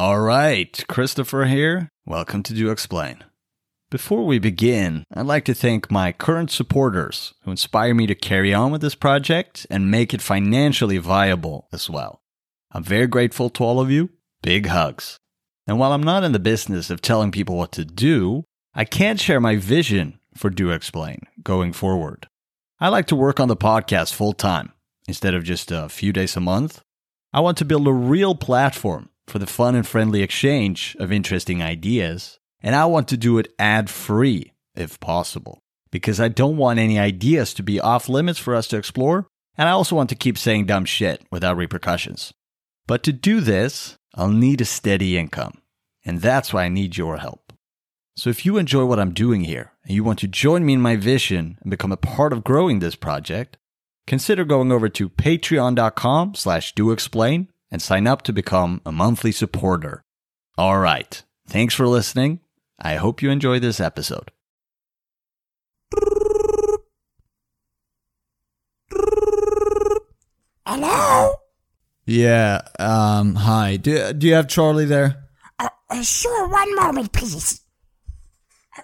All 0.00 0.18
right, 0.18 0.82
Christopher 0.88 1.44
here. 1.44 1.90
Welcome 2.06 2.42
to 2.44 2.54
Do 2.54 2.70
Explain. 2.70 3.22
Before 3.90 4.24
we 4.24 4.38
begin, 4.38 5.04
I'd 5.12 5.26
like 5.26 5.44
to 5.44 5.52
thank 5.52 5.90
my 5.90 6.10
current 6.10 6.50
supporters 6.50 7.34
who 7.42 7.50
inspire 7.50 7.92
me 7.92 8.06
to 8.06 8.14
carry 8.14 8.54
on 8.54 8.72
with 8.72 8.80
this 8.80 8.94
project 8.94 9.66
and 9.68 9.90
make 9.90 10.14
it 10.14 10.22
financially 10.22 10.96
viable 10.96 11.68
as 11.70 11.90
well. 11.90 12.22
I'm 12.72 12.82
very 12.82 13.06
grateful 13.08 13.50
to 13.50 13.62
all 13.62 13.78
of 13.78 13.90
you. 13.90 14.08
Big 14.40 14.68
hugs. 14.68 15.18
And 15.66 15.78
while 15.78 15.92
I'm 15.92 16.02
not 16.02 16.24
in 16.24 16.32
the 16.32 16.38
business 16.38 16.88
of 16.88 17.02
telling 17.02 17.30
people 17.30 17.58
what 17.58 17.72
to 17.72 17.84
do, 17.84 18.44
I 18.72 18.86
can 18.86 19.18
share 19.18 19.38
my 19.38 19.56
vision 19.56 20.18
for 20.34 20.48
Do 20.48 20.70
Explain 20.70 21.26
going 21.42 21.74
forward. 21.74 22.26
I 22.80 22.88
like 22.88 23.06
to 23.08 23.16
work 23.16 23.38
on 23.38 23.48
the 23.48 23.54
podcast 23.54 24.14
full 24.14 24.32
time 24.32 24.72
instead 25.06 25.34
of 25.34 25.44
just 25.44 25.70
a 25.70 25.90
few 25.90 26.10
days 26.10 26.38
a 26.38 26.40
month. 26.40 26.80
I 27.34 27.40
want 27.40 27.58
to 27.58 27.66
build 27.66 27.86
a 27.86 27.92
real 27.92 28.34
platform 28.34 29.09
for 29.30 29.38
the 29.38 29.46
fun 29.46 29.74
and 29.74 29.86
friendly 29.86 30.22
exchange 30.22 30.96
of 30.98 31.10
interesting 31.10 31.62
ideas 31.62 32.40
and 32.62 32.74
I 32.74 32.84
want 32.86 33.08
to 33.08 33.16
do 33.16 33.38
it 33.38 33.52
ad 33.58 33.88
free 33.90 34.52
if 34.74 35.00
possible, 35.00 35.62
because 35.90 36.20
I 36.20 36.28
don't 36.28 36.56
want 36.56 36.78
any 36.78 36.98
ideas 36.98 37.54
to 37.54 37.62
be 37.62 37.80
off 37.80 38.08
limits 38.08 38.38
for 38.38 38.54
us 38.54 38.68
to 38.68 38.76
explore, 38.76 39.26
and 39.56 39.68
I 39.68 39.72
also 39.72 39.96
want 39.96 40.08
to 40.10 40.14
keep 40.14 40.38
saying 40.38 40.66
dumb 40.66 40.84
shit 40.84 41.22
without 41.30 41.56
repercussions. 41.56 42.32
But 42.86 43.02
to 43.04 43.12
do 43.12 43.40
this, 43.40 43.96
I'll 44.14 44.28
need 44.28 44.60
a 44.60 44.64
steady 44.64 45.16
income, 45.16 45.58
and 46.04 46.20
that's 46.20 46.52
why 46.52 46.64
I 46.64 46.68
need 46.68 46.96
your 46.96 47.18
help. 47.18 47.52
So 48.16 48.28
if 48.30 48.44
you 48.44 48.58
enjoy 48.58 48.84
what 48.84 49.00
I'm 49.00 49.14
doing 49.14 49.44
here 49.44 49.72
and 49.84 49.94
you 49.94 50.04
want 50.04 50.18
to 50.20 50.28
join 50.28 50.66
me 50.66 50.74
in 50.74 50.80
my 50.80 50.96
vision 50.96 51.58
and 51.62 51.70
become 51.70 51.92
a 51.92 51.96
part 51.96 52.32
of 52.32 52.44
growing 52.44 52.80
this 52.80 52.94
project, 52.94 53.56
consider 54.06 54.44
going 54.44 54.70
over 54.72 54.88
to 54.90 55.08
patreon.com 55.08 56.34
slash 56.34 56.74
doexplain 56.74 57.46
and 57.70 57.80
sign 57.80 58.06
up 58.06 58.22
to 58.22 58.32
become 58.32 58.80
a 58.84 58.92
monthly 58.92 59.32
supporter. 59.32 60.02
All 60.58 60.78
right. 60.78 61.22
Thanks 61.46 61.74
for 61.74 61.86
listening 61.86 62.40
I 62.82 62.96
hope 62.96 63.20
you 63.20 63.30
enjoy 63.30 63.58
this 63.58 63.78
episode. 63.78 64.30
Hello? 70.66 71.34
Yeah, 72.06 72.62
um, 72.78 73.34
hi. 73.34 73.76
Do, 73.76 74.12
do 74.14 74.26
you 74.26 74.34
have 74.34 74.48
Charlie 74.48 74.86
there? 74.86 75.24
Uh, 75.58 75.68
uh, 75.90 76.02
sure, 76.02 76.48
one 76.48 76.74
moment, 76.74 77.12
please. 77.12 77.60
Uh, 78.78 78.82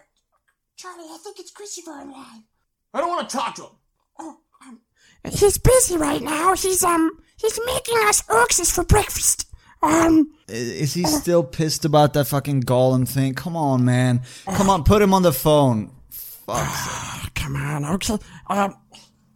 Charlie, 0.76 1.04
I 1.10 1.18
think 1.24 1.38
it's 1.38 1.50
Christopher 1.50 1.92
online. 1.92 2.44
I 2.92 3.00
don't 3.00 3.08
want 3.08 3.30
to 3.30 3.36
talk 3.36 3.54
to 3.54 3.62
him. 3.62 3.70
Oh, 4.18 4.36
um, 4.66 4.80
he's 5.24 5.56
busy 5.58 5.96
right 5.96 6.22
now. 6.22 6.54
He's, 6.54 6.84
um, 6.84 7.10
he's 7.36 7.58
making 7.66 7.98
us 8.04 8.22
oxes 8.28 8.70
for 8.70 8.84
breakfast. 8.84 9.48
Um, 9.82 10.32
is 10.48 10.94
he 10.94 11.04
still 11.04 11.44
pissed 11.44 11.84
about 11.84 12.14
that 12.14 12.26
fucking 12.26 12.62
Gollum 12.62 13.06
thing? 13.08 13.34
Come 13.34 13.56
on, 13.56 13.84
man. 13.84 14.22
Come 14.46 14.70
on, 14.70 14.84
put 14.84 15.02
him 15.02 15.12
on 15.14 15.22
the 15.22 15.32
phone. 15.32 15.92
Fuck. 16.10 17.34
come 17.34 17.56
on, 17.56 17.84
okay. 17.84 18.18
Um, 18.48 18.76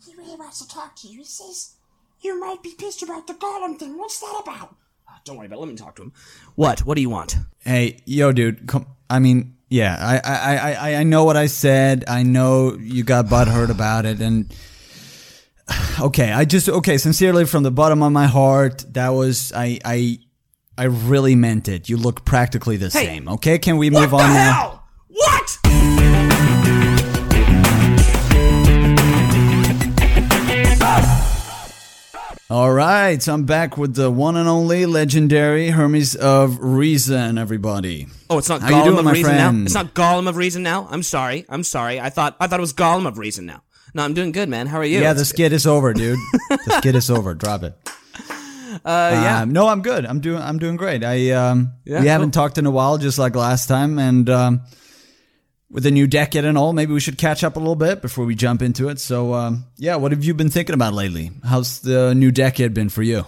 he 0.04 0.14
really 0.16 0.36
wants 0.36 0.64
to 0.64 0.68
talk 0.68 0.96
to 0.96 1.08
you. 1.08 1.18
He 1.18 1.24
says 1.24 1.74
you 2.22 2.38
might 2.38 2.62
be 2.62 2.74
pissed 2.78 3.02
about 3.02 3.26
the 3.26 3.34
Gollum 3.34 3.78
thing. 3.78 3.96
What's 3.98 4.20
that 4.20 4.40
about? 4.42 4.76
Uh, 5.08 5.12
don't 5.24 5.36
worry 5.36 5.46
about 5.46 5.56
it. 5.56 5.60
Let 5.60 5.68
me 5.68 5.76
talk 5.76 5.96
to 5.96 6.02
him. 6.02 6.12
What? 6.54 6.80
What 6.80 6.96
do 6.96 7.00
you 7.00 7.10
want? 7.10 7.36
Hey, 7.60 7.98
yo, 8.04 8.32
dude. 8.32 8.66
Come. 8.66 8.86
I 9.08 9.18
mean, 9.18 9.56
yeah. 9.68 9.96
I, 9.98 10.20
I, 10.24 10.72
I, 10.90 10.94
I 10.96 11.02
know 11.02 11.24
what 11.24 11.36
I 11.36 11.46
said. 11.46 12.04
I 12.08 12.22
know 12.22 12.76
you 12.78 13.04
got 13.04 13.26
butthurt 13.26 13.70
about 13.70 14.06
it, 14.06 14.20
and 14.20 14.54
okay. 16.00 16.32
I 16.32 16.44
just 16.44 16.68
okay. 16.68 16.98
Sincerely, 16.98 17.44
from 17.44 17.62
the 17.62 17.70
bottom 17.70 18.02
of 18.02 18.12
my 18.12 18.26
heart, 18.26 18.84
that 18.94 19.10
was 19.10 19.52
I, 19.54 19.78
I 19.84 20.18
I 20.76 20.84
really 20.84 21.34
meant 21.34 21.68
it. 21.68 21.88
You 21.88 21.96
look 21.96 22.24
practically 22.24 22.76
the 22.76 22.86
hey, 22.86 23.06
same. 23.06 23.28
Okay, 23.28 23.58
can 23.58 23.76
we 23.76 23.90
move 23.90 24.14
on 24.14 24.20
hell? 24.30 24.32
now? 24.34 24.82
What? 25.08 25.58
All 32.50 32.72
right, 32.72 33.22
so 33.22 33.32
I'm 33.32 33.44
back 33.44 33.78
with 33.78 33.94
the 33.94 34.10
one 34.10 34.36
and 34.36 34.48
only 34.48 34.84
legendary 34.84 35.70
Hermes 35.70 36.16
of 36.16 36.58
Reason, 36.60 37.38
everybody. 37.38 38.08
Oh, 38.28 38.38
it's 38.38 38.48
not 38.48 38.60
How 38.60 38.70
Gollum 38.70 38.84
doing, 38.86 38.98
of 38.98 39.12
Reason 39.12 39.24
friend? 39.24 39.58
now. 39.58 39.64
It's 39.66 39.74
not 39.74 39.94
Gollum 39.94 40.28
of 40.28 40.36
Reason 40.36 40.60
now. 40.64 40.88
I'm 40.90 41.04
sorry. 41.04 41.46
I'm 41.48 41.62
sorry. 41.62 42.00
I 42.00 42.10
thought 42.10 42.36
I 42.40 42.48
thought 42.48 42.58
it 42.58 42.60
was 42.60 42.72
Gollum 42.72 43.06
of 43.06 43.18
Reason 43.18 43.46
now. 43.46 43.62
No, 43.94 44.04
I'm 44.04 44.14
doing 44.14 44.32
good, 44.32 44.48
man. 44.48 44.66
How 44.66 44.78
are 44.78 44.84
you? 44.84 45.00
Yeah, 45.00 45.12
the 45.12 45.24
skit 45.24 45.52
is 45.52 45.66
over, 45.66 45.92
dude. 45.92 46.18
the 46.48 46.76
skit 46.78 46.94
is 46.94 47.10
over. 47.10 47.34
Drop 47.34 47.62
it. 47.62 47.74
Uh, 48.84 49.10
yeah. 49.12 49.40
Um, 49.42 49.52
no, 49.52 49.68
I'm 49.68 49.82
good. 49.82 50.06
I'm 50.06 50.20
doing. 50.20 50.40
I'm 50.40 50.58
doing 50.58 50.76
great. 50.76 51.04
I 51.04 51.30
um, 51.32 51.72
yeah, 51.84 52.00
we 52.00 52.06
haven't 52.06 52.32
talked 52.32 52.56
in 52.58 52.66
a 52.66 52.70
while, 52.70 52.98
just 52.98 53.18
like 53.18 53.34
last 53.34 53.66
time, 53.66 53.98
and 53.98 54.30
um, 54.30 54.62
with 55.70 55.84
the 55.84 55.90
new 55.90 56.06
decade 56.06 56.44
and 56.44 56.58
all, 56.58 56.72
maybe 56.72 56.92
we 56.92 57.00
should 57.00 57.18
catch 57.18 57.44
up 57.44 57.56
a 57.56 57.58
little 57.58 57.76
bit 57.76 58.02
before 58.02 58.24
we 58.24 58.34
jump 58.34 58.62
into 58.62 58.88
it. 58.88 58.98
So, 58.98 59.34
um, 59.34 59.66
yeah, 59.76 59.96
what 59.96 60.12
have 60.12 60.24
you 60.24 60.34
been 60.34 60.50
thinking 60.50 60.74
about 60.74 60.94
lately? 60.94 61.30
How's 61.44 61.80
the 61.80 62.14
new 62.14 62.30
decade 62.30 62.74
been 62.74 62.88
for 62.88 63.02
you? 63.02 63.24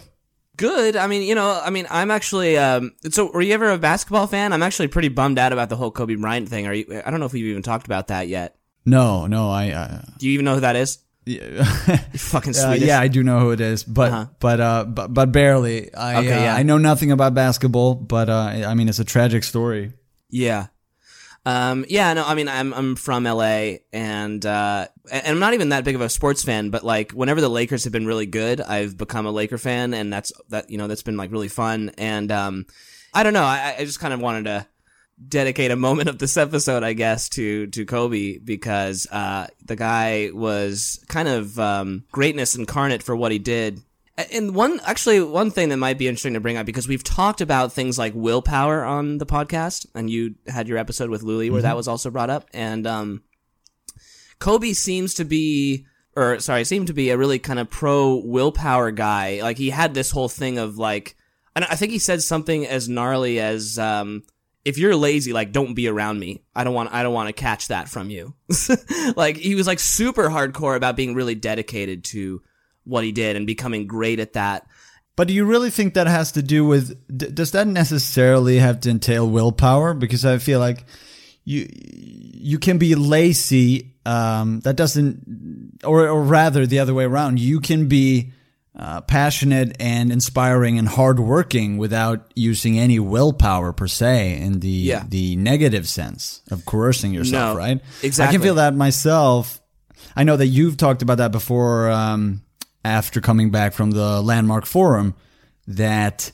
Good. 0.57 0.97
I 0.97 1.07
mean, 1.07 1.23
you 1.23 1.35
know, 1.35 1.61
I 1.63 1.71
mean, 1.71 1.87
I'm 1.91 2.11
actually. 2.11 2.59
Um, 2.59 2.93
so, 3.11 3.31
were 3.33 3.41
you 3.41 3.55
ever 3.55 3.71
a 3.71 3.79
basketball 3.79 4.27
fan? 4.27 4.53
I'm 4.53 4.63
actually 4.63 4.89
pretty 4.89 5.09
bummed 5.09 5.39
out 5.39 5.53
about 5.53 5.69
the 5.71 5.77
whole 5.77 5.91
Kobe 5.91 6.15
Bryant 6.15 6.49
thing. 6.49 6.67
Are 6.67 6.75
you? 6.75 7.03
I 7.05 7.11
don't 7.11 7.21
know 7.21 7.27
if 7.27 7.33
we've 7.33 7.47
even 7.47 7.63
talked 7.63 7.87
about 7.87 8.09
that 8.09 8.29
yet. 8.29 8.57
No, 8.85 9.27
no. 9.27 9.51
I. 9.51 9.71
Uh, 9.71 10.03
Do 10.19 10.27
you 10.27 10.33
even 10.33 10.45
know 10.45 10.55
who 10.55 10.61
that 10.61 10.77
is? 10.77 10.99
Yeah. 11.25 11.65
fucking 12.17 12.57
uh, 12.57 12.77
yeah, 12.79 12.99
I 12.99 13.07
do 13.07 13.23
know 13.23 13.39
who 13.39 13.53
it 13.53 13.61
is, 13.61 13.85
but 13.85 14.13
uh-huh. 14.13 14.27
but 14.41 14.61
uh, 14.61 14.85
but 14.85 15.15
but 15.15 15.31
barely. 15.31 15.95
I 15.95 16.17
okay, 16.17 16.33
uh, 16.33 16.43
yeah. 16.43 16.55
I 16.55 16.65
know 16.65 16.79
nothing 16.79 17.13
about 17.13 17.33
basketball, 17.33 17.95
but 17.95 18.29
uh, 18.29 18.65
I 18.67 18.75
mean 18.75 18.89
it's 18.89 18.99
a 18.99 19.05
tragic 19.05 19.45
story. 19.45 19.93
Yeah. 20.31 20.67
Um, 21.45 21.85
yeah, 21.89 22.13
no, 22.15 22.25
I 22.25 22.35
mean, 22.35 22.49
I'm, 22.49 22.73
I'm 22.73 22.95
from 22.95 23.25
LA 23.25 23.79
and, 23.93 24.47
uh, 24.47 24.87
and 25.11 25.27
I'm 25.27 25.41
not 25.41 25.55
even 25.55 25.71
that 25.71 25.83
big 25.83 25.97
of 25.97 26.01
a 26.01 26.09
sports 26.09 26.45
fan, 26.45 26.71
but 26.71 26.85
like, 26.85 27.11
whenever 27.11 27.41
the 27.41 27.49
Lakers 27.49 27.83
have 27.83 27.93
been 27.93 28.07
really 28.07 28.27
good, 28.27 28.61
I've 28.61 28.97
become 28.97 29.27
a 29.27 29.33
Laker 29.33 29.59
fan 29.59 29.93
and 29.93 30.13
that's, 30.13 30.33
that, 30.51 30.71
you 30.71 30.79
know, 30.79 30.87
that's 30.87 31.03
been 31.03 31.17
like 31.17 31.33
really 31.33 31.49
fun. 31.49 31.91
And, 31.99 32.31
um, 32.31 32.67
I 33.13 33.25
don't 33.25 33.33
know, 33.33 33.43
I, 33.43 33.75
I 33.79 33.85
just 33.85 33.99
kind 33.99 34.15
of 34.15 34.21
wanted 34.21 34.45
to, 34.45 34.67
dedicate 35.29 35.71
a 35.71 35.77
moment 35.77 36.09
of 36.09 36.19
this 36.19 36.37
episode, 36.37 36.83
I 36.83 36.93
guess, 36.93 37.29
to 37.31 37.67
to 37.69 37.85
Kobe 37.85 38.39
because 38.39 39.07
uh, 39.11 39.47
the 39.65 39.77
guy 39.77 40.31
was 40.33 41.05
kind 41.09 41.29
of 41.29 41.59
um, 41.59 42.05
greatness 42.13 42.55
incarnate 42.55 43.03
for 43.03 43.17
what 43.17 43.33
he 43.33 43.39
did. 43.39 43.83
And 44.31 44.55
one, 44.55 44.79
actually, 44.85 45.23
one 45.23 45.51
thing 45.51 45.71
that 45.71 45.79
might 45.79 45.97
be 45.97 46.07
interesting 46.07 46.35
to 46.35 46.41
bring 46.41 46.59
up 46.59 46.67
because 46.67 46.87
we've 46.87 47.03
talked 47.03 47.41
about 47.41 47.73
things 47.73 47.99
like 47.99 48.13
willpower 48.15 48.85
on 48.85 49.19
the 49.19 49.27
podcast, 49.27 49.87
and 49.95 50.11
you 50.11 50.35
had 50.47 50.69
your 50.69 50.77
episode 50.77 51.09
with 51.09 51.23
Lulie 51.23 51.51
where 51.51 51.61
mm-hmm. 51.61 51.63
that 51.63 51.77
was 51.77 51.89
also 51.89 52.11
brought 52.11 52.29
up. 52.29 52.47
And 52.53 52.87
um, 52.87 53.23
Kobe 54.39 54.75
seems 54.75 55.15
to 55.15 55.25
be, 55.25 55.87
or 56.15 56.41
sorry, 56.41 56.65
seemed 56.65 56.89
to 56.89 56.93
be 56.93 57.09
a 57.09 57.17
really 57.17 57.39
kind 57.39 57.59
of 57.59 57.71
pro 57.71 58.17
willpower 58.17 58.91
guy. 58.91 59.41
Like 59.41 59.57
he 59.57 59.71
had 59.71 59.95
this 59.95 60.11
whole 60.11 60.29
thing 60.29 60.59
of 60.59 60.77
like, 60.77 61.17
and 61.57 61.65
I 61.65 61.75
think 61.77 61.93
he 61.93 61.99
said 61.99 62.23
something 62.23 62.67
as 62.67 62.91
gnarly 62.91 63.41
as 63.41 63.79
um, 63.79 64.25
if 64.65 64.79
you're 64.79 64.95
lazy, 64.95 65.33
like 65.33 65.53
don't 65.53 65.75
be 65.75 65.89
around 65.89 66.19
me. 66.19 66.43
I 66.55 66.65
don't 66.65 66.75
want 66.75 66.93
I 66.93 67.03
don't 67.03 67.15
want 67.15 67.29
to 67.29 67.33
catch 67.33 67.69
that 67.69 67.89
from 67.89 68.11
you. 68.11 68.35
like 69.17 69.37
he 69.37 69.55
was 69.55 69.67
like 69.67 69.81
super 69.81 70.29
hardcore 70.29 70.77
about 70.77 70.97
being 70.97 71.15
really 71.15 71.35
dedicated 71.35 72.05
to 72.05 72.43
what 72.85 73.05
he 73.05 73.13
did 73.13 73.37
and 73.37 73.47
becoming 73.47 73.87
great 73.87 74.21
at 74.21 74.35
that. 74.35 74.67
But 75.15 75.29
do 75.29 75.35
you 75.35 75.45
really 75.45 75.71
think 75.71 75.95
that 75.95 76.07
has 76.07 76.33
to 76.33 76.43
do 76.43 76.65
with 76.65 76.97
does 77.17 77.53
that 77.53 77.67
necessarily 77.67 78.59
have 78.59 78.81
to 78.81 78.91
entail 78.91 79.29
willpower 79.29 79.95
because 79.95 80.25
I 80.25 80.39
feel 80.39 80.59
like 80.59 80.85
you 81.45 81.69
you 81.73 82.59
can 82.59 82.79
be 82.79 82.95
lazy 82.95 83.95
um, 84.07 84.61
that 84.61 84.77
doesn't 84.77 85.81
or 85.85 86.09
or 86.09 86.23
rather 86.23 86.67
the 86.67 86.79
other 86.79 86.95
way 86.95 87.05
around 87.05 87.41
you 87.41 87.61
can 87.61 87.89
be 87.89 88.33
uh, 88.75 89.03
passionate 89.03 89.77
and 89.79 90.11
inspiring 90.11 90.79
and 90.79 90.89
hardworking 90.89 91.77
without 91.77 92.33
using 92.35 92.79
any 92.79 92.99
willpower 92.99 93.73
per 93.73 93.87
se 93.87 94.41
in 94.41 94.61
the 94.61 94.69
yeah. 94.69 95.05
the 95.07 95.37
negative 95.37 95.87
sense 95.87 96.43
of 96.51 96.65
coercing 96.65 97.13
yourself, 97.13 97.55
no, 97.55 97.59
right? 97.59 97.81
Exactly. 98.03 98.29
I 98.29 98.33
can 98.33 98.43
feel 98.43 98.55
that 98.57 98.75
myself. 98.75 99.61
I 100.17 100.25
know 100.25 100.37
that 100.37 100.47
you've 100.47 100.77
talked 100.77 101.03
about 101.03 101.19
that 101.19 101.33
before 101.33 101.91
um, 101.91 102.43
after 102.85 103.21
coming 103.21 103.51
back 103.51 103.73
from 103.75 103.91
the 103.91 104.23
Landmark 104.23 104.67
Forum. 104.67 105.15
That 105.67 106.33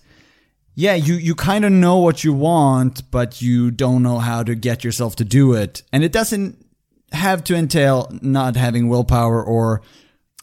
yeah, 0.74 0.94
you 0.94 1.14
you 1.14 1.34
kind 1.34 1.64
of 1.64 1.72
know 1.72 1.98
what 1.98 2.22
you 2.22 2.32
want, 2.32 3.10
but 3.10 3.42
you 3.42 3.72
don't 3.72 4.04
know 4.04 4.20
how 4.20 4.44
to 4.44 4.54
get 4.54 4.84
yourself 4.84 5.16
to 5.16 5.24
do 5.24 5.54
it, 5.54 5.82
and 5.92 6.04
it 6.04 6.12
doesn't 6.12 6.64
have 7.10 7.42
to 7.42 7.56
entail 7.56 8.08
not 8.22 8.54
having 8.54 8.88
willpower 8.88 9.42
or 9.42 9.82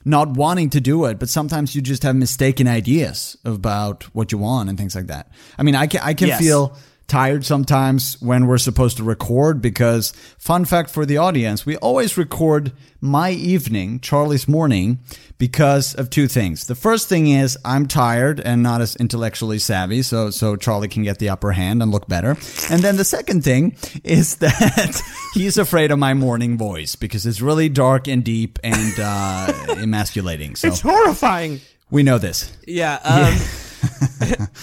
not 0.06 0.30
wanting 0.38 0.70
to 0.70 0.80
do 0.80 1.06
it, 1.06 1.18
but 1.20 1.30
sometimes 1.30 1.76
you 1.76 1.82
just 1.82 2.04
have 2.04 2.16
mistaken 2.16 2.68
ideas 2.68 3.36
about 3.44 4.04
what 4.16 4.32
you 4.32 4.38
want 4.38 4.70
and 4.70 4.78
things 4.78 4.96
like 4.96 5.08
that. 5.08 5.30
I 5.58 5.64
mean, 5.64 5.76
I 5.76 5.88
can 5.88 6.02
I 6.04 6.14
can 6.14 6.28
yes. 6.28 6.40
feel 6.40 6.78
tired 7.08 7.46
sometimes 7.46 8.20
when 8.22 8.48
we're 8.48 8.58
supposed 8.58 8.98
to 8.98 9.04
record 9.04 9.62
because 9.62 10.12
fun 10.38 10.66
fact 10.66 10.90
for 10.90 11.06
the 11.06 11.18
audience, 11.18 11.66
we 11.66 11.78
always 11.78 12.18
record 12.18 12.72
my 13.02 13.30
evening, 13.32 14.00
Charlie's 14.00 14.48
morning, 14.48 15.00
because 15.38 15.94
of 15.94 16.10
two 16.10 16.28
things. 16.28 16.66
The 16.66 16.76
first 16.76 17.08
thing 17.08 17.28
is 17.28 17.58
I'm 17.64 17.88
tired 17.88 18.40
and 18.40 18.64
not 18.64 18.82
as 18.82 18.96
intellectually 18.96 19.60
savvy, 19.60 20.02
so 20.02 20.30
so 20.32 20.56
Charlie 20.56 20.88
can 20.88 21.04
get 21.04 21.20
the 21.20 21.30
upper 21.30 21.52
hand 21.52 21.84
and 21.84 21.92
look 21.92 22.08
better. 22.08 22.32
And 22.72 22.82
then 22.82 22.98
the 22.98 23.06
second 23.06 23.44
thing 23.44 23.76
is 24.04 24.36
that 24.38 25.02
he's 25.34 25.58
afraid 25.58 25.92
of 25.92 26.00
my 26.00 26.14
morning 26.14 26.58
voice 26.58 26.96
because 26.96 27.26
it's 27.26 27.42
really 27.42 27.70
dark 27.70 28.08
and 28.08 28.24
deep 28.24 28.58
and 28.64 29.00
uh, 29.00 29.76
emasculating. 29.78 30.56
So 30.56 30.72
horrifying. 30.72 31.62
we 31.92 32.02
know 32.04 32.18
this. 32.18 32.52
Yeah. 32.66 33.00
Um, 33.06 33.65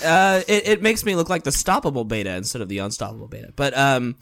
uh, 0.05 0.43
it, 0.49 0.69
it 0.69 0.83
makes 0.83 1.05
me 1.05 1.15
look 1.15 1.29
like 1.29 1.45
the 1.45 1.51
stoppable 1.51 2.07
beta 2.07 2.35
instead 2.35 2.63
of 2.63 2.69
the 2.69 2.79
unstoppable 2.79 3.29
beta. 3.29 3.53
But 3.55 3.77
um, 3.77 4.17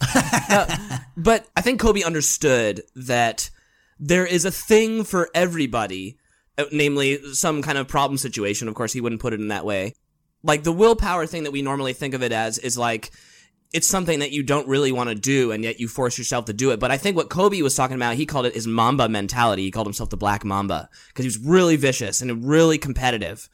no, 0.49 0.67
but 1.17 1.47
I 1.55 1.61
think 1.61 1.79
Kobe 1.79 2.03
understood 2.03 2.81
that 2.95 3.49
there 3.99 4.25
is 4.25 4.45
a 4.45 4.51
thing 4.51 5.03
for 5.03 5.29
everybody, 5.33 6.17
uh, 6.57 6.65
namely 6.71 7.19
some 7.33 7.61
kind 7.61 7.77
of 7.77 7.87
problem 7.87 8.17
situation. 8.17 8.67
Of 8.67 8.75
course, 8.75 8.93
he 8.93 9.01
wouldn't 9.01 9.21
put 9.21 9.33
it 9.33 9.39
in 9.39 9.49
that 9.49 9.65
way. 9.65 9.93
Like 10.43 10.63
the 10.63 10.71
willpower 10.71 11.27
thing 11.27 11.43
that 11.43 11.51
we 11.51 11.61
normally 11.61 11.93
think 11.93 12.13
of 12.13 12.23
it 12.23 12.31
as 12.31 12.57
is 12.57 12.77
like 12.77 13.11
it's 13.73 13.87
something 13.87 14.19
that 14.19 14.31
you 14.31 14.43
don't 14.43 14.67
really 14.67 14.91
want 14.91 15.09
to 15.09 15.15
do 15.15 15.51
and 15.51 15.63
yet 15.63 15.79
you 15.79 15.87
force 15.87 16.17
yourself 16.17 16.45
to 16.45 16.53
do 16.53 16.71
it. 16.71 16.79
But 16.79 16.91
I 16.91 16.97
think 16.97 17.15
what 17.15 17.29
Kobe 17.29 17.61
was 17.61 17.75
talking 17.75 17.95
about, 17.95 18.15
he 18.15 18.25
called 18.25 18.45
it 18.45 18.53
his 18.53 18.67
Mamba 18.67 19.07
mentality. 19.07 19.63
He 19.63 19.71
called 19.71 19.87
himself 19.87 20.09
the 20.09 20.17
Black 20.17 20.43
Mamba 20.43 20.89
because 21.07 21.23
he 21.23 21.27
was 21.27 21.37
really 21.37 21.77
vicious 21.77 22.21
and 22.21 22.45
really 22.45 22.77
competitive. 22.77 23.49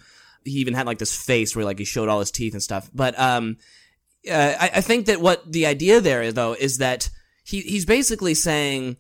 He 0.48 0.60
even 0.60 0.74
had 0.74 0.86
like 0.86 0.98
this 0.98 1.16
face 1.16 1.56
where 1.56 1.66
like 1.66 1.80
he 1.80 1.86
showed 1.86 2.10
all 2.10 2.20
his 2.20 2.32
teeth 2.32 2.54
and 2.54 2.64
stuff. 2.64 2.90
But 2.94 3.18
um, 3.20 3.58
uh, 4.30 4.56
I, 4.60 4.72
I 4.76 4.82
think 4.82 5.06
that 5.06 5.22
what 5.22 5.52
the 5.52 5.66
idea 5.66 6.02
there 6.02 6.22
is 6.22 6.34
though 6.34 6.54
is 6.54 6.78
that 6.78 7.10
he 7.44 7.62
he's 7.62 7.86
basically 7.86 8.34
saying 8.34 8.98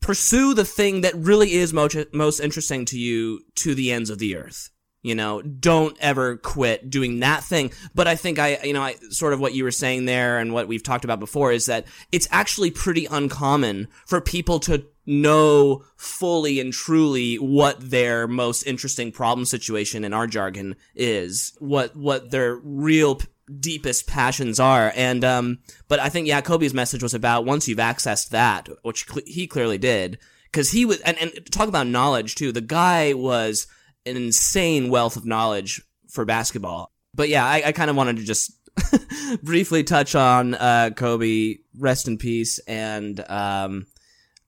pursue 0.00 0.54
the 0.54 0.64
thing 0.64 1.02
that 1.02 1.14
really 1.14 1.52
is 1.52 1.72
most 1.72 1.96
most 2.12 2.40
interesting 2.40 2.84
to 2.86 2.98
you 2.98 3.40
to 3.56 3.74
the 3.74 3.90
ends 3.92 4.10
of 4.10 4.18
the 4.18 4.36
earth. 4.36 4.70
You 5.02 5.14
know, 5.14 5.40
don't 5.40 5.96
ever 5.98 6.36
quit 6.36 6.90
doing 6.90 7.20
that 7.20 7.42
thing. 7.42 7.72
But 7.94 8.06
I 8.06 8.16
think 8.16 8.38
I, 8.38 8.58
you 8.62 8.74
know, 8.74 8.82
I 8.82 8.96
sort 9.08 9.32
of 9.32 9.40
what 9.40 9.54
you 9.54 9.64
were 9.64 9.70
saying 9.70 10.04
there 10.04 10.38
and 10.38 10.52
what 10.52 10.68
we've 10.68 10.82
talked 10.82 11.04
about 11.04 11.20
before 11.20 11.52
is 11.52 11.66
that 11.66 11.86
it's 12.12 12.28
actually 12.30 12.70
pretty 12.70 13.06
uncommon 13.06 13.88
for 14.04 14.20
people 14.20 14.60
to 14.60 14.84
know 15.06 15.84
fully 15.96 16.60
and 16.60 16.72
truly 16.72 17.36
what 17.36 17.90
their 17.90 18.28
most 18.28 18.62
interesting 18.64 19.10
problem 19.10 19.46
situation 19.46 20.04
in 20.04 20.12
our 20.12 20.26
jargon 20.26 20.76
is, 20.94 21.56
what, 21.58 21.96
what 21.96 22.30
their 22.30 22.56
real 22.56 23.16
p- 23.16 23.26
deepest 23.58 24.06
passions 24.06 24.60
are. 24.60 24.92
And, 24.94 25.24
um, 25.24 25.60
but 25.88 25.98
I 25.98 26.10
think, 26.10 26.28
yeah, 26.28 26.42
Kobe's 26.42 26.74
message 26.74 27.02
was 27.02 27.14
about 27.14 27.46
once 27.46 27.66
you've 27.66 27.78
accessed 27.78 28.28
that, 28.28 28.68
which 28.82 29.08
cl- 29.08 29.26
he 29.26 29.46
clearly 29.46 29.78
did, 29.78 30.18
cause 30.52 30.70
he 30.70 30.84
was, 30.84 31.00
and, 31.00 31.16
and 31.18 31.32
talk 31.50 31.68
about 31.68 31.86
knowledge 31.86 32.34
too. 32.34 32.52
The 32.52 32.60
guy 32.60 33.14
was, 33.14 33.66
an 34.06 34.16
insane 34.16 34.90
wealth 34.90 35.16
of 35.16 35.24
knowledge 35.24 35.82
for 36.08 36.24
basketball. 36.24 36.92
But 37.14 37.28
yeah, 37.28 37.44
I, 37.44 37.62
I 37.66 37.72
kind 37.72 37.90
of 37.90 37.96
wanted 37.96 38.16
to 38.16 38.24
just 38.24 38.52
briefly 39.42 39.82
touch 39.84 40.14
on 40.14 40.54
uh, 40.54 40.90
Kobe, 40.96 41.56
rest 41.78 42.08
in 42.08 42.18
peace, 42.18 42.58
and 42.60 43.18
um, 43.28 43.86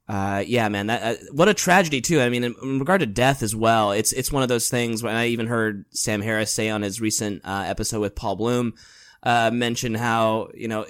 uh, 0.09 0.45
yeah, 0.47 0.69
man, 0.69 0.89
that 0.89 1.03
uh, 1.03 1.25
what 1.33 1.49
a 1.49 1.55
tragedy 1.55 2.01
too. 2.01 2.21
I 2.21 2.29
mean, 2.29 2.45
in, 2.45 2.55
in, 2.63 2.79
regard 2.79 3.01
to 3.01 3.07
death 3.07 3.43
as 3.43 3.55
well, 3.55 3.93
it's 3.93 4.13
it's 4.13 4.33
one 4.33 4.43
of 4.43 4.49
those 4.49 4.69
things. 4.69 5.03
When 5.03 5.15
I 5.15 5.29
even 5.29 5.47
heard 5.47 5.85
Sam 5.91 6.21
Harris 6.21 6.53
say 6.53 6.69
on 6.69 6.83
his 6.83 7.01
recent 7.01 7.43
uh, 7.45 7.65
episode 7.67 8.01
with 8.01 8.15
Paul 8.15 8.37
Bloom, 8.37 8.75
uh, 9.23 9.51
mention 9.53 9.95
how 9.95 10.51
you 10.55 10.69
know 10.69 10.87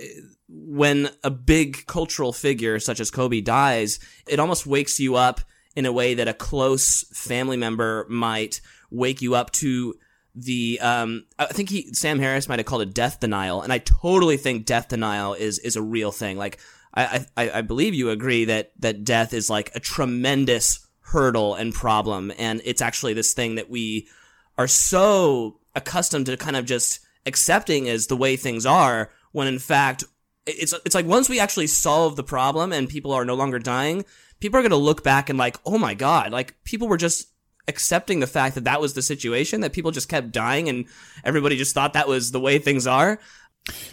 when 0.49 1.09
a 1.25 1.31
big 1.31 1.87
cultural 1.87 2.33
figure 2.33 2.79
such 2.79 3.01
as 3.01 3.11
Kobe 3.11 3.41
dies, 3.41 3.99
it 4.27 4.41
almost 4.41 4.67
wakes 4.67 5.01
you 5.01 5.17
up 5.17 5.41
in 5.75 5.87
a 5.87 5.93
way 5.93 6.15
that 6.15 6.29
a 6.29 6.35
close 6.35 7.05
family 7.13 7.57
member 7.57 8.07
might 8.09 8.61
wake 8.91 9.23
you 9.23 9.35
up 9.35 9.51
to 9.53 9.95
the 10.35 10.79
um 10.81 11.25
I 11.39 11.47
think 11.47 11.69
he 11.69 11.93
Sam 11.93 12.19
Harris 12.19 12.49
might 12.49 12.59
have 12.59 12.67
called 12.67 12.83
it 12.83 12.95
death 12.95 13.21
denial 13.21 13.63
and 13.63 13.73
I 13.73 13.79
totally 13.79 14.37
think 14.37 14.65
death 14.65 14.89
denial 14.89 15.35
is 15.35 15.59
is 15.59 15.77
a 15.77 15.83
real 15.83 16.11
thing. 16.11 16.39
Like 16.39 16.59
I 16.95 17.27
I, 17.37 17.51
I 17.51 17.61
believe 17.63 17.95
you 17.95 18.11
agree 18.11 18.47
that 18.47 18.73
that 18.81 19.05
death 19.05 19.35
is 19.35 19.51
like 19.51 19.71
a 19.75 19.81
tremendous 19.81 20.87
hurdle 21.01 21.55
and 21.55 21.75
problem 21.75 22.33
and 22.39 22.63
it's 22.65 22.81
actually 22.81 23.13
this 23.13 23.35
thing 23.35 23.57
that 23.57 23.69
we 23.69 24.09
are 24.57 24.69
so 24.69 25.59
accustomed 25.75 26.27
to 26.27 26.37
kind 26.37 26.57
of 26.57 26.65
just 26.65 27.01
accepting 27.27 27.89
as 27.89 28.07
the 28.07 28.17
way 28.17 28.37
things 28.37 28.65
are 28.65 29.11
when 29.33 29.47
in 29.47 29.59
fact 29.59 30.05
it's 30.47 30.73
it's 30.85 30.95
like 30.95 31.07
once 31.07 31.29
we 31.29 31.39
actually 31.39 31.67
solve 31.67 32.17
the 32.17 32.25
problem 32.25 32.73
and 32.73 32.89
people 32.89 33.13
are 33.13 33.25
no 33.25 33.35
longer 33.35 33.59
dying 33.59 34.05
people 34.43 34.59
are 34.59 34.63
going 34.63 34.71
to 34.71 34.77
look 34.77 35.05
back 35.05 35.31
and 35.31 35.39
like, 35.39 35.57
oh 35.65 35.79
my 35.79 35.95
God, 35.95 36.33
like 36.33 36.63
people 36.65 36.89
were 36.89 36.97
just 36.97 37.29
accepting 37.69 38.19
the 38.19 38.27
fact 38.27 38.57
that 38.57 38.65
that 38.65 38.81
was 38.81 38.93
the 38.93 39.01
situation, 39.01 39.61
that 39.61 39.73
people 39.73 39.93
just 39.93 40.09
kept 40.09 40.33
dying 40.33 40.69
and 40.69 40.85
everybody 41.23 41.57
just 41.57 41.73
thought 41.75 41.93
that 41.93 42.09
was 42.09 42.33
the 42.33 42.41
way 42.41 42.59
things 42.59 42.85
are. 42.85 43.21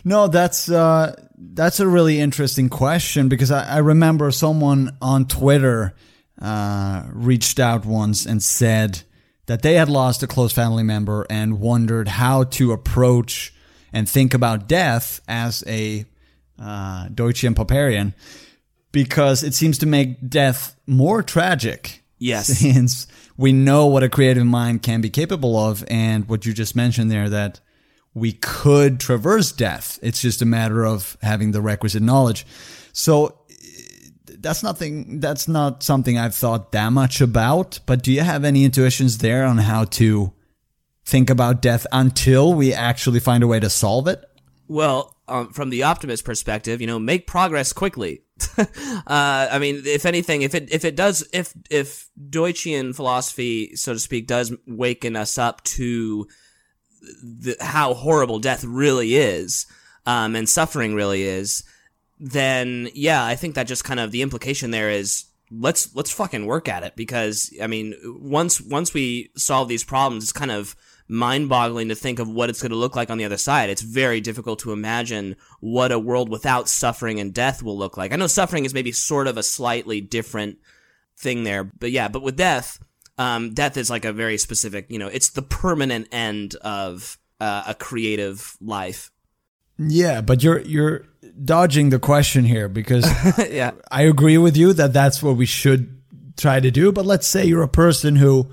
No, 0.03 0.27
that's 0.27 0.67
uh, 0.67 1.15
that's 1.37 1.79
a 1.79 1.87
really 1.87 2.19
interesting 2.19 2.67
question 2.67 3.29
because 3.29 3.51
I, 3.51 3.75
I 3.75 3.77
remember 3.77 4.31
someone 4.31 4.97
on 4.99 5.27
Twitter 5.27 5.93
uh, 6.41 7.03
reached 7.13 7.59
out 7.59 7.85
once 7.85 8.25
and 8.25 8.41
said 8.41 9.03
that 9.45 9.61
they 9.61 9.75
had 9.75 9.87
lost 9.87 10.23
a 10.23 10.27
close 10.27 10.51
family 10.51 10.81
member 10.81 11.27
and 11.29 11.59
wondered 11.59 12.07
how 12.07 12.45
to 12.45 12.71
approach 12.71 13.53
and 13.93 14.09
think 14.09 14.33
about 14.33 14.67
death 14.67 15.21
as 15.27 15.63
a 15.67 16.05
uh, 16.59 17.07
Deutsche 17.09 17.43
Popperian 17.43 18.15
because 18.91 19.43
it 19.43 19.53
seems 19.53 19.77
to 19.79 19.85
make 19.85 20.29
death 20.29 20.75
more 20.87 21.23
tragic. 21.23 22.03
Yes. 22.17 22.47
Since 22.59 23.07
we 23.37 23.53
know 23.53 23.85
what 23.85 24.03
a 24.03 24.09
creative 24.09 24.45
mind 24.45 24.83
can 24.83 25.01
be 25.01 25.09
capable 25.09 25.57
of, 25.57 25.83
and 25.87 26.27
what 26.27 26.45
you 26.45 26.53
just 26.53 26.75
mentioned 26.75 27.09
there, 27.09 27.29
that 27.29 27.59
we 28.13 28.33
could 28.33 28.99
traverse 28.99 29.51
death. 29.51 29.99
It's 30.01 30.21
just 30.21 30.41
a 30.41 30.45
matter 30.45 30.85
of 30.85 31.17
having 31.21 31.51
the 31.51 31.61
requisite 31.61 32.01
knowledge. 32.01 32.45
So 32.91 33.39
eh, 33.49 33.53
that's 34.39 34.63
nothing, 34.63 35.19
that's 35.19 35.47
not 35.47 35.83
something 35.83 36.17
I've 36.17 36.35
thought 36.35 36.71
that 36.71 36.89
much 36.89 37.21
about. 37.21 37.79
But 37.85 38.03
do 38.03 38.11
you 38.11 38.21
have 38.21 38.43
any 38.43 38.65
intuitions 38.65 39.19
there 39.19 39.45
on 39.45 39.59
how 39.59 39.85
to 39.85 40.33
think 41.05 41.29
about 41.29 41.61
death 41.61 41.87
until 41.91 42.53
we 42.53 42.73
actually 42.73 43.19
find 43.19 43.43
a 43.43 43.47
way 43.47 43.59
to 43.59 43.69
solve 43.69 44.07
it? 44.07 44.23
Well, 44.67 45.15
um, 45.29 45.53
from 45.53 45.69
the 45.69 45.83
optimist 45.83 46.25
perspective, 46.25 46.81
you 46.81 46.87
know, 46.87 46.99
make 46.99 47.27
progress 47.27 47.73
quickly. 47.73 48.23
uh, 48.57 48.65
I 49.07 49.59
mean, 49.59 49.83
if 49.85 50.05
anything, 50.05 50.41
if 50.41 50.55
it 50.55 50.71
if 50.73 50.85
it 50.85 50.95
does, 50.95 51.27
if 51.33 51.53
if 51.69 52.09
Deutschian 52.29 52.95
philosophy, 52.95 53.75
so 53.75 53.93
to 53.93 53.99
speak, 53.99 54.27
does 54.27 54.53
waken 54.65 55.15
us 55.15 55.37
up 55.37 55.63
to 55.63 56.27
the, 57.01 57.55
how 57.59 57.93
horrible 57.93 58.39
death 58.39 58.63
really 58.63 59.15
is, 59.15 59.65
um, 60.05 60.35
and 60.35 60.47
suffering 60.47 60.95
really 60.95 61.23
is, 61.23 61.63
then 62.19 62.89
yeah, 62.93 63.23
I 63.23 63.35
think 63.35 63.55
that 63.55 63.67
just 63.67 63.83
kind 63.83 63.99
of 63.99 64.11
the 64.11 64.21
implication 64.21 64.71
there 64.71 64.89
is 64.89 65.25
let's 65.51 65.95
let's 65.95 66.11
fucking 66.11 66.45
work 66.45 66.67
at 66.67 66.83
it 66.83 66.95
because 66.95 67.53
I 67.61 67.67
mean, 67.67 67.95
once 68.03 68.61
once 68.61 68.93
we 68.93 69.31
solve 69.35 69.67
these 69.67 69.83
problems, 69.83 70.23
it's 70.23 70.33
kind 70.33 70.51
of 70.51 70.75
mind 71.09 71.49
boggling 71.49 71.89
to 71.89 71.95
think 71.95 72.19
of 72.19 72.29
what 72.29 72.49
it's 72.49 72.61
going 72.61 72.69
to 72.69 72.77
look 72.77 72.95
like 72.95 73.09
on 73.09 73.17
the 73.17 73.25
other 73.25 73.37
side. 73.37 73.69
It's 73.69 73.81
very 73.81 74.21
difficult 74.21 74.59
to 74.59 74.71
imagine 74.71 75.35
what 75.59 75.91
a 75.91 75.99
world 75.99 76.29
without 76.29 76.69
suffering 76.69 77.19
and 77.19 77.33
death 77.33 77.63
will 77.63 77.77
look 77.77 77.97
like. 77.97 78.13
I 78.13 78.15
know 78.15 78.27
suffering 78.27 78.63
is 78.63 78.73
maybe 78.73 78.91
sort 78.91 79.27
of 79.27 79.35
a 79.35 79.43
slightly 79.43 79.99
different 80.01 80.59
thing 81.17 81.43
there, 81.43 81.63
but 81.63 81.91
yeah, 81.91 82.07
but 82.07 82.21
with 82.21 82.37
death, 82.37 82.79
um, 83.17 83.53
death 83.53 83.75
is 83.75 83.89
like 83.89 84.05
a 84.05 84.13
very 84.13 84.37
specific, 84.37 84.85
you 84.89 84.99
know, 84.99 85.07
it's 85.07 85.29
the 85.31 85.41
permanent 85.41 86.07
end 86.11 86.55
of 86.55 87.17
uh, 87.41 87.63
a 87.67 87.73
creative 87.73 88.55
life. 88.61 89.11
Yeah, 89.79 90.21
but 90.21 90.43
you're 90.43 90.59
you're 90.59 91.05
dodging 91.43 91.89
the 91.89 91.99
question 91.99 92.43
here 92.43 92.67
because 92.67 93.05
yeah, 93.49 93.71
I 93.89 94.03
agree 94.03 94.37
with 94.37 94.57
you 94.57 94.73
that 94.73 94.91
that's 94.93 95.23
what 95.23 95.37
we 95.37 95.45
should 95.45 96.01
try 96.37 96.59
to 96.59 96.69
do. 96.69 96.91
But 96.91 97.05
let's 97.05 97.27
say 97.27 97.45
you're 97.45 97.63
a 97.63 97.67
person 97.67 98.17
who 98.17 98.49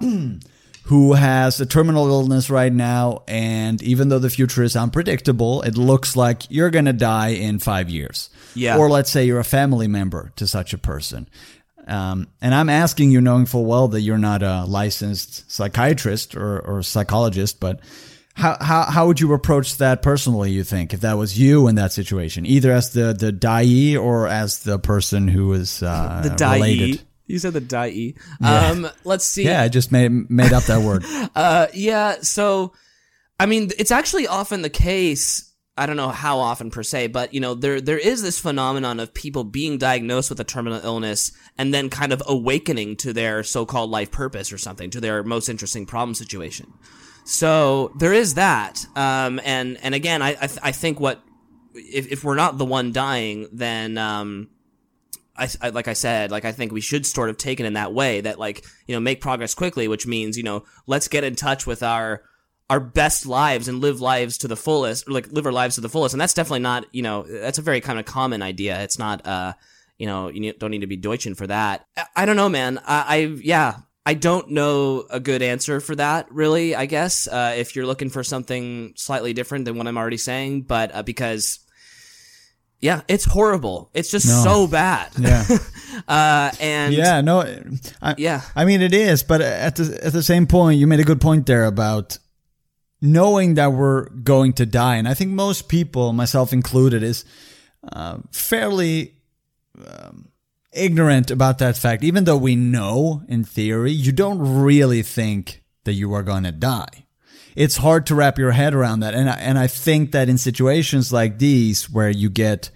who 0.84 1.14
has 1.14 1.60
a 1.60 1.66
terminal 1.66 2.08
illness 2.08 2.50
right 2.50 2.72
now, 2.72 3.22
and 3.26 3.82
even 3.82 4.10
though 4.10 4.18
the 4.18 4.28
future 4.28 4.62
is 4.62 4.76
unpredictable, 4.76 5.62
it 5.62 5.78
looks 5.78 6.14
like 6.14 6.42
you're 6.50 6.70
going 6.70 6.84
to 6.84 6.92
die 6.92 7.28
in 7.28 7.58
five 7.58 7.88
years. 7.88 8.28
Yeah. 8.54 8.76
Or 8.76 8.90
let's 8.90 9.10
say 9.10 9.24
you're 9.24 9.40
a 9.40 9.44
family 9.44 9.88
member 9.88 10.32
to 10.36 10.46
such 10.46 10.74
a 10.74 10.78
person. 10.78 11.28
Um, 11.86 12.28
and 12.42 12.54
I'm 12.54 12.68
asking 12.68 13.10
you, 13.12 13.22
knowing 13.22 13.46
full 13.46 13.64
well 13.64 13.88
that 13.88 14.02
you're 14.02 14.18
not 14.18 14.42
a 14.42 14.64
licensed 14.64 15.50
psychiatrist 15.50 16.36
or, 16.36 16.60
or 16.60 16.82
psychologist, 16.82 17.60
but 17.60 17.80
how, 18.34 18.56
how, 18.60 18.82
how 18.84 19.06
would 19.06 19.20
you 19.20 19.32
approach 19.32 19.78
that 19.78 20.02
personally, 20.02 20.50
you 20.50 20.64
think, 20.64 20.92
if 20.92 21.00
that 21.00 21.14
was 21.14 21.38
you 21.38 21.68
in 21.68 21.76
that 21.76 21.92
situation, 21.92 22.44
either 22.44 22.72
as 22.72 22.92
the, 22.92 23.14
the 23.18 23.32
die 23.32 23.96
or 23.96 24.28
as 24.28 24.60
the 24.64 24.78
person 24.78 25.28
who 25.28 25.54
is 25.54 25.82
uh, 25.82 26.20
the 26.24 26.30
die. 26.30 26.56
related? 26.56 27.02
You 27.26 27.38
said 27.38 27.54
the 27.54 27.60
die. 27.60 28.14
Yeah. 28.40 28.68
Um, 28.68 28.88
let's 29.04 29.24
see. 29.24 29.44
Yeah, 29.44 29.62
I 29.62 29.68
just 29.68 29.90
made 29.90 30.30
made 30.30 30.52
up 30.52 30.64
that 30.64 30.82
word. 30.82 31.04
uh, 31.34 31.68
yeah. 31.72 32.16
So, 32.20 32.72
I 33.40 33.46
mean, 33.46 33.70
it's 33.78 33.90
actually 33.90 34.26
often 34.26 34.62
the 34.62 34.70
case 34.70 35.54
I 35.76 35.86
don't 35.86 35.96
know 35.96 36.10
how 36.10 36.38
often 36.38 36.70
per 36.70 36.84
se, 36.84 37.08
but 37.08 37.34
you 37.34 37.40
know, 37.40 37.54
there 37.54 37.80
there 37.80 37.98
is 37.98 38.22
this 38.22 38.38
phenomenon 38.38 39.00
of 39.00 39.12
people 39.12 39.42
being 39.42 39.76
diagnosed 39.76 40.30
with 40.30 40.38
a 40.38 40.44
terminal 40.44 40.80
illness 40.84 41.32
and 41.58 41.74
then 41.74 41.90
kind 41.90 42.12
of 42.12 42.22
awakening 42.26 42.96
to 42.96 43.12
their 43.12 43.42
so-called 43.42 43.90
life 43.90 44.12
purpose 44.12 44.52
or 44.52 44.58
something, 44.58 44.90
to 44.90 45.00
their 45.00 45.24
most 45.24 45.48
interesting 45.48 45.84
problem 45.84 46.14
situation. 46.14 46.72
So 47.24 47.92
there 47.98 48.12
is 48.12 48.34
that, 48.34 48.86
um, 48.94 49.40
and 49.44 49.76
and 49.82 49.96
again, 49.96 50.22
I 50.22 50.30
I, 50.40 50.46
th- 50.46 50.60
I 50.62 50.70
think 50.70 51.00
what 51.00 51.20
if 51.74 52.12
if 52.12 52.22
we're 52.22 52.36
not 52.36 52.56
the 52.56 52.64
one 52.64 52.92
dying, 52.92 53.48
then 53.50 53.98
um, 53.98 54.50
I, 55.36 55.48
I, 55.60 55.68
like 55.70 55.88
I 55.88 55.94
said, 55.94 56.30
like 56.30 56.44
I 56.44 56.52
think 56.52 56.72
we 56.72 56.80
should 56.80 57.06
sort 57.06 57.30
of 57.30 57.36
take 57.36 57.60
it 57.60 57.66
in 57.66 57.72
that 57.74 57.92
way 57.92 58.20
that 58.20 58.38
like 58.38 58.64
you 58.86 58.94
know 58.94 59.00
make 59.00 59.20
progress 59.20 59.54
quickly, 59.54 59.88
which 59.88 60.06
means 60.06 60.36
you 60.36 60.42
know 60.42 60.64
let's 60.86 61.08
get 61.08 61.24
in 61.24 61.34
touch 61.34 61.66
with 61.66 61.82
our 61.82 62.22
our 62.70 62.80
best 62.80 63.26
lives 63.26 63.68
and 63.68 63.80
live 63.80 64.00
lives 64.00 64.38
to 64.38 64.48
the 64.48 64.56
fullest, 64.56 65.06
or 65.08 65.12
like 65.12 65.30
live 65.30 65.46
our 65.46 65.52
lives 65.52 65.74
to 65.74 65.80
the 65.80 65.88
fullest. 65.88 66.14
And 66.14 66.20
that's 66.20 66.34
definitely 66.34 66.60
not, 66.60 66.86
you 66.92 67.02
know, 67.02 67.22
that's 67.22 67.58
a 67.58 67.62
very 67.62 67.80
kind 67.80 67.98
of 67.98 68.06
common 68.06 68.42
idea. 68.42 68.82
It's 68.82 68.98
not, 68.98 69.26
uh, 69.26 69.52
you 69.98 70.06
know, 70.06 70.28
you 70.28 70.52
don't 70.54 70.70
need 70.70 70.80
to 70.80 70.86
be 70.86 70.96
Deutschian 70.96 71.36
for 71.36 71.46
that. 71.46 71.86
I, 71.96 72.06
I 72.16 72.24
don't 72.26 72.36
know, 72.36 72.48
man. 72.48 72.78
I, 72.78 73.04
I, 73.06 73.16
yeah, 73.42 73.76
I 74.06 74.14
don't 74.14 74.50
know 74.50 75.04
a 75.10 75.20
good 75.20 75.42
answer 75.42 75.80
for 75.80 75.94
that, 75.96 76.30
really, 76.32 76.74
I 76.74 76.86
guess, 76.86 77.28
uh, 77.28 77.54
if 77.56 77.76
you're 77.76 77.86
looking 77.86 78.10
for 78.10 78.24
something 78.24 78.94
slightly 78.96 79.34
different 79.34 79.66
than 79.66 79.76
what 79.76 79.86
I'm 79.86 79.98
already 79.98 80.18
saying, 80.18 80.62
but, 80.62 80.94
uh, 80.94 81.02
because, 81.02 81.58
yeah, 82.84 83.00
it's 83.08 83.24
horrible. 83.24 83.88
It's 83.94 84.10
just 84.10 84.26
No. 84.26 84.44
so 84.44 84.66
bad. 84.66 85.10
Yeah. 85.18 85.42
uh, 86.08 86.50
and 86.60 86.92
yeah, 86.92 87.22
no, 87.22 87.40
I, 88.02 88.14
Yeah. 88.18 88.42
I 88.54 88.66
mean, 88.66 88.82
it 88.82 88.92
is, 88.92 89.22
but 89.22 89.40
at 89.40 89.76
the 89.76 89.98
at 90.04 90.12
the 90.12 90.22
same 90.22 90.46
point, 90.46 90.78
you 90.78 90.86
made 90.86 91.00
a 91.00 91.04
good 91.04 91.20
point 91.20 91.46
there 91.46 91.64
about 91.64 92.18
knowing 93.00 93.54
that 93.54 93.72
we're 93.72 94.10
going 94.10 94.52
to 94.54 94.66
die, 94.66 94.96
and 94.96 95.08
I 95.08 95.14
think 95.14 95.30
most 95.30 95.68
people, 95.68 96.12
myself 96.12 96.52
included, 96.52 97.02
is 97.02 97.24
uh, 97.90 98.18
fairly 98.32 99.14
um, 99.86 100.28
ignorant 100.72 101.30
about 101.30 101.58
that 101.58 101.78
fact. 101.78 102.04
Even 102.04 102.24
though 102.24 102.36
we 102.36 102.54
know 102.54 103.22
in 103.28 103.44
theory, 103.44 103.92
you 103.92 104.12
don't 104.12 104.62
really 104.62 105.02
think 105.02 105.62
that 105.84 105.94
you 105.94 106.12
are 106.12 106.22
going 106.22 106.44
to 106.44 106.52
die. 106.52 107.03
It's 107.54 107.76
hard 107.76 108.06
to 108.06 108.14
wrap 108.14 108.38
your 108.38 108.50
head 108.50 108.74
around 108.74 109.00
that, 109.00 109.14
and 109.14 109.30
I, 109.30 109.34
and 109.34 109.58
I 109.58 109.66
think 109.66 110.12
that 110.12 110.28
in 110.28 110.38
situations 110.38 111.12
like 111.12 111.38
these 111.38 111.90
where 111.90 112.10
you 112.10 112.30
get 112.30 112.70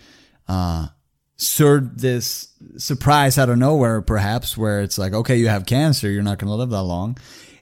uh, 0.47 0.89
sur 1.37 1.81
this 1.81 2.49
surprise 2.77 3.39
out 3.39 3.49
of 3.49 3.59
nowhere, 3.59 4.03
perhaps, 4.03 4.57
where 4.57 4.83
it's 4.83 4.99
like, 4.99 5.13
okay, 5.13 5.37
you 5.37 5.49
have 5.49 5.67
cancer, 5.67 6.11
you're 6.11 6.23
not 6.23 6.39
going 6.39 6.51
to 6.51 6.55
live 6.55 6.71
that 6.71 6.83
long. 6.83 7.17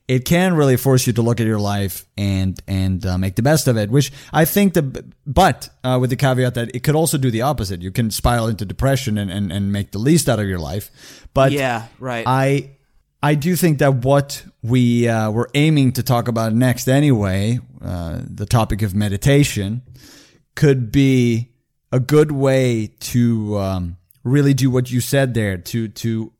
It 0.09 0.25
can 0.25 0.55
really 0.55 0.77
force 0.77 1.07
you 1.07 1.13
to 1.15 1.23
look 1.23 1.41
at 1.41 1.47
your 1.47 1.59
life 1.59 2.07
and 2.17 2.61
and 2.69 3.05
uh, 3.05 3.19
make 3.19 3.35
the 3.35 3.43
best 3.43 3.67
of 3.67 3.77
it. 3.77 3.91
Which 3.91 4.13
I 4.33 4.45
think 4.45 4.75
the 4.75 5.05
but 5.27 5.69
uh, 5.83 5.99
with 6.01 6.11
the 6.11 6.17
caveat 6.17 6.55
that 6.55 6.77
it 6.77 6.85
could 6.85 6.95
also 6.95 7.19
do 7.19 7.29
the 7.29 7.43
opposite. 7.43 7.83
You 7.83 7.91
can 7.91 8.13
spiral 8.13 8.47
into 8.47 8.65
depression 8.65 9.19
and, 9.19 9.33
and, 9.33 9.51
and 9.51 9.73
make 9.73 9.91
the 9.91 9.99
least 9.99 10.29
out 10.29 10.39
of 10.39 10.47
your 10.47 10.61
life. 10.61 11.27
But 11.35 11.51
yeah, 11.51 11.89
right. 11.99 12.25
I 12.25 12.76
I 13.27 13.35
do 13.35 13.57
think 13.57 13.79
that 13.79 14.05
what 14.05 14.45
we 14.63 15.09
uh, 15.09 15.33
were 15.33 15.51
aiming 15.53 15.95
to 15.95 16.05
talk 16.05 16.29
about 16.29 16.55
next, 16.55 16.87
anyway, 16.87 17.59
uh, 17.83 18.21
the 18.23 18.47
topic 18.47 18.83
of 18.83 18.95
meditation, 18.95 19.83
could 20.55 20.93
be 20.93 21.51
a 21.91 21.99
good 21.99 22.31
way 22.31 22.93
to 23.01 23.59
um, 23.59 23.97
really 24.23 24.55
do 24.55 24.71
what 24.71 24.93
you 24.93 25.01
said 25.01 25.35
there. 25.35 25.59
To 25.59 25.89
to 25.89 26.33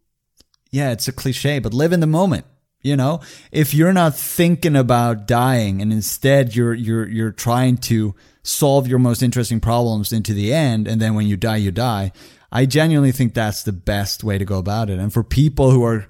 yeah, 0.71 0.93
it's 0.93 1.09
a 1.09 1.13
cliche, 1.13 1.59
but 1.59 1.75
live 1.75 1.93
in 1.93 1.99
the 1.99 2.07
moment. 2.07 2.47
You 2.83 2.95
know, 2.95 3.21
if 3.51 3.75
you're 3.75 3.93
not 3.93 4.15
thinking 4.15 4.77
about 4.77 5.27
dying 5.27 5.83
and 5.83 5.93
instead 5.93 6.55
you're 6.55 6.73
you're 6.73 7.09
you're 7.09 7.33
trying 7.33 7.79
to 7.79 8.15
solve 8.45 8.87
your 8.87 9.01
most 9.01 9.25
interesting 9.25 9.59
problems 9.59 10.13
into 10.13 10.33
the 10.33 10.55
end, 10.55 10.87
and 10.87 11.03
then 11.03 11.17
when 11.17 11.27
you 11.27 11.37
die, 11.37 11.57
you 11.57 11.73
die. 11.73 12.13
I 12.53 12.65
genuinely 12.65 13.11
think 13.11 13.35
that's 13.35 13.65
the 13.65 13.73
best 13.73 14.23
way 14.23 14.39
to 14.39 14.45
go 14.45 14.59
about 14.59 14.89
it. 14.89 15.01
And 15.01 15.13
for 15.13 15.25
people 15.25 15.73
who 15.73 15.83
are 15.83 16.07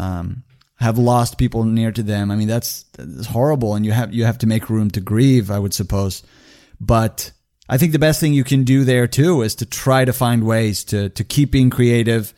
um, 0.00 0.44
have 0.76 0.98
lost 0.98 1.38
people 1.38 1.64
near 1.64 1.92
to 1.92 2.02
them, 2.02 2.30
I 2.30 2.36
mean 2.36 2.48
that's 2.48 2.84
that's 2.96 3.26
horrible, 3.26 3.74
and 3.74 3.84
you 3.84 3.92
have 3.92 4.14
you 4.14 4.24
have 4.24 4.38
to 4.38 4.46
make 4.46 4.70
room 4.70 4.90
to 4.92 5.00
grieve. 5.00 5.50
I 5.50 5.58
would 5.58 5.74
suppose, 5.74 6.22
but 6.80 7.32
I 7.68 7.78
think 7.78 7.92
the 7.92 7.98
best 7.98 8.18
thing 8.18 8.34
you 8.34 8.44
can 8.44 8.64
do 8.64 8.84
there 8.84 9.06
too 9.06 9.42
is 9.42 9.54
to 9.56 9.66
try 9.66 10.04
to 10.04 10.12
find 10.12 10.44
ways 10.44 10.84
to 10.84 11.10
to 11.10 11.24
keep 11.24 11.50
being 11.52 11.70
creative, 11.70 12.32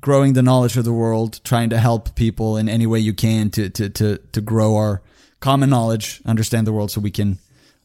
growing 0.00 0.34
the 0.34 0.42
knowledge 0.42 0.76
of 0.76 0.84
the 0.84 0.92
world, 0.92 1.40
trying 1.42 1.70
to 1.70 1.78
help 1.78 2.14
people 2.14 2.56
in 2.56 2.68
any 2.68 2.86
way 2.86 3.00
you 3.00 3.14
can 3.14 3.50
to 3.50 3.70
to 3.70 3.88
to 3.88 4.18
to 4.32 4.40
grow 4.40 4.76
our 4.76 5.02
common 5.40 5.70
knowledge, 5.70 6.20
understand 6.26 6.66
the 6.66 6.72
world, 6.72 6.90
so 6.90 7.00
we 7.00 7.10
can 7.10 7.38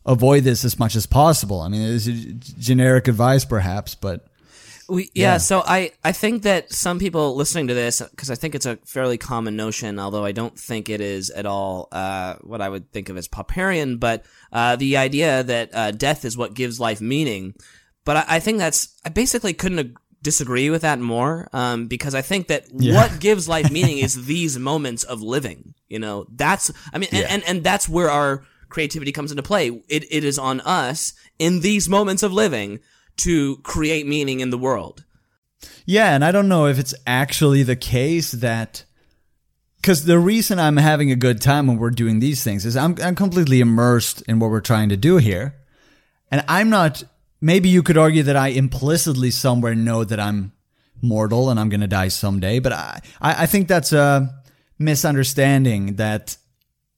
avoid 0.06 0.44
this 0.44 0.66
as 0.66 0.78
much 0.78 0.96
as 0.96 1.06
possible. 1.06 1.62
I 1.62 1.70
mean, 1.70 1.82
it's 1.82 2.06
generic 2.06 3.08
advice, 3.08 3.46
perhaps, 3.46 3.96
but 3.96 4.28
We, 4.92 5.10
yeah, 5.14 5.34
Yeah. 5.34 5.38
so 5.38 5.64
I, 5.66 5.92
I 6.04 6.12
think 6.12 6.44
that 6.44 6.74
some 6.74 7.00
people 7.00 7.36
listening 7.36 7.68
to 7.68 7.74
this, 7.74 8.02
because 8.02 8.30
I 8.30 8.36
think 8.36 8.56
it's 8.56 8.66
a 8.66 8.76
fairly 8.86 9.18
common 9.18 9.56
notion, 9.56 10.00
although 10.00 10.26
I 10.26 10.34
don't 10.34 10.58
think 10.60 10.90
it 10.90 11.00
is 11.00 11.30
at 11.30 11.46
all 11.46 11.88
uh, 11.94 12.36
what 12.42 12.60
I 12.62 12.68
would 12.68 12.92
think 12.92 13.08
of 13.08 13.16
as 13.16 13.28
Popperian, 13.30 14.00
but 14.02 14.26
uh, 14.52 14.76
the 14.76 14.98
idea 14.98 15.44
that 15.44 15.70
uh, 15.74 15.92
death 15.92 16.26
is 16.26 16.36
what 16.36 16.54
gives 16.54 16.78
life 16.78 17.00
meaning. 17.00 17.54
But 18.04 18.18
I, 18.18 18.26
I 18.28 18.40
think 18.42 18.58
that's, 18.58 18.94
I 19.06 19.10
basically 19.10 19.54
couldn't 19.54 19.80
ag- 19.80 19.98
disagree 20.22 20.70
with 20.70 20.82
that 20.82 21.00
more, 21.00 21.48
um, 21.54 21.88
because 21.88 22.14
I 22.14 22.22
think 22.22 22.48
that 22.48 22.66
what 22.72 23.20
gives 23.22 23.48
life 23.48 23.72
meaning 23.80 24.00
is 24.00 24.26
these 24.26 24.60
moments 24.60 25.04
of 25.04 25.22
living. 25.22 25.74
You 25.88 26.00
know, 26.00 26.26
that's, 26.36 26.70
I 26.94 26.98
mean, 26.98 27.10
and, 27.14 27.26
and, 27.28 27.44
and 27.48 27.64
that's 27.64 27.88
where 27.88 28.10
our 28.10 28.44
creativity 28.68 29.14
comes 29.14 29.32
into 29.32 29.44
play. 29.44 29.70
It, 29.88 30.04
it 30.12 30.24
is 30.26 30.38
on 30.38 30.60
us 30.62 31.14
in 31.40 31.62
these 31.62 31.88
moments 31.88 32.24
of 32.24 32.34
living 32.34 32.80
to 33.24 33.58
create 33.58 34.08
meaning 34.08 34.40
in 34.40 34.50
the 34.50 34.58
world. 34.58 35.04
Yeah, 35.86 36.14
and 36.14 36.24
I 36.24 36.32
don't 36.32 36.48
know 36.48 36.68
if 36.68 36.80
it's 36.80 36.96
actually 37.06 37.64
the 37.64 37.76
case 37.76 38.32
that 38.32 38.84
because 39.78 40.06
the 40.06 40.20
reason 40.20 40.60
I'm 40.60 40.78
having 40.78 41.12
a 41.12 41.16
good 41.16 41.42
time 41.42 41.68
when 41.68 41.78
we're 41.78 41.90
doing 41.90 42.20
these 42.20 42.44
things 42.44 42.66
is 42.66 42.78
I'm 42.78 42.96
I'm 43.02 43.16
completely 43.16 43.62
immersed 43.62 44.22
in 44.24 44.40
what 44.40 44.52
we're 44.52 44.62
trying 44.62 44.90
to 44.90 44.98
do 44.98 45.18
here, 45.18 45.56
and 46.30 46.44
I'm 46.48 46.70
not. 46.70 47.04
Maybe 47.44 47.70
you 47.70 47.82
could 47.82 47.98
argue 47.98 48.22
that 48.24 48.36
I 48.36 48.50
implicitly 48.50 49.32
somewhere 49.32 49.74
know 49.74 50.04
that 50.04 50.20
I'm 50.20 50.52
mortal 51.02 51.50
and 51.50 51.60
I'm 51.60 51.70
going 51.70 51.82
to 51.82 51.88
die 51.88 52.10
someday, 52.10 52.60
but 52.60 52.74
I 52.74 53.02
I 53.20 53.44
I 53.44 53.46
think 53.48 53.68
that's 53.68 53.92
a 53.92 54.30
misunderstanding 54.78 55.96
that 55.96 56.38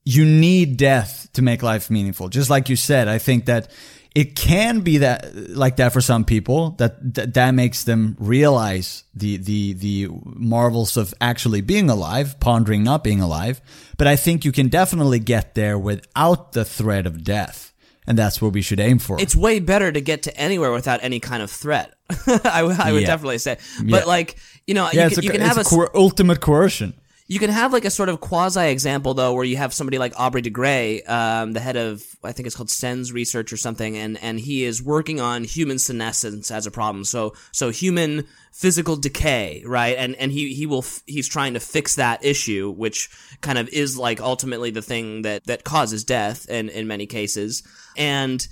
you 0.06 0.26
need 0.26 0.78
death 0.78 1.30
to 1.34 1.42
make 1.42 1.64
life 1.64 1.90
meaningful. 1.90 2.30
Just 2.30 2.50
like 2.50 2.70
you 2.70 2.76
said, 2.76 3.08
I 3.08 3.20
think 3.20 3.46
that 3.46 3.72
it 4.16 4.36
can 4.36 4.82
be 4.82 5.00
that 5.00 5.34
like 5.50 5.78
that 5.78 5.92
for 5.94 6.02
some 6.02 6.24
people 6.24 6.72
that 6.78 7.14
that, 7.16 7.34
that 7.34 7.52
makes 7.52 7.84
them 7.84 8.16
realize 8.20 9.04
the 9.16 9.38
the 9.38 9.74
the 9.74 10.08
marvels 10.24 10.98
of 10.98 11.14
actually 11.20 11.62
being 11.62 11.90
alive, 11.90 12.40
pondering 12.40 12.84
not 12.84 13.04
being 13.04 13.22
alive. 13.22 13.62
But 13.98 14.08
I 14.08 14.16
think 14.16 14.46
you 14.46 14.52
can 14.52 14.68
definitely 14.70 15.20
get 15.20 15.56
there 15.56 15.78
without 15.80 16.52
the 16.54 16.66
threat 16.66 17.06
of 17.08 17.24
death. 17.24 17.72
And 18.06 18.18
that's 18.18 18.42
what 18.42 18.52
we 18.52 18.62
should 18.62 18.82
aim 18.82 19.00
for. 19.00 19.18
It's 19.22 19.34
way 19.34 19.62
better 19.62 19.90
to 19.90 20.02
get 20.02 20.24
to 20.24 20.38
anywhere 20.38 20.74
without 20.74 21.00
any 21.04 21.22
kind 21.22 21.42
of 21.42 21.50
threat. 21.50 21.94
I, 22.44 22.62
would- 22.62 22.78
I 22.78 22.92
would 22.92 23.04
Yeah. 23.04 23.08
definitely 23.08 23.38
say. 23.38 23.58
But 23.80 23.86
Yeah. 24.02 24.04
like, 24.04 24.36
you 24.68 24.74
know, 24.74 24.90
yeah, 24.92 25.02
you 25.04 25.08
it's 25.08 25.16
can, 25.16 25.24
a, 25.24 25.26
you 25.26 25.32
can 25.32 25.40
have 25.42 25.58
a 25.58 25.62
a, 25.62 25.64
coer- 25.64 25.96
ultimate 25.98 26.42
coercion. 26.42 26.96
You 27.34 27.40
can 27.40 27.50
have 27.50 27.74
like 27.74 27.84
a 27.84 27.90
sort 27.90 28.10
of 28.10 28.20
quasi 28.20 28.70
example 28.70 29.16
though, 29.16 29.34
where 29.34 29.44
you 29.44 29.58
have 29.58 29.74
somebody 29.74 29.98
like 29.98 30.14
Aubrey 30.20 30.44
de 30.44 30.52
Grey, 30.52 31.02
um, 31.04 31.54
the 31.54 31.60
head 31.60 31.76
of 31.76 32.06
I 32.24 32.32
think 32.32 32.46
it's 32.46 32.56
called 32.56 32.70
SENS 32.70 33.12
Research 33.12 33.52
or 33.52 33.58
something, 33.58 33.98
and 33.98 34.22
and 34.22 34.40
he 34.40 34.64
is 34.64 34.84
working 34.84 35.20
on 35.20 35.44
human 35.44 35.80
senescence 35.80 36.52
as 36.52 36.68
a 36.68 36.72
problem. 36.72 37.04
So 37.04 37.34
so 37.52 37.72
human 37.72 38.28
physical 38.52 38.96
decay, 38.96 39.64
right? 39.66 39.98
And 39.98 40.16
and 40.18 40.32
he 40.32 40.54
he 40.54 40.68
will 40.68 40.84
f- 40.84 41.02
he's 41.08 41.28
trying 41.28 41.56
to 41.56 41.60
fix 41.60 41.96
that 41.96 42.24
issue, 42.24 42.70
which 42.70 43.10
kind 43.42 43.58
of 43.58 43.68
is 43.70 43.98
like 43.98 44.22
ultimately 44.22 44.70
the 44.70 44.84
thing 44.84 45.24
that 45.24 45.44
that 45.46 45.64
causes 45.64 46.04
death, 46.04 46.48
in 46.48 46.70
in 46.70 46.86
many 46.86 47.08
cases, 47.08 47.64
and 47.98 48.48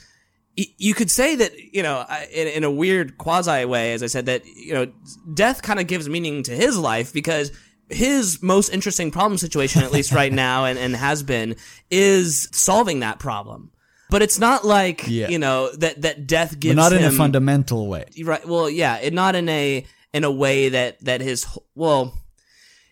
you 0.56 0.94
could 0.96 1.12
say 1.12 1.36
that 1.36 1.54
you 1.72 1.84
know 1.84 2.04
in, 2.32 2.48
in 2.48 2.64
a 2.64 2.72
weird 2.72 3.18
quasi 3.18 3.64
way 3.64 3.94
as 3.94 4.04
i 4.04 4.08
said 4.08 4.26
that 4.26 4.46
you 4.46 4.74
know 4.74 4.92
death 5.34 5.62
kind 5.62 5.80
of 5.80 5.88
gives 5.88 6.10
meaning 6.10 6.44
to 6.44 6.52
his 6.52 6.78
life 6.78 7.14
because 7.14 7.54
his 7.92 8.42
most 8.42 8.70
interesting 8.70 9.12
problem 9.12 9.38
situation 9.38 9.84
at 9.84 9.92
least 9.92 10.12
right 10.12 10.32
now 10.48 10.66
and, 10.66 10.80
and 10.80 10.96
has 10.96 11.24
been 11.24 11.56
is 11.90 12.48
solving 12.52 13.00
that 13.02 13.20
problem 13.20 13.72
but 14.10 14.22
it's 14.22 14.40
not 14.40 14.66
like 14.66 15.08
Yeah. 15.08 15.30
you 15.30 15.40
know 15.40 15.72
that 15.78 16.02
that 16.02 16.28
death 16.28 16.52
But 16.52 16.60
gives 16.60 16.76
not 16.76 16.94
in 16.94 17.04
a 17.04 17.12
fundamental 17.12 17.88
way. 17.88 18.06
right 18.24 18.46
well 18.48 18.70
yeah 18.70 18.98
it 18.98 19.14
not 19.14 19.36
in 19.36 19.48
a 19.50 19.86
in 20.14 20.24
a 20.24 20.32
way 20.32 20.70
that 20.70 21.00
that 21.06 21.22
his 21.22 21.46
well 21.76 22.14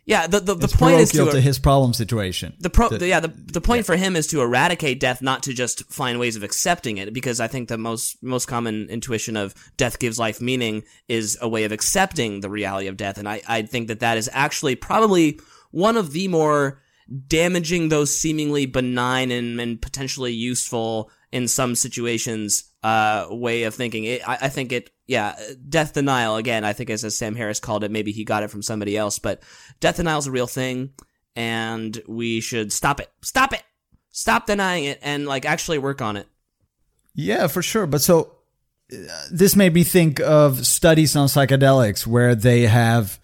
yeah 0.09 0.27
the 0.27 0.39
the, 0.39 0.55
the 0.55 0.67
point 0.67 0.99
is 0.99 1.11
to, 1.11 1.25
to 1.25 1.37
er 1.37 1.39
his 1.39 1.59
problem 1.59 1.93
situation. 1.93 2.53
the 2.59 2.69
pro, 2.69 2.89
the, 2.89 3.07
yeah, 3.07 3.19
the, 3.19 3.27
the 3.27 3.61
point 3.61 3.85
for 3.85 3.95
him 3.95 4.15
is 4.15 4.27
to 4.27 4.41
eradicate 4.41 4.99
death, 4.99 5.21
not 5.21 5.43
to 5.43 5.53
just 5.53 5.89
find 5.91 6.19
ways 6.19 6.35
of 6.35 6.43
accepting 6.43 6.97
it. 6.97 7.13
Because 7.13 7.39
I 7.39 7.47
think 7.47 7.69
the 7.69 7.77
most 7.77 8.21
most 8.23 8.47
common 8.47 8.89
intuition 8.89 9.37
of 9.37 9.53
death 9.77 9.99
gives 9.99 10.17
life 10.17 10.41
meaning 10.41 10.83
is 11.07 11.37
a 11.41 11.47
way 11.47 11.63
of 11.63 11.71
accepting 11.71 12.41
the 12.41 12.49
reality 12.49 12.87
of 12.87 12.97
death, 12.97 13.17
and 13.17 13.29
I 13.29 13.41
I 13.47 13.61
think 13.61 13.87
that 13.87 13.99
that 13.99 14.17
is 14.17 14.29
actually 14.33 14.75
probably 14.75 15.39
one 15.71 15.95
of 15.97 16.11
the 16.11 16.27
more 16.27 16.81
damaging, 17.27 17.89
those 17.89 18.15
seemingly 18.15 18.65
benign 18.65 19.31
and, 19.31 19.59
and 19.59 19.81
potentially 19.81 20.33
useful 20.33 21.09
in 21.31 21.47
some 21.47 21.75
situations 21.75 22.68
uh, 22.83 23.27
way 23.29 23.63
of 23.63 23.75
thinking. 23.75 24.05
It, 24.05 24.27
I, 24.27 24.37
I 24.43 24.49
think 24.49 24.71
it, 24.71 24.91
yeah, 25.07 25.35
death 25.67 25.93
denial. 25.93 26.35
Again, 26.35 26.63
I 26.63 26.73
think 26.73 26.89
as, 26.89 27.03
as 27.03 27.17
Sam 27.17 27.35
Harris 27.35 27.59
called 27.59 27.83
it, 27.83 27.91
maybe 27.91 28.11
he 28.11 28.23
got 28.23 28.43
it 28.43 28.51
from 28.51 28.61
somebody 28.61 28.95
else, 28.97 29.19
but 29.19 29.41
death 29.79 29.97
denial 29.97 30.19
is 30.19 30.27
a 30.27 30.31
real 30.31 30.47
thing, 30.47 30.91
and 31.35 32.01
we 32.07 32.41
should 32.41 32.71
stop 32.71 32.99
it. 32.99 33.09
Stop 33.21 33.53
it. 33.53 33.63
Stop 34.11 34.47
denying 34.47 34.85
it, 34.85 34.99
and 35.01 35.25
like 35.25 35.45
actually 35.45 35.77
work 35.77 36.01
on 36.01 36.17
it. 36.17 36.27
Yeah, 37.15 37.47
for 37.47 37.61
sure. 37.61 37.85
But 37.85 38.01
so 38.01 38.31
uh, 38.91 38.97
this 39.31 39.55
made 39.55 39.73
me 39.73 39.83
think 39.83 40.19
of 40.19 40.65
studies 40.65 41.15
on 41.15 41.27
psychedelics 41.27 42.07
where 42.07 42.33
they 42.33 42.61
have 42.67 43.19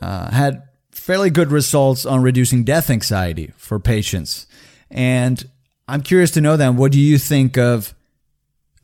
uh, 0.00 0.30
had 0.30 0.62
fairly 0.92 1.30
good 1.30 1.50
results 1.50 2.06
on 2.06 2.22
reducing 2.22 2.64
death 2.64 2.90
anxiety 2.90 3.52
for 3.56 3.78
patients. 3.78 4.46
And 4.90 5.48
I'm 5.86 6.02
curious 6.02 6.30
to 6.32 6.40
know 6.40 6.56
then, 6.56 6.76
what 6.76 6.92
do 6.92 7.00
you 7.00 7.18
think 7.18 7.58
of? 7.58 7.94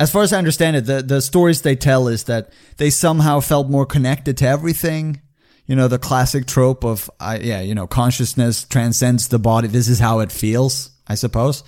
As 0.01 0.11
far 0.11 0.23
as 0.23 0.33
I 0.33 0.39
understand 0.39 0.77
it, 0.77 0.87
the, 0.87 1.03
the 1.03 1.23
stories 1.23 1.63
they 1.63 1.77
tell 1.77 2.09
is 2.09 2.25
that 2.25 2.53
they 2.79 2.91
somehow 2.91 3.41
felt 3.41 3.71
more 3.71 3.87
connected 3.87 4.37
to 4.39 4.47
everything. 4.47 5.21
You 5.67 5.77
know, 5.77 5.89
the 5.89 5.99
classic 5.99 6.47
trope 6.47 6.85
of, 6.85 7.11
I, 7.21 7.39
yeah, 7.39 7.61
you 7.61 7.75
know, 7.75 7.87
consciousness 7.87 8.65
transcends 8.65 9.29
the 9.29 9.39
body. 9.39 9.69
This 9.69 9.89
is 9.89 10.01
how 10.01 10.21
it 10.21 10.33
feels, 10.33 10.91
I 11.07 11.15
suppose. 11.15 11.63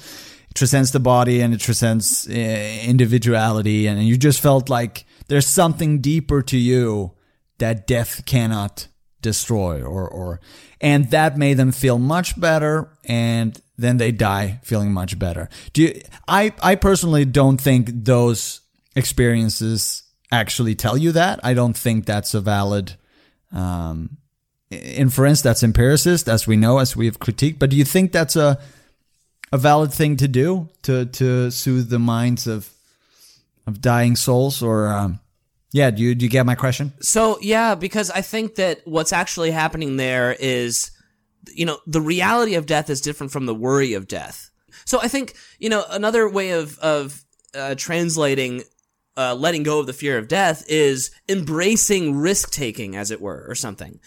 It 0.51 0.55
transcends 0.55 0.91
the 0.91 1.01
body 1.01 1.41
and 1.41 1.55
it 1.55 1.61
transcends 1.61 2.29
uh, 2.29 2.33
individuality. 2.33 3.87
And 3.87 4.03
you 4.03 4.17
just 4.17 4.41
felt 4.41 4.69
like 4.69 5.07
there's 5.29 5.47
something 5.47 6.01
deeper 6.01 6.43
to 6.43 6.59
you 6.59 7.13
that 7.59 7.87
death 7.87 8.27
cannot 8.27 8.89
destroy 9.23 9.83
or, 9.83 10.09
or, 10.09 10.41
and 10.81 11.11
that 11.11 11.39
made 11.39 11.57
them 11.57 11.73
feel 11.73 11.99
much 11.99 12.39
better. 12.39 12.91
And 13.05 13.59
then 13.79 13.99
they 13.99 14.11
die 14.11 14.59
feeling 14.63 14.93
much 14.93 15.19
better. 15.19 15.49
Do 15.73 15.83
you, 15.83 16.01
I, 16.27 16.53
I 16.63 16.77
personally 16.77 17.25
don't 17.25 17.61
think 17.61 17.91
those 17.93 18.61
experiences 18.95 20.03
actually 20.33 20.75
tell 20.75 20.97
you 20.97 21.13
that. 21.13 21.41
I 21.45 21.55
don't 21.55 21.77
think 21.77 22.07
that's 22.07 22.33
a 22.33 22.41
valid, 22.41 22.95
um, 23.53 24.17
inference. 24.71 25.43
That's 25.43 25.63
empiricist, 25.63 26.29
as 26.29 26.47
we 26.47 26.57
know, 26.57 26.79
as 26.79 26.97
we 26.97 27.07
have 27.07 27.19
critiqued. 27.19 27.59
But 27.59 27.71
do 27.71 27.77
you 27.77 27.85
think 27.85 28.13
that's 28.13 28.35
a, 28.35 28.59
a 29.53 29.59
valid 29.59 29.93
thing 29.93 30.17
to 30.17 30.29
do 30.29 30.69
to, 30.83 31.05
to 31.05 31.51
soothe 31.51 31.91
the 31.91 31.99
minds 31.99 32.47
of, 32.47 32.73
of 33.67 33.81
dying 33.81 34.17
souls 34.17 34.63
or, 34.63 34.89
um, 34.89 35.21
yeah, 35.73 35.91
do 35.91 36.03
you, 36.03 36.15
do 36.15 36.25
you 36.25 36.31
get 36.31 36.47
my 36.47 36.55
question? 36.55 36.93
So 37.01 37.39
yeah, 37.43 37.75
because 37.75 38.11
I 38.11 38.23
think 38.23 38.55
that 38.55 38.81
what's 38.87 39.13
actually 39.13 39.51
happening 39.51 39.99
there 39.99 40.35
is, 40.41 40.93
you 41.55 41.65
know, 41.65 41.79
the 41.87 42.01
reality 42.01 42.55
of 42.55 42.67
death 42.67 42.91
is 42.91 43.01
different 43.01 43.33
from 43.33 43.47
the 43.47 43.55
worry 43.55 43.95
of 43.95 44.09
death. 44.09 44.51
So 44.85 45.01
I 45.01 45.09
think 45.09 45.35
you 45.59 45.69
know 45.69 45.85
another 45.91 46.29
way 46.29 46.51
of 46.51 46.79
of 46.79 47.25
uh, 47.55 47.75
translating 47.77 48.63
uh, 49.17 49.35
letting 49.35 49.63
go 49.63 49.81
of 49.81 49.87
the 49.87 49.93
fear 49.93 50.19
of 50.19 50.29
death 50.29 50.65
is 50.69 51.11
embracing 51.29 52.17
risk 52.17 52.51
taking, 52.51 52.97
as 52.97 53.11
it 53.11 53.21
were, 53.21 53.47
or 53.49 53.55
something. 53.55 53.99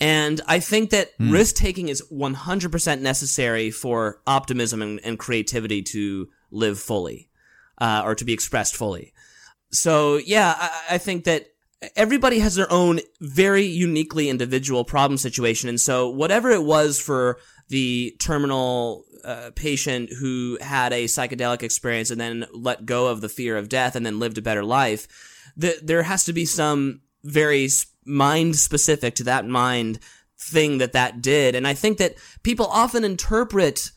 And 0.00 0.40
I 0.46 0.60
think 0.60 0.90
that 0.90 1.10
risk 1.18 1.56
taking 1.56 1.88
is 1.88 2.02
100% 2.12 3.00
necessary 3.00 3.70
for 3.70 4.20
optimism 4.26 4.80
and, 4.80 5.00
and 5.02 5.18
creativity 5.18 5.82
to 5.82 6.28
live 6.52 6.78
fully, 6.78 7.30
uh, 7.78 8.02
or 8.04 8.14
to 8.14 8.24
be 8.24 8.32
expressed 8.32 8.76
fully. 8.76 9.12
So 9.72 10.18
yeah, 10.18 10.54
I, 10.56 10.94
I 10.94 10.98
think 10.98 11.24
that 11.24 11.46
everybody 11.94 12.40
has 12.40 12.54
their 12.54 12.70
own 12.72 13.00
very 13.20 13.64
uniquely 13.64 14.28
individual 14.28 14.84
problem 14.84 15.18
situation. 15.18 15.68
And 15.68 15.80
so 15.80 16.08
whatever 16.08 16.50
it 16.50 16.64
was 16.64 17.00
for 17.00 17.38
the 17.68 18.16
terminal 18.18 19.04
uh, 19.24 19.50
patient 19.54 20.10
who 20.18 20.58
had 20.60 20.92
a 20.92 21.04
psychedelic 21.04 21.62
experience 21.62 22.10
and 22.10 22.20
then 22.20 22.46
let 22.52 22.86
go 22.86 23.08
of 23.08 23.20
the 23.20 23.28
fear 23.28 23.56
of 23.56 23.68
death 23.68 23.94
and 23.94 24.04
then 24.04 24.18
lived 24.18 24.38
a 24.38 24.42
better 24.42 24.64
life, 24.64 25.06
th- 25.60 25.80
there 25.82 26.02
has 26.02 26.24
to 26.24 26.32
be 26.32 26.44
some 26.44 27.00
very 27.24 27.68
mind 28.04 28.56
specific 28.56 29.14
to 29.16 29.24
that 29.24 29.46
mind 29.46 29.98
thing 30.38 30.78
that 30.78 30.92
that 30.92 31.20
did. 31.20 31.54
And 31.54 31.66
I 31.66 31.74
think 31.74 31.98
that 31.98 32.14
people 32.42 32.66
often 32.66 33.04
interpret 33.04 33.90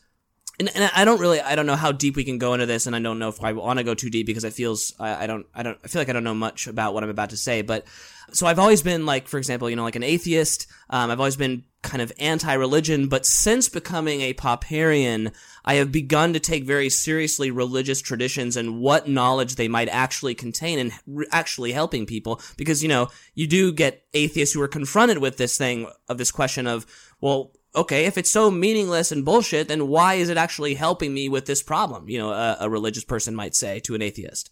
and, 0.58 0.70
and 0.74 0.90
I 0.94 1.04
don't 1.04 1.20
really, 1.20 1.40
I 1.40 1.54
don't 1.54 1.66
know 1.66 1.76
how 1.76 1.92
deep 1.92 2.16
we 2.16 2.24
can 2.24 2.38
go 2.38 2.54
into 2.54 2.66
this, 2.66 2.86
and 2.86 2.94
I 2.94 3.00
don't 3.00 3.18
know 3.18 3.28
if 3.28 3.42
I 3.42 3.52
want 3.52 3.78
to 3.78 3.84
go 3.84 3.94
too 3.94 4.10
deep 4.10 4.26
because 4.26 4.44
it 4.44 4.52
feels, 4.52 4.94
I, 4.98 5.24
I 5.24 5.26
don't, 5.26 5.46
I 5.54 5.62
don't, 5.62 5.78
I 5.82 5.88
feel 5.88 6.00
like 6.00 6.08
I 6.08 6.12
don't 6.12 6.24
know 6.24 6.34
much 6.34 6.66
about 6.66 6.94
what 6.94 7.02
I'm 7.02 7.10
about 7.10 7.30
to 7.30 7.36
say. 7.36 7.62
But 7.62 7.86
so 8.32 8.46
I've 8.46 8.58
always 8.58 8.82
been 8.82 9.06
like, 9.06 9.28
for 9.28 9.38
example, 9.38 9.68
you 9.68 9.76
know, 9.76 9.82
like 9.82 9.96
an 9.96 10.02
atheist. 10.02 10.66
Um, 10.90 11.10
I've 11.10 11.20
always 11.20 11.36
been 11.36 11.64
kind 11.82 12.02
of 12.02 12.12
anti-religion, 12.18 13.08
but 13.08 13.26
since 13.26 13.68
becoming 13.68 14.20
a 14.20 14.34
Popperian, 14.34 15.34
I 15.64 15.74
have 15.74 15.90
begun 15.90 16.32
to 16.32 16.40
take 16.40 16.64
very 16.64 16.90
seriously 16.90 17.50
religious 17.50 18.00
traditions 18.00 18.56
and 18.56 18.78
what 18.78 19.08
knowledge 19.08 19.56
they 19.56 19.68
might 19.68 19.88
actually 19.88 20.34
contain 20.34 20.78
and 20.78 20.92
re- 21.06 21.26
actually 21.32 21.72
helping 21.72 22.06
people. 22.06 22.40
Because 22.56 22.82
you 22.82 22.88
know, 22.88 23.08
you 23.34 23.46
do 23.46 23.72
get 23.72 24.04
atheists 24.14 24.54
who 24.54 24.62
are 24.62 24.68
confronted 24.68 25.18
with 25.18 25.38
this 25.38 25.56
thing 25.56 25.88
of 26.08 26.18
this 26.18 26.30
question 26.30 26.66
of, 26.66 26.86
well 27.20 27.52
okay, 27.74 28.04
if 28.06 28.18
it's 28.18 28.30
so 28.30 28.50
meaningless 28.50 29.12
and 29.12 29.24
bullshit, 29.24 29.68
then 29.68 29.88
why 29.88 30.14
is 30.14 30.28
it 30.28 30.36
actually 30.36 30.74
helping 30.74 31.14
me 31.14 31.28
with 31.28 31.46
this 31.46 31.62
problem? 31.62 32.08
You 32.08 32.18
know, 32.18 32.30
a, 32.30 32.56
a 32.60 32.70
religious 32.70 33.04
person 33.04 33.34
might 33.34 33.54
say 33.54 33.80
to 33.80 33.94
an 33.94 34.02
atheist. 34.02 34.50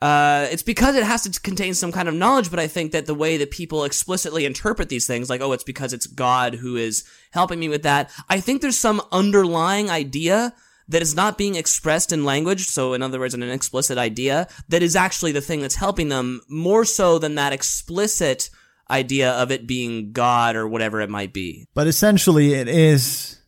Uh, 0.00 0.48
it's 0.50 0.62
because 0.62 0.96
it 0.96 1.04
has 1.04 1.22
to 1.22 1.40
contain 1.40 1.74
some 1.74 1.92
kind 1.92 2.08
of 2.08 2.14
knowledge, 2.14 2.50
but 2.50 2.58
I 2.58 2.66
think 2.66 2.92
that 2.92 3.04
the 3.04 3.14
way 3.14 3.36
that 3.36 3.50
people 3.50 3.84
explicitly 3.84 4.46
interpret 4.46 4.88
these 4.88 5.06
things, 5.06 5.28
like, 5.28 5.42
oh, 5.42 5.52
it's 5.52 5.64
because 5.64 5.92
it's 5.92 6.06
God 6.06 6.54
who 6.54 6.76
is 6.76 7.04
helping 7.32 7.60
me 7.60 7.68
with 7.68 7.82
that, 7.82 8.10
I 8.28 8.40
think 8.40 8.62
there's 8.62 8.78
some 8.78 9.02
underlying 9.12 9.90
idea 9.90 10.54
that 10.88 11.02
is 11.02 11.14
not 11.14 11.38
being 11.38 11.54
expressed 11.54 12.12
in 12.12 12.24
language, 12.24 12.66
so 12.66 12.94
in 12.94 13.02
other 13.02 13.20
words, 13.20 13.34
an 13.34 13.42
explicit 13.42 13.98
idea, 13.98 14.48
that 14.68 14.82
is 14.82 14.96
actually 14.96 15.32
the 15.32 15.40
thing 15.40 15.60
that's 15.60 15.76
helping 15.76 16.08
them 16.08 16.40
more 16.48 16.84
so 16.84 17.18
than 17.18 17.34
that 17.34 17.52
explicit 17.52 18.48
idea 18.90 19.32
of 19.32 19.50
it 19.50 19.66
being 19.66 20.12
God 20.12 20.56
or 20.56 20.66
whatever 20.68 21.00
it 21.00 21.10
might 21.10 21.32
be. 21.32 21.66
But 21.74 21.86
essentially, 21.86 22.54
it 22.54 22.68
is 22.68 23.38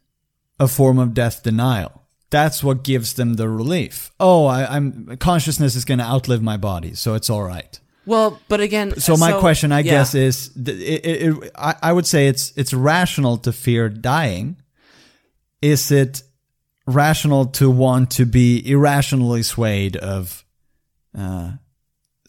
a 0.58 0.68
form 0.68 0.98
of 0.98 1.14
death 1.14 1.42
denial. 1.42 2.02
That's 2.30 2.64
what 2.64 2.82
gives 2.82 3.14
them 3.14 3.34
the 3.34 3.48
relief. 3.48 4.10
Oh, 4.18 4.46
I, 4.46 4.76
am 4.76 5.16
consciousness 5.18 5.76
is 5.76 5.84
going 5.84 5.98
to 5.98 6.04
outlive 6.04 6.42
my 6.42 6.56
body, 6.56 6.94
so 6.94 7.14
it's 7.14 7.28
all 7.28 7.42
right. 7.42 7.78
Well, 8.06 8.40
but 8.48 8.60
again, 8.60 8.98
So 8.98 9.16
my 9.16 9.38
question, 9.38 9.70
I 9.70 9.80
yeah. 9.80 9.92
guess, 9.92 10.14
is 10.14 10.50
it, 10.56 10.68
it, 10.68 11.04
it, 11.04 11.52
I, 11.54 11.74
I 11.82 11.92
would 11.92 12.06
say 12.06 12.26
it's 12.28 12.52
it's 12.56 12.72
rational 12.72 13.36
to 13.38 13.52
fear 13.52 13.88
dying. 13.88 14.56
Is 15.60 15.92
it 15.92 16.22
rational 16.86 17.46
to 17.46 17.70
want 17.70 18.10
to 18.12 18.26
be 18.26 18.68
irrationally 18.68 19.42
swayed 19.42 19.96
of 19.96 20.44
uh, 21.16 21.52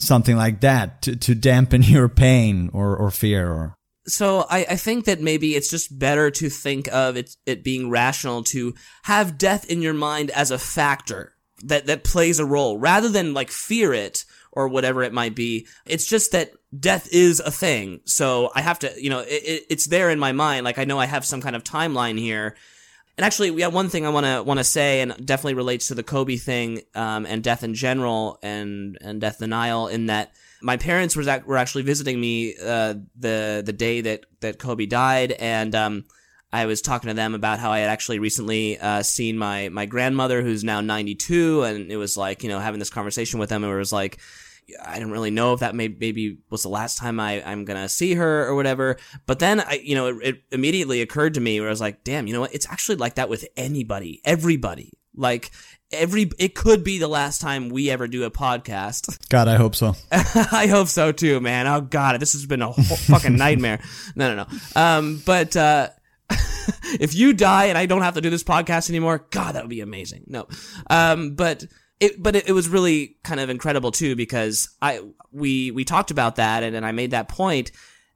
something 0.04 0.36
like 0.36 0.62
that 0.62 1.02
to, 1.04 1.16
to 1.16 1.36
dampen 1.36 1.82
your 1.84 2.10
pain 2.10 2.70
or, 2.74 2.96
or 2.96 3.12
fear 3.12 3.52
or 3.52 3.76
so 4.06 4.46
I, 4.50 4.66
I 4.72 4.76
think 4.76 5.06
that 5.06 5.22
maybe 5.22 5.56
it's 5.56 5.70
just 5.70 5.98
better 5.98 6.30
to 6.32 6.50
think 6.50 6.92
of 6.92 7.16
it, 7.16 7.36
it 7.46 7.64
being 7.64 7.90
rational 7.90 8.44
to 8.46 8.74
have 9.04 9.38
death 9.38 9.70
in 9.70 9.82
your 9.82 9.94
mind 9.94 10.30
as 10.32 10.52
a 10.52 10.60
factor 10.60 11.34
that, 11.64 11.86
that 11.88 12.04
plays 12.04 12.40
a 12.40 12.46
role 12.46 12.78
rather 12.78 13.10
than 13.10 13.34
like 13.34 13.50
fear 13.50 13.94
it 13.94 14.26
or 14.52 14.68
whatever 14.68 15.04
it 15.04 15.14
might 15.14 15.36
be. 15.36 15.68
It's 15.86 16.06
just 16.06 16.32
that 16.32 16.52
death 16.78 17.08
is 17.12 17.40
a 17.40 17.52
thing. 17.52 18.02
So 18.06 18.52
I 18.54 18.62
have 18.62 18.80
to, 18.80 18.94
you 19.02 19.10
know, 19.10 19.20
it, 19.20 19.44
it, 19.44 19.64
it's 19.70 19.88
there 19.88 20.10
in 20.10 20.20
my 20.20 20.32
mind. 20.32 20.66
Like 20.66 20.78
I 20.78 20.86
know 20.86 21.00
I 21.00 21.06
have 21.06 21.26
some 21.26 21.42
kind 21.42 21.56
of 21.56 21.64
timeline 21.64 22.20
here. 22.20 22.56
And 23.18 23.26
actually, 23.26 23.52
we 23.52 23.62
have 23.62 23.74
one 23.74 23.90
thing 23.90 24.06
I 24.06 24.10
want 24.10 24.26
to 24.26 24.42
want 24.42 24.60
to 24.60 24.64
say, 24.64 25.02
and 25.02 25.14
definitely 25.24 25.54
relates 25.54 25.90
to 25.90 25.96
the 25.96 26.02
Kobe 26.02 26.36
thing 26.36 26.82
um, 26.96 27.28
and 27.28 27.44
death 27.44 27.64
in 27.64 27.76
general, 27.76 28.40
and 28.42 28.98
and 29.02 29.22
death 29.22 29.38
denial. 29.38 29.88
In 29.88 30.08
that, 30.08 30.32
my 30.64 30.78
parents 30.78 31.16
were 31.16 31.58
actually 31.58 31.84
visiting 31.84 32.20
me 32.20 32.56
uh, 32.58 32.96
the 33.16 33.62
the 33.64 33.74
day 33.74 34.02
that 34.02 34.26
that 34.40 34.58
Kobe 34.58 34.88
died, 34.88 35.32
and 35.34 35.76
um, 35.76 36.06
I 36.52 36.66
was 36.66 36.82
talking 36.82 37.10
to 37.10 37.14
them 37.14 37.36
about 37.36 37.60
how 37.60 37.72
I 37.72 37.80
had 37.80 37.90
actually 37.90 38.18
recently 38.18 38.80
uh, 38.80 39.04
seen 39.04 39.38
my 39.38 39.70
my 39.70 39.86
grandmother, 39.86 40.42
who's 40.42 40.64
now 40.64 40.82
92, 40.82 41.64
and 41.64 41.92
it 41.92 41.98
was 41.98 42.18
like 42.18 42.42
you 42.42 42.50
know 42.50 42.60
having 42.60 42.80
this 42.80 42.90
conversation 42.90 43.40
with 43.40 43.50
them, 43.50 43.64
and 43.64 43.72
it 43.72 43.78
was 43.78 43.94
like. 43.94 44.20
I 44.84 45.00
don't 45.00 45.12
really 45.12 45.32
know 45.32 45.54
if 45.54 45.60
that 45.60 45.76
may, 45.76 45.88
maybe 45.88 46.38
was 46.50 46.64
the 46.64 46.70
last 46.70 46.98
time 46.98 47.20
I, 47.20 47.44
I'm 47.44 47.66
gonna 47.66 47.90
see 47.90 48.14
her 48.16 48.48
or 48.48 48.56
whatever. 48.56 48.98
But 49.26 49.40
then 49.40 49.60
I, 49.62 49.82
you 49.84 49.96
know, 49.96 50.08
it, 50.08 50.18
it 50.22 50.44
immediately 50.52 51.02
occurred 51.02 51.36
to 51.36 51.42
me 51.42 51.60
where 51.60 51.70
I 51.70 51.72
was 51.72 51.82
like, 51.82 52.04
damn, 52.04 52.28
you 52.28 52.34
know 52.34 52.42
what? 52.42 52.54
It's 52.54 52.68
actually 52.70 52.98
like 52.98 53.16
that 53.16 53.30
with 53.30 53.46
anybody, 53.56 54.22
everybody. 54.26 54.94
Like 55.16 55.52
every, 55.92 56.32
it 56.40 56.56
could 56.56 56.84
be 56.84 56.98
the 56.98 57.08
last 57.08 57.40
time 57.40 57.70
we 57.70 57.90
ever 57.90 58.08
do 58.08 58.24
a 58.24 58.32
podcast. 58.32 59.18
God, 59.30 59.48
I 59.48 59.56
hope 59.56 59.76
so. 59.76 59.96
I 60.12 60.68
hope 60.68 60.88
so 60.88 61.12
too, 61.12 61.40
man. 61.40 61.68
Oh 61.68 61.82
god, 61.82 62.20
this 62.20 62.34
has 62.34 62.46
been 62.46 62.62
a 62.62 62.72
whole 62.72 62.84
fucking 62.84 63.36
nightmare. 63.36 63.80
No, 64.16 64.36
no, 64.36 64.44
no. 64.44 64.82
Um, 64.82 65.22
but 65.26 65.56
uh, 65.56 65.90
if 67.00 67.16
you 67.16 67.34
die 67.34 67.66
and 67.66 67.78
I 67.78 67.86
don't 67.86 68.02
have 68.02 68.16
to 68.16 68.22
do 68.22 68.30
this 68.30 68.44
podcast 68.44 68.90
anymore, 68.90 69.26
God, 69.32 69.56
that 69.56 69.64
would 69.64 69.70
be 69.70 69.82
amazing. 69.82 70.26
No, 70.28 70.48
um, 70.90 71.36
but 71.36 71.66
it, 72.04 72.22
but 72.22 72.36
it, 72.36 72.48
it 72.50 72.54
was 72.54 72.68
really 72.68 73.18
kind 73.24 73.40
of 73.40 73.50
incredible 73.50 73.92
too 73.92 74.16
because 74.16 74.70
I 74.82 75.02
we 75.32 75.72
we 75.72 75.84
talked 75.86 76.12
about 76.12 76.36
that 76.36 76.64
and, 76.64 76.76
and 76.76 76.86
I 76.86 76.92
made 76.92 77.12
that 77.12 77.28
point 77.28 77.72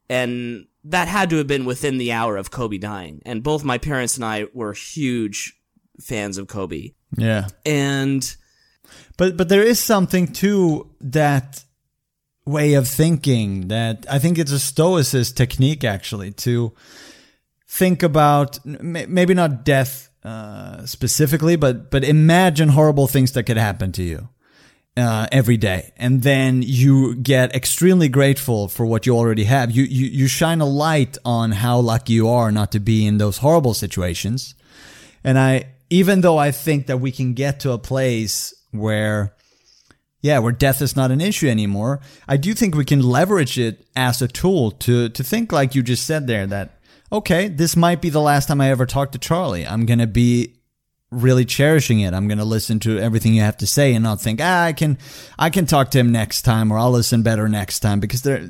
and 0.10 0.66
that 0.84 1.08
had 1.08 1.30
to 1.32 1.38
have 1.38 1.48
been 1.48 1.66
within 1.66 1.98
the 1.98 2.12
hour 2.12 2.38
of 2.38 2.50
Kobe 2.52 2.78
dying 2.78 3.22
and 3.26 3.44
both 3.44 3.64
my 3.64 3.78
parents 3.78 4.16
and 4.16 4.26
I 4.26 4.48
were 4.54 4.74
huge 4.74 5.54
fans 6.02 6.38
of 6.38 6.48
Kobe 6.48 6.92
Yeah. 7.18 7.48
and 7.66 8.36
But 9.18 9.38
but 9.38 9.50
there 9.50 9.64
is 9.64 9.80
something 9.80 10.28
to 10.34 10.90
that 11.02 11.64
way 12.46 12.76
of 12.76 12.88
thinking 12.88 13.68
that 13.68 14.06
I 14.10 14.20
think 14.20 14.38
it's 14.38 14.54
a 14.54 14.56
stoicist 14.74 15.36
technique 15.36 15.84
actually 15.84 16.32
to 16.46 16.74
think 17.68 18.04
about 18.04 18.60
maybe 18.66 19.34
not 19.34 19.66
death 19.66 20.07
uh, 20.28 20.86
specifically, 20.86 21.56
but 21.56 21.90
but 21.90 22.04
imagine 22.04 22.68
horrible 22.70 23.08
things 23.08 23.32
that 23.32 23.44
could 23.44 23.56
happen 23.56 23.94
to 23.94 24.04
you 24.04 24.28
uh, 24.98 25.26
every 25.32 25.56
day, 25.56 25.94
and 25.96 26.22
then 26.22 26.62
you 26.62 27.16
get 27.16 27.56
extremely 27.56 28.10
grateful 28.10 28.68
for 28.68 28.86
what 28.86 29.06
you 29.06 29.16
already 29.16 29.46
have. 29.46 29.72
You, 29.72 29.84
you 29.84 30.08
you 30.08 30.28
shine 30.28 30.60
a 30.60 30.66
light 30.66 31.18
on 31.24 31.54
how 31.54 31.80
lucky 31.80 32.12
you 32.12 32.28
are 32.28 32.52
not 32.52 32.74
to 32.74 32.80
be 32.82 33.08
in 33.08 33.20
those 33.20 33.38
horrible 33.38 33.74
situations, 33.74 34.54
and 35.24 35.40
I 35.40 35.68
even 35.90 36.20
though 36.20 36.38
I 36.38 36.52
think 36.52 36.88
that 36.88 37.00
we 37.00 37.14
can 37.14 37.34
get 37.34 37.62
to 37.62 37.72
a 37.72 37.78
place 37.78 38.54
where 38.72 39.34
yeah, 40.20 40.40
where 40.40 40.52
death 40.52 40.82
is 40.82 40.98
not 40.98 41.12
an 41.12 41.22
issue 41.22 41.48
anymore, 41.48 42.02
I 42.28 42.36
do 42.36 42.54
think 42.54 42.76
we 42.76 42.84
can 42.84 43.02
leverage 43.02 43.58
it 43.58 43.88
as 43.96 44.22
a 44.22 44.28
tool 44.28 44.72
to 44.72 45.08
to 45.08 45.24
think 45.24 45.54
like 45.54 45.74
you 45.74 45.84
just 45.84 46.06
said 46.06 46.28
there 46.28 46.46
that 46.48 46.77
okay, 47.12 47.48
this 47.48 47.76
might 47.76 48.02
be 48.02 48.10
the 48.10 48.22
last 48.22 48.48
time 48.48 48.62
I 48.62 48.70
ever 48.70 48.86
talk 48.86 49.12
to 49.14 49.18
Charlie. 49.18 49.66
I'm 49.66 49.86
going 49.86 50.00
to 50.00 50.08
be 50.08 50.56
really 51.10 51.46
cherishing 51.46 52.02
it. 52.02 52.14
I'm 52.14 52.28
going 52.28 52.38
to 52.38 52.46
listen 52.46 52.80
to 52.82 53.00
everything 53.00 53.34
you 53.34 53.42
have 53.42 53.58
to 53.58 53.68
say 53.68 53.94
and 53.94 54.04
not 54.04 54.22
think, 54.22 54.40
ah, 54.42 54.64
I 54.64 54.74
can, 54.74 54.98
I 55.40 55.50
can 55.50 55.66
talk 55.66 55.92
to 55.92 56.00
him 56.00 56.12
next 56.12 56.42
time 56.42 56.72
or 56.72 56.78
I'll 56.78 56.92
listen 56.92 57.24
better 57.24 57.48
next 57.48 57.80
time 57.80 58.00
because 58.00 58.24
there, 58.24 58.46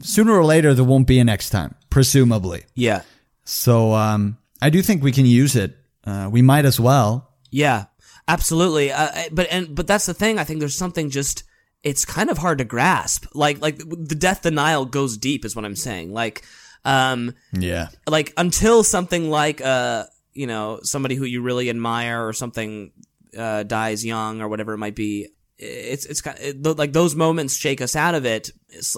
sooner 0.00 0.32
or 0.32 0.44
later 0.44 0.72
there 0.72 0.84
won't 0.84 1.08
be 1.08 1.18
a 1.18 1.24
next 1.24 1.50
time, 1.50 1.74
presumably. 1.90 2.64
Yeah. 2.74 3.02
So, 3.44 3.92
um, 3.94 4.38
I 4.62 4.70
do 4.70 4.80
think 4.80 5.02
we 5.02 5.10
can 5.10 5.26
use 5.26 5.56
it. 5.56 5.76
Uh, 6.04 6.28
we 6.30 6.40
might 6.40 6.64
as 6.64 6.78
well. 6.78 7.32
Yeah, 7.50 7.86
absolutely. 8.28 8.92
Uh, 8.92 9.10
but 9.32 9.48
and 9.50 9.74
but 9.74 9.88
that's 9.88 10.06
the 10.06 10.14
thing. 10.14 10.38
I 10.38 10.44
think 10.44 10.60
there's 10.60 10.76
something 10.76 11.10
just 11.10 11.42
it's 11.82 12.04
kind 12.04 12.30
of 12.30 12.38
hard 12.38 12.58
to 12.58 12.64
grasp. 12.64 13.26
Like 13.34 13.60
like 13.60 13.78
the 13.78 14.14
death 14.14 14.42
denial 14.42 14.84
goes 14.86 15.16
deep, 15.16 15.44
is 15.44 15.56
what 15.56 15.64
I'm 15.64 15.74
saying. 15.74 16.12
Like 16.12 16.44
um 16.84 17.34
Yeah. 17.52 17.88
like 18.06 18.32
until 18.36 18.82
something 18.82 19.30
like 19.30 19.60
uh 19.60 20.04
you 20.32 20.46
know 20.46 20.80
somebody 20.82 21.14
who 21.14 21.24
you 21.24 21.42
really 21.42 21.70
admire 21.70 22.26
or 22.26 22.32
something 22.32 22.92
uh 23.36 23.62
dies 23.62 24.04
young 24.04 24.40
or 24.40 24.48
whatever 24.48 24.72
it 24.74 24.78
might 24.78 24.94
be. 24.96 25.28
It's 25.58 26.06
it's 26.06 26.20
kind 26.20 26.38
it, 26.40 26.62
like 26.78 26.92
those 26.92 27.14
moments 27.14 27.56
shake 27.56 27.80
us 27.80 27.94
out 27.94 28.14
of 28.14 28.24
it, 28.26 28.50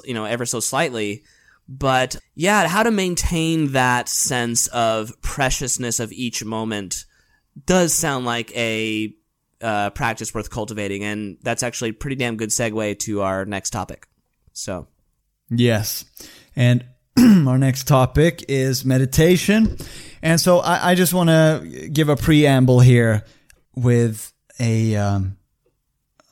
you 0.05 0.14
know, 0.14 0.25
ever 0.25 0.47
so 0.47 0.61
slightly. 0.61 1.25
But 1.68 2.16
yeah, 2.35 2.66
how 2.68 2.83
to 2.83 2.90
maintain 2.90 3.73
that 3.73 4.09
sense 4.09 4.66
of 4.68 5.12
preciousness 5.23 6.01
of 6.01 6.12
each 6.12 6.44
moment 6.44 7.05
does 7.66 7.92
sound 7.94 8.25
like 8.27 8.55
a 8.57 9.14
uh, 9.61 9.90
practice 9.90 10.35
worth 10.35 10.51
cultivating, 10.51 11.05
and 11.05 11.38
that's 11.42 11.62
actually 11.62 11.90
a 11.90 11.94
pretty 11.94 12.16
damn 12.16 12.37
good 12.37 12.51
segue 12.51 12.99
to 13.01 13.23
our 13.23 13.44
next 13.47 13.70
topic. 13.70 14.07
So, 14.53 14.88
Yes. 15.51 16.05
And 16.57 16.85
our 17.46 17.59
next 17.59 17.87
topic 17.87 18.44
is 18.48 18.85
meditation. 18.85 19.77
And 20.22 20.40
so 20.40 20.59
I, 20.59 20.90
I 20.90 20.94
just 20.94 21.14
want 21.14 21.29
to 21.29 21.88
give 21.92 22.09
a 22.09 22.16
preamble 22.16 22.81
here 22.81 23.24
with 23.77 24.33
a 24.59 24.96
um, 24.96 25.37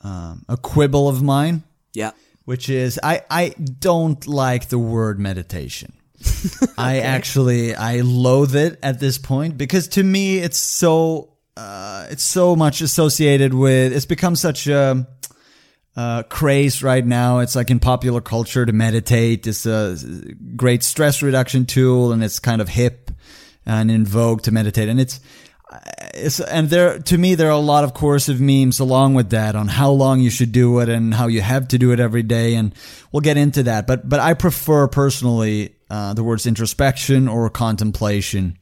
um, 0.01 0.45
a 0.49 0.57
quibble 0.57 1.07
of 1.07 1.21
mine, 1.21 1.63
yeah, 1.93 2.11
which 2.45 2.69
is 2.69 2.99
I, 3.01 3.21
I 3.29 3.49
don't 3.79 4.25
like 4.27 4.69
the 4.69 4.79
word 4.79 5.19
meditation. 5.19 5.93
I 6.77 6.99
actually 6.99 7.75
I 7.75 8.01
loathe 8.01 8.55
it 8.55 8.79
at 8.81 8.99
this 8.99 9.17
point 9.17 9.57
because 9.57 9.87
to 9.89 10.03
me 10.03 10.39
it's 10.39 10.57
so 10.57 11.33
uh, 11.55 12.07
it's 12.09 12.23
so 12.23 12.55
much 12.55 12.81
associated 12.81 13.53
with 13.53 13.93
it's 13.93 14.05
become 14.05 14.35
such 14.35 14.67
a 14.67 15.07
uh, 15.95 16.23
craze 16.23 16.81
right 16.81 17.05
now. 17.05 17.39
It's 17.39 17.55
like 17.55 17.69
in 17.69 17.79
popular 17.79 18.21
culture 18.21 18.65
to 18.65 18.73
meditate. 18.73 19.45
It's 19.47 19.65
a 19.65 19.97
great 20.55 20.83
stress 20.83 21.21
reduction 21.21 21.65
tool, 21.65 22.11
and 22.11 22.23
it's 22.23 22.39
kind 22.39 22.61
of 22.61 22.69
hip 22.69 23.11
and 23.65 23.91
in 23.91 24.05
vogue 24.05 24.41
to 24.43 24.51
meditate. 24.51 24.89
And 24.89 24.99
it's 24.99 25.19
it's 26.13 26.39
and 26.39 26.69
there 26.69 26.99
to 26.99 27.17
me 27.17 27.35
there 27.35 27.47
are 27.47 27.51
a 27.51 27.57
lot 27.57 27.83
of 27.83 27.93
coercive 27.93 28.39
memes 28.39 28.79
along 28.79 29.15
with 29.15 29.31
that 29.31 29.55
on 29.55 29.67
how 29.67 29.91
long 29.91 30.19
you 30.19 30.29
should 30.29 30.51
do 30.51 30.79
it 30.79 30.89
and 30.89 31.13
how 31.13 31.27
you 31.27 31.41
have 31.41 31.67
to 31.69 31.77
do 31.77 31.91
it 31.91 31.99
every 31.99 32.23
day. 32.23 32.55
And 32.55 32.73
we'll 33.11 33.21
get 33.21 33.37
into 33.37 33.63
that. 33.63 33.87
But 33.87 34.07
but 34.07 34.19
I 34.19 34.33
prefer 34.33 34.87
personally 34.87 35.75
uh, 35.89 36.13
the 36.13 36.23
words 36.23 36.45
introspection 36.45 37.27
or 37.27 37.49
contemplation 37.49 38.57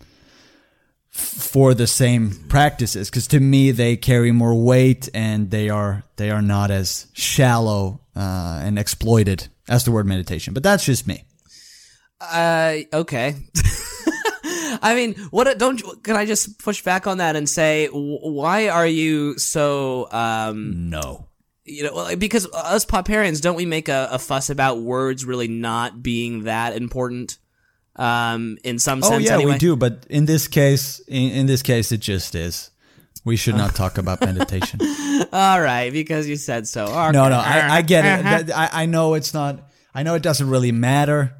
for 1.11 1.73
the 1.73 1.87
same 1.87 2.31
practices 2.47 3.09
because 3.09 3.27
to 3.27 3.39
me 3.39 3.71
they 3.71 3.97
carry 3.97 4.31
more 4.31 4.55
weight 4.55 5.09
and 5.13 5.51
they 5.51 5.69
are 5.69 6.03
they 6.15 6.31
are 6.31 6.41
not 6.41 6.71
as 6.71 7.07
shallow 7.11 7.99
uh, 8.15 8.61
and 8.63 8.79
exploited 8.79 9.47
as 9.67 9.83
the 9.83 9.91
word 9.91 10.05
meditation 10.05 10.53
but 10.53 10.63
that's 10.63 10.85
just 10.85 11.05
me 11.07 11.25
uh, 12.21 12.77
okay. 12.93 13.35
I 14.83 14.93
mean, 14.95 15.15
what? 15.31 15.57
Don't 15.57 15.81
can 16.03 16.15
I 16.15 16.25
just 16.25 16.59
push 16.59 16.83
back 16.83 17.07
on 17.07 17.17
that 17.17 17.35
and 17.35 17.49
say, 17.49 17.87
why 17.87 18.69
are 18.69 18.85
you 18.85 19.37
so? 19.39 20.07
um 20.11 20.89
no 20.89 21.27
you 21.63 21.83
know, 21.83 22.15
because 22.15 22.47
us 22.53 22.85
Popperians, 22.85 23.41
don't 23.41 23.55
we 23.55 23.65
make 23.65 23.87
a, 23.87 24.09
a 24.11 24.19
fuss 24.19 24.49
about 24.49 24.79
words 24.79 25.25
really 25.25 25.47
not 25.47 26.01
being 26.01 26.43
that 26.43 26.75
important? 26.75 27.37
Um, 27.95 28.57
in 28.63 28.79
some 28.79 29.01
sense. 29.01 29.13
oh 29.13 29.17
yeah 29.17 29.33
anyway. 29.35 29.53
we 29.53 29.57
do 29.57 29.75
but 29.75 30.05
in 30.09 30.25
this 30.25 30.47
case 30.47 30.99
in, 31.07 31.31
in 31.31 31.45
this 31.45 31.61
case 31.61 31.91
it 31.91 31.99
just 31.99 32.35
is 32.35 32.71
we 33.25 33.35
should 33.35 33.55
not 33.55 33.75
talk 33.75 33.97
about 33.97 34.21
meditation 34.25 34.79
All 35.31 35.61
right, 35.61 35.91
because 35.93 36.27
you 36.27 36.35
said 36.37 36.67
so. 36.67 36.85
Okay. 36.85 37.11
no 37.11 37.29
no 37.29 37.37
I, 37.37 37.77
I 37.77 37.81
get 37.81 38.05
it 38.05 38.23
That- 38.47 38.57
I, 38.57 38.83
I 38.83 38.85
know 38.85 39.13
it's 39.15 39.33
not 39.33 39.69
i 39.93 40.03
know 40.03 40.15
it 40.15 40.23
doesn't 40.23 40.49
really 40.49 40.71
matter 40.71 41.33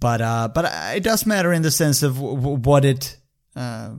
but 0.00 0.20
uh 0.20 0.48
but 0.54 0.64
it 0.96 1.02
does 1.02 1.26
matter 1.26 1.52
in 1.52 1.62
the 1.62 1.70
sense 1.70 2.02
of 2.02 2.14
w- 2.16 2.36
w- 2.36 2.56
what 2.58 2.84
it 2.84 3.16
uh, 3.56 3.90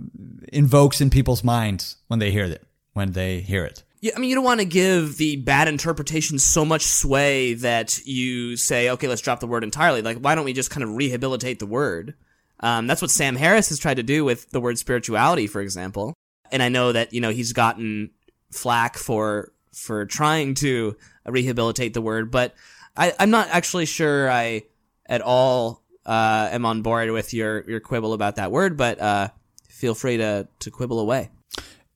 invokes 0.53 1.01
in 1.01 1.09
people's 1.09 1.43
minds 1.43 1.97
when 2.07 2.19
they 2.19 2.31
hear 2.31 2.45
it 2.45 2.63
when 2.93 3.11
they 3.11 3.41
hear 3.41 3.65
it 3.65 3.83
Yeah, 4.01 4.13
I 4.15 4.19
mean, 4.19 4.29
you 4.29 4.35
don't 4.35 4.45
want 4.45 4.61
to 4.61 4.65
give 4.65 5.17
the 5.17 5.35
bad 5.35 5.67
interpretation 5.67 6.39
so 6.39 6.63
much 6.63 6.85
sway 6.85 7.55
that 7.55 7.99
you 8.05 8.55
say, 8.55 8.89
okay, 8.91 9.09
let's 9.09 9.21
drop 9.21 9.41
the 9.41 9.47
word 9.47 9.65
entirely. 9.65 10.01
Like, 10.01 10.19
why 10.19 10.35
don't 10.35 10.45
we 10.45 10.53
just 10.53 10.71
kind 10.71 10.83
of 10.83 10.95
rehabilitate 10.95 11.59
the 11.59 11.65
word? 11.65 12.15
Um, 12.61 12.87
that's 12.87 13.01
what 13.01 13.11
Sam 13.11 13.35
Harris 13.35 13.69
has 13.69 13.79
tried 13.79 13.95
to 13.95 14.03
do 14.03 14.23
with 14.23 14.49
the 14.51 14.61
word 14.61 14.77
spirituality, 14.77 15.47
for 15.47 15.59
example. 15.59 16.13
And 16.49 16.63
I 16.63 16.69
know 16.69 16.93
that, 16.93 17.13
you 17.13 17.19
know, 17.19 17.29
he's 17.31 17.51
gotten 17.51 18.11
flack 18.51 18.97
for, 18.97 19.51
for 19.73 20.05
trying 20.05 20.55
to 20.55 20.95
rehabilitate 21.25 21.93
the 21.93 22.01
word, 22.01 22.31
but 22.31 22.55
I, 22.95 23.13
I'm 23.19 23.31
not 23.31 23.49
actually 23.49 23.85
sure 23.85 24.31
I 24.31 24.63
at 25.05 25.21
all, 25.21 25.83
uh, 26.05 26.49
am 26.51 26.65
on 26.65 26.83
board 26.83 27.11
with 27.11 27.33
your, 27.33 27.69
your 27.69 27.79
quibble 27.81 28.13
about 28.13 28.37
that 28.37 28.51
word, 28.51 28.77
but, 28.77 28.99
uh, 28.99 29.27
feel 29.67 29.93
free 29.93 30.17
to, 30.17 30.47
to 30.59 30.71
quibble 30.71 30.99
away. 30.99 31.29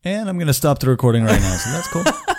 And 0.03 0.29
i'm 0.29 0.37
gonna 0.37 0.53
stop 0.53 0.79
the 0.79 0.89
recording 0.89 1.23
right 1.23 1.41
now 1.41 1.55
so 1.57 1.71
that's 1.71 1.87
cool 1.87 2.03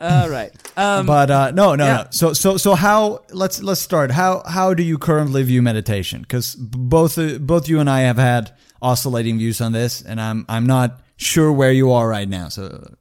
All 0.00 0.30
right. 0.30 0.52
Um, 0.76 1.06
but 1.06 1.28
uh, 1.28 1.50
no, 1.50 1.74
no, 1.74 1.84
yeah. 1.84 1.96
no. 1.96 2.06
So, 2.10 2.32
so, 2.32 2.56
so 2.56 2.76
how? 2.76 3.24
Let's 3.32 3.60
let's 3.60 3.80
start. 3.80 4.12
How 4.12 4.44
how 4.46 4.72
do 4.72 4.84
you 4.84 4.96
currently 4.96 5.42
view 5.42 5.60
meditation? 5.60 6.20
Because 6.20 6.54
both 6.54 7.18
uh, 7.18 7.38
both 7.38 7.68
you 7.68 7.80
and 7.80 7.90
I 7.90 8.02
have 8.02 8.16
had 8.16 8.54
oscillating 8.80 9.38
views 9.38 9.60
on 9.60 9.72
this, 9.72 10.00
and 10.00 10.20
I'm 10.20 10.46
I'm 10.48 10.66
not 10.66 11.00
sure 11.16 11.52
where 11.52 11.72
you 11.72 11.90
are 11.90 12.08
right 12.08 12.28
now. 12.28 12.48
So, 12.48 12.94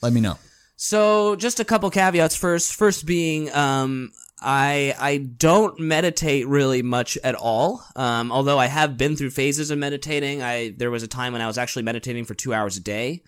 let 0.00 0.12
me 0.12 0.20
know. 0.20 0.38
So 0.76 1.34
just 1.36 1.60
a 1.60 1.64
couple 1.64 1.90
caveats 1.90 2.36
first. 2.36 2.74
First 2.74 3.06
being, 3.06 3.52
um, 3.52 4.12
I 4.40 4.94
I 4.98 5.18
don't 5.18 5.78
meditate 5.80 6.46
really 6.46 6.82
much 6.82 7.16
at 7.24 7.34
all. 7.34 7.84
Um, 7.96 8.30
although 8.32 8.58
I 8.58 8.66
have 8.66 8.98
been 8.98 9.16
through 9.16 9.30
phases 9.30 9.70
of 9.70 9.78
meditating. 9.78 10.42
I 10.42 10.74
there 10.76 10.90
was 10.90 11.02
a 11.02 11.08
time 11.08 11.32
when 11.32 11.42
I 11.42 11.46
was 11.46 11.58
actually 11.58 11.82
meditating 11.82 12.24
for 12.24 12.34
two 12.34 12.52
hours 12.52 12.76
a 12.76 12.80
day. 12.80 13.22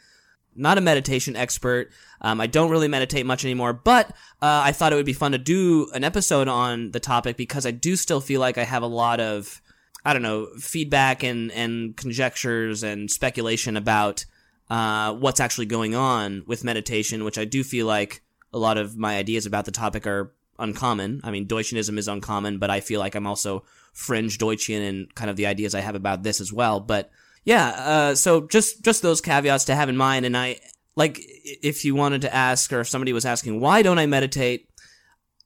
Not 0.54 0.78
a 0.78 0.80
meditation 0.80 1.36
expert. 1.36 1.90
Um, 2.22 2.40
I 2.40 2.46
don't 2.46 2.70
really 2.70 2.88
meditate 2.88 3.26
much 3.26 3.44
anymore, 3.44 3.74
but 3.74 4.08
uh, 4.40 4.62
I 4.64 4.72
thought 4.72 4.92
it 4.92 4.96
would 4.96 5.04
be 5.04 5.12
fun 5.12 5.32
to 5.32 5.38
do 5.38 5.90
an 5.92 6.02
episode 6.02 6.48
on 6.48 6.92
the 6.92 7.00
topic 7.00 7.36
because 7.36 7.66
I 7.66 7.72
do 7.72 7.94
still 7.94 8.22
feel 8.22 8.40
like 8.40 8.56
I 8.56 8.64
have 8.64 8.82
a 8.82 8.86
lot 8.86 9.20
of 9.20 9.60
I 10.04 10.12
don't 10.12 10.22
know 10.22 10.48
feedback 10.58 11.22
and 11.22 11.52
and 11.52 11.96
conjectures 11.96 12.82
and 12.82 13.10
speculation 13.10 13.76
about 13.76 14.24
uh, 14.68 15.14
what's 15.14 15.40
actually 15.40 15.66
going 15.66 15.94
on 15.94 16.42
with 16.46 16.64
meditation, 16.64 17.24
which 17.24 17.38
I 17.38 17.44
do 17.44 17.62
feel 17.62 17.86
like 17.86 18.22
a 18.52 18.58
lot 18.58 18.78
of 18.78 18.96
my 18.96 19.16
ideas 19.16 19.46
about 19.46 19.64
the 19.64 19.72
topic 19.72 20.06
are 20.06 20.32
uncommon. 20.58 21.20
I 21.24 21.30
mean, 21.30 21.46
Deutschianism 21.46 21.98
is 21.98 22.08
uncommon, 22.08 22.58
but 22.58 22.70
I 22.70 22.80
feel 22.80 23.00
like 23.00 23.14
I'm 23.14 23.26
also 23.26 23.64
fringe 23.92 24.38
Deutschian 24.38 24.80
in 24.80 25.08
kind 25.14 25.30
of 25.30 25.36
the 25.36 25.46
ideas 25.46 25.74
I 25.74 25.80
have 25.80 25.94
about 25.94 26.22
this 26.22 26.40
as 26.40 26.52
well. 26.52 26.80
But 26.80 27.10
yeah, 27.44 27.68
uh, 27.68 28.14
so 28.14 28.46
just 28.46 28.82
just 28.82 29.02
those 29.02 29.20
caveats 29.20 29.64
to 29.66 29.74
have 29.74 29.88
in 29.88 29.96
mind. 29.96 30.26
And 30.26 30.36
I 30.36 30.58
like 30.96 31.20
if 31.20 31.84
you 31.84 31.94
wanted 31.94 32.22
to 32.22 32.34
ask, 32.34 32.72
or 32.72 32.80
if 32.80 32.88
somebody 32.88 33.12
was 33.12 33.24
asking, 33.24 33.60
why 33.60 33.82
don't 33.82 33.98
I 33.98 34.06
meditate? 34.06 34.68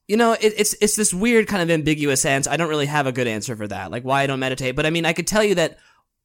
You 0.08 0.16
know, 0.16 0.32
it, 0.32 0.54
it's 0.56 0.74
it's 0.80 0.96
this 0.96 1.14
weird 1.14 1.46
kind 1.46 1.62
of 1.62 1.70
ambiguous 1.70 2.24
answer. 2.24 2.50
I 2.50 2.56
don't 2.56 2.68
really 2.68 2.86
have 2.86 3.06
a 3.06 3.12
good 3.12 3.26
answer 3.26 3.54
for 3.54 3.68
that, 3.68 3.90
like 3.90 4.02
why 4.02 4.22
I 4.22 4.26
don't 4.26 4.40
meditate. 4.40 4.74
But 4.76 4.86
I 4.86 4.90
mean, 4.90 5.06
I 5.06 5.12
could 5.12 5.26
tell 5.26 5.44
you 5.44 5.54
that 5.56 5.78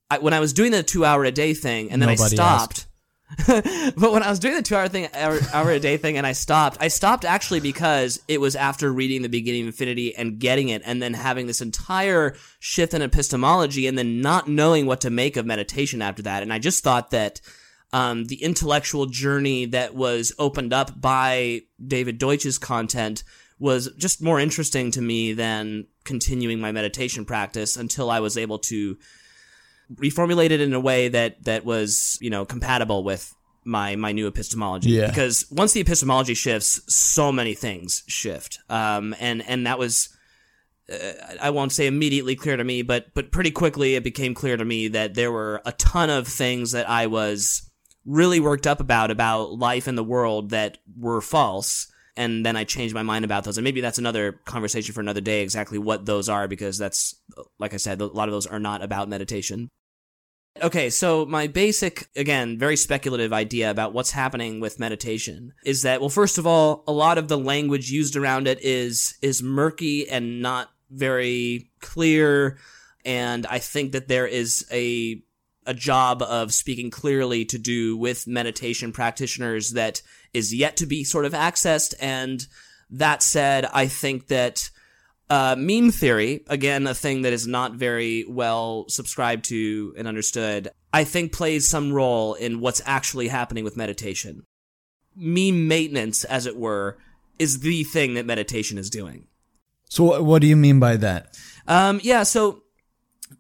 I, 0.10 0.20
when 0.20 0.34
I 0.34 0.40
was 0.40 0.54
doing 0.54 0.72
the 0.72 0.84
two 0.84 1.06
hour 1.06 1.24
a 1.26 1.32
day 1.32 1.54
thing, 1.54 1.92
and 1.92 2.02
then 2.02 2.10
I 2.10 2.14
Nobody 2.14 2.36
stopped. 2.36 2.88
but 3.48 4.12
when 4.12 4.22
I 4.22 4.30
was 4.30 4.40
doing 4.40 4.56
the 4.56 4.62
two 4.62 4.76
hour 4.76 4.88
thing, 4.88 5.10
hour, 5.14 5.40
hour 5.52 5.72
a 5.72 5.80
day 5.80 5.98
thing, 5.98 6.18
and 6.18 6.28
I 6.28 6.34
stopped, 6.34 6.78
I 6.80 6.90
stopped 6.90 7.26
actually 7.26 7.60
because 7.60 8.22
it 8.28 8.40
was 8.40 8.56
after 8.56 8.94
reading 8.94 9.24
the 9.24 9.30
beginning 9.30 9.62
of 9.62 9.68
Infinity 9.68 10.16
and 10.16 10.40
getting 10.40 10.70
it, 10.70 10.84
and 10.86 11.02
then 11.02 11.14
having 11.14 11.48
this 11.48 11.62
entire 11.62 12.36
shift 12.60 12.94
in 12.94 13.02
epistemology, 13.02 13.88
and 13.88 13.98
then 13.98 14.22
not 14.22 14.48
knowing 14.48 14.86
what 14.86 15.02
to 15.02 15.10
make 15.10 15.38
of 15.38 15.46
meditation 15.46 16.02
after 16.02 16.22
that. 16.22 16.44
And 16.44 16.54
I 16.54 16.60
just 16.60 16.84
thought 16.84 17.10
that 17.12 17.42
um, 17.94 18.26
the 18.26 18.44
intellectual 18.44 19.08
journey 19.08 19.66
that 19.68 19.96
was 19.96 20.34
opened 20.38 20.72
up 20.72 21.00
by 21.00 21.62
David 21.86 22.20
Deutsch's 22.20 22.60
content 22.60 23.24
was 23.58 23.90
just 23.98 24.22
more 24.22 24.40
interesting 24.40 24.92
to 24.92 25.02
me 25.02 25.34
than 25.34 25.88
continuing 26.04 26.60
my 26.60 26.72
meditation 26.72 27.26
practice 27.26 27.78
until 27.78 28.12
I 28.12 28.20
was 28.20 28.38
able 28.38 28.60
to 28.60 28.98
reformulate 29.94 30.52
it 30.52 30.62
in 30.62 30.74
a 30.74 30.80
way 30.80 31.08
that 31.10 31.44
that 31.44 31.66
was 31.66 32.18
you 32.22 32.30
know 32.30 32.46
compatible 32.46 33.04
with 33.04 33.34
my 33.64 33.96
my 33.96 34.12
new 34.12 34.28
epistemology. 34.28 34.92
Yeah. 34.92 35.08
because 35.08 35.46
once 35.52 35.74
the 35.74 35.82
epistemology 35.82 36.34
shifts 36.34 36.82
so 36.88 37.32
many 37.32 37.54
things 37.54 38.04
shift. 38.08 38.60
Um 38.70 39.16
and 39.20 39.44
and 39.48 39.66
that 39.68 39.80
was 39.80 40.10
uh, 40.92 41.14
I 41.42 41.50
won't 41.50 41.72
say 41.72 41.88
immediately 41.88 42.36
clear 42.36 42.58
to 42.58 42.64
me 42.64 42.84
but 42.84 43.14
but 43.14 43.32
pretty 43.32 43.52
quickly 43.52 43.96
it 43.96 44.04
became 44.04 44.34
clear 44.34 44.56
to 44.56 44.66
me 44.66 44.88
that 44.90 45.16
there 45.16 45.32
were 45.32 45.62
a 45.66 45.72
ton 45.74 46.10
of 46.10 46.28
things 46.28 46.72
that 46.74 46.88
I 46.88 47.08
was 47.08 47.70
really 48.06 48.40
worked 48.40 48.68
up 48.68 48.80
about 48.80 49.10
about 49.10 49.58
life 49.58 49.88
and 49.88 49.98
the 49.98 50.04
world 50.04 50.52
that 50.52 50.78
were 50.96 51.22
false 51.22 51.88
and 52.18 52.46
then 52.46 52.56
I 52.56 52.64
changed 52.64 52.96
my 52.96 53.04
mind 53.04 53.26
about 53.26 53.44
those 53.44 53.58
and 53.58 53.64
maybe 53.64 53.82
that's 53.82 53.98
another 53.98 54.34
conversation 54.46 54.94
for 54.94 55.02
another 55.02 55.22
day 55.22 55.42
exactly 55.42 55.78
what 55.78 56.06
those 56.06 56.30
are 56.30 56.48
because 56.48 56.78
that's 56.78 57.16
like 57.60 57.74
I 57.74 57.78
said 57.78 58.02
a 58.02 58.06
lot 58.06 58.28
of 58.28 58.34
those 58.34 58.48
are 58.48 58.60
not 58.60 58.84
about 58.84 59.10
meditation 59.10 59.70
Okay, 60.64 60.90
so 60.90 61.26
my 61.26 61.48
basic, 61.48 62.08
again, 62.16 62.58
very 62.58 62.78
speculative 62.78 63.34
idea 63.34 63.70
about 63.70 63.92
what's 63.92 64.12
happening 64.12 64.62
with 64.62 64.80
meditation 64.80 65.54
is 65.66 65.82
that, 65.82 66.00
well, 66.00 66.10
first 66.10 66.38
of 66.38 66.48
all, 66.48 66.86
a 66.88 66.94
lot 66.94 67.18
of 67.18 67.28
the 67.28 67.38
language 67.38 67.92
used 67.92 68.16
around 68.16 68.48
it 68.48 68.64
is, 68.64 69.16
is 69.22 69.44
murky 69.44 70.08
and 70.10 70.42
not 70.42 70.70
very 70.90 71.72
clear. 71.82 72.58
And 73.04 73.46
I 73.48 73.60
think 73.60 73.92
that 73.92 74.08
there 74.08 74.28
is 74.28 74.66
a, 74.72 75.22
a 75.66 75.74
job 75.74 76.22
of 76.22 76.54
speaking 76.54 76.90
clearly 76.90 77.44
to 77.46 77.58
do 77.58 77.98
with 77.98 78.26
meditation 78.26 78.94
practitioners 78.94 79.72
that 79.72 80.02
is 80.36 80.54
yet 80.54 80.78
to 80.78 80.86
be 80.86 81.04
sort 81.04 81.26
of 81.26 81.34
accessed. 81.34 81.94
And 82.00 82.46
that 82.90 83.24
said, 83.24 83.66
I 83.74 83.88
think 83.88 84.28
that 84.28 84.70
uh, 85.30 85.56
meme 85.58 85.92
theory, 85.92 86.44
again, 86.48 86.86
a 86.86 86.94
thing 86.94 87.24
that 87.24 87.34
is 87.34 87.48
not 87.48 87.74
very 87.74 88.26
well 88.28 88.86
subscribed 88.90 89.46
to 89.46 89.94
and 89.98 90.08
understood, 90.08 90.70
I 90.94 91.04
think 91.04 91.34
plays 91.34 91.68
some 91.68 91.92
role 91.92 92.36
in 92.36 92.60
what's 92.60 92.82
actually 92.86 93.30
happening 93.30 93.64
with 93.64 93.78
meditation. 93.78 94.46
Meme 95.16 95.68
maintenance, 95.68 96.24
as 96.26 96.46
it 96.46 96.58
were, 96.58 96.98
is 97.40 97.62
the 97.62 97.84
thing 97.84 98.14
that 98.14 98.26
meditation 98.26 98.78
is 98.78 98.90
doing. 98.90 99.28
So 99.90 100.04
what, 100.04 100.24
what 100.24 100.42
do 100.42 100.48
you 100.48 100.56
mean 100.56 100.80
by 100.80 100.98
that? 100.98 101.38
Um, 101.68 102.00
yeah, 102.04 102.24
so 102.24 102.64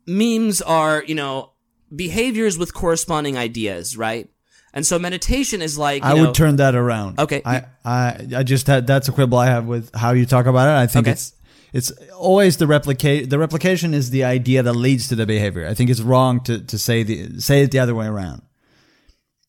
memes 0.08 0.62
are, 0.62 1.04
you 1.06 1.16
know, 1.16 1.52
behaviors 1.96 2.58
with 2.58 2.74
corresponding 2.74 3.38
ideas, 3.38 3.98
right? 3.98 4.30
And 4.76 4.86
so 4.86 5.00
meditation 5.00 5.62
is 5.62 5.78
like, 5.78 6.04
I 6.04 6.14
know, 6.14 6.26
would 6.26 6.36
turn 6.36 6.58
that 6.58 6.76
around. 6.76 7.18
Okay. 7.20 7.42
I, 7.46 7.64
I, 7.86 8.28
I 8.38 8.44
just 8.44 8.68
had 8.68 8.86
that's 8.86 9.08
a 9.08 9.12
quibble 9.14 9.38
I 9.38 9.46
have 9.48 9.66
with 9.66 9.90
how 9.96 10.12
you 10.12 10.26
talk 10.26 10.46
about 10.46 10.68
it. 10.68 10.74
I 10.84 10.86
think 10.86 11.08
Okay. 11.08 11.14
it's 11.14 11.34
it's 11.74 11.92
always 12.14 12.58
the 12.58 12.68
replicate. 12.68 13.30
The 13.30 13.40
replication 13.40 13.94
is 13.94 14.10
the 14.10 14.24
idea 14.26 14.64
that 14.64 14.74
leads 14.74 15.08
to 15.08 15.16
the 15.16 15.26
behavior. 15.26 15.66
I 15.68 15.74
think 15.74 15.90
it's 15.90 16.02
wrong 16.02 16.42
to 16.44 16.60
to 16.60 16.78
say 16.78 17.04
the 17.04 17.40
say 17.40 17.64
it 17.64 17.72
the 17.72 17.80
other 17.80 17.96
way 17.96 18.06
around. 18.06 18.42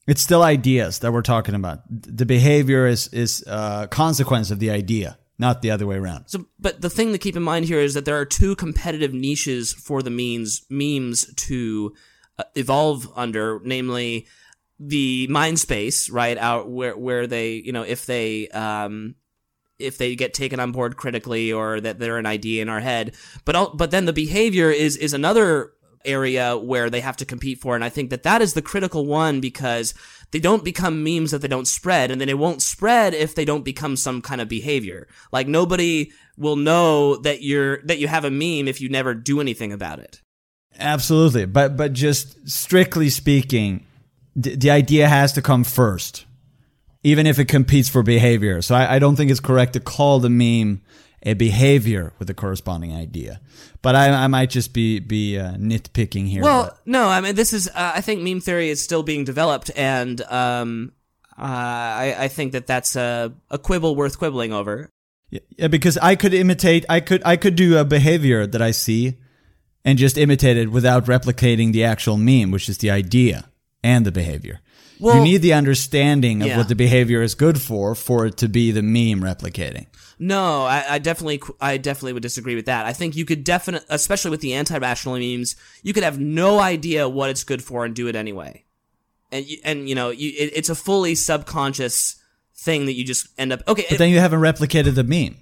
It's 0.07 0.23
still 0.23 0.45
ideas 0.45 1.01
that 1.01 1.13
we're 1.13 1.23
talking 1.23 1.57
about. 1.57 1.81
The 1.91 2.27
behavior 2.27 2.87
is 2.87 3.09
is 3.09 3.43
a 3.49 3.89
consequence 3.91 4.53
of 4.53 4.61
the 4.61 4.71
idea, 4.71 5.19
not 5.39 5.63
the 5.63 5.73
other 5.73 5.87
way 5.87 5.97
around. 5.97 6.27
So, 6.29 6.47
but 6.61 6.81
the 6.81 6.91
thing 6.91 7.11
to 7.13 7.19
keep 7.19 7.37
in 7.37 7.43
mind 7.43 7.65
here 7.65 7.81
is 7.81 7.95
that 7.95 8.05
there 8.05 8.19
are 8.21 8.25
two 8.25 8.55
competitive 8.55 9.13
niches 9.13 9.73
for 9.73 10.03
the 10.03 10.11
memes 10.11 10.65
memes 10.71 11.35
to 11.49 11.93
uh, 12.39 12.45
evolve 12.55 13.09
under, 13.17 13.61
namely 13.65 14.27
the 14.79 15.27
mind 15.29 15.59
space, 15.59 16.11
right? 16.11 16.37
Out 16.37 16.71
where 16.71 16.97
where 16.97 17.27
they, 17.27 17.55
you 17.55 17.73
know, 17.73 17.83
if 17.83 18.07
they 18.07 18.49
um 18.49 19.15
if 19.79 19.99
they 19.99 20.17
get 20.17 20.35
taken 20.35 20.61
on 20.61 20.73
board 20.73 20.97
critically 20.97 21.53
or 21.53 21.81
that 21.81 21.99
they're 21.99 22.19
an 22.19 22.27
idea 22.27 22.63
in 22.63 22.69
our 22.69 22.81
head, 22.81 23.15
but 23.45 23.55
all, 23.55 23.75
but 23.75 23.91
then 23.91 24.05
the 24.05 24.13
behavior 24.13 24.71
is 24.71 24.97
is 24.97 25.13
another 25.13 25.73
area 26.05 26.57
where 26.57 26.89
they 26.89 27.01
have 27.01 27.17
to 27.17 27.25
compete 27.25 27.61
for, 27.61 27.75
and 27.75 27.85
I 27.85 27.89
think 27.89 28.11
that 28.11 28.23
that 28.23 28.43
is 28.43 28.55
the 28.55 28.63
critical 28.63 29.07
one 29.07 29.41
because 29.41 29.93
they 30.31 30.39
don't 30.39 30.65
become 30.65 31.03
memes 31.03 31.33
if 31.33 31.43
they 31.43 31.49
don't 31.49 31.69
spread, 31.69 32.11
and 32.11 32.21
then 32.21 32.29
it 32.29 32.39
won't 32.39 32.63
spread 32.63 33.15
if 33.15 33.35
they 33.35 33.45
don't 33.45 33.65
become 33.65 33.97
some 33.97 34.23
kind 34.23 34.41
of 34.41 34.49
behavior. 34.49 35.09
Like 35.33 35.49
nobody 35.49 36.13
will 36.37 36.57
know 36.57 37.17
that 37.17 37.43
you're 37.43 37.83
that 37.85 37.99
you 37.99 38.09
have 38.09 38.25
a 38.25 38.31
meme 38.31 38.69
if 38.69 38.81
you 38.81 38.89
never 38.89 39.15
do 39.15 39.41
anything 39.41 39.73
about 39.73 39.99
it. 39.99 40.21
Absolutely, 40.79 41.47
but 41.47 41.77
but 41.77 41.93
just 41.93 42.49
strictly 42.49 43.09
speaking, 43.09 43.86
the, 44.37 44.55
the 44.55 44.71
idea 44.71 45.09
has 45.09 45.33
to 45.33 45.43
come 45.43 45.65
first, 45.65 46.27
even 47.03 47.27
if 47.27 47.39
it 47.39 47.47
competes 47.47 47.89
for 47.89 48.03
behavior. 48.03 48.63
So 48.63 48.75
I, 48.75 48.97
I 48.97 48.99
don't 48.99 49.17
think 49.17 49.31
it's 49.31 49.41
correct 49.41 49.73
to 49.73 49.81
call 49.81 50.21
the 50.21 50.31
meme 50.31 50.83
a 51.23 51.35
behavior 51.35 52.13
with 52.19 52.31
a 52.31 52.35
corresponding 52.35 52.95
idea. 52.95 53.41
But 53.83 53.97
I, 53.97 54.11
I 54.11 54.27
might 54.29 54.51
just 54.51 54.73
be 54.75 55.01
be 55.01 55.39
uh, 55.39 55.55
nitpicking 55.55 56.29
here. 56.29 56.43
Well, 56.43 56.65
but- 56.65 56.81
no, 56.85 57.09
I 57.09 57.21
mean 57.21 57.35
this 57.35 57.53
is. 57.53 57.69
Uh, 57.69 57.93
I 57.97 58.01
think 58.03 58.23
meme 58.23 58.41
theory 58.41 58.69
is 58.69 58.83
still 58.83 59.03
being 59.03 59.25
developed, 59.25 59.71
and 59.75 60.21
um, 60.23 60.93
uh, 61.39 61.43
I, 61.43 62.17
I 62.19 62.29
think 62.29 62.53
that 62.53 62.67
that's 62.67 62.95
a, 62.95 63.33
a 63.51 63.59
quibble 63.59 63.97
worth 63.97 64.19
quibbling 64.19 64.53
over. 64.53 64.91
Yeah, 65.31 65.41
yeah, 65.57 65.69
because 65.69 65.99
I 65.99 66.15
could 66.15 66.35
imitate. 66.35 66.85
I 66.89 67.01
could 67.01 67.23
I 67.25 67.37
could 67.37 67.57
do 67.57 67.79
a 67.79 67.85
behavior 67.85 68.47
that 68.47 68.63
I 68.63 68.71
see, 68.71 69.17
and 69.85 69.99
just 69.99 70.19
imitate 70.19 70.57
it 70.57 70.71
without 70.71 71.07
replicating 71.07 71.73
the 71.73 71.85
actual 71.85 72.17
meme, 72.17 72.51
which 72.51 72.69
is 72.69 72.79
the 72.79 72.91
idea 72.91 73.49
and 73.87 74.05
the 74.05 74.13
behavior. 74.13 74.61
Well- 74.99 75.17
you 75.17 75.23
need 75.23 75.39
the 75.43 75.53
understanding 75.53 76.43
of 76.43 76.49
Yeah. 76.49 76.57
what 76.59 76.69
the 76.69 76.75
behavior 76.75 77.23
is 77.23 77.35
good 77.35 77.61
for 77.61 77.95
for 77.95 78.27
it 78.27 78.37
to 78.39 78.49
be 78.49 78.71
the 78.73 78.83
meme 78.83 79.21
replicating. 79.23 79.87
No, 80.19 80.65
I, 80.65 80.95
I 80.95 80.99
definitely, 80.99 81.43
I 81.61 81.77
definitely 81.77 82.15
would 82.15 82.23
disagree 82.23 82.55
with 82.55 82.65
that. 82.67 82.87
I 82.87 82.95
think 82.95 83.17
you 83.17 83.27
could 83.27 83.45
definitely, 83.45 83.87
especially 83.91 84.31
with 84.31 84.41
the 84.41 84.55
anti-rational 84.55 85.19
memes, 85.19 85.57
you 85.83 85.93
could 85.93 86.05
have 86.05 86.19
no 86.19 86.59
idea 86.59 87.07
what 87.07 87.29
it's 87.29 87.45
good 87.45 87.63
for 87.63 87.85
and 87.85 87.95
do 87.95 88.09
it 88.09 88.17
anyway. 88.17 88.65
And 89.31 89.45
you, 89.45 89.59
and 89.63 89.89
you 89.89 89.95
know, 89.95 90.09
you, 90.11 90.31
it, 90.31 90.53
it's 90.55 90.71
a 90.71 90.75
fully 90.75 91.15
subconscious 91.15 92.17
thing 92.57 92.87
that 92.87 92.95
you 92.95 93.05
just 93.05 93.29
end 93.39 93.53
up. 93.53 93.61
Okay, 93.69 93.85
But 93.91 93.99
then 93.99 94.09
you 94.11 94.19
haven't 94.19 94.41
replicated 94.41 94.95
the 94.95 95.05
meme. 95.05 95.37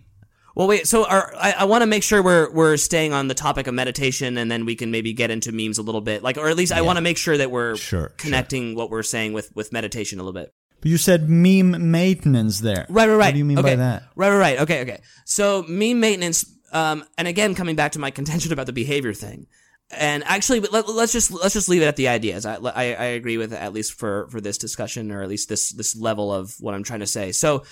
Well, 0.55 0.69
wait. 0.69 0.87
So, 0.87 1.05
our, 1.05 1.35
I, 1.37 1.53
I 1.59 1.65
want 1.65 1.83
to 1.83 1.87
make 1.87 2.03
sure 2.03 2.23
we're 2.23 2.51
we're 2.51 2.77
staying 2.77 3.13
on 3.13 3.29
the 3.29 3.35
topic 3.35 3.67
of 3.67 3.75
meditation, 3.75 4.39
and 4.39 4.51
then 4.51 4.65
we 4.65 4.77
can 4.77 4.91
maybe 4.91 5.13
get 5.13 5.31
into 5.31 5.53
memes 5.53 5.79
a 5.79 5.83
little 5.83 6.01
bit, 6.01 6.23
like, 6.23 6.37
or 6.37 6.49
at 6.49 6.57
least 6.57 6.73
I 6.73 6.83
want 6.83 6.97
to 6.97 7.03
make 7.03 7.19
sure 7.19 7.37
that 7.37 7.51
we're 7.51 7.77
Sure, 7.77 8.01
sure. 8.01 8.09
connecting 8.17 8.75
what 8.75 8.91
we're 8.91 9.03
saying 9.03 9.33
with 9.33 9.55
with 9.55 9.73
meditation 9.73 10.21
a 10.21 10.23
little 10.23 10.41
bit. 10.41 10.55
But 10.81 10.91
you 10.91 10.99
said 10.99 11.29
meme 11.29 11.91
maintenance 11.91 12.61
there. 12.61 12.87
Right, 12.89 13.09
right, 13.09 13.17
right. 13.17 13.27
What 13.27 13.33
do 13.33 13.39
you 13.39 13.45
mean 13.45 13.59
okay. 13.59 13.71
by 13.71 13.77
that? 13.77 14.03
Right, 14.15 14.31
right, 14.31 14.39
right. 14.39 14.61
Okay, 14.61 14.83
okay. 14.83 15.01
So 15.25 15.65
meme 15.67 15.99
maintenance, 15.99 16.45
um, 16.73 17.05
and 17.17 17.27
again, 17.27 17.55
coming 17.55 17.75
back 17.75 17.93
to 17.93 17.99
my 17.99 18.11
contention 18.21 18.53
about 18.53 18.67
the 18.67 18.73
behavior 18.73 19.15
thing, 19.15 19.47
and 19.91 20.23
actually, 20.25 20.61
but 20.61 20.73
let, 20.73 20.89
let's 20.89 21.13
just 21.13 21.31
let's 21.33 21.55
just 21.55 21.69
leave 21.69 21.83
it 21.83 21.87
at 21.87 21.97
the 21.97 22.09
ideas. 22.09 22.47
I, 22.47 22.57
I 22.57 22.95
I 22.95 23.05
agree 23.17 23.39
with 23.39 23.53
it, 23.53 23.61
at 23.61 23.73
least 23.73 23.95
for 23.95 24.29
for 24.29 24.41
this 24.41 24.59
discussion, 24.59 25.11
or 25.11 25.23
at 25.23 25.29
least 25.29 25.49
this 25.49 25.71
this 25.71 25.97
level 25.97 26.33
of 26.33 26.55
what 26.61 26.75
I'm 26.75 26.85
trying 26.85 27.01
to 27.01 27.07
say. 27.07 27.33
So 27.33 27.65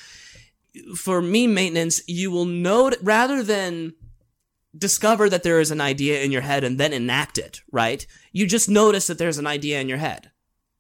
for 0.97 1.21
meme 1.21 1.55
maintenance, 1.55 2.03
you 2.07 2.31
will 2.31 2.45
note 2.45 2.97
rather 3.03 3.43
than 3.43 3.95
discover 4.77 5.29
that 5.29 5.43
there 5.43 5.61
is 5.61 5.71
an 5.71 5.81
idea 5.81 6.23
in 6.23 6.33
your 6.33 6.43
head 6.43 6.65
and 6.65 6.79
then 6.79 6.93
enact 6.93 7.39
it, 7.39 7.61
right? 7.71 8.07
You 8.33 8.47
just 8.47 8.69
notice 8.69 9.07
that 9.07 9.19
there's 9.19 9.39
an 9.39 9.47
idea 9.47 9.81
in 9.81 9.89
your 9.89 9.99
head. 9.99 10.31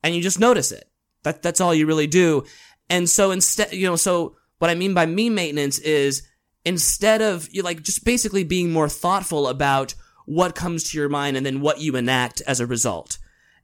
And 0.02 0.14
you 0.14 0.22
just 0.22 0.40
notice 0.40 0.72
it. 0.72 0.88
That 1.22 1.42
that's 1.42 1.60
all 1.60 1.74
you 1.74 1.86
really 1.86 2.06
do. 2.06 2.44
And 2.88 3.08
so 3.08 3.30
instead, 3.30 3.72
you 3.72 3.86
know, 3.86 3.96
so 3.96 4.36
what 4.58 4.70
I 4.70 4.74
mean 4.74 4.94
by 4.94 5.06
meme 5.06 5.34
maintenance 5.34 5.78
is 5.78 6.26
instead 6.64 7.22
of 7.22 7.48
you 7.52 7.62
like 7.62 7.82
just 7.82 8.04
basically 8.04 8.44
being 8.44 8.72
more 8.72 8.88
thoughtful 8.88 9.46
about 9.46 9.94
what 10.26 10.54
comes 10.54 10.90
to 10.90 10.98
your 10.98 11.08
mind 11.08 11.36
and 11.36 11.44
then 11.44 11.60
what 11.60 11.80
you 11.80 11.96
enact 11.96 12.40
as 12.46 12.60
a 12.60 12.66
result. 12.66 13.18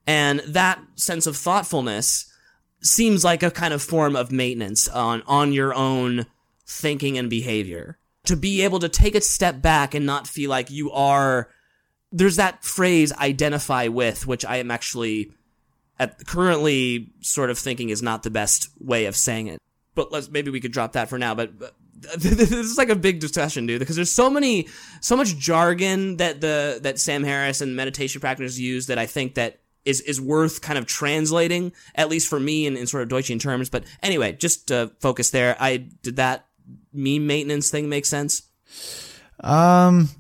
And 0.06 0.40
that 0.40 0.80
sense 0.96 1.26
of 1.26 1.36
thoughtfulness 1.36 2.27
seems 2.80 3.24
like 3.24 3.42
a 3.42 3.50
kind 3.50 3.74
of 3.74 3.82
form 3.82 4.16
of 4.16 4.30
maintenance 4.32 4.88
on 4.88 5.22
on 5.26 5.52
your 5.52 5.74
own 5.74 6.26
thinking 6.66 7.18
and 7.18 7.30
behavior. 7.30 7.98
To 8.24 8.36
be 8.36 8.62
able 8.62 8.78
to 8.80 8.88
take 8.88 9.14
a 9.14 9.20
step 9.20 9.62
back 9.62 9.94
and 9.94 10.04
not 10.04 10.26
feel 10.26 10.50
like 10.50 10.70
you 10.70 10.90
are 10.90 11.48
there's 12.12 12.36
that 12.36 12.64
phrase 12.64 13.12
identify 13.14 13.86
with 13.88 14.26
which 14.26 14.44
i 14.44 14.56
am 14.56 14.70
actually 14.70 15.30
at 15.98 16.26
currently 16.26 17.10
sort 17.20 17.50
of 17.50 17.58
thinking 17.58 17.90
is 17.90 18.02
not 18.02 18.22
the 18.22 18.30
best 18.30 18.70
way 18.80 19.06
of 19.06 19.16
saying 19.16 19.48
it. 19.48 19.60
But 19.94 20.12
let's 20.12 20.30
maybe 20.30 20.50
we 20.50 20.60
could 20.60 20.72
drop 20.72 20.92
that 20.92 21.08
for 21.08 21.18
now 21.18 21.34
but, 21.34 21.58
but 21.58 21.74
this 22.16 22.52
is 22.52 22.78
like 22.78 22.90
a 22.90 22.96
big 22.96 23.18
discussion 23.18 23.66
dude 23.66 23.80
because 23.80 23.96
there's 23.96 24.12
so 24.12 24.30
many 24.30 24.68
so 25.00 25.16
much 25.16 25.36
jargon 25.36 26.16
that 26.18 26.40
the 26.40 26.78
that 26.82 27.00
sam 27.00 27.24
harris 27.24 27.60
and 27.60 27.74
meditation 27.74 28.20
practitioners 28.20 28.60
use 28.60 28.86
that 28.86 28.98
i 28.98 29.06
think 29.06 29.34
that 29.34 29.58
is 29.88 30.00
is 30.02 30.20
worth 30.20 30.60
kind 30.60 30.78
of 30.78 30.86
translating, 30.86 31.72
at 31.94 32.08
least 32.08 32.28
for 32.28 32.38
me 32.38 32.66
in, 32.66 32.76
in 32.76 32.86
sort 32.86 33.02
of 33.02 33.08
Deutschian 33.08 33.40
terms. 33.40 33.70
But 33.70 33.84
anyway, 34.02 34.32
just 34.32 34.68
to 34.68 34.92
focus 35.00 35.30
there. 35.30 35.56
I 35.58 35.78
did 36.02 36.16
that 36.16 36.46
meme 36.92 37.26
maintenance 37.26 37.70
thing 37.70 37.88
make 37.88 38.06
sense? 38.06 38.42
Um, 39.40 40.10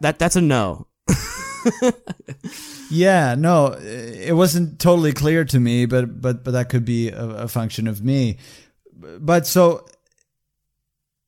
That 0.00 0.18
that's 0.18 0.36
a 0.36 0.40
no. 0.40 0.86
yeah, 2.90 3.34
no, 3.38 3.76
it 3.78 4.34
wasn't 4.34 4.78
totally 4.78 5.12
clear 5.12 5.44
to 5.44 5.60
me, 5.60 5.86
but 5.86 6.20
but 6.20 6.44
but 6.44 6.50
that 6.50 6.68
could 6.68 6.84
be 6.84 7.08
a, 7.08 7.24
a 7.24 7.48
function 7.48 7.86
of 7.86 8.02
me. 8.04 8.38
But 8.92 9.46
so, 9.46 9.86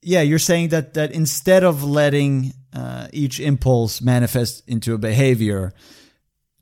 yeah, 0.02 0.22
you're 0.22 0.38
saying 0.38 0.70
that 0.70 0.94
that 0.94 1.12
instead 1.12 1.64
of 1.64 1.84
letting 1.84 2.52
uh, 2.72 3.08
each 3.12 3.40
impulse 3.40 4.02
manifest 4.02 4.62
into 4.68 4.92
a 4.92 4.98
behavior 4.98 5.72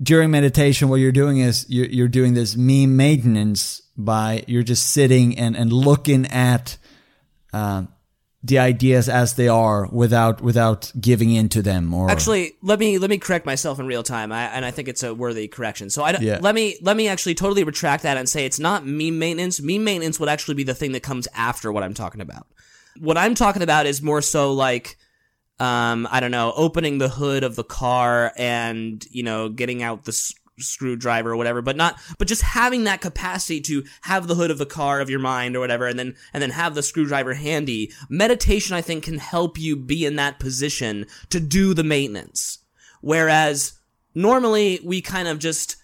during 0.03 0.31
meditation, 0.31 0.89
what 0.89 0.97
you're 0.97 1.13
doing 1.13 1.39
is 1.39 1.67
you're, 1.69 1.87
you're 1.87 2.09
doing 2.09 2.35
this 2.35 2.57
meme 2.57 2.97
maintenance 2.97 3.81
by 3.97 4.45
you're 4.47 4.63
just 4.65 4.91
sitting 4.91 5.39
and 5.39 5.57
and 5.57 5.73
looking 5.73 6.27
at. 6.27 6.77
Uh, 7.53 7.85
the 8.47 8.59
ideas 8.59 9.09
as 9.09 9.37
they 9.37 9.49
are 9.49 9.89
without 9.91 10.43
without 10.43 10.93
giving 11.01 11.31
in 11.31 11.49
to 11.49 11.63
them 11.63 11.95
or 11.95 12.11
Actually, 12.11 12.53
let 12.61 12.79
me 12.79 12.99
let 12.99 13.09
me 13.09 13.17
correct 13.17 13.47
myself 13.47 13.81
in 13.81 13.87
real 13.87 14.03
time, 14.03 14.33
I, 14.33 14.43
and 14.55 14.67
I 14.67 14.71
think 14.71 14.87
it's 14.87 15.03
a 15.03 15.15
worthy 15.15 15.49
correction. 15.49 15.89
So 15.89 16.05
I 16.05 16.13
don't- 16.13 16.21
Yeah. 16.21 16.41
let 16.43 16.55
me 16.55 16.77
let 16.83 16.95
me 16.95 17.09
actually 17.09 17.37
totally 17.37 17.65
retract 17.65 18.03
that 18.03 18.19
and 18.19 18.29
say 18.29 18.45
it's 18.45 18.59
not 18.59 18.85
meme 18.85 19.19
maintenance. 19.19 19.63
Meme 19.63 19.83
maintenance 19.83 20.21
would 20.21 20.29
actually 20.29 20.57
be 20.57 20.63
the 20.63 20.75
thing 20.75 20.93
that 20.93 21.03
comes 21.03 21.27
after 21.35 21.73
what 21.73 21.83
I'm 21.83 21.95
talking 21.95 22.21
about. 22.21 22.47
What 23.01 23.17
I'm 23.17 23.35
talking 23.35 23.63
about 23.63 23.87
is 23.87 24.03
more 24.03 24.21
so 24.21 24.53
like, 24.53 24.99
um, 25.61 26.09
I 26.11 26.21
don't 26.21 26.31
know, 26.31 26.53
opening 26.57 26.99
the 26.99 27.09
hood 27.09 27.45
of 27.45 27.57
the 27.57 27.65
car 27.65 28.33
and 28.37 29.05
you 29.11 29.23
know 29.23 29.49
getting 29.49 29.83
out 29.83 30.05
the 30.05 30.11
s- 30.11 30.35
screwdriver 30.59 31.33
or 31.33 31.37
whatever, 31.37 31.63
but 31.63 31.77
not, 31.77 31.99
but 32.19 32.29
just 32.29 32.43
having 32.43 32.85
that 32.85 33.01
capacity 33.01 33.61
to 33.61 33.85
have 34.03 34.27
the 34.27 34.35
hood 34.35 34.51
of 34.51 34.59
the 34.59 34.67
car 34.67 35.01
of 35.01 35.11
your 35.11 35.19
mind 35.21 35.57
or 35.57 35.61
whatever, 35.61 35.87
and 35.87 35.99
then 35.99 36.15
and 36.33 36.43
then 36.43 36.51
have 36.51 36.75
the 36.75 36.83
screwdriver 36.83 37.35
handy. 37.35 37.93
Meditation, 38.09 38.77
I 38.77 38.81
think, 38.81 39.05
can 39.05 39.19
help 39.19 39.59
you 39.59 39.77
be 39.77 40.05
in 40.05 40.17
that 40.17 40.39
position 40.39 41.07
to 41.31 41.41
do 41.41 41.75
the 41.75 41.85
maintenance. 41.85 42.59
Whereas 43.01 43.75
normally 44.15 44.81
we 44.83 45.03
kind 45.03 45.29
of 45.29 45.39
just, 45.39 45.77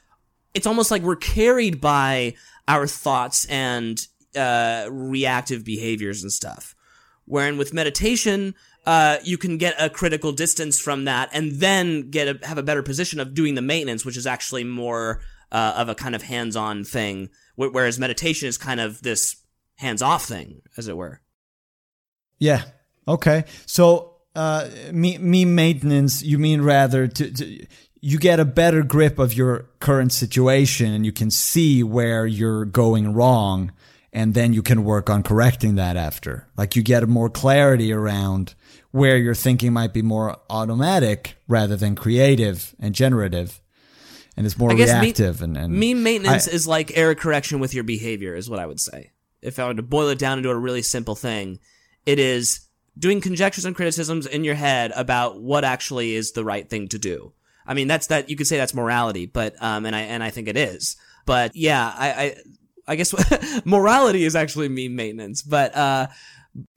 it's 0.55 0.67
almost 0.67 0.91
like 0.91 1.03
we're 1.03 1.17
carried 1.17 1.81
by 1.81 2.35
our 2.67 2.87
thoughts 2.87 3.45
and 3.47 4.07
uh, 4.35 4.87
reactive 4.91 5.65
behaviors 5.65 6.23
and 6.23 6.33
stuff. 6.33 6.75
Wherein 7.27 7.59
with 7.59 7.75
meditation, 7.75 8.55
uh, 8.87 9.19
you 9.23 9.37
can 9.37 9.59
get 9.59 9.75
a 9.79 9.91
critical 9.91 10.33
distance 10.33 10.79
from 10.79 11.05
that 11.05 11.29
and 11.33 11.53
then 11.53 12.11
get 12.11 12.29
a, 12.29 12.47
have 12.47 12.59
a 12.59 12.63
better 12.63 12.83
position 12.83 13.21
of 13.21 13.35
doing 13.35 13.55
the 13.55 13.63
maintenance, 13.63 14.05
which 14.05 14.17
is 14.17 14.27
actually 14.27 14.65
more 14.65 15.21
uh, 15.53 15.75
of 15.77 15.89
a 15.89 15.95
kind 15.95 16.15
of 16.15 16.23
hands-on 16.23 16.85
thing. 16.85 17.29
Wh- 17.57 17.73
Whereas 17.73 17.99
meditation 17.99 18.49
is 18.49 18.57
kind 18.57 18.81
of 18.81 19.03
this 19.03 19.37
hands-off 19.77 20.25
thing, 20.25 20.63
as 20.77 20.89
it 20.89 20.97
were. 20.97 21.21
Yeah. 22.39 22.63
Okay. 23.07 23.45
So, 23.67 24.17
uh, 24.35 24.69
me, 24.93 25.19
me 25.19 25.45
maintenance, 25.45 26.23
you 26.23 26.39
mean 26.39 26.63
rather 26.63 27.09
to, 27.09 27.31
to, 27.33 27.67
you 28.01 28.19
get 28.19 28.41
a 28.41 28.45
better 28.45 28.83
grip 28.83 29.19
of 29.19 29.35
your 29.35 29.69
current 29.81 30.13
situation 30.13 30.93
and 30.93 31.05
you 31.05 31.13
can 31.13 31.31
see 31.31 31.83
where 31.83 32.27
you're 32.27 32.65
going 32.65 33.13
wrong 33.13 33.73
and 34.13 34.35
then 34.35 34.53
you 34.53 34.63
can 34.63 34.85
work 34.85 35.09
on 35.09 35.23
correcting 35.23 35.77
that 35.77 35.97
after. 35.97 36.49
Like 36.57 36.77
you 36.77 36.83
get 36.83 37.09
more 37.09 37.31
clarity 37.31 37.93
around 37.93 38.55
where 38.91 39.17
your 39.17 39.35
thinking 39.35 39.73
might 39.73 39.93
be 39.93 40.03
more 40.03 40.37
automatic 40.49 41.37
rather 41.47 41.77
than 41.77 41.95
creative 41.95 42.75
and 42.81 42.95
generative. 42.95 43.61
And 44.37 44.47
it's 44.47 44.59
more 44.59 44.75
guess 44.75 44.95
me- 44.95 45.01
reactive 45.01 45.43
and, 45.43 45.57
and 45.57 45.73
Meme 45.75 46.03
maintenance 46.03 46.49
I- 46.49 46.53
is 46.53 46.67
like 46.67 46.97
error 46.97 47.15
correction 47.15 47.61
with 47.61 47.75
your 47.75 47.85
behavior, 47.85 48.35
is 48.35 48.51
what 48.51 48.59
I 48.59 48.67
would 48.67 48.81
say. 48.81 49.11
If 49.43 49.59
I 49.59 49.67
were 49.67 49.75
to 49.75 49.83
boil 49.83 50.09
it 50.09 50.19
down 50.19 50.39
into 50.39 50.51
a 50.51 50.57
really 50.57 50.83
simple 50.83 51.15
thing, 51.15 51.61
it 52.05 52.19
is 52.19 52.61
doing 52.99 53.21
conjectures 53.21 53.65
and 53.65 53.77
criticisms 53.77 54.27
in 54.27 54.45
your 54.45 54.55
head 54.55 54.93
about 54.95 55.41
what 55.41 55.65
actually 55.65 56.15
is 56.15 56.33
the 56.33 56.45
right 56.45 56.69
thing 56.69 56.89
to 56.89 56.99
do. 56.99 57.33
I 57.67 57.75
mean, 57.75 57.89
that's 57.89 58.09
that 58.09 58.29
you 58.29 58.37
could 58.37 58.47
say 58.47 58.57
that's 58.57 58.75
morality, 58.75 59.27
but 59.27 59.55
um, 59.63 59.87
and 59.87 59.95
I 59.95 60.01
and 60.01 60.23
I 60.23 60.31
think 60.31 60.49
it 60.49 60.57
is. 60.57 60.97
But 61.27 61.55
yeah, 61.55 61.95
I 61.97 62.11
I, 62.11 62.37
I 62.87 62.97
guess 62.97 63.15
morality 63.65 64.25
is 64.25 64.35
actually 64.37 64.69
meme 64.69 64.97
maintenance. 64.97 65.43
But 65.43 65.75
uh, 65.77 66.09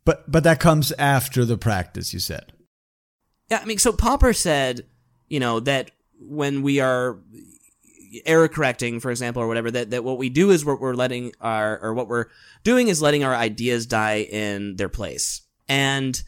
but, 0.06 0.30
but 0.30 0.44
that 0.44 0.60
comes 0.60 0.92
after 0.94 1.46
the 1.46 1.58
practice, 1.58 2.14
you 2.14 2.20
said. 2.20 2.52
Yeah, 3.50 3.60
I 3.62 3.66
mean, 3.66 3.78
so 3.78 3.94
Popper 3.94 4.34
said, 4.34 4.86
you 5.28 5.40
know, 5.40 5.60
that 5.62 5.92
when 6.20 6.62
we 6.62 6.80
are 6.80 7.20
error 8.26 8.48
correcting, 8.48 9.00
for 9.00 9.12
example, 9.12 9.42
or 9.42 9.48
whatever, 9.48 9.72
that, 9.72 9.92
that 9.92 10.04
what 10.04 10.18
we 10.18 10.30
do 10.30 10.52
is 10.52 10.64
we're, 10.64 10.76
we're 10.76 10.94
letting 10.94 11.34
our, 11.42 11.80
or 11.80 11.94
what 11.94 12.08
we're 12.08 12.28
doing 12.64 12.88
is 12.88 13.02
letting 13.02 13.24
our 13.24 13.36
ideas 13.36 13.86
die 13.86 14.20
in 14.20 14.76
their 14.76 14.90
place. 14.90 15.42
And 15.68 16.22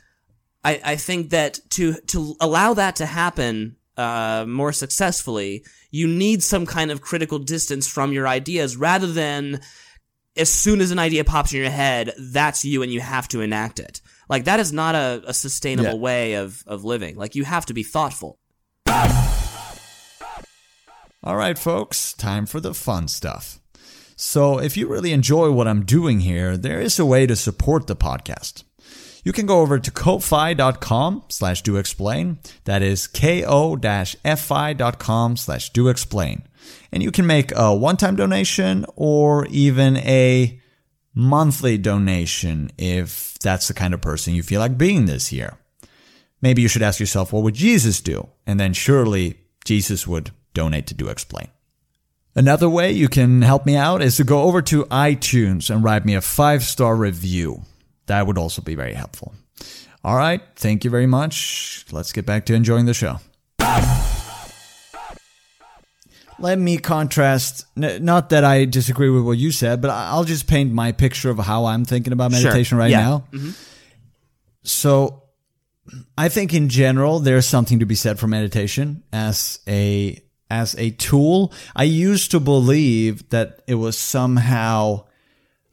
I, 0.64 0.82
I 0.84 0.96
think 0.96 1.30
that 1.30 1.60
to, 1.72 1.94
to 2.08 2.36
allow 2.40 2.74
that 2.74 2.98
to 2.98 3.06
happen, 3.06 3.76
uh, 3.98 4.46
more 4.48 4.72
successfully, 4.74 5.64
you 5.92 6.08
need 6.08 6.44
some 6.44 6.66
kind 6.66 6.92
of 6.92 7.02
critical 7.02 7.40
distance 7.40 7.88
from 7.88 8.12
your 8.12 8.28
ideas 8.28 8.76
rather 8.78 9.08
than 9.08 9.62
as 10.38 10.50
soon 10.52 10.82
as 10.82 10.92
an 10.92 11.00
idea 11.00 11.24
pops 11.24 11.54
in 11.54 11.62
your 11.62 11.70
head, 11.70 12.14
that's 12.20 12.66
you 12.66 12.84
and 12.84 12.92
you 12.92 13.00
have 13.00 13.28
to 13.30 13.40
enact 13.40 13.80
it. 13.80 14.02
Like 14.28 14.44
that 14.46 14.60
is 14.60 14.74
not 14.74 14.94
a, 14.96 15.24
a 15.28 15.34
sustainable 15.34 15.92
Yeah. 15.92 15.96
way 15.96 16.34
of, 16.34 16.62
of 16.68 16.84
living. 16.84 17.16
Like 17.16 17.36
you 17.36 17.46
have 17.46 17.66
to 17.68 17.74
be 17.74 17.84
thoughtful. 17.84 18.38
All 21.24 21.38
right, 21.38 21.58
folks, 21.58 22.14
time 22.14 22.46
for 22.46 22.60
the 22.60 22.74
fun 22.74 23.08
stuff. 23.08 23.60
So, 24.18 24.60
if 24.60 24.78
you 24.78 24.88
really 24.88 25.12
enjoy 25.12 25.52
what 25.52 25.68
I'm 25.68 25.84
doing 25.86 26.20
here, 26.20 26.56
there 26.56 26.80
is 26.80 27.00
a 27.00 27.06
way 27.06 27.26
to 27.26 27.36
support 27.36 27.88
the 27.88 27.96
podcast. 27.96 28.64
You 29.26 29.34
can 29.34 29.48
go 29.48 29.60
over 29.62 29.80
to 29.80 29.92
ko-fi.com 29.92 31.24
slash 31.30 31.64
do 31.64 31.78
explain. 31.78 32.38
That 32.66 32.84
is 32.84 33.08
ko-fi.com 33.08 33.78
slash 35.38 35.70
do 35.72 35.88
explain. 35.88 36.44
And 36.92 37.02
you 37.02 37.12
can 37.12 37.26
make 37.26 37.52
a 37.56 37.76
one-time 37.76 38.16
donation 38.16 38.86
or 38.96 39.48
even 39.48 39.98
a 39.98 40.62
monthly 41.16 41.78
donation 41.80 42.70
if 42.78 43.34
that's 43.40 43.68
the 43.68 43.74
kind 43.74 43.96
of 43.96 44.02
person 44.02 44.36
you 44.36 44.44
feel 44.44 44.60
like 44.60 44.78
being 44.78 45.06
this 45.06 45.34
year. 45.34 45.58
Maybe 46.40 46.62
you 46.62 46.68
should 46.68 46.84
ask 46.84 47.00
yourself, 47.00 47.34
what 47.34 47.42
would 47.42 47.56
Jesus 47.56 48.02
do? 48.02 48.30
And 48.46 48.60
then 48.60 48.74
surely 48.74 49.40
Jesus 49.66 50.06
would 50.06 50.30
donate 50.54 50.86
to 50.88 50.94
Do 50.94 51.08
Explain. 51.08 51.48
Another 52.36 52.70
way 52.70 52.92
you 52.92 53.08
can 53.08 53.42
help 53.42 53.66
me 53.66 53.76
out 53.76 54.04
is 54.04 54.18
to 54.18 54.24
go 54.24 54.44
over 54.44 54.62
to 54.64 54.84
iTunes 54.86 55.74
and 55.74 55.84
write 55.84 56.06
me 56.06 56.14
a 56.14 56.22
five 56.22 56.64
star 56.64 56.96
review. 56.96 57.64
That 58.08 58.28
would 58.28 58.38
also 58.38 58.62
be 58.62 58.76
very 58.76 58.94
helpful. 58.94 59.34
All 60.04 60.16
right. 60.16 60.42
Thank 60.56 60.84
you 60.84 60.92
very 60.92 61.08
much. 61.08 61.86
Let's 61.92 62.12
get 62.14 62.26
back 62.26 62.46
to 62.48 62.54
enjoying 62.54 62.86
the 62.86 62.94
show. 62.94 63.20
Let 66.38 66.60
me 66.60 66.78
contrast, 66.78 67.66
not 67.78 68.30
that 68.30 68.44
I 68.44 68.66
disagree 68.66 69.10
with 69.10 69.24
what 69.24 69.38
you 69.38 69.52
said, 69.52 69.82
but 69.82 69.90
I'll 69.90 70.26
just 70.26 70.48
paint 70.48 70.74
my 70.74 70.92
picture 70.92 71.30
of 71.30 71.40
how 71.40 71.66
I'm 71.66 71.86
thinking 71.86 72.12
about 72.12 72.34
Sure. 72.34 72.44
meditation 72.44 72.78
right 72.78 72.92
Yeah. 72.92 73.00
now. 73.02 73.24
Mm-hmm. 73.32 73.52
So 74.64 75.24
I 76.18 76.28
think 76.28 76.54
in 76.54 76.68
general 76.68 77.20
there's 77.20 77.48
something 77.48 77.80
to 77.80 77.86
be 77.86 77.96
said 77.96 78.20
for 78.20 78.28
meditation 78.28 79.04
as 79.14 79.60
a 79.68 80.20
as 80.50 80.76
a 80.78 80.92
tool. 80.92 81.54
I 81.76 81.84
used 81.84 82.32
to 82.32 82.40
believe 82.40 83.30
that 83.30 83.62
it 83.66 83.76
was 83.76 83.98
somehow 83.98 85.06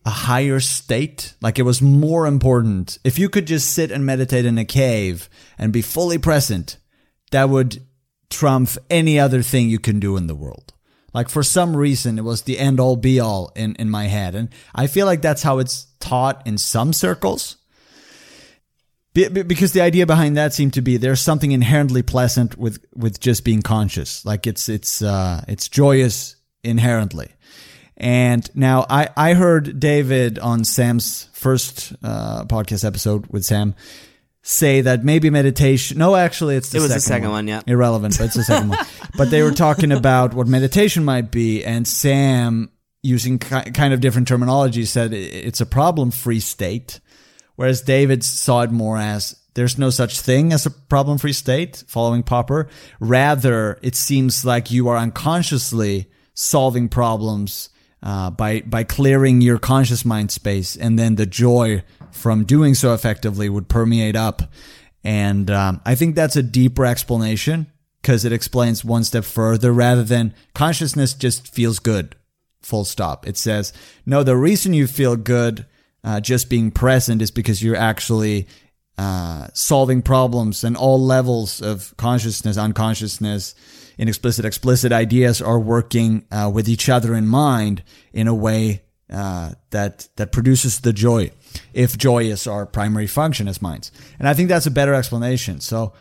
a 0.04 0.10
higher 0.10 0.60
state, 0.60 1.34
like 1.40 1.58
it 1.58 1.62
was 1.62 1.80
more 1.80 2.26
important. 2.26 2.98
If 3.04 3.18
you 3.18 3.28
could 3.28 3.46
just 3.46 3.72
sit 3.72 3.90
and 3.90 4.04
meditate 4.04 4.44
in 4.44 4.58
a 4.58 4.64
cave 4.64 5.28
and 5.58 5.72
be 5.72 5.82
fully 5.82 6.18
present, 6.18 6.78
that 7.30 7.48
would 7.48 7.82
trump 8.30 8.70
any 8.90 9.18
other 9.18 9.42
thing 9.42 9.68
you 9.68 9.78
can 9.78 10.00
do 10.00 10.16
in 10.16 10.26
the 10.26 10.34
world. 10.34 10.72
Like 11.14 11.28
for 11.28 11.42
some 11.42 11.76
reason, 11.76 12.18
it 12.18 12.24
was 12.24 12.42
the 12.42 12.58
end 12.58 12.80
all 12.80 12.96
be 12.96 13.20
all 13.20 13.52
in, 13.54 13.74
in 13.76 13.90
my 13.90 14.06
head. 14.06 14.34
And 14.34 14.48
I 14.74 14.86
feel 14.86 15.06
like 15.06 15.20
that's 15.20 15.42
how 15.42 15.58
it's 15.58 15.86
taught 16.00 16.46
in 16.46 16.58
some 16.58 16.92
circles. 16.92 17.58
Be- 19.14 19.28
be- 19.28 19.42
because 19.42 19.72
the 19.72 19.82
idea 19.82 20.06
behind 20.06 20.36
that 20.38 20.54
seemed 20.54 20.72
to 20.72 20.82
be 20.82 20.96
there's 20.96 21.20
something 21.20 21.52
inherently 21.52 22.02
pleasant 22.02 22.56
with 22.56 22.82
with 22.94 23.20
just 23.20 23.44
being 23.44 23.60
conscious 23.60 24.24
like 24.24 24.46
it's 24.46 24.70
it's 24.70 25.02
uh 25.02 25.44
it's 25.48 25.68
joyous 25.68 26.36
inherently 26.64 27.30
and 27.96 28.48
now 28.54 28.84
i 28.88 29.08
i 29.16 29.34
heard 29.34 29.78
david 29.78 30.38
on 30.38 30.64
sam's 30.64 31.28
first 31.32 31.92
uh 32.02 32.44
podcast 32.44 32.84
episode 32.84 33.26
with 33.28 33.44
sam 33.44 33.74
say 34.42 34.80
that 34.80 35.04
maybe 35.04 35.30
meditation 35.30 35.98
no 35.98 36.16
actually 36.16 36.56
it's 36.56 36.70
the 36.70 36.78
It 36.78 36.80
was 36.80 36.88
second 36.90 36.96
the 36.96 37.06
second 37.06 37.30
one, 37.30 37.48
yeah. 37.48 37.62
irrelevant 37.66 38.16
but 38.18 38.24
it's 38.24 38.34
the 38.34 38.44
second 38.44 38.70
one 38.70 38.78
but 39.16 39.30
they 39.30 39.42
were 39.42 39.52
talking 39.52 39.92
about 39.92 40.34
what 40.34 40.48
meditation 40.48 41.04
might 41.04 41.30
be 41.30 41.64
and 41.64 41.86
sam 41.86 42.70
using 43.02 43.38
ki- 43.38 43.70
kind 43.72 43.94
of 43.94 44.00
different 44.00 44.26
terminology 44.26 44.84
said 44.84 45.12
it's 45.12 45.60
a 45.60 45.66
problem 45.66 46.10
free 46.10 46.40
state 46.40 47.00
Whereas 47.56 47.82
David 47.82 48.24
saw 48.24 48.62
it 48.62 48.70
more 48.70 48.98
as 48.98 49.36
there's 49.54 49.78
no 49.78 49.90
such 49.90 50.20
thing 50.20 50.52
as 50.52 50.64
a 50.66 50.70
problem 50.70 51.18
free 51.18 51.32
state 51.34 51.84
following 51.86 52.22
Popper. 52.22 52.68
Rather, 52.98 53.78
it 53.82 53.94
seems 53.94 54.44
like 54.44 54.70
you 54.70 54.88
are 54.88 54.96
unconsciously 54.96 56.10
solving 56.34 56.88
problems 56.88 57.68
uh, 58.02 58.30
by 58.30 58.60
by 58.62 58.84
clearing 58.84 59.40
your 59.40 59.58
conscious 59.58 60.04
mind 60.04 60.30
space, 60.30 60.76
and 60.76 60.98
then 60.98 61.16
the 61.16 61.26
joy 61.26 61.82
from 62.10 62.44
doing 62.44 62.74
so 62.74 62.94
effectively 62.94 63.48
would 63.48 63.68
permeate 63.68 64.16
up. 64.16 64.42
And 65.04 65.50
um, 65.50 65.80
I 65.84 65.94
think 65.94 66.14
that's 66.14 66.36
a 66.36 66.42
deeper 66.42 66.86
explanation 66.86 67.66
because 68.00 68.24
it 68.24 68.32
explains 68.32 68.84
one 68.84 69.04
step 69.04 69.24
further 69.24 69.72
rather 69.72 70.04
than 70.04 70.34
consciousness 70.54 71.14
just 71.14 71.48
feels 71.48 71.78
good. 71.78 72.16
Full 72.60 72.84
stop. 72.84 73.26
It 73.26 73.36
says, 73.36 73.72
no, 74.06 74.22
the 74.22 74.36
reason 74.36 74.74
you 74.74 74.86
feel 74.86 75.16
good 75.16 75.66
uh, 76.04 76.20
just 76.20 76.50
being 76.50 76.70
present 76.70 77.22
is 77.22 77.30
because 77.30 77.62
you're 77.62 77.76
actually 77.76 78.46
uh, 78.98 79.48
solving 79.54 80.02
problems 80.02 80.64
and 80.64 80.76
all 80.76 81.00
levels 81.00 81.60
of 81.62 81.94
consciousness, 81.96 82.56
unconsciousness, 82.56 83.54
inexplicit, 83.98 84.44
explicit 84.44 84.72
explicit 84.72 84.92
ideas 84.92 85.42
are 85.42 85.60
working 85.60 86.24
uh, 86.30 86.50
with 86.52 86.68
each 86.68 86.88
other 86.88 87.14
in 87.14 87.26
mind 87.26 87.82
in 88.12 88.26
a 88.26 88.34
way 88.34 88.82
uh, 89.12 89.52
that 89.70 90.08
that 90.16 90.32
produces 90.32 90.80
the 90.80 90.92
joy. 90.92 91.30
If 91.74 91.98
joy 91.98 92.24
is 92.24 92.46
our 92.46 92.64
primary 92.66 93.06
function 93.06 93.48
as 93.48 93.60
minds, 93.60 93.92
and 94.18 94.28
I 94.28 94.34
think 94.34 94.48
that's 94.48 94.66
a 94.66 94.70
better 94.70 94.94
explanation. 94.94 95.60
So. 95.60 95.92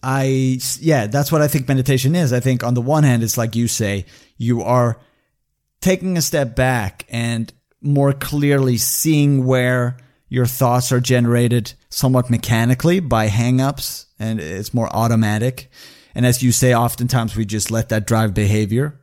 I 0.00 0.60
yeah, 0.78 1.08
that's 1.08 1.32
what 1.32 1.42
I 1.42 1.48
think 1.48 1.66
meditation 1.66 2.14
is. 2.14 2.32
I 2.32 2.38
think 2.38 2.62
on 2.62 2.74
the 2.74 2.80
one 2.80 3.02
hand, 3.02 3.24
it's 3.24 3.36
like 3.36 3.56
you 3.56 3.66
say, 3.66 4.06
you 4.36 4.62
are 4.62 5.00
taking 5.80 6.16
a 6.16 6.22
step 6.22 6.54
back 6.54 7.04
and 7.08 7.52
more 7.82 8.12
clearly 8.12 8.76
seeing 8.76 9.44
where 9.44 9.96
your 10.28 10.46
thoughts 10.46 10.92
are 10.92 11.00
generated 11.00 11.72
somewhat 11.90 12.30
mechanically 12.30 13.00
by 13.00 13.26
hangups 13.26 14.06
and 14.20 14.38
it's 14.38 14.72
more 14.72 14.88
automatic. 14.94 15.68
And 16.18 16.26
as 16.26 16.42
you 16.42 16.50
say, 16.50 16.74
oftentimes 16.74 17.36
we 17.36 17.44
just 17.44 17.70
let 17.70 17.90
that 17.90 18.04
drive 18.04 18.34
behavior. 18.34 19.00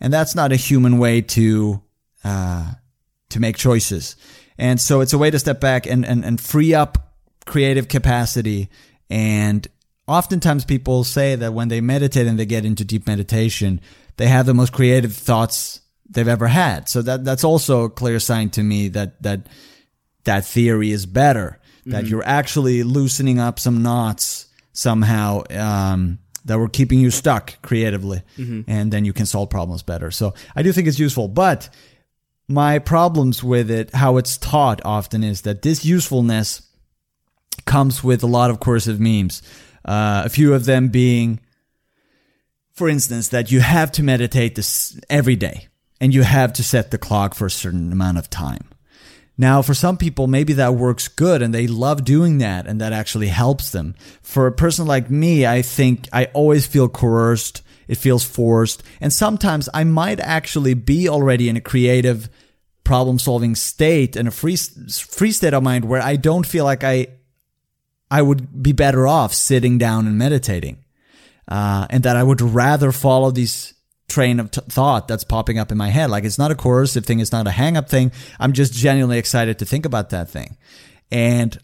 And 0.00 0.12
that's 0.12 0.34
not 0.34 0.52
a 0.52 0.56
human 0.56 0.98
way 0.98 1.22
to, 1.22 1.82
uh, 2.22 2.72
to 3.30 3.40
make 3.40 3.56
choices. 3.56 4.16
And 4.58 4.78
so 4.78 5.00
it's 5.00 5.14
a 5.14 5.18
way 5.18 5.30
to 5.30 5.38
step 5.38 5.60
back 5.60 5.86
and, 5.86 6.04
and, 6.04 6.22
and 6.26 6.38
free 6.38 6.74
up 6.74 7.14
creative 7.46 7.88
capacity. 7.88 8.68
And 9.08 9.66
oftentimes 10.06 10.66
people 10.66 11.04
say 11.04 11.36
that 11.36 11.54
when 11.54 11.68
they 11.68 11.80
meditate 11.80 12.26
and 12.26 12.38
they 12.38 12.44
get 12.44 12.66
into 12.66 12.84
deep 12.84 13.06
meditation, 13.06 13.80
they 14.18 14.26
have 14.26 14.44
the 14.44 14.52
most 14.52 14.74
creative 14.74 15.14
thoughts 15.14 15.80
they've 16.10 16.28
ever 16.28 16.48
had. 16.48 16.90
So 16.90 17.00
that, 17.00 17.24
that's 17.24 17.44
also 17.44 17.84
a 17.84 17.90
clear 17.90 18.20
sign 18.20 18.50
to 18.50 18.62
me 18.62 18.88
that, 18.88 19.22
that, 19.22 19.46
that 20.24 20.44
theory 20.44 20.90
is 20.90 21.06
better, 21.06 21.60
that 21.86 22.04
Mm-hmm. 22.04 22.10
you're 22.10 22.26
actually 22.26 22.82
loosening 22.82 23.38
up 23.38 23.58
some 23.58 23.82
knots 23.82 24.48
somehow, 24.74 25.44
um, 25.48 26.18
that 26.48 26.58
were 26.58 26.68
keeping 26.68 26.98
you 26.98 27.10
stuck 27.10 27.60
creatively. 27.62 28.22
Mm-hmm. 28.36 28.62
And 28.66 28.92
then 28.92 29.04
you 29.04 29.12
can 29.12 29.26
solve 29.26 29.48
problems 29.48 29.82
better. 29.82 30.10
So 30.10 30.34
I 30.56 30.62
do 30.62 30.72
think 30.72 30.88
it's 30.88 30.98
useful, 30.98 31.28
but 31.28 31.68
my 32.48 32.78
problems 32.78 33.44
with 33.44 33.70
it, 33.70 33.94
how 33.94 34.16
it's 34.16 34.36
taught 34.36 34.80
often 34.84 35.22
is 35.22 35.42
that 35.42 35.62
this 35.62 35.84
usefulness 35.84 36.62
comes 37.66 38.02
with 38.02 38.22
a 38.22 38.26
lot 38.26 38.50
of 38.50 38.60
coercive 38.60 38.98
memes. 38.98 39.42
Uh, 39.84 40.22
a 40.24 40.28
few 40.28 40.54
of 40.54 40.64
them 40.64 40.88
being, 40.88 41.40
for 42.72 42.88
instance, 42.88 43.28
that 43.28 43.50
you 43.50 43.60
have 43.60 43.92
to 43.92 44.02
meditate 44.02 44.54
this 44.54 44.98
every 45.08 45.36
day 45.36 45.68
and 46.00 46.14
you 46.14 46.22
have 46.22 46.52
to 46.54 46.62
set 46.62 46.90
the 46.90 46.98
clock 46.98 47.34
for 47.34 47.46
a 47.46 47.50
certain 47.50 47.92
amount 47.92 48.18
of 48.18 48.30
time. 48.30 48.68
Now, 49.40 49.62
for 49.62 49.72
some 49.72 49.96
people, 49.96 50.26
maybe 50.26 50.52
that 50.54 50.74
works 50.74 51.06
good 51.06 51.42
and 51.42 51.54
they 51.54 51.68
love 51.68 52.04
doing 52.04 52.38
that 52.38 52.66
and 52.66 52.80
that 52.80 52.92
actually 52.92 53.28
helps 53.28 53.70
them. 53.70 53.94
For 54.20 54.48
a 54.48 54.52
person 54.52 54.86
like 54.86 55.10
me, 55.10 55.46
I 55.46 55.62
think 55.62 56.08
I 56.12 56.24
always 56.34 56.66
feel 56.66 56.88
coerced. 56.88 57.62
It 57.86 57.98
feels 57.98 58.24
forced. 58.24 58.82
And 59.00 59.12
sometimes 59.12 59.68
I 59.72 59.84
might 59.84 60.18
actually 60.18 60.74
be 60.74 61.08
already 61.08 61.48
in 61.48 61.56
a 61.56 61.60
creative 61.60 62.28
problem 62.82 63.20
solving 63.20 63.54
state 63.54 64.16
and 64.16 64.26
a 64.26 64.32
free, 64.32 64.56
free 64.56 65.30
state 65.30 65.54
of 65.54 65.62
mind 65.62 65.84
where 65.84 66.02
I 66.02 66.16
don't 66.16 66.44
feel 66.44 66.64
like 66.64 66.82
I, 66.82 67.06
I 68.10 68.22
would 68.22 68.60
be 68.60 68.72
better 68.72 69.06
off 69.06 69.32
sitting 69.32 69.78
down 69.78 70.08
and 70.08 70.18
meditating. 70.18 70.84
Uh, 71.46 71.86
and 71.90 72.02
that 72.02 72.16
I 72.16 72.24
would 72.24 72.40
rather 72.40 72.90
follow 72.90 73.30
these 73.30 73.72
train 74.08 74.40
of 74.40 74.50
t- 74.50 74.60
thought 74.68 75.06
that's 75.08 75.24
popping 75.24 75.58
up 75.58 75.70
in 75.70 75.78
my 75.78 75.88
head. 75.88 76.10
Like 76.10 76.24
it's 76.24 76.38
not 76.38 76.50
a 76.50 76.54
coercive 76.54 77.04
thing. 77.04 77.20
It's 77.20 77.32
not 77.32 77.46
a 77.46 77.50
hang 77.50 77.76
up 77.76 77.88
thing. 77.88 78.10
I'm 78.40 78.52
just 78.52 78.72
genuinely 78.72 79.18
excited 79.18 79.58
to 79.58 79.64
think 79.66 79.84
about 79.86 80.10
that 80.10 80.30
thing. 80.30 80.56
And 81.10 81.58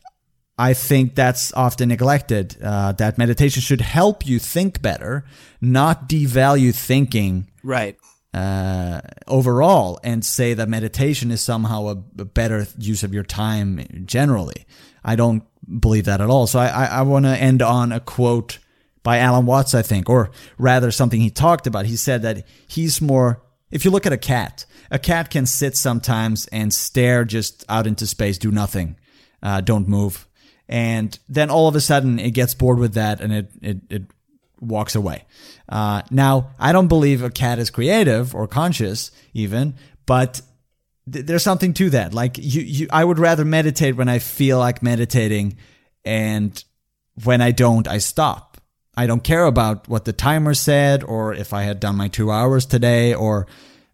I 0.57 0.72
think 0.74 1.14
that's 1.14 1.53
often 1.55 1.88
neglected, 1.88 2.57
uh, 2.62 2.92
that 2.92 3.18
meditation 3.18 3.61
should 3.61 3.80
help 3.80 4.24
you 4.26 4.38
think 4.38 4.80
better, 4.82 5.24
not 5.61 6.09
devalue 6.09 6.72
thinking 6.74 7.49
Right. 7.64 7.97
uh, 8.32 9.01
overall 9.26 9.99
and 10.05 10.24
say 10.24 10.55
that 10.55 10.68
meditation 10.68 11.30
is 11.32 11.40
somehow 11.40 11.86
a, 11.88 11.92
a 12.20 12.24
better 12.24 12.66
use 12.78 13.03
of 13.03 13.12
your 13.12 13.24
time 13.24 14.05
generally. 14.05 14.64
I 15.05 15.16
don't 15.16 15.42
believe 15.80 16.05
that 16.05 16.20
at 16.20 16.30
all. 16.30 16.47
So 16.47 16.59
I, 16.61 16.68
I, 16.68 16.84
I 16.86 17.03
want 17.03 17.24
to 17.24 17.30
end 17.36 17.61
on 17.62 17.90
a 17.90 18.01
quote 18.01 18.59
by 19.05 19.19
Alan 19.19 19.47
Watts, 19.47 19.75
I 19.75 19.83
think, 19.83 20.11
or 20.11 20.33
rather 20.59 20.91
something 20.91 21.21
he 21.21 21.31
talked 21.31 21.69
about. 21.69 21.87
He 21.87 21.95
said 21.95 22.23
that 22.23 22.45
he's 22.67 23.01
more, 23.01 23.45
if 23.71 23.85
you 23.85 23.93
look 23.93 24.07
at 24.07 24.13
a 24.13 24.19
cat, 24.19 24.67
a 24.91 24.99
cat 24.99 25.31
can 25.31 25.47
sit 25.47 25.77
sometimes 25.77 26.49
and 26.49 26.75
stare 26.75 27.25
just 27.25 27.65
out 27.69 27.87
into 27.87 28.07
space, 28.09 28.39
do 28.39 28.51
nothing, 28.51 28.97
uh, 29.43 29.61
don't 29.61 29.87
move. 29.87 30.27
And 30.69 31.17
then 31.29 31.51
all 31.51 31.69
of 31.69 31.77
a 31.77 31.81
sudden 31.81 32.19
it 32.19 32.31
gets 32.31 32.55
bored 32.55 32.79
with 32.79 32.95
that 32.95 33.21
and 33.21 33.33
it, 33.33 33.51
it, 33.61 33.77
it 33.91 34.03
walks 34.59 34.95
away. 34.95 35.27
Uh, 35.69 36.03
now, 36.11 36.51
I 36.59 36.73
don't 36.73 36.89
believe 36.89 37.23
a 37.23 37.31
cat 37.31 37.59
is 37.59 37.71
creative 37.71 38.35
or 38.35 38.49
conscious 38.49 39.11
even, 39.35 39.75
but 40.07 40.41
th- 41.13 41.27
there's 41.27 41.43
something 41.43 41.75
to 41.75 41.91
that. 41.91 42.15
Like 42.15 42.39
you, 42.39 42.63
you, 42.63 42.89
I 42.91 43.05
would 43.05 43.19
rather 43.19 43.45
meditate 43.45 43.97
when 43.97 44.09
I 44.09 44.19
feel 44.19 44.59
like 44.59 44.83
meditating 44.83 45.57
and 46.07 46.65
when 47.23 47.43
I 47.43 47.51
don't, 47.51 47.87
I 47.87 47.99
stop. 47.99 48.54
I 48.97 49.07
don't 49.07 49.24
care 49.24 49.45
about 49.45 49.88
what 49.88 50.05
the 50.05 50.12
timer 50.12 50.55
said 50.55 51.03
or 51.03 51.34
if 51.34 51.53
I 51.53 51.62
had 51.62 51.80
done 51.80 51.97
my 51.97 52.09
two 52.09 52.30
hours 52.30 52.66
today 52.66 53.14
or, 53.14 53.47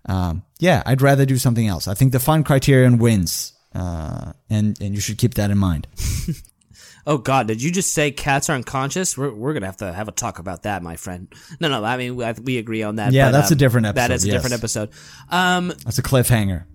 um, 0.06 0.42
yeah, 0.58 0.82
I'd 0.86 1.02
rather 1.02 1.24
do 1.24 1.38
something 1.38 1.66
else. 1.66 1.88
I 1.88 1.94
think 1.94 2.12
the 2.12 2.20
fun 2.20 2.44
criterion 2.44 2.98
wins. 2.98 3.54
Uh, 3.74 4.32
and, 4.48 4.80
and 4.80 4.94
you 4.94 5.00
should 5.00 5.18
keep 5.18 5.34
that 5.34 5.50
in 5.50 5.58
mind. 5.58 5.86
Oh 7.06 7.18
God, 7.18 7.48
did 7.48 7.62
you 7.62 7.70
just 7.72 7.92
say 7.92 8.10
cats 8.10 8.50
are 8.50 8.54
unconscious? 8.54 9.16
We're 9.16 9.32
we're 9.32 9.54
gonna 9.54 9.66
have 9.66 9.78
to 9.78 9.92
have 9.92 10.08
a 10.08 10.12
talk 10.12 10.38
about 10.38 10.64
that, 10.64 10.82
my 10.82 10.96
friend. 10.96 11.32
No, 11.58 11.68
no, 11.68 11.82
I 11.82 11.96
mean 11.96 12.14
we, 12.16 12.30
we 12.42 12.58
agree 12.58 12.82
on 12.82 12.96
that. 12.96 13.12
Yeah, 13.12 13.28
but, 13.28 13.32
that's 13.32 13.50
a 13.50 13.54
um, 13.54 13.58
different 13.58 13.86
episode, 13.86 14.08
That 14.08 14.10
is 14.14 14.24
a 14.24 14.26
yes. 14.28 14.34
different 14.36 14.54
episode. 14.54 14.90
Um, 15.30 15.68
That's 15.84 15.98
a 15.98 16.02
cliffhanger. 16.02 16.66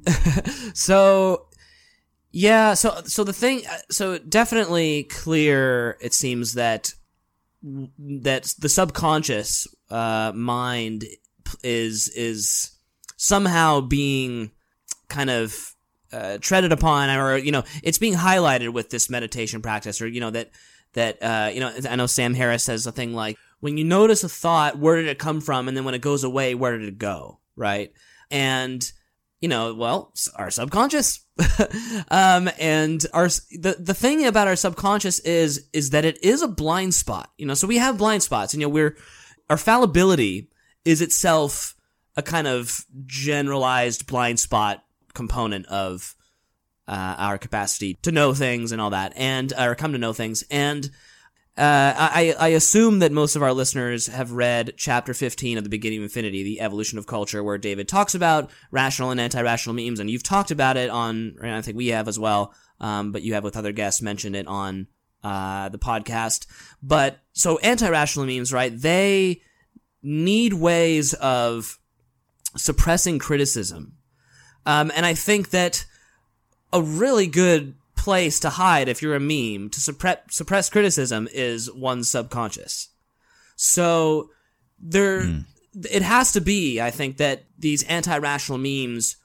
so 0.76 1.47
yeah, 2.32 2.73
so 2.73 3.01
so 3.05 3.23
the 3.23 3.34
thing, 3.34 3.61
so 3.91 4.17
definitely 4.17 5.03
clear. 5.03 5.97
It 6.01 6.13
seems 6.13 6.53
that 6.55 6.93
that 7.66 8.53
the 8.59 8.70
subconscious 8.70 9.68
uh, 9.89 10.32
mind 10.36 11.05
is 11.63 12.09
is 12.09 12.78
somehow 13.18 13.82
being 13.82 14.51
kind 15.07 15.30
of 15.30 15.76
uh, 16.11 16.38
treaded 16.39 16.72
upon, 16.72 17.09
or 17.09 17.38
you 17.38 17.51
know, 17.51 17.63
it's 17.84 17.97
being 17.97 18.13
highlighted 18.13 18.72
with 18.74 18.89
this 18.89 19.09
meditation 19.09 19.61
practice, 19.61 20.01
or 20.01 20.07
you 20.07 20.22
know 20.22 20.32
that 20.32 20.51
that 20.93 21.22
uh, 21.22 21.49
you 21.53 21.59
know. 21.59 21.74
I 21.89 21.95
know 21.95 22.05
Sam 22.05 22.34
Harris 22.34 22.63
says 22.63 22.86
a 22.86 22.91
thing 22.91 23.13
like, 23.13 23.38
"When 23.59 23.78
you 23.78 23.84
notice 23.84 24.24
a 24.24 24.30
thought, 24.30 24.78
where 24.78 24.97
did 24.97 25.07
it 25.07 25.20
come 25.20 25.41
from, 25.41 25.68
and 25.68 25.76
then 25.76 25.86
when 25.86 25.95
it 25.95 26.01
goes 26.01 26.24
away, 26.24 26.55
where 26.55 26.78
did 26.78 26.88
it 26.88 26.97
go?" 26.97 27.39
Right, 27.55 27.91
and 28.30 28.91
you 29.42 29.50
know, 29.50 29.74
well, 29.74 30.14
our 30.36 30.50
subconscious. 30.50 31.22
um, 32.10 32.50
and 32.60 33.06
our 33.14 33.28
the 33.28 33.76
the 33.80 33.94
thing 33.94 34.26
about 34.26 34.48
our 34.48 34.56
subconscious 34.56 35.20
is 35.20 35.68
is 35.74 35.90
that 35.90 36.06
it 36.06 36.24
is 36.24 36.42
a 36.42 36.48
blind 36.48 36.94
spot. 36.94 37.32
You 37.38 37.46
know, 37.46 37.54
so 37.54 37.68
we 37.68 37.78
have 37.78 37.98
blind 37.98 38.24
spots, 38.24 38.54
and 38.54 38.62
you 38.62 38.68
know, 38.68 38.74
we're 38.74 38.98
our 39.50 39.58
fallibility 39.58 40.50
is 40.84 41.02
itself 41.02 41.76
a 42.16 42.22
kind 42.22 42.48
of 42.48 42.86
generalized 43.06 44.08
blind 44.08 44.40
spot 44.40 44.84
component 45.14 45.66
of 45.68 46.16
uh, 46.88 47.16
our 47.18 47.38
capacity 47.38 47.96
to 48.04 48.12
know 48.12 48.34
things 48.34 48.72
and 48.72 48.80
all 48.80 48.92
that, 48.92 49.14
and 49.16 49.52
or 49.60 49.76
come 49.76 49.92
to 49.92 49.98
know 49.98 50.14
things. 50.14 50.44
And 50.50 50.90
uh, 51.58 51.93
I, 51.97 52.36
I 52.38 52.47
assume 52.49 52.99
that 52.99 53.14
most 53.14 53.38
of 53.38 53.41
our 53.41 53.53
listeners 53.53 54.08
have 54.08 54.34
read 54.34 54.74
chapter 54.76 55.14
15 55.14 55.58
of 55.58 55.64
The 55.64 55.70
Beginning 55.70 55.99
of 55.99 56.03
Infinity, 56.03 56.43
The 56.43 56.60
Evolution 56.60 56.97
of 56.97 57.08
Culture, 57.08 57.43
where 57.43 57.58
David 57.58 57.88
talks 57.88 58.14
about 58.14 58.51
rational 58.72 59.12
and 59.12 59.22
anti-rational 59.22 59.74
memes, 59.74 60.01
and 60.01 60.10
you've 60.10 60.22
talked 60.22 60.51
about 60.51 60.76
it 60.76 60.89
on, 60.89 61.38
I 61.41 61.62
think 61.62 61.78
we 61.78 61.88
have 61.88 62.10
as 62.10 62.20
well, 62.20 62.53
um, 62.82 63.14
but 63.14 63.22
you 63.22 63.36
have 63.36 63.45
with 63.45 63.56
other 63.56 63.72
guests 63.72 64.01
mentioned 64.01 64.36
it 64.36 64.47
on 64.47 64.88
uh, 65.24 65.70
the 65.70 65.80
podcast. 65.80 66.45
But 66.84 67.20
so 67.32 67.58
anti-rational 67.60 68.26
memes, 68.26 68.51
right? 68.51 68.78
They 68.78 69.41
need 70.03 70.53
ways 70.53 71.14
of 71.14 71.80
suppressing 72.58 73.18
criticism. 73.18 73.93
Um, 74.66 74.91
and 74.93 75.06
I 75.06 75.14
think 75.14 75.51
that 75.51 75.86
a 76.74 76.82
really 76.82 77.28
good 77.28 77.76
place 78.06 78.39
to 78.39 78.51
hide 78.51 78.88
if 78.88 79.01
you're 79.01 79.16
a 79.16 79.20
meme 79.20 79.70
to 79.72 79.82
suppress 79.82 80.20
suppress 80.30 80.70
criticism 80.70 81.28
is 81.34 81.72
one's 81.72 82.10
subconscious. 82.10 82.89
So 83.56 84.30
there, 84.80 85.24
hmm. 85.24 85.39
it 85.91 86.03
has 86.03 86.32
to 86.34 86.41
be. 86.41 86.80
I 86.80 86.91
think 86.91 87.18
that 87.18 87.45
these 87.58 87.84
anti-rational 87.84 88.60
memes 88.60 89.18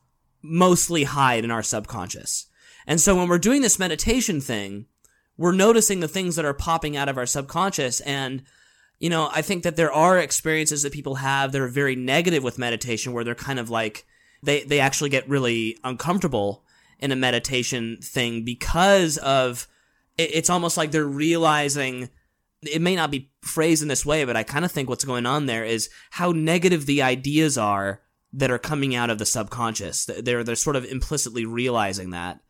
mostly 0.42 1.04
hide 1.04 1.44
in 1.44 1.50
our 1.50 1.62
subconscious, 1.62 2.46
and 2.86 3.00
so 3.00 3.14
when 3.14 3.28
we're 3.28 3.38
doing 3.38 3.60
this 3.60 3.78
meditation 3.78 4.40
thing, 4.40 4.86
we're 5.36 5.52
noticing 5.52 6.00
the 6.00 6.08
things 6.08 6.36
that 6.36 6.46
are 6.46 6.54
popping 6.54 6.96
out 6.96 7.08
of 7.08 7.18
our 7.18 7.26
subconscious 7.26 8.00
and 8.00 8.42
you 8.98 9.08
know, 9.08 9.30
I 9.32 9.40
think 9.40 9.62
that 9.62 9.76
there 9.76 9.90
are 9.90 10.18
experiences 10.18 10.82
that 10.82 10.92
people 10.92 11.14
have 11.14 11.52
that 11.52 11.62
are 11.62 11.68
very 11.68 11.96
negative 11.96 12.42
with 12.42 12.58
meditation 12.58 13.14
where 13.14 13.24
they're 13.24 13.34
kind 13.34 13.58
of 13.58 13.70
like 13.70 14.04
they 14.42 14.62
they 14.64 14.80
actually 14.80 15.10
get 15.10 15.28
really 15.28 15.78
uncomfortable 15.84 16.64
in 17.00 17.12
a 17.12 17.16
meditation 17.16 17.98
thing 18.00 18.44
because 18.44 19.16
of 19.18 19.66
it, 20.16 20.30
it's 20.34 20.50
almost 20.50 20.76
like 20.76 20.90
they're 20.90 21.04
realizing 21.04 22.10
it 22.62 22.82
may 22.82 22.94
not 22.94 23.10
be 23.10 23.30
phrased 23.40 23.82
in 23.82 23.88
this 23.88 24.04
way, 24.04 24.24
but 24.24 24.36
I 24.36 24.42
kind 24.42 24.64
of 24.64 24.72
think 24.72 24.88
what's 24.88 25.04
going 25.04 25.26
on 25.26 25.46
there 25.46 25.64
is 25.64 25.88
how 26.10 26.32
negative 26.32 26.86
the 26.86 27.02
ideas 27.02 27.56
are 27.56 28.02
that 28.32 28.50
are 28.50 28.58
coming 28.58 28.94
out 28.94 29.10
of 29.10 29.18
the 29.18 29.26
subconscious. 29.26 30.04
They're 30.04 30.44
they're 30.44 30.54
sort 30.54 30.76
of 30.76 30.84
implicitly 30.84 31.46
realizing 31.46 32.10
that, 32.10 32.40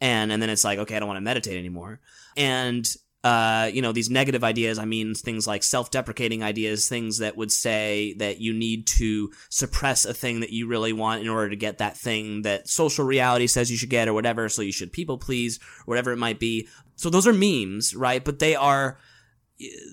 and 0.00 0.32
and 0.32 0.40
then 0.40 0.50
it's 0.50 0.64
like, 0.64 0.78
okay, 0.78 0.96
I 0.96 1.00
don't 1.00 1.08
want 1.08 1.18
to 1.18 1.22
meditate 1.22 1.58
anymore. 1.58 2.00
And 2.36 2.88
uh, 3.24 3.68
you 3.72 3.82
know, 3.82 3.92
these 3.92 4.10
negative 4.10 4.44
ideas, 4.44 4.78
I 4.78 4.84
mean 4.84 5.14
things 5.14 5.46
like 5.46 5.64
self-deprecating 5.64 6.42
ideas, 6.42 6.88
things 6.88 7.18
that 7.18 7.36
would 7.36 7.50
say 7.50 8.14
that 8.18 8.40
you 8.40 8.52
need 8.52 8.86
to 8.86 9.32
suppress 9.50 10.04
a 10.04 10.14
thing 10.14 10.40
that 10.40 10.50
you 10.50 10.68
really 10.68 10.92
want 10.92 11.22
in 11.22 11.28
order 11.28 11.50
to 11.50 11.56
get 11.56 11.78
that 11.78 11.96
thing 11.96 12.42
that 12.42 12.68
social 12.68 13.04
reality 13.04 13.48
says 13.48 13.70
you 13.70 13.76
should 13.76 13.90
get 13.90 14.06
or 14.06 14.14
whatever, 14.14 14.48
so 14.48 14.62
you 14.62 14.72
should 14.72 14.92
people 14.92 15.18
please, 15.18 15.58
whatever 15.84 16.12
it 16.12 16.16
might 16.18 16.38
be. 16.38 16.68
So 16.94 17.10
those 17.10 17.26
are 17.26 17.32
memes, 17.32 17.94
right? 17.94 18.24
But 18.24 18.38
they 18.38 18.54
are, 18.54 18.98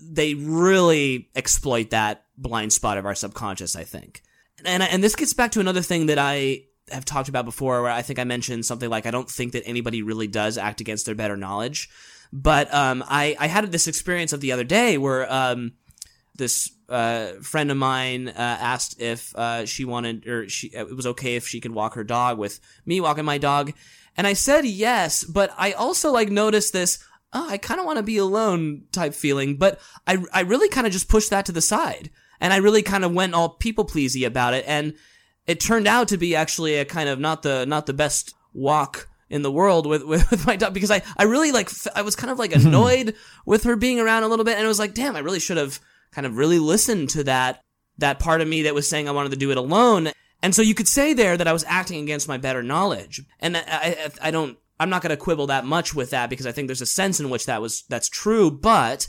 they 0.03 0.35
really 0.35 1.29
exploit 1.35 1.89
that 1.89 2.25
blind 2.37 2.73
spot 2.73 2.99
of 2.99 3.05
our 3.05 3.15
subconscious, 3.15 3.75
I 3.75 3.83
think. 3.83 4.21
And, 4.63 4.83
and 4.83 5.03
this 5.03 5.15
gets 5.15 5.33
back 5.33 5.51
to 5.51 5.59
another 5.59 5.81
thing 5.81 6.05
that 6.07 6.19
I 6.19 6.65
have 6.91 7.05
talked 7.05 7.29
about 7.29 7.45
before, 7.45 7.81
where 7.81 7.91
I 7.91 8.03
think 8.03 8.19
I 8.19 8.23
mentioned 8.23 8.65
something 8.65 8.89
like, 8.89 9.07
I 9.07 9.11
don't 9.11 9.29
think 9.29 9.53
that 9.53 9.63
anybody 9.65 10.03
really 10.03 10.27
does 10.27 10.57
act 10.59 10.81
against 10.81 11.07
their 11.07 11.15
better 11.15 11.35
knowledge. 11.35 11.89
But 12.37 12.73
um, 12.73 13.01
I, 13.07 13.37
I 13.39 13.47
had 13.47 13.71
this 13.71 13.87
experience 13.87 14.33
of 14.33 14.41
the 14.41 14.51
other 14.51 14.65
day 14.65 14.97
where 14.97 15.31
um, 15.31 15.71
this 16.35 16.69
uh, 16.89 17.31
friend 17.41 17.71
of 17.71 17.77
mine 17.77 18.27
uh, 18.27 18.33
asked 18.35 19.01
if 19.01 19.33
uh, 19.37 19.65
she 19.65 19.85
wanted 19.85 20.27
or 20.27 20.49
she 20.49 20.67
it 20.67 20.93
was 20.93 21.07
okay 21.07 21.37
if 21.37 21.47
she 21.47 21.61
could 21.61 21.73
walk 21.73 21.93
her 21.93 22.03
dog 22.03 22.37
with 22.37 22.59
me 22.85 22.99
walking 22.99 23.23
my 23.23 23.37
dog, 23.37 23.71
and 24.17 24.27
I 24.27 24.33
said 24.33 24.65
yes. 24.65 25.23
But 25.23 25.53
I 25.57 25.71
also 25.71 26.11
like 26.11 26.29
noticed 26.29 26.73
this. 26.73 26.99
Oh, 27.31 27.47
I 27.49 27.57
kind 27.57 27.79
of 27.79 27.85
want 27.85 27.99
to 27.99 28.03
be 28.03 28.17
alone 28.17 28.83
type 28.91 29.13
feeling, 29.13 29.55
but 29.55 29.79
I 30.05 30.17
I 30.33 30.41
really 30.41 30.67
kind 30.67 30.85
of 30.85 30.91
just 30.91 31.07
pushed 31.07 31.29
that 31.29 31.45
to 31.45 31.53
the 31.53 31.61
side, 31.61 32.09
and 32.41 32.51
I 32.51 32.57
really 32.57 32.81
kind 32.81 33.05
of 33.05 33.13
went 33.13 33.33
all 33.33 33.47
people 33.47 33.85
pleasy 33.85 34.25
about 34.25 34.53
it, 34.53 34.65
and 34.67 34.95
it 35.47 35.61
turned 35.61 35.87
out 35.87 36.09
to 36.09 36.17
be 36.17 36.35
actually 36.35 36.75
a 36.75 36.83
kind 36.83 37.07
of 37.07 37.17
not 37.17 37.43
the 37.43 37.65
not 37.65 37.85
the 37.85 37.93
best 37.93 38.35
walk 38.53 39.07
in 39.29 39.41
the 39.41 39.51
world 39.51 39.85
with, 39.85 40.03
with, 40.03 40.29
with 40.31 40.45
my 40.45 40.55
dog 40.55 40.73
because 40.73 40.91
I, 40.91 41.01
I 41.17 41.23
really 41.23 41.51
like, 41.51 41.69
I 41.95 42.01
was 42.01 42.15
kind 42.15 42.31
of 42.31 42.39
like 42.39 42.55
annoyed 42.55 43.15
with 43.45 43.63
her 43.63 43.75
being 43.75 43.99
around 43.99 44.23
a 44.23 44.27
little 44.27 44.45
bit. 44.45 44.55
And 44.55 44.65
it 44.65 44.69
was 44.69 44.79
like, 44.79 44.93
damn, 44.93 45.15
I 45.15 45.19
really 45.19 45.39
should 45.39 45.57
have 45.57 45.79
kind 46.11 46.25
of 46.25 46.37
really 46.37 46.59
listened 46.59 47.09
to 47.11 47.23
that, 47.25 47.61
that 47.97 48.19
part 48.19 48.41
of 48.41 48.47
me 48.47 48.63
that 48.63 48.75
was 48.75 48.89
saying 48.89 49.07
I 49.07 49.13
wanted 49.13 49.31
to 49.31 49.37
do 49.37 49.51
it 49.51 49.57
alone. 49.57 50.09
And 50.41 50.53
so 50.53 50.61
you 50.61 50.75
could 50.75 50.87
say 50.87 51.13
there 51.13 51.37
that 51.37 51.47
I 51.47 51.53
was 51.53 51.65
acting 51.67 52.03
against 52.03 52.27
my 52.27 52.37
better 52.37 52.61
knowledge. 52.61 53.21
And 53.39 53.57
I, 53.57 53.63
I, 53.67 54.09
I 54.23 54.31
don't, 54.31 54.57
I'm 54.79 54.89
not 54.89 55.01
going 55.01 55.11
to 55.11 55.17
quibble 55.17 55.47
that 55.47 55.65
much 55.65 55.95
with 55.95 56.09
that 56.09 56.29
because 56.29 56.45
I 56.45 56.51
think 56.51 56.67
there's 56.67 56.81
a 56.81 56.85
sense 56.85 57.19
in 57.19 57.29
which 57.29 57.45
that 57.45 57.61
was, 57.61 57.83
that's 57.89 58.09
true. 58.09 58.51
But 58.51 59.07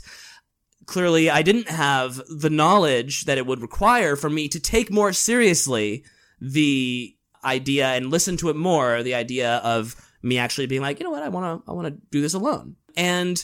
clearly 0.85 1.29
I 1.29 1.41
didn't 1.41 1.69
have 1.69 2.21
the 2.29 2.49
knowledge 2.49 3.25
that 3.25 3.37
it 3.37 3.45
would 3.45 3.61
require 3.61 4.15
for 4.15 4.29
me 4.29 4.47
to 4.47 4.59
take 4.59 4.89
more 4.89 5.13
seriously 5.13 6.03
the 6.39 7.15
idea 7.43 7.87
and 7.89 8.09
listen 8.09 8.37
to 8.37 8.49
it 8.49 8.55
more, 8.55 9.03
the 9.03 9.13
idea 9.13 9.57
of 9.57 9.95
me 10.27 10.37
actually 10.37 10.67
being 10.67 10.81
like, 10.81 10.99
you 10.99 11.03
know 11.03 11.11
what, 11.11 11.23
I 11.23 11.29
want 11.29 11.65
to, 11.65 11.71
I 11.71 11.73
want 11.73 11.87
to 11.87 12.01
do 12.11 12.21
this 12.21 12.33
alone. 12.33 12.75
And 12.95 13.43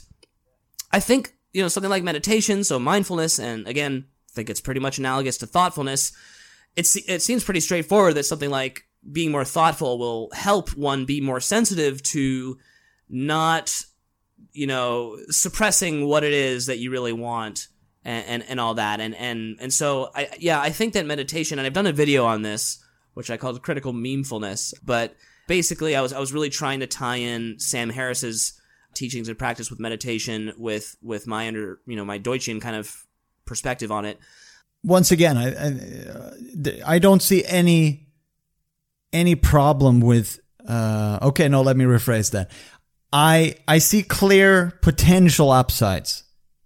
I 0.92 1.00
think, 1.00 1.34
you 1.54 1.62
know, 1.62 1.68
something 1.68 1.90
like 1.90 2.04
meditation, 2.04 2.64
so 2.64 2.80
mindfulness, 2.80 3.40
and 3.40 3.68
again, 3.68 4.06
I 4.30 4.34
think 4.34 4.50
it's 4.50 4.62
pretty 4.62 4.80
much 4.80 4.98
analogous 4.98 5.38
to 5.40 5.48
thoughtfulness. 5.48 6.12
It's, 6.76 6.96
it 6.96 7.22
seems 7.22 7.44
pretty 7.44 7.60
straightforward 7.60 8.16
that 8.16 8.26
something 8.26 8.50
like 8.50 8.86
being 9.12 9.32
more 9.32 9.46
thoughtful 9.46 10.00
will 10.00 10.30
help 10.34 10.76
one 10.76 11.06
be 11.06 11.22
more 11.22 11.40
sensitive 11.40 12.02
to 12.04 12.58
not, 13.10 13.84
you 14.54 14.66
know, 14.66 15.18
suppressing 15.30 16.08
what 16.08 16.24
it 16.24 16.34
is 16.34 16.66
that 16.66 16.80
you 16.80 16.90
really 16.90 17.14
want 17.14 17.68
and, 18.04 18.26
and, 18.26 18.44
and 18.50 18.60
all 18.60 18.74
that. 18.76 19.00
And, 19.00 19.14
and, 19.16 19.58
and 19.60 19.72
so 19.72 20.10
I, 20.16 20.30
yeah, 20.40 20.60
I 20.60 20.72
think 20.72 20.94
that 20.94 21.06
meditation, 21.06 21.60
and 21.60 21.66
I've 21.66 21.74
done 21.74 21.86
a 21.86 21.94
video 21.94 22.26
on 22.26 22.42
this, 22.42 22.84
which 23.14 23.30
I 23.30 23.38
called 23.38 23.62
critical 23.62 23.94
memefulness, 23.94 24.74
but 24.84 25.16
basically 25.48 25.96
I 25.96 26.02
was 26.02 26.14
I 26.14 26.20
was 26.20 26.34
really 26.34 26.50
trying 26.50 26.80
to 26.82 26.88
tie 26.88 27.18
in 27.18 27.60
Sam 27.60 27.90
Harris's 27.90 28.60
teachings 28.94 29.28
and 29.28 29.38
practice 29.38 29.70
with 29.70 29.80
meditation 29.80 30.54
with 30.58 30.96
with 31.02 31.28
my 31.28 31.48
under 31.48 31.80
you 31.86 31.96
know 31.96 32.06
my 32.06 32.20
Deutschian 32.20 32.62
kind 32.62 32.76
of 32.76 33.06
perspective 33.46 33.92
on 33.92 34.06
it. 34.06 34.20
Once 34.84 35.12
again, 35.12 35.38
I 35.38 36.82
I, 36.88 36.96
I 36.96 37.00
don't 37.00 37.22
see 37.22 37.44
any 37.46 38.08
any 39.12 39.36
problem 39.36 40.02
with. 40.02 40.40
Uh, 40.68 41.20
okay, 41.22 41.50
no, 41.50 41.62
let 41.62 41.76
me 41.76 41.86
rephrase 41.86 42.32
that. 42.32 42.50
I 43.12 43.56
I 43.68 43.78
see 43.78 44.04
clear 44.04 44.78
potential 44.82 45.52
upsides 45.52 46.24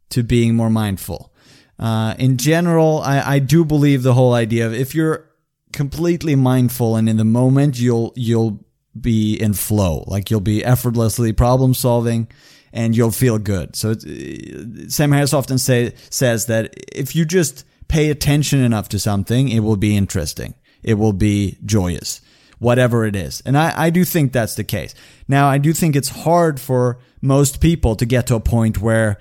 to 0.09 0.23
being 0.23 0.55
more 0.55 0.69
mindful. 0.69 1.34
Uh, 1.80 2.15
in 2.17 2.38
general, 2.38 3.01
I, 3.01 3.36
I 3.36 3.39
do 3.39 3.63
believe 3.63 4.01
the 4.01 4.13
whole 4.13 4.34
idea 4.34 4.65
of 4.65 4.73
if 4.73 4.95
you're 4.95 5.30
completely 5.73 6.36
mindful 6.36 6.95
and 6.95 7.07
in 7.07 7.17
the 7.17 7.25
moment, 7.25 7.80
you'll 7.80 8.13
you'll 8.15 8.66
be 9.02 9.36
in 9.36 9.54
flow. 9.54 10.04
Like 10.08 10.30
you'll 10.30 10.39
be 10.41 10.64
effortlessly 10.64 11.34
problem 11.34 11.74
solving 11.74 12.28
and 12.74 12.95
you'll 12.95 13.12
feel 13.12 13.38
good. 13.38 13.76
So 13.76 13.91
uh, 13.91 14.89
Sam 14.89 15.12
Harris 15.12 15.34
often 15.34 15.58
say, 15.58 15.93
says 16.10 16.45
that 16.48 16.74
if 16.93 17.16
you 17.16 17.26
just 17.26 17.66
pay 17.88 18.10
attention 18.10 18.60
enough 18.60 18.89
to 18.89 19.00
something, 19.00 19.50
it 19.50 19.62
will 19.62 19.78
be 19.78 19.95
interesting. 19.95 20.54
It 20.84 20.95
will 20.95 21.14
be 21.14 21.58
joyous, 21.66 22.22
whatever 22.60 23.06
it 23.06 23.16
is. 23.16 23.41
And 23.45 23.58
I, 23.58 23.74
I 23.86 23.89
do 23.89 24.06
think 24.06 24.32
that's 24.32 24.56
the 24.56 24.64
case. 24.64 24.93
Now, 25.28 25.48
I 25.48 25.58
do 25.58 25.74
think 25.74 25.95
it's 25.95 26.10
hard 26.10 26.60
for 26.60 27.00
most 27.22 27.62
people 27.62 27.95
to 27.95 28.06
get 28.06 28.28
to 28.28 28.36
a 28.36 28.39
point 28.39 28.80
where, 28.80 29.20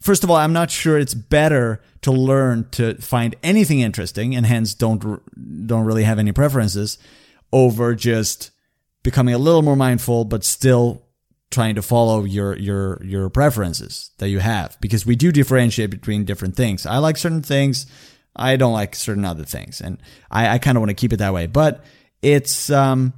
first 0.00 0.24
of 0.24 0.30
all, 0.30 0.36
I'm 0.36 0.52
not 0.52 0.70
sure 0.70 0.98
it's 0.98 1.14
better 1.14 1.82
to 2.02 2.10
learn 2.10 2.68
to 2.70 2.94
find 2.94 3.36
anything 3.42 3.80
interesting 3.80 4.34
and 4.34 4.46
hence 4.46 4.72
don't, 4.72 5.20
don't 5.66 5.84
really 5.84 6.04
have 6.04 6.18
any 6.18 6.32
preferences 6.32 6.98
over 7.52 7.94
just 7.94 8.50
becoming 9.02 9.34
a 9.34 9.38
little 9.38 9.62
more 9.62 9.76
mindful, 9.76 10.24
but 10.24 10.44
still 10.44 11.06
trying 11.50 11.74
to 11.74 11.82
follow 11.82 12.24
your 12.24 12.56
your 12.56 13.02
your 13.04 13.28
preferences 13.28 14.10
that 14.18 14.28
you 14.28 14.38
have 14.38 14.78
because 14.80 15.04
we 15.04 15.16
do 15.16 15.32
differentiate 15.32 15.90
between 15.90 16.24
different 16.24 16.56
things. 16.56 16.86
I 16.86 16.98
like 16.98 17.16
certain 17.16 17.42
things, 17.42 17.86
I 18.36 18.56
don't 18.56 18.72
like 18.72 18.94
certain 18.94 19.24
other 19.24 19.44
things, 19.44 19.80
and 19.80 19.98
I, 20.30 20.48
I 20.48 20.58
kind 20.58 20.76
of 20.76 20.80
want 20.80 20.90
to 20.90 20.94
keep 20.94 21.12
it 21.12 21.16
that 21.16 21.34
way. 21.34 21.46
But 21.46 21.84
it's 22.22 22.70
um, 22.70 23.12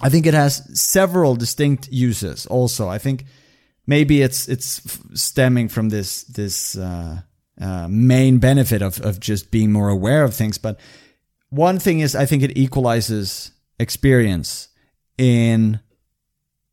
I 0.00 0.08
think 0.08 0.26
it 0.26 0.34
has 0.34 0.80
several 0.80 1.36
distinct 1.36 1.88
uses. 1.90 2.46
Also, 2.46 2.88
I 2.88 2.98
think 2.98 3.24
maybe 3.86 4.22
it's 4.22 4.48
it's 4.48 4.98
stemming 5.14 5.68
from 5.68 5.90
this 5.90 6.24
this 6.24 6.76
uh, 6.76 7.20
uh, 7.60 7.88
main 7.88 8.38
benefit 8.38 8.82
of 8.82 9.00
of 9.00 9.20
just 9.20 9.50
being 9.50 9.72
more 9.72 9.88
aware 9.88 10.24
of 10.24 10.34
things, 10.34 10.58
but 10.58 10.80
one 11.56 11.78
thing 11.78 12.00
is 12.00 12.14
I 12.14 12.26
think 12.26 12.42
it 12.42 12.56
equalizes 12.56 13.52
experience 13.78 14.68
in 15.18 15.80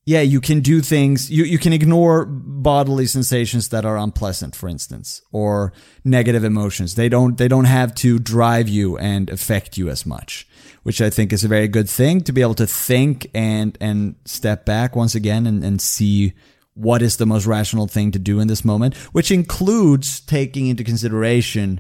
yeah, 0.06 0.20
you 0.20 0.42
can 0.42 0.60
do 0.60 0.82
things, 0.82 1.32
you, 1.32 1.46
you 1.46 1.58
can 1.58 1.72
ignore 1.72 2.26
bodily 2.26 3.06
sensations 3.06 3.70
that 3.70 3.86
are 3.86 3.98
unpleasant, 3.98 4.54
for 4.54 4.68
instance, 4.68 5.22
or 5.32 5.72
negative 6.04 6.44
emotions. 6.44 6.96
They 6.96 7.08
don't, 7.08 7.38
they 7.38 7.48
don't 7.48 7.66
have 7.66 7.96
to 7.96 8.20
drive 8.20 8.68
you 8.68 8.98
and 8.98 9.30
affect 9.30 9.78
you 9.78 9.90
as 9.90 10.06
much, 10.06 10.46
which 10.84 11.02
I 11.02 11.10
think 11.10 11.32
is 11.32 11.46
a 11.46 11.48
very 11.48 11.70
good 11.70 11.90
thing 11.90 12.20
to 12.22 12.34
be 12.34 12.42
able 12.42 12.56
to 12.56 12.68
think 12.68 13.28
and, 13.34 13.78
and 13.80 14.16
step 14.26 14.66
back 14.66 14.94
once 14.94 15.16
again 15.16 15.48
and, 15.48 15.64
and 15.64 15.80
see 15.80 16.34
what 16.74 17.02
is 17.02 17.16
the 17.16 17.26
most 17.26 17.46
rational 17.46 17.88
thing 17.88 18.12
to 18.12 18.20
do 18.20 18.42
in 18.42 18.50
this 18.50 18.66
moment, 18.66 18.96
which 19.14 19.32
includes 19.32 20.20
taking 20.20 20.68
into 20.68 20.84
consideration 20.84 21.80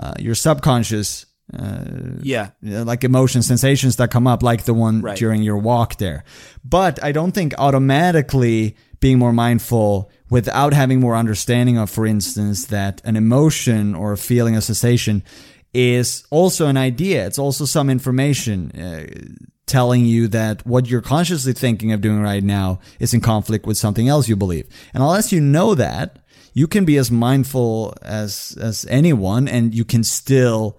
uh, 0.00 0.14
your 0.18 0.34
subconscious 0.34 1.26
uh, 1.52 1.84
yeah 2.22 2.50
like 2.62 3.04
emotions 3.04 3.46
sensations 3.46 3.96
that 3.96 4.10
come 4.10 4.26
up 4.26 4.42
like 4.42 4.64
the 4.64 4.74
one 4.74 5.02
right. 5.02 5.18
during 5.18 5.42
your 5.42 5.58
walk 5.58 5.96
there 5.98 6.24
but 6.64 7.02
i 7.04 7.12
don't 7.12 7.32
think 7.32 7.52
automatically 7.58 8.74
being 9.00 9.18
more 9.18 9.32
mindful 9.32 10.10
without 10.30 10.72
having 10.72 11.00
more 11.00 11.14
understanding 11.14 11.76
of 11.76 11.90
for 11.90 12.06
instance 12.06 12.66
that 12.66 13.02
an 13.04 13.14
emotion 13.14 13.94
or 13.94 14.12
a 14.12 14.16
feeling 14.16 14.56
of 14.56 14.64
sensation 14.64 15.22
is 15.74 16.24
also 16.30 16.66
an 16.66 16.78
idea 16.78 17.26
it's 17.26 17.38
also 17.38 17.66
some 17.66 17.90
information 17.90 18.70
uh, 18.72 19.04
telling 19.66 20.04
you 20.04 20.28
that 20.28 20.64
what 20.66 20.88
you're 20.88 21.00
consciously 21.00 21.52
thinking 21.52 21.92
of 21.92 22.00
doing 22.00 22.20
right 22.20 22.44
now 22.44 22.78
is 22.98 23.14
in 23.14 23.20
conflict 23.20 23.66
with 23.66 23.76
something 23.76 24.08
else 24.08 24.28
you 24.28 24.36
believe. 24.36 24.68
And 24.92 25.02
unless 25.02 25.32
you 25.32 25.40
know 25.40 25.74
that, 25.74 26.18
you 26.52 26.68
can 26.68 26.84
be 26.84 26.96
as 26.98 27.10
mindful 27.10 27.94
as 28.02 28.56
as 28.60 28.86
anyone 28.88 29.48
and 29.48 29.74
you 29.74 29.84
can 29.84 30.04
still 30.04 30.78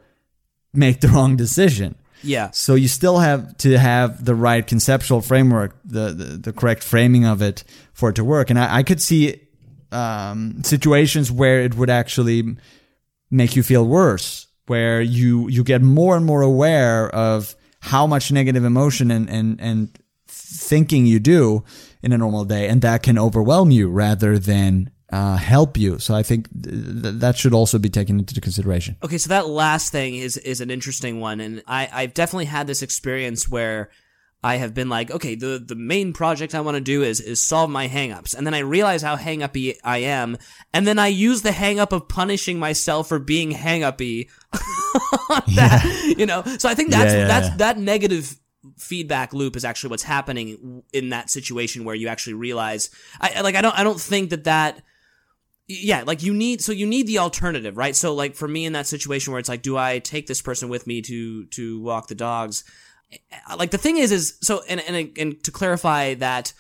make 0.76 1.02
the 1.02 1.08
wrong 1.08 1.36
decision. 1.36 1.96
Yeah. 2.24 2.50
So 2.52 2.76
you 2.76 2.88
still 2.88 3.20
have 3.20 3.56
to 3.58 3.78
have 3.78 4.26
the 4.26 4.36
right 4.36 4.66
conceptual 4.66 5.22
framework, 5.22 5.76
the 5.86 6.12
the, 6.12 6.24
the 6.38 6.54
correct 6.54 6.84
framing 6.84 7.26
of 7.26 7.42
it 7.42 7.64
for 7.94 8.10
it 8.10 8.16
to 8.16 8.24
work. 8.24 8.50
And 8.50 8.60
I, 8.60 8.78
I 8.78 8.84
could 8.84 9.02
see 9.02 9.42
um, 9.92 10.64
situations 10.64 11.32
where 11.32 11.62
it 11.62 11.76
would 11.76 11.90
actually 11.90 12.58
make 13.30 13.56
you 13.56 13.64
feel 13.64 13.86
worse, 13.86 14.48
where 14.68 15.02
you 15.02 15.48
you 15.50 15.64
get 15.64 15.82
more 15.82 16.18
and 16.18 16.26
more 16.26 16.42
aware 16.42 17.10
of 17.10 17.56
how 17.82 18.08
much 18.08 18.32
negative 18.32 18.66
emotion 18.66 19.12
and 19.12 19.30
and 19.30 19.62
and 19.62 20.00
thinking 20.28 21.06
you 21.06 21.20
do 21.20 21.64
in 22.02 22.12
a 22.12 22.18
normal 22.18 22.46
day, 22.46 22.68
and 22.68 22.82
that 22.82 23.04
can 23.04 23.18
overwhelm 23.20 23.72
you 23.72 23.90
rather 23.90 24.40
than 24.40 24.90
uh, 25.12 25.38
help 25.38 25.78
you. 25.78 26.00
So 26.00 26.16
I 26.16 26.24
think 26.24 26.48
th- 26.64 27.16
that 27.20 27.38
should 27.38 27.54
also 27.54 27.78
be 27.80 27.90
taken 27.90 28.20
into 28.20 28.40
consideration. 28.42 28.96
Okay, 29.04 29.18
so 29.18 29.30
that 29.30 29.48
last 29.48 29.92
thing 29.92 30.16
is 30.16 30.38
is 30.38 30.62
an 30.62 30.70
interesting 30.72 31.20
one, 31.20 31.40
and 31.40 31.62
I 31.68 31.88
I've 31.92 32.14
definitely 32.14 32.46
had 32.46 32.68
this 32.68 32.82
experience 32.82 33.48
where 33.48 33.90
I 34.44 34.58
have 34.58 34.74
been 34.74 34.90
like, 34.90 35.10
okay, 35.12 35.36
the 35.36 35.64
the 35.66 35.76
main 35.76 36.14
project 36.14 36.54
I 36.54 36.62
want 36.62 36.76
to 36.76 36.82
do 36.82 37.02
is 37.04 37.20
is 37.22 37.42
solve 37.42 37.70
my 37.70 37.88
hangups, 37.88 38.36
and 38.36 38.46
then 38.46 38.54
I 38.54 38.60
realize 38.60 39.02
how 39.02 39.16
hang-uppy 39.16 39.76
I 39.84 39.98
am, 40.00 40.38
and 40.74 40.86
then 40.88 41.00
I 41.00 41.08
use 41.08 41.42
the 41.42 41.52
hang-up 41.52 41.92
of 41.94 42.08
punishing 42.08 42.60
myself 42.60 43.08
for 43.10 43.20
being 43.20 43.52
hang-uppy. 43.52 44.30
that, 45.56 46.14
you 46.18 46.26
know, 46.26 46.44
so 46.58 46.70
I 46.70 46.76
think 46.76 46.92
that's 46.92 47.14
Yeah, 47.14 47.20
yeah, 47.22 47.28
that's 47.28 47.48
yeah. 47.50 47.58
that 47.58 47.78
negative 47.80 48.40
feedback 48.78 49.34
loop 49.34 49.56
is 49.56 49.64
actually 49.66 49.92
what's 49.92 50.04
happening 50.04 50.84
in 50.92 51.10
that 51.10 51.30
situation 51.30 51.86
where 51.86 51.96
you 51.96 52.08
actually 52.08 52.34
realize, 52.34 52.90
I- 53.22 53.42
like 53.42 53.56
I 53.56 53.62
don't 53.62 53.78
I 53.78 53.84
don't 53.84 54.00
think 54.02 54.30
that 54.32 54.44
that 54.46 54.82
yeah 55.68 56.04
like 56.06 56.22
you 56.24 56.34
need 56.34 56.62
so 56.62 56.72
you 56.72 56.86
need 56.86 57.08
the 57.08 57.20
alternative 57.20 57.78
right? 57.78 57.96
So 57.96 58.14
like 58.14 58.36
for 58.36 58.48
me 58.48 58.66
in 58.66 58.74
that 58.74 58.88
situation 58.88 59.32
where 59.32 59.40
it's 59.40 59.50
like 59.50 59.62
do 59.62 59.78
i 59.78 60.00
take 60.00 60.28
this 60.28 60.42
person 60.42 60.70
with 60.70 60.86
me 60.88 61.02
to 61.04 61.46
to 61.46 61.82
walk 61.82 62.08
the 62.08 62.16
dogs? 62.16 62.64
Like 63.58 63.72
the 63.72 63.78
thing 63.78 63.98
is 63.98 64.12
is 64.12 64.38
so 64.42 64.62
and 64.68 64.80
and, 64.82 65.18
and 65.18 65.44
to 65.44 65.52
clarify 65.52 66.16
that 66.16 66.54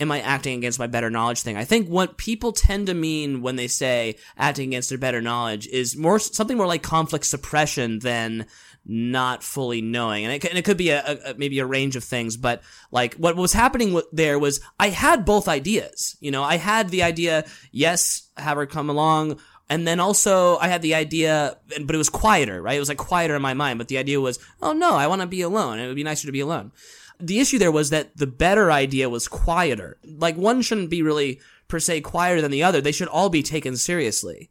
am 0.00 0.12
i 0.12 0.20
acting 0.20 0.56
against 0.58 0.78
my 0.78 0.86
better 0.86 1.10
knowledge 1.10 1.42
thing? 1.42 1.56
I 1.56 1.64
think 1.64 1.88
what 1.88 2.18
people 2.18 2.52
tend 2.52 2.86
to 2.86 2.94
mean 2.94 3.42
when 3.42 3.56
they 3.56 3.68
say 3.68 4.16
acting 4.36 4.68
against 4.68 4.88
their 4.88 4.98
better 4.98 5.20
knowledge 5.20 5.66
is 5.68 5.96
more 5.96 6.18
something 6.18 6.56
more 6.56 6.66
like 6.66 6.82
conflict 6.82 7.26
suppression 7.26 8.00
than 8.00 8.46
not 8.88 9.44
fully 9.44 9.82
knowing 9.82 10.24
and 10.24 10.32
it, 10.32 10.44
and 10.44 10.58
it 10.58 10.64
could 10.64 10.78
be 10.78 10.90
a, 10.90 11.18
a, 11.26 11.34
maybe 11.34 11.58
a 11.58 11.66
range 11.66 11.94
of 11.94 12.02
things 12.02 12.36
but 12.36 12.62
like 12.90 13.14
what 13.14 13.36
was 13.36 13.52
happening 13.52 14.00
there 14.12 14.38
was 14.38 14.60
i 14.80 14.88
had 14.88 15.24
both 15.24 15.46
ideas 15.46 16.16
you 16.20 16.30
know 16.30 16.42
i 16.42 16.56
had 16.56 16.88
the 16.88 17.02
idea 17.02 17.44
yes 17.70 18.28
have 18.36 18.56
her 18.56 18.66
come 18.66 18.88
along 18.88 19.38
and 19.70 19.86
then 19.86 20.00
also 20.00 20.56
I 20.56 20.68
had 20.68 20.82
the 20.82 20.94
idea, 20.94 21.58
but 21.84 21.94
it 21.94 21.98
was 21.98 22.08
quieter, 22.08 22.62
right? 22.62 22.76
It 22.76 22.80
was 22.80 22.88
like 22.88 22.98
quieter 22.98 23.36
in 23.36 23.42
my 23.42 23.54
mind, 23.54 23.78
but 23.78 23.88
the 23.88 23.98
idea 23.98 24.20
was, 24.20 24.38
oh 24.62 24.72
no, 24.72 24.94
I 24.94 25.06
want 25.06 25.20
to 25.20 25.26
be 25.26 25.42
alone. 25.42 25.78
It 25.78 25.86
would 25.86 25.96
be 25.96 26.04
nicer 26.04 26.26
to 26.26 26.32
be 26.32 26.40
alone. 26.40 26.72
The 27.20 27.40
issue 27.40 27.58
there 27.58 27.72
was 27.72 27.90
that 27.90 28.16
the 28.16 28.26
better 28.26 28.70
idea 28.72 29.10
was 29.10 29.28
quieter. 29.28 29.98
Like 30.04 30.36
one 30.36 30.62
shouldn't 30.62 30.90
be 30.90 31.02
really 31.02 31.40
per 31.66 31.80
se 31.80 32.00
quieter 32.02 32.40
than 32.40 32.50
the 32.50 32.62
other. 32.62 32.80
They 32.80 32.92
should 32.92 33.08
all 33.08 33.28
be 33.28 33.42
taken 33.42 33.76
seriously. 33.76 34.50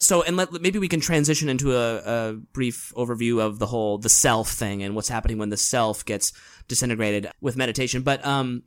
So, 0.00 0.22
and 0.22 0.36
let, 0.36 0.52
maybe 0.52 0.78
we 0.78 0.88
can 0.88 1.00
transition 1.00 1.48
into 1.48 1.74
a, 1.74 1.96
a 1.98 2.32
brief 2.52 2.92
overview 2.96 3.40
of 3.40 3.58
the 3.58 3.66
whole 3.66 3.98
the 3.98 4.08
self 4.08 4.50
thing 4.50 4.82
and 4.82 4.94
what's 4.94 5.08
happening 5.08 5.38
when 5.38 5.48
the 5.48 5.56
self 5.56 6.04
gets 6.04 6.32
disintegrated 6.68 7.28
with 7.40 7.56
meditation. 7.56 8.02
But 8.02 8.24
um, 8.24 8.62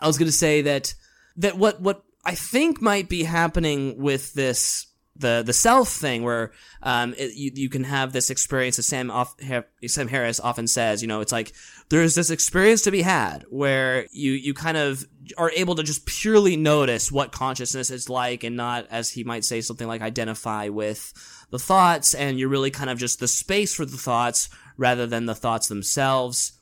I 0.00 0.06
was 0.06 0.16
going 0.16 0.28
to 0.28 0.32
say 0.32 0.62
that 0.62 0.94
that 1.36 1.58
what 1.58 1.80
what 1.80 2.04
I 2.24 2.34
think 2.34 2.80
might 2.80 3.08
be 3.08 3.24
happening 3.24 3.98
with 3.98 4.32
this 4.32 4.86
the 5.16 5.42
the 5.44 5.52
self 5.52 5.88
thing, 5.88 6.22
where 6.22 6.52
um, 6.82 7.14
it, 7.18 7.34
you 7.34 7.50
you 7.54 7.68
can 7.68 7.84
have 7.84 8.12
this 8.12 8.30
experience. 8.30 8.78
As 8.78 8.86
Sam 8.86 9.10
off, 9.10 9.34
Sam 9.86 10.08
Harris 10.08 10.40
often 10.40 10.66
says, 10.66 11.02
you 11.02 11.08
know, 11.08 11.20
it's 11.20 11.32
like 11.32 11.52
there's 11.90 12.14
this 12.14 12.30
experience 12.30 12.82
to 12.82 12.90
be 12.90 13.02
had 13.02 13.44
where 13.50 14.06
you 14.10 14.32
you 14.32 14.54
kind 14.54 14.76
of 14.76 15.04
are 15.36 15.50
able 15.52 15.74
to 15.76 15.82
just 15.82 16.06
purely 16.06 16.56
notice 16.56 17.12
what 17.12 17.32
consciousness 17.32 17.90
is 17.90 18.08
like, 18.08 18.44
and 18.44 18.56
not 18.56 18.86
as 18.90 19.10
he 19.10 19.24
might 19.24 19.44
say 19.44 19.60
something 19.60 19.86
like 19.86 20.02
identify 20.02 20.68
with 20.68 21.12
the 21.50 21.58
thoughts, 21.58 22.14
and 22.14 22.38
you're 22.38 22.48
really 22.48 22.70
kind 22.70 22.90
of 22.90 22.98
just 22.98 23.20
the 23.20 23.28
space 23.28 23.74
for 23.74 23.84
the 23.84 23.96
thoughts 23.96 24.48
rather 24.76 25.06
than 25.06 25.26
the 25.26 25.34
thoughts 25.34 25.68
themselves 25.68 26.52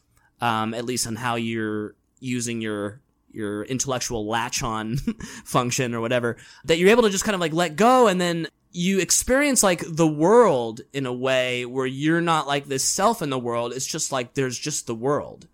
um, 0.41 0.75
at 0.75 0.85
least 0.85 1.07
on 1.07 1.17
how 1.17 1.37
you're 1.37 1.95
using 2.19 2.61
your 2.61 3.01
your 3.33 3.63
intellectual 3.65 4.27
latch 4.27 4.63
on 4.63 4.97
function 5.45 5.95
or 5.95 6.01
whatever 6.01 6.37
that 6.65 6.79
you're 6.79 6.89
able 6.89 7.05
to 7.05 7.11
just 7.11 7.25
kind 7.25 7.35
of 7.35 7.41
like 7.41 7.53
let 7.53 7.77
go. 7.77 8.09
And 8.09 8.21
then 8.21 8.49
you 8.73 8.99
experience 8.99 9.63
like 9.63 9.85
the 9.87 10.07
world 10.07 10.81
in 10.93 11.07
a 11.07 11.13
way 11.13 11.65
where 11.65 11.87
you're 11.87 12.21
not 12.21 12.49
like 12.49 12.67
this 12.67 12.85
self 12.85 13.23
in 13.23 13.31
the 13.31 13.39
world. 13.39 13.73
It's 13.73 13.87
just 13.87 14.11
like 14.11 14.35
there's 14.35 14.59
just 14.59 14.87
the 14.87 14.95
world 14.95 15.47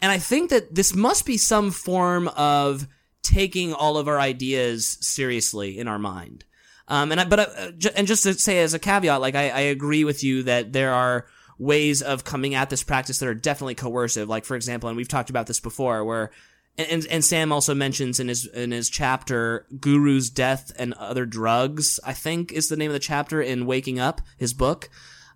and 0.00 0.10
i 0.12 0.18
think 0.18 0.50
that 0.50 0.74
this 0.74 0.94
must 0.94 1.26
be 1.26 1.36
some 1.36 1.70
form 1.70 2.28
of 2.28 2.86
taking 3.22 3.72
all 3.72 3.96
of 3.96 4.08
our 4.08 4.18
ideas 4.18 4.98
seriously 5.00 5.78
in 5.78 5.86
our 5.88 5.98
mind 5.98 6.44
um, 6.90 7.12
and 7.12 7.20
I, 7.20 7.24
but 7.24 7.38
uh, 7.38 7.70
ju- 7.70 7.90
and 7.94 8.06
just 8.08 8.24
to 8.24 8.34
say 8.34 8.58
as 8.58 8.74
a 8.74 8.78
caveat, 8.80 9.20
like 9.20 9.36
I, 9.36 9.48
I 9.50 9.60
agree 9.60 10.02
with 10.02 10.24
you 10.24 10.42
that 10.42 10.72
there 10.72 10.92
are 10.92 11.26
ways 11.56 12.02
of 12.02 12.24
coming 12.24 12.56
at 12.56 12.68
this 12.68 12.82
practice 12.82 13.18
that 13.18 13.28
are 13.28 13.34
definitely 13.34 13.76
coercive. 13.76 14.28
Like 14.28 14.44
for 14.44 14.56
example, 14.56 14.88
and 14.88 14.96
we've 14.96 15.06
talked 15.06 15.30
about 15.30 15.46
this 15.46 15.60
before, 15.60 16.04
where 16.04 16.32
and, 16.76 17.06
and 17.06 17.24
Sam 17.24 17.52
also 17.52 17.76
mentions 17.76 18.18
in 18.18 18.26
his 18.26 18.44
in 18.44 18.72
his 18.72 18.90
chapter 18.90 19.66
"Guru's 19.78 20.30
Death 20.30 20.72
and 20.76 20.92
Other 20.94 21.26
Drugs." 21.26 22.00
I 22.04 22.12
think 22.12 22.50
is 22.50 22.68
the 22.68 22.76
name 22.76 22.90
of 22.90 22.94
the 22.94 22.98
chapter 22.98 23.40
in 23.40 23.66
"Waking 23.66 24.00
Up," 24.00 24.20
his 24.36 24.52
book, 24.52 24.90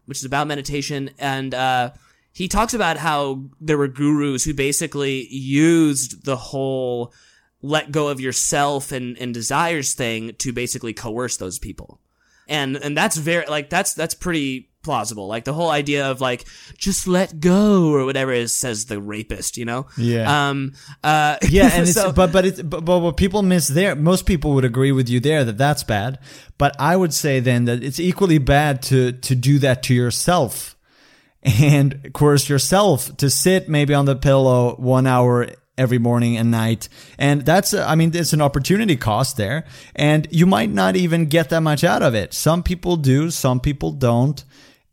which 0.07 0.19
is 0.19 0.25
about 0.25 0.49
meditation, 0.49 1.11
and 1.21 1.55
uh, 1.55 1.93
he 2.35 2.49
talks 2.49 2.75
about 2.75 2.97
how 2.97 3.45
there 3.61 3.79
were 3.79 3.87
gurus 3.87 4.45
who 4.45 4.53
basically 4.53 5.29
used 5.29 6.25
the 6.25 6.37
whole 6.37 7.15
let 7.63 7.93
go 7.93 8.09
of 8.09 8.21
yourself 8.21 8.91
and, 8.91 9.17
and 9.19 9.33
desires 9.33 9.95
thing 9.95 10.35
to 10.39 10.53
basically 10.53 10.93
coerce 10.93 11.37
those 11.37 11.61
people. 11.61 12.01
And 12.47 12.77
and 12.77 12.95
that's 12.95 13.17
very 13.17 13.47
like 13.47 13.71
that's 13.71 13.95
that's 13.95 14.15
pretty 14.15 14.69
plausible. 14.83 15.29
Like 15.29 15.45
the 15.45 15.55
whole 15.55 15.71
idea 15.71 16.11
of 16.11 16.21
like 16.21 16.45
just 16.77 17.07
let 17.07 17.39
go 17.39 17.91
or 17.95 18.05
whatever 18.05 18.33
it 18.33 18.49
says 18.49 18.87
the 18.87 19.01
rapist, 19.01 19.57
you 19.57 19.65
know? 19.65 19.87
Yeah. 19.97 20.49
Um 20.49 20.73
uh 21.05 21.39
Yeah, 21.49 21.71
and 21.73 21.89
it's 21.89 21.95
but 22.13 22.33
but 22.33 22.45
it's 22.45 22.61
but, 22.61 22.85
but 22.85 22.99
what 22.99 23.17
people 23.17 23.43
miss 23.43 23.69
there, 23.69 23.95
most 23.95 24.27
people 24.27 24.55
would 24.55 24.65
agree 24.65 24.93
with 24.93 25.09
you 25.09 25.21
there 25.21 25.45
that 25.45 25.57
that's 25.57 25.85
bad. 25.85 26.19
But 26.59 26.75
I 26.81 26.97
would 26.97 27.15
say 27.15 27.39
then 27.39 27.65
that 27.67 27.85
it's 27.85 28.01
equally 28.01 28.39
bad 28.39 28.83
to 28.83 29.13
to 29.13 29.37
do 29.37 29.61
that 29.61 29.85
to 29.85 29.95
yourself 29.95 30.74
and 31.45 32.13
coerce 32.13 32.49
yourself 32.49 33.17
to 33.19 33.29
sit 33.29 33.69
maybe 33.69 33.95
on 33.95 34.07
the 34.07 34.17
pillow 34.17 34.77
one 34.77 35.07
hour 35.07 35.49
every 35.77 35.99
morning 35.99 36.37
and 36.37 36.51
night. 36.51 36.89
And 37.19 37.43
that's 37.43 37.75
uh, 37.75 37.85
i 37.87 37.95
mean 37.95 38.11
there's 38.11 38.33
an 38.33 38.41
opportunity 38.41 38.97
cost 38.97 39.37
there. 39.37 39.65
And 39.95 40.27
you 40.31 40.47
might 40.47 40.71
not 40.71 40.97
even 40.97 41.27
get 41.27 41.51
that 41.51 41.61
much 41.61 41.85
out 41.85 42.03
of 42.03 42.15
it. 42.15 42.33
Some 42.33 42.63
people 42.63 42.97
do 42.97 43.31
some 43.31 43.61
people 43.61 43.93
don't. 43.93 44.43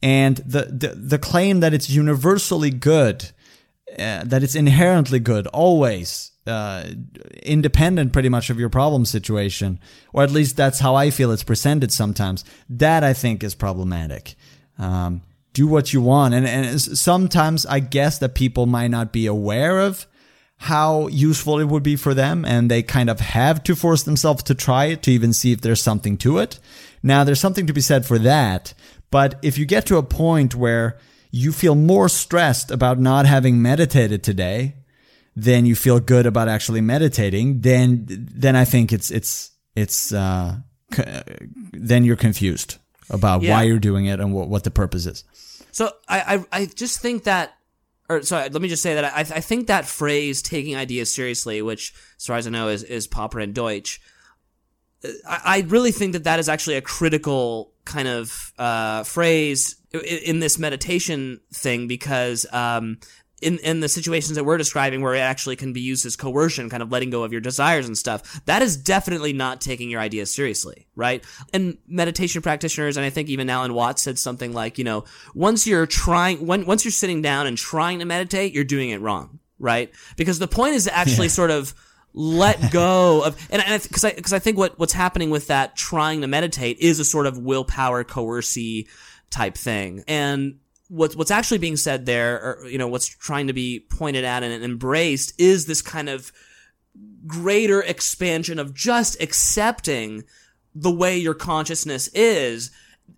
And 0.02 0.38
the 0.38 0.64
the, 0.64 0.96
the 0.96 1.20
claim 1.20 1.60
that 1.62 1.74
it's 1.74 1.90
universally 1.90 2.72
good 2.72 3.32
uh, 3.98 4.24
that 4.26 4.44
it's 4.44 4.56
inherently 4.56 5.20
good 5.20 5.48
always 5.48 6.32
uh, 6.48 6.86
independent 7.44 8.12
pretty 8.12 8.30
much 8.30 8.50
of 8.50 8.60
your 8.60 8.70
problem 8.70 9.06
situation 9.06 9.80
or 10.12 10.24
at 10.24 10.32
least 10.32 10.58
that's 10.58 10.80
how 10.80 10.96
i 10.96 11.12
feel 11.12 11.32
it's 11.32 11.44
presented 11.44 11.92
sometimes 11.92 12.44
that 12.68 13.04
i 13.04 13.14
think 13.14 13.44
is 13.44 13.54
problematic. 13.54 14.36
Um, 14.80 15.22
do 15.54 15.68
what 15.68 15.94
you 15.94 16.02
want. 16.02 16.34
And, 16.34 16.48
and 16.48 16.82
sometimes 16.82 17.66
i 17.66 17.80
guess 17.80 18.18
that 18.20 18.36
people 18.36 18.66
might 18.66 18.90
not 18.90 19.12
be 19.12 19.26
aware 19.26 19.80
of 19.80 20.08
how 20.58 21.08
useful 21.08 21.60
it 21.60 21.68
would 21.68 21.82
be 21.82 21.96
for 21.96 22.14
them 22.14 22.46
and 22.46 22.70
they 22.70 22.84
kind 22.84 23.10
of 23.10 23.20
have 23.20 23.64
to 23.64 23.76
force 23.76 24.04
themselves 24.04 24.44
to 24.44 24.54
try 24.54 24.86
it 24.86 25.02
to 25.02 25.12
even 25.12 25.34
see 25.34 25.52
if 25.52 25.62
there's 25.62 25.82
something 25.82 26.18
to 26.18 26.38
it. 26.38 26.60
Now 27.02 27.24
there's 27.24 27.40
something 27.40 27.66
to 27.66 27.74
be 27.74 27.82
said 27.82 28.06
for 28.06 28.20
that 28.20 28.74
but 29.12 29.38
if 29.42 29.58
you 29.58 29.66
get 29.66 29.86
to 29.88 29.98
a 29.98 30.04
point 30.04 30.56
where 30.56 30.98
you 31.30 31.52
feel 31.52 31.76
more 31.76 32.10
stressed 32.10 32.72
about 32.72 33.00
not 33.00 33.26
having 33.26 33.62
meditated 33.62 34.24
today 34.24 34.76
than 35.36 35.66
you 35.66 35.76
feel 35.76 36.00
good 36.00 36.26
about 36.26 36.48
actually 36.48 36.82
meditating, 36.82 37.62
then 37.62 38.06
then 38.08 38.56
I 38.56 38.66
think 38.66 38.92
it's 38.92 39.12
it's 39.12 39.52
it's 39.76 40.14
uh, 40.14 40.58
then 41.72 42.04
you're 42.04 42.16
confused 42.16 42.78
about 43.12 43.44
Yeah. 43.44 43.52
why 43.54 43.64
you're 43.64 43.78
doing 43.80 44.06
it 44.08 44.20
and 44.20 44.34
what, 44.34 44.48
what 44.50 44.64
the 44.64 44.72
purpose 44.72 45.06
is. 45.06 45.24
So 45.72 45.92
I, 46.08 46.44
I, 46.52 46.62
I 46.62 46.66
just 46.66 47.00
think 47.00 47.26
that, 47.26 47.54
or 48.10 48.24
sorry, 48.24 48.50
let 48.50 48.62
me 48.62 48.68
just 48.68 48.82
say 48.82 48.96
that 48.96 49.06
I, 49.06 49.20
I 49.20 49.40
think 49.42 49.68
that 49.68 49.86
phrase 49.86 50.42
"taking 50.42 50.76
ideas 50.76 51.14
seriously," 51.14 51.62
which, 51.62 51.94
as 52.18 52.26
far 52.26 52.38
as 52.38 52.48
I 52.48 52.50
know, 52.50 52.68
is 52.70 52.84
is 52.84 53.06
Popper 53.08 53.40
and 53.40 53.54
Deutsch. 53.54 54.02
I, 55.28 55.42
I 55.46 55.60
really 55.68 55.92
think 55.92 56.14
that 56.14 56.26
that 56.26 56.40
is 56.40 56.50
actually 56.50 56.76
a 56.76 56.82
critical 56.82 57.72
kind 57.86 58.08
of 58.08 58.54
uh, 58.60 59.04
phrase 59.04 59.78
i- 59.94 59.98
in 60.00 60.40
this 60.40 60.60
meditation 60.60 61.40
thing 61.54 61.88
because 61.88 62.46
um, 62.52 63.00
in, 63.42 63.58
in 63.60 63.80
the 63.80 63.90
situations 63.90 64.36
that 64.36 64.44
we're 64.44 64.58
describing 64.58 65.02
where 65.02 65.16
it 65.16 65.20
actually 65.20 65.56
can 65.56 65.74
be 65.74 65.82
used 65.82 66.06
as 66.06 66.16
coercion, 66.16 66.70
kind 66.70 66.84
of 66.84 66.92
letting 66.92 67.10
go 67.10 67.24
of 67.24 67.32
your 67.32 67.42
desires 67.42 67.88
and 67.88 67.98
stuff, 67.98 68.42
that 68.46 68.62
is 68.62 68.78
definitely 68.78 69.34
not 69.34 69.60
taking 69.60 69.90
your 69.90 70.00
ideas 70.00 70.34
seriously, 70.34 70.88
right? 70.96 71.24
And 71.54 71.78
meditation 71.88 72.42
practitioners, 72.42 72.98
and 72.98 73.06
I 73.06 73.10
think 73.10 73.30
even 73.30 73.50
Alan 73.50 73.74
Watts 73.74 74.04
said 74.04 74.20
something 74.20 74.54
like, 74.54 74.78
you 74.78 74.84
know, 74.84 75.06
once 75.34 75.66
you're 75.66 75.88
trying, 75.88 76.46
when, 76.46 76.66
once 76.66 76.86
you're 76.86 76.92
sitting 76.92 77.22
down 77.22 77.48
and 77.48 77.58
trying 77.58 78.00
to 78.00 78.06
meditate, 78.06 78.54
you're 78.54 78.64
doing 78.64 78.92
it 78.92 79.02
wrong, 79.02 79.40
right? 79.58 79.92
Because 80.18 80.40
the 80.40 80.48
point 80.48 80.76
is 80.76 80.86
to 80.86 80.96
actually 80.96 81.28
yeah. 81.28 81.34
sort 81.34 81.52
of 81.52 81.74
let 82.14 82.72
go 82.72 83.24
of, 83.24 83.48
and 83.50 83.64
because 83.82 84.06
I, 84.06 84.14
because 84.14 84.34
I, 84.34 84.38
I 84.38 84.40
think 84.40 84.58
what, 84.58 84.78
what's 84.78 84.94
happening 84.94 85.32
with 85.32 85.48
that 85.48 85.76
trying 85.76 86.22
to 86.22 86.28
meditate 86.28 86.78
is 86.80 87.00
a 87.00 87.06
sort 87.06 87.26
of 87.26 87.38
willpower 87.40 88.04
coercy 88.04 88.88
type 89.32 89.56
thing. 89.56 90.04
And 90.08 90.60
what's 90.92 91.16
what's 91.16 91.32
actually 91.32 91.58
being 91.58 91.78
said 91.78 92.06
there, 92.06 92.36
or 92.36 92.68
you 92.68 92.78
know, 92.78 92.88
what's 92.88 93.08
trying 93.08 93.48
to 93.48 93.54
be 93.54 93.80
pointed 93.90 94.26
at 94.26 94.44
and 94.44 94.64
embraced 94.64 95.34
is 95.40 95.66
this 95.66 95.82
kind 95.82 96.10
of 96.10 96.32
greater 97.26 97.82
expansion 97.82 98.60
of 98.60 98.74
just 98.74 99.20
accepting 99.22 100.24
the 100.76 100.92
way 100.92 101.18
your 101.18 101.34
consciousness 101.34 102.10
is 102.10 102.72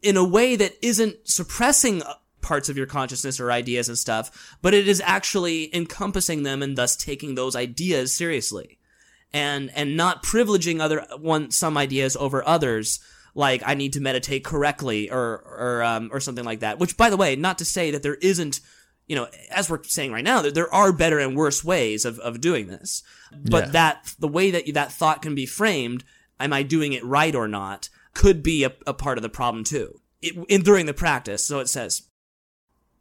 in 0.03 0.17
a 0.17 0.24
way 0.24 0.55
that 0.55 0.74
isn't 0.86 1.15
suppressing 1.28 2.03
uh, 2.03 2.13
parts 2.41 2.69
of 2.69 2.78
your 2.78 2.86
consciousness 2.86 3.39
or 3.39 3.51
ideas 3.51 3.88
and 3.88 3.97
stuff, 3.97 4.55
but 4.61 4.74
it 4.74 4.88
is 4.88 5.01
actually 5.01 5.74
encompassing 5.76 6.43
them 6.43 6.61
and 6.61 6.78
thus 6.78 6.95
taking 6.95 7.34
those 7.34 7.55
ideas 7.55 8.13
seriously. 8.13 8.78
And, 9.36 9.71
and 9.76 9.97
not 9.97 10.24
privileging 10.24 10.80
other, 10.80 11.07
one, 11.17 11.49
some 11.49 11.76
ideas 11.76 12.15
over 12.15 12.47
others, 12.47 12.99
like 13.36 13.64
I 13.66 13.74
need 13.74 13.94
to 13.94 14.02
meditate 14.02 14.44
correctly 14.44 15.10
or 15.10 15.44
or 15.46 15.84
um, 15.84 16.10
or 16.12 16.20
something 16.20 16.46
like 16.46 16.60
that. 16.60 16.80
Which, 16.80 16.98
by 16.98 17.10
the 17.10 17.18
way, 17.18 17.36
not 17.36 17.58
to 17.60 17.66
say 17.66 17.92
that 17.92 18.04
there 18.04 18.16
isn't, 18.16 18.60
you 19.08 19.16
know, 19.16 19.28
as 19.52 19.70
we're 19.70 19.84
saying 19.84 20.12
right 20.12 20.24
now, 20.24 20.42
that 20.42 20.54
there 20.54 20.74
are 20.74 20.92
better 20.92 21.20
and 21.20 21.36
worse 21.36 21.64
ways 21.64 22.06
of 22.06 22.20
of 22.20 22.42
doing 22.42 22.68
this. 22.68 23.04
But 23.32 23.66
yeah. 23.66 23.72
that 23.72 24.16
the 24.20 24.28
way 24.28 24.52
that 24.52 24.72
that 24.74 24.92
thought 24.92 25.22
can 25.22 25.36
be 25.36 25.46
framed, 25.46 26.04
am 26.40 26.54
I 26.54 26.64
doing 26.64 26.94
it 26.94 27.04
right 27.04 27.34
or 27.34 27.48
not, 27.48 27.90
could 28.14 28.44
be 28.44 28.64
a, 28.64 28.74
a 28.86 28.94
part 28.94 29.18
of 29.18 29.24
the 29.24 29.30
problem 29.30 29.64
too. 29.64 30.00
It, 30.22 30.36
in 30.48 30.62
during 30.62 30.86
the 30.86 30.94
practice, 30.94 31.46
so 31.46 31.60
it 31.60 31.70
says. 31.70 32.04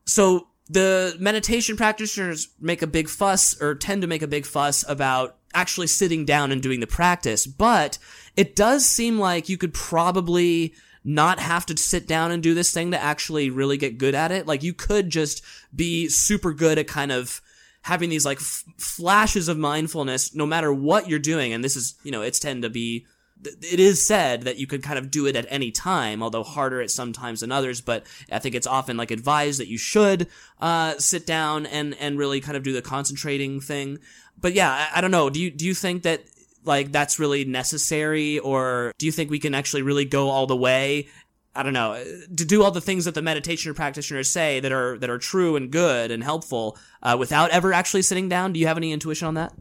So 0.04 0.48
the 0.68 1.16
meditation 1.20 1.76
practitioners 1.76 2.48
make 2.58 2.82
a 2.82 2.86
big 2.86 3.08
fuss 3.08 3.60
or 3.60 3.74
tend 3.74 4.02
to 4.02 4.08
make 4.08 4.22
a 4.22 4.26
big 4.26 4.46
fuss 4.46 4.84
about 4.88 5.36
actually 5.54 5.86
sitting 5.86 6.24
down 6.24 6.50
and 6.50 6.62
doing 6.62 6.80
the 6.80 6.86
practice, 6.86 7.46
but 7.46 7.98
it 8.36 8.56
does 8.56 8.86
seem 8.86 9.18
like 9.18 9.48
you 9.48 9.58
could 9.58 9.74
probably 9.74 10.74
not 11.04 11.40
have 11.40 11.66
to 11.66 11.76
sit 11.76 12.06
down 12.06 12.30
and 12.30 12.42
do 12.42 12.54
this 12.54 12.72
thing 12.72 12.92
to 12.92 13.02
actually 13.02 13.50
really 13.50 13.76
get 13.76 13.98
good 13.98 14.14
at 14.14 14.30
it. 14.30 14.46
Like 14.46 14.62
you 14.62 14.72
could 14.72 15.10
just 15.10 15.42
be 15.74 16.08
super 16.08 16.52
good 16.52 16.78
at 16.78 16.86
kind 16.86 17.10
of 17.10 17.40
having 17.82 18.08
these 18.08 18.24
like 18.24 18.38
f- 18.38 18.64
flashes 18.78 19.48
of 19.48 19.58
mindfulness 19.58 20.34
no 20.34 20.46
matter 20.46 20.72
what 20.72 21.08
you're 21.08 21.18
doing. 21.18 21.52
And 21.52 21.64
this 21.64 21.74
is, 21.74 21.96
you 22.04 22.12
know, 22.12 22.22
it's 22.22 22.38
tend 22.38 22.62
to 22.62 22.70
be, 22.70 23.04
it 23.44 23.80
is 23.80 24.06
said 24.06 24.42
that 24.42 24.58
you 24.58 24.68
could 24.68 24.84
kind 24.84 25.00
of 25.00 25.10
do 25.10 25.26
it 25.26 25.34
at 25.34 25.46
any 25.48 25.72
time, 25.72 26.22
although 26.22 26.44
harder 26.44 26.80
at 26.80 26.92
some 26.92 27.12
times 27.12 27.40
than 27.40 27.50
others. 27.50 27.80
But 27.80 28.06
I 28.30 28.38
think 28.38 28.54
it's 28.54 28.68
often 28.68 28.96
like 28.96 29.10
advised 29.10 29.58
that 29.58 29.66
you 29.66 29.78
should, 29.78 30.28
uh, 30.60 30.94
sit 30.98 31.26
down 31.26 31.66
and, 31.66 31.96
and 31.98 32.16
really 32.16 32.40
kind 32.40 32.56
of 32.56 32.62
do 32.62 32.72
the 32.72 32.82
concentrating 32.82 33.60
thing. 33.60 33.98
But 34.40 34.52
yeah, 34.52 34.70
I, 34.70 34.98
I 34.98 35.00
don't 35.00 35.10
know. 35.10 35.28
Do 35.28 35.40
you, 35.40 35.50
do 35.50 35.66
you 35.66 35.74
think 35.74 36.04
that 36.04 36.22
like 36.64 36.92
that's 36.92 37.18
really 37.18 37.44
necessary 37.44 38.38
or 38.38 38.92
do 38.98 39.06
you 39.06 39.12
think 39.12 39.30
we 39.30 39.38
can 39.38 39.54
actually 39.54 39.82
really 39.82 40.04
go 40.04 40.30
all 40.30 40.46
the 40.46 40.56
way 40.56 41.08
I 41.54 41.62
don't 41.62 41.74
know 41.74 42.02
to 42.02 42.44
do 42.44 42.62
all 42.62 42.70
the 42.70 42.80
things 42.80 43.04
that 43.04 43.14
the 43.14 43.22
meditation 43.22 43.74
practitioners 43.74 44.30
say 44.30 44.60
that 44.60 44.72
are 44.72 44.96
that 44.98 45.10
are 45.10 45.18
true 45.18 45.56
and 45.56 45.70
good 45.70 46.10
and 46.10 46.24
helpful 46.24 46.78
uh, 47.02 47.16
without 47.18 47.50
ever 47.50 47.72
actually 47.72 48.02
sitting 48.02 48.28
down. 48.28 48.52
Do 48.52 48.60
you 48.60 48.66
have 48.66 48.78
any 48.78 48.92
intuition 48.92 49.28
on 49.28 49.34
that? 49.34 49.52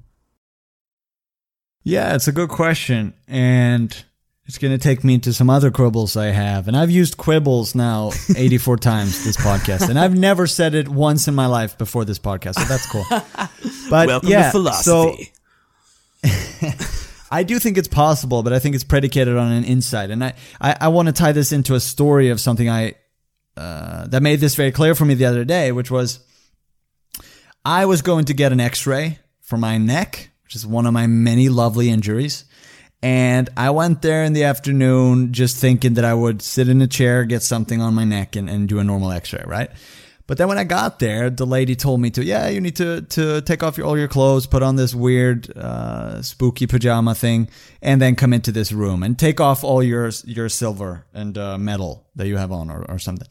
Yeah, 1.83 2.15
it's 2.15 2.27
a 2.27 2.31
good 2.31 2.49
question, 2.49 3.13
and 3.27 4.05
it's 4.45 4.57
going 4.57 4.71
to 4.71 4.77
take 4.77 5.03
me 5.03 5.17
to 5.17 5.33
some 5.33 5.49
other 5.49 5.71
quibbles 5.71 6.15
I 6.15 6.27
have, 6.27 6.67
and 6.67 6.77
I've 6.77 6.91
used 6.91 7.17
quibbles 7.17 7.75
now 7.75 8.11
eighty 8.37 8.57
four 8.57 8.77
times 8.77 9.25
this 9.25 9.35
podcast, 9.35 9.89
and 9.89 9.99
I've 9.99 10.15
never 10.15 10.47
said 10.47 10.75
it 10.75 10.87
once 10.87 11.27
in 11.27 11.35
my 11.35 11.47
life 11.47 11.77
before 11.77 12.05
this 12.05 12.19
podcast, 12.19 12.55
so 12.55 12.63
that's 12.65 12.89
cool. 12.89 13.05
But 13.89 14.07
Welcome 14.07 14.29
yeah, 14.29 14.45
to 14.45 14.51
philosophy. 14.51 15.25
So, 15.25 15.40
I 17.31 17.43
do 17.43 17.59
think 17.59 17.77
it's 17.77 17.87
possible, 17.87 18.43
but 18.43 18.53
I 18.53 18.59
think 18.59 18.75
it's 18.75 18.83
predicated 18.83 19.37
on 19.37 19.51
an 19.51 19.63
insight. 19.63 20.11
And 20.11 20.23
I, 20.23 20.33
I, 20.59 20.77
I 20.81 20.87
want 20.89 21.07
to 21.07 21.13
tie 21.13 21.31
this 21.31 21.51
into 21.51 21.75
a 21.75 21.79
story 21.79 22.29
of 22.29 22.39
something 22.39 22.69
I 22.69 22.95
uh, 23.57 24.07
that 24.07 24.21
made 24.21 24.39
this 24.39 24.55
very 24.55 24.71
clear 24.71 24.95
for 24.95 25.05
me 25.05 25.13
the 25.13 25.25
other 25.25 25.45
day, 25.45 25.71
which 25.71 25.91
was 25.91 26.19
I 27.63 27.85
was 27.85 28.01
going 28.01 28.25
to 28.25 28.33
get 28.33 28.51
an 28.51 28.59
X-ray 28.59 29.19
for 29.41 29.57
my 29.57 29.77
neck, 29.77 30.29
which 30.43 30.55
is 30.55 30.65
one 30.65 30.85
of 30.85 30.93
my 30.93 31.07
many 31.07 31.49
lovely 31.49 31.89
injuries. 31.89 32.45
And 33.03 33.49
I 33.57 33.71
went 33.71 34.01
there 34.01 34.23
in 34.23 34.33
the 34.33 34.43
afternoon 34.43 35.33
just 35.33 35.57
thinking 35.57 35.95
that 35.95 36.05
I 36.05 36.13
would 36.13 36.41
sit 36.41 36.69
in 36.69 36.81
a 36.81 36.87
chair, 36.87 37.25
get 37.25 37.43
something 37.43 37.81
on 37.81 37.95
my 37.95 38.03
neck, 38.03 38.35
and, 38.35 38.49
and 38.49 38.69
do 38.69 38.79
a 38.79 38.83
normal 38.83 39.11
X-ray, 39.11 39.43
right? 39.47 39.71
But 40.27 40.37
then 40.37 40.47
when 40.47 40.57
I 40.57 40.63
got 40.63 40.99
there, 40.99 41.29
the 41.29 41.45
lady 41.45 41.75
told 41.75 41.99
me 41.99 42.09
to, 42.11 42.23
yeah, 42.23 42.47
you 42.47 42.61
need 42.61 42.75
to, 42.77 43.01
to 43.01 43.41
take 43.41 43.63
off 43.63 43.77
your, 43.77 43.87
all 43.87 43.97
your 43.97 44.07
clothes, 44.07 44.47
put 44.47 44.63
on 44.63 44.75
this 44.75 44.95
weird, 44.95 45.55
uh, 45.57 46.21
spooky 46.21 46.67
pajama 46.67 47.15
thing, 47.15 47.49
and 47.81 48.01
then 48.01 48.15
come 48.15 48.33
into 48.33 48.51
this 48.51 48.71
room 48.71 49.03
and 49.03 49.17
take 49.17 49.39
off 49.39 49.63
all 49.63 49.83
your, 49.83 50.11
your 50.25 50.47
silver 50.47 51.05
and, 51.13 51.37
uh, 51.37 51.57
metal 51.57 52.07
that 52.15 52.27
you 52.27 52.37
have 52.37 52.51
on 52.51 52.69
or, 52.69 52.85
or 52.89 52.99
something. 52.99 53.27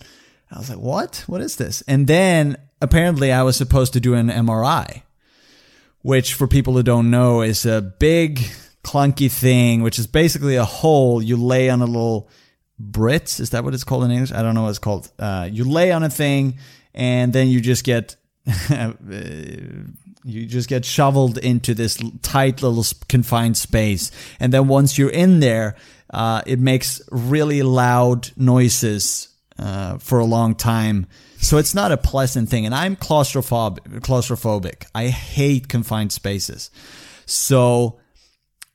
I 0.52 0.58
was 0.58 0.68
like, 0.68 0.78
what? 0.78 1.24
What 1.26 1.40
is 1.40 1.56
this? 1.56 1.82
And 1.86 2.06
then 2.06 2.56
apparently 2.82 3.32
I 3.32 3.44
was 3.44 3.56
supposed 3.56 3.92
to 3.92 4.00
do 4.00 4.14
an 4.14 4.28
MRI, 4.28 5.02
which 6.02 6.34
for 6.34 6.48
people 6.48 6.74
who 6.74 6.82
don't 6.82 7.10
know 7.10 7.40
is 7.42 7.64
a 7.64 7.80
big, 7.80 8.40
clunky 8.82 9.30
thing, 9.30 9.82
which 9.82 9.98
is 9.98 10.06
basically 10.06 10.56
a 10.56 10.64
hole 10.64 11.22
you 11.22 11.36
lay 11.36 11.70
on 11.70 11.82
a 11.82 11.86
little 11.86 12.28
Brits. 12.80 13.40
Is 13.40 13.50
that 13.50 13.62
what 13.62 13.74
it's 13.74 13.84
called 13.84 14.04
in 14.04 14.10
English? 14.10 14.32
I 14.32 14.42
don't 14.42 14.54
know 14.54 14.62
what 14.62 14.70
it's 14.70 14.78
called. 14.78 15.10
Uh, 15.18 15.48
you 15.50 15.64
lay 15.64 15.92
on 15.92 16.02
a 16.02 16.10
thing 16.10 16.58
and 16.94 17.32
then 17.32 17.48
you 17.48 17.60
just 17.60 17.84
get 17.84 18.16
you 20.24 20.46
just 20.46 20.68
get 20.68 20.84
shoveled 20.84 21.38
into 21.38 21.74
this 21.74 21.98
tight 22.22 22.62
little 22.62 22.84
confined 23.08 23.56
space. 23.56 24.10
And 24.38 24.52
then 24.52 24.68
once 24.68 24.98
you're 24.98 25.10
in 25.10 25.40
there 25.40 25.76
uh, 26.12 26.42
it 26.46 26.58
makes 26.58 27.00
really 27.10 27.62
loud 27.62 28.30
noises 28.36 29.28
uh, 29.58 29.98
for 29.98 30.18
a 30.18 30.24
long 30.24 30.54
time. 30.54 31.06
So 31.36 31.58
it's 31.58 31.74
not 31.74 31.92
a 31.92 31.96
pleasant 31.96 32.48
thing. 32.48 32.66
And 32.66 32.74
i'm 32.74 32.96
claustrophobic 32.96 34.00
claustrophobic. 34.00 34.86
I 34.94 35.08
hate 35.08 35.68
confined 35.68 36.12
spaces. 36.12 36.70
So 37.26 38.00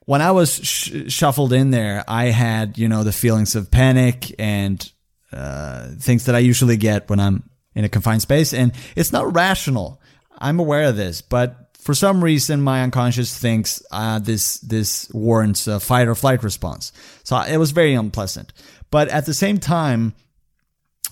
when 0.05 0.21
i 0.21 0.31
was 0.31 0.55
sh- 0.63 1.07
shuffled 1.07 1.51
in 1.51 1.71
there 1.71 2.03
i 2.07 2.25
had 2.25 2.77
you 2.77 2.87
know 2.87 3.03
the 3.03 3.11
feelings 3.11 3.55
of 3.55 3.69
panic 3.69 4.33
and 4.39 4.91
uh, 5.33 5.89
things 5.99 6.25
that 6.25 6.35
i 6.35 6.39
usually 6.39 6.77
get 6.77 7.09
when 7.09 7.19
i'm 7.19 7.49
in 7.75 7.83
a 7.85 7.89
confined 7.89 8.21
space. 8.21 8.53
And 8.53 8.71
it's 8.95 9.11
not 9.11 9.33
rational. 9.35 10.01
I'm 10.37 10.59
aware 10.59 10.89
of 10.89 10.95
this, 10.95 11.21
but 11.21 11.65
for 11.85 11.93
some 11.93 12.23
reason, 12.23 12.61
my 12.61 12.81
unconscious 12.81 13.37
thinks 13.37 13.81
uh, 13.91 14.17
this 14.17 14.57
this 14.59 15.07
warrants 15.13 15.67
a 15.67 15.79
fight 15.79 16.07
or 16.07 16.15
flight 16.15 16.43
response. 16.43 16.91
So 17.23 17.37
it 17.41 17.57
was 17.57 17.71
very 17.71 17.93
unpleasant. 17.93 18.53
But 18.89 19.09
at 19.09 19.27
the 19.27 19.35
same 19.35 19.59
time, 19.59 20.15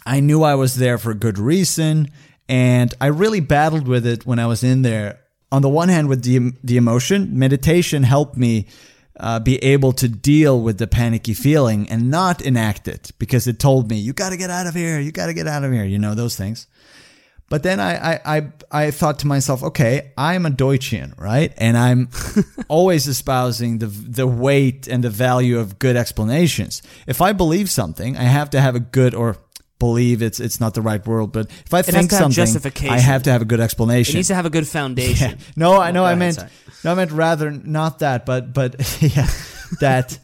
I 0.06 0.20
knew 0.20 0.42
I 0.42 0.56
was 0.56 0.76
there 0.76 0.98
for 0.98 1.12
a 1.12 1.16
good 1.16 1.38
reason, 1.38 2.10
and 2.50 2.94
I 3.00 3.08
really 3.08 3.40
battled 3.40 3.88
with 3.88 4.08
it 4.08 4.26
when 4.26 4.40
I 4.40 4.48
was 4.48 4.64
in 4.64 4.82
there. 4.82 5.20
On 5.52 5.62
the 5.62 5.70
one 5.70 5.90
hand, 5.90 6.10
with 6.10 6.24
the 6.24 6.54
the 6.64 6.78
emotion, 6.78 7.38
meditation 7.38 8.02
helped 8.02 8.36
me 8.36 8.66
uh, 9.20 9.40
be 9.40 9.58
able 9.64 9.94
to 9.94 10.08
deal 10.08 10.60
with 10.60 10.78
the 10.78 10.88
panicky 10.88 11.34
feeling 11.34 11.88
and 11.90 12.10
not 12.10 12.42
enact 12.42 12.88
it 12.88 13.12
because 13.20 13.48
it 13.48 13.60
told 13.60 13.90
me, 13.90 13.98
you 13.98 14.14
got 14.14 14.30
to 14.30 14.38
get 14.38 14.50
out 14.50 14.68
of 14.68 14.74
here. 14.74 15.00
You 15.00 15.12
got 15.12 15.28
to 15.28 15.34
get 15.34 15.48
out 15.48 15.64
of 15.64 15.72
here. 15.72 15.86
You 15.86 16.00
know, 16.00 16.16
those 16.16 16.36
things. 16.36 16.68
But 17.50 17.62
then 17.62 17.80
I, 17.80 18.14
I, 18.14 18.22
I, 18.26 18.52
I 18.72 18.92
thought 18.92 19.20
to 19.20 19.28
myself, 19.28 19.62
okay, 19.62 20.12
I'm 20.18 20.48
a 20.48 20.50
Deutschian, 20.50 21.16
right? 21.20 21.54
And 21.58 21.78
I'm 21.78 22.10
always 22.68 23.08
espousing 23.08 23.78
the, 23.78 23.86
the 23.86 24.26
weight 24.26 24.88
and 24.88 25.04
the 25.04 25.12
value 25.12 25.60
of 25.60 25.78
good 25.78 25.96
explanations. 25.96 26.82
If 27.06 27.22
I 27.22 27.32
believe 27.34 27.70
something, 27.70 28.18
I 28.18 28.24
have 28.24 28.50
to 28.52 28.62
have 28.62 28.74
a 28.74 28.80
good 28.80 29.14
or 29.14 29.38
believe 29.84 30.22
it's 30.22 30.40
it's 30.40 30.62
not 30.62 30.74
the 30.74 30.82
right 30.82 31.06
world. 31.06 31.34
but 31.34 31.52
if 31.52 31.74
I 31.74 31.80
it 31.80 31.86
think 31.86 32.10
something, 32.10 32.90
I 32.90 33.00
have 33.00 33.24
to 33.24 33.32
have 33.32 33.42
a 33.42 33.46
good 33.46 33.60
explanation. 33.60 34.16
It 34.16 34.20
needs 34.20 34.30
to 34.30 34.36
have 34.36 34.46
a 34.46 34.50
good 34.50 34.68
foundation. 34.68 35.14
Yeah. 35.14 35.36
No, 35.56 35.74
I 35.74 35.90
oh, 35.90 35.92
know. 35.92 36.06
I 36.06 36.16
meant 36.16 36.38
no, 36.84 36.92
I 36.92 36.96
meant 36.96 37.12
rather 37.12 37.52
not 37.52 38.00
that, 38.00 38.26
but 38.26 38.54
but 38.54 38.76
yeah, 39.02 39.28
that. 39.80 40.20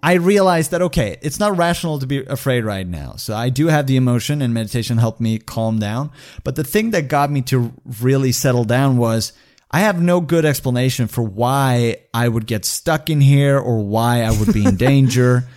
I 0.00 0.14
realized 0.14 0.70
that 0.70 0.82
okay, 0.82 1.18
it's 1.22 1.40
not 1.40 1.56
rational 1.56 1.98
to 1.98 2.06
be 2.06 2.24
afraid 2.24 2.64
right 2.64 2.86
now. 2.86 3.16
So 3.16 3.34
I 3.34 3.48
do 3.50 3.66
have 3.66 3.86
the 3.88 3.96
emotion, 3.96 4.42
and 4.42 4.54
meditation 4.54 4.96
helped 4.98 5.20
me 5.20 5.38
calm 5.38 5.78
down. 5.80 6.10
But 6.44 6.54
the 6.54 6.64
thing 6.64 6.92
that 6.92 7.08
got 7.08 7.30
me 7.30 7.42
to 7.42 7.72
really 8.00 8.32
settle 8.32 8.64
down 8.64 8.96
was 8.96 9.32
I 9.70 9.80
have 9.80 10.00
no 10.00 10.20
good 10.20 10.44
explanation 10.44 11.08
for 11.08 11.22
why 11.22 11.96
I 12.14 12.28
would 12.28 12.46
get 12.46 12.64
stuck 12.64 13.10
in 13.10 13.20
here 13.20 13.58
or 13.58 13.80
why 13.80 14.22
I 14.22 14.30
would 14.30 14.52
be 14.52 14.64
in 14.64 14.76
danger 14.90 15.48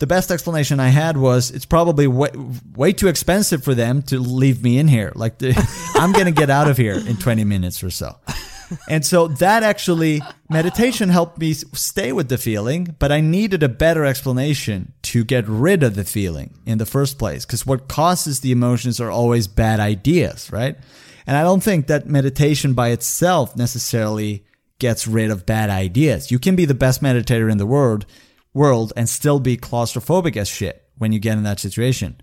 the 0.00 0.06
best 0.06 0.30
explanation 0.30 0.80
I 0.80 0.88
had 0.88 1.16
was 1.16 1.50
it's 1.50 1.66
probably 1.66 2.06
way, 2.06 2.30
way 2.74 2.92
too 2.92 3.08
expensive 3.08 3.62
for 3.62 3.74
them 3.74 4.02
to 4.04 4.18
leave 4.18 4.62
me 4.62 4.78
in 4.78 4.88
here. 4.88 5.12
Like 5.14 5.40
I'm 5.94 6.12
going 6.12 6.24
to 6.24 6.32
get 6.32 6.50
out 6.50 6.68
of 6.68 6.76
here 6.76 6.94
in 6.94 7.16
20 7.16 7.44
minutes 7.44 7.84
or 7.84 7.90
so. 7.90 8.16
And 8.88 9.04
so 9.04 9.28
that 9.28 9.62
actually 9.62 10.22
meditation 10.48 11.08
helped 11.08 11.38
me 11.38 11.52
stay 11.54 12.12
with 12.12 12.28
the 12.28 12.38
feeling, 12.38 12.96
but 12.98 13.12
I 13.12 13.20
needed 13.20 13.62
a 13.62 13.68
better 13.68 14.04
explanation 14.04 14.92
to 15.02 15.24
get 15.24 15.46
rid 15.46 15.82
of 15.82 15.96
the 15.96 16.04
feeling 16.04 16.54
in 16.64 16.78
the 16.78 16.86
first 16.86 17.18
place. 17.18 17.44
Cause 17.44 17.66
what 17.66 17.88
causes 17.88 18.40
the 18.40 18.52
emotions 18.52 19.00
are 19.00 19.10
always 19.10 19.48
bad 19.48 19.80
ideas, 19.80 20.50
right? 20.52 20.76
And 21.26 21.36
I 21.36 21.42
don't 21.42 21.62
think 21.62 21.88
that 21.88 22.06
meditation 22.06 22.72
by 22.72 22.88
itself 22.88 23.56
necessarily 23.56 24.44
gets 24.78 25.06
rid 25.06 25.30
of 25.30 25.44
bad 25.44 25.68
ideas. 25.68 26.30
You 26.30 26.38
can 26.38 26.56
be 26.56 26.64
the 26.64 26.74
best 26.74 27.02
meditator 27.02 27.50
in 27.50 27.58
the 27.58 27.66
world, 27.66 28.06
world 28.54 28.92
and 28.96 29.08
still 29.08 29.40
be 29.40 29.56
claustrophobic 29.56 30.36
as 30.36 30.48
shit 30.48 30.84
when 30.98 31.12
you 31.12 31.18
get 31.18 31.36
in 31.36 31.44
that 31.44 31.60
situation. 31.60 32.20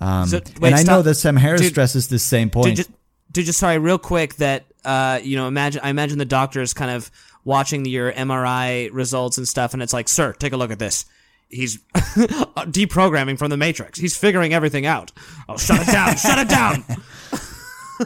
Um, 0.00 0.28
So, 0.28 0.40
wait, 0.60 0.72
and 0.72 0.74
I 0.74 0.82
know 0.82 1.02
that 1.02 1.14
Sam 1.14 1.36
Harris 1.36 1.62
Dude, 1.62 1.70
stresses 1.70 2.08
the 2.08 2.18
same 2.18 2.50
point. 2.50 2.68
Dude, 2.68 2.76
just, 2.76 2.90
dude, 3.30 3.46
just 3.46 3.58
sorry, 3.58 3.78
real 3.78 3.98
quick. 3.98 4.36
That 4.36 4.64
uh, 4.84 5.20
you 5.22 5.36
know, 5.36 5.48
imagine 5.48 5.80
I 5.84 5.90
imagine 5.90 6.18
the 6.18 6.24
doctors 6.24 6.74
kind 6.74 6.90
of 6.90 7.10
watching 7.44 7.84
your 7.84 8.12
MRI 8.12 8.90
results 8.92 9.38
and 9.38 9.46
stuff, 9.46 9.74
and 9.74 9.82
it's 9.82 9.92
like, 9.92 10.08
sir, 10.08 10.32
take 10.32 10.52
a 10.52 10.56
look 10.56 10.70
at 10.70 10.78
this. 10.78 11.04
He's 11.48 11.78
deprogramming 11.94 13.38
from 13.38 13.50
the 13.50 13.56
Matrix. 13.56 13.98
He's 13.98 14.16
figuring 14.16 14.52
everything 14.54 14.86
out. 14.86 15.12
Oh, 15.48 15.56
shut 15.56 15.86
it 15.86 15.92
down! 15.92 16.16
shut 16.16 16.38
it 16.38 16.48
down! 16.48 16.84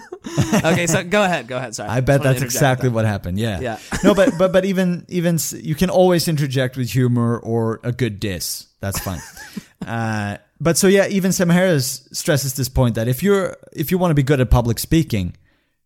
okay, 0.64 0.86
so 0.86 1.04
go 1.04 1.22
ahead. 1.22 1.46
Go 1.48 1.56
ahead. 1.56 1.74
Sorry. 1.74 1.88
I 1.88 2.00
bet 2.00 2.22
that's 2.22 2.42
exactly 2.42 2.88
with 2.88 2.96
what 2.96 3.04
happened. 3.04 3.38
Yeah. 3.38 3.60
Yeah. 3.60 3.78
no, 4.04 4.14
but 4.14 4.32
but 4.38 4.52
but 4.52 4.64
even 4.64 5.04
even 5.08 5.38
you 5.54 5.74
can 5.74 5.90
always 5.90 6.28
interject 6.28 6.76
with 6.76 6.90
humor 6.90 7.38
or 7.38 7.80
a 7.82 7.92
good 7.92 8.20
diss. 8.20 8.66
That's 8.80 8.98
fine. 9.00 9.20
uh, 9.86 10.38
but 10.60 10.76
so 10.76 10.86
yeah, 10.86 11.06
even 11.08 11.32
Sam 11.32 11.48
Harris 11.48 12.08
stresses 12.12 12.54
this 12.54 12.68
point 12.68 12.94
that 12.96 13.08
if 13.08 13.22
you're 13.22 13.56
if 13.72 13.90
you 13.90 13.98
want 13.98 14.10
to 14.10 14.14
be 14.14 14.22
good 14.22 14.40
at 14.40 14.50
public 14.50 14.78
speaking, 14.78 15.34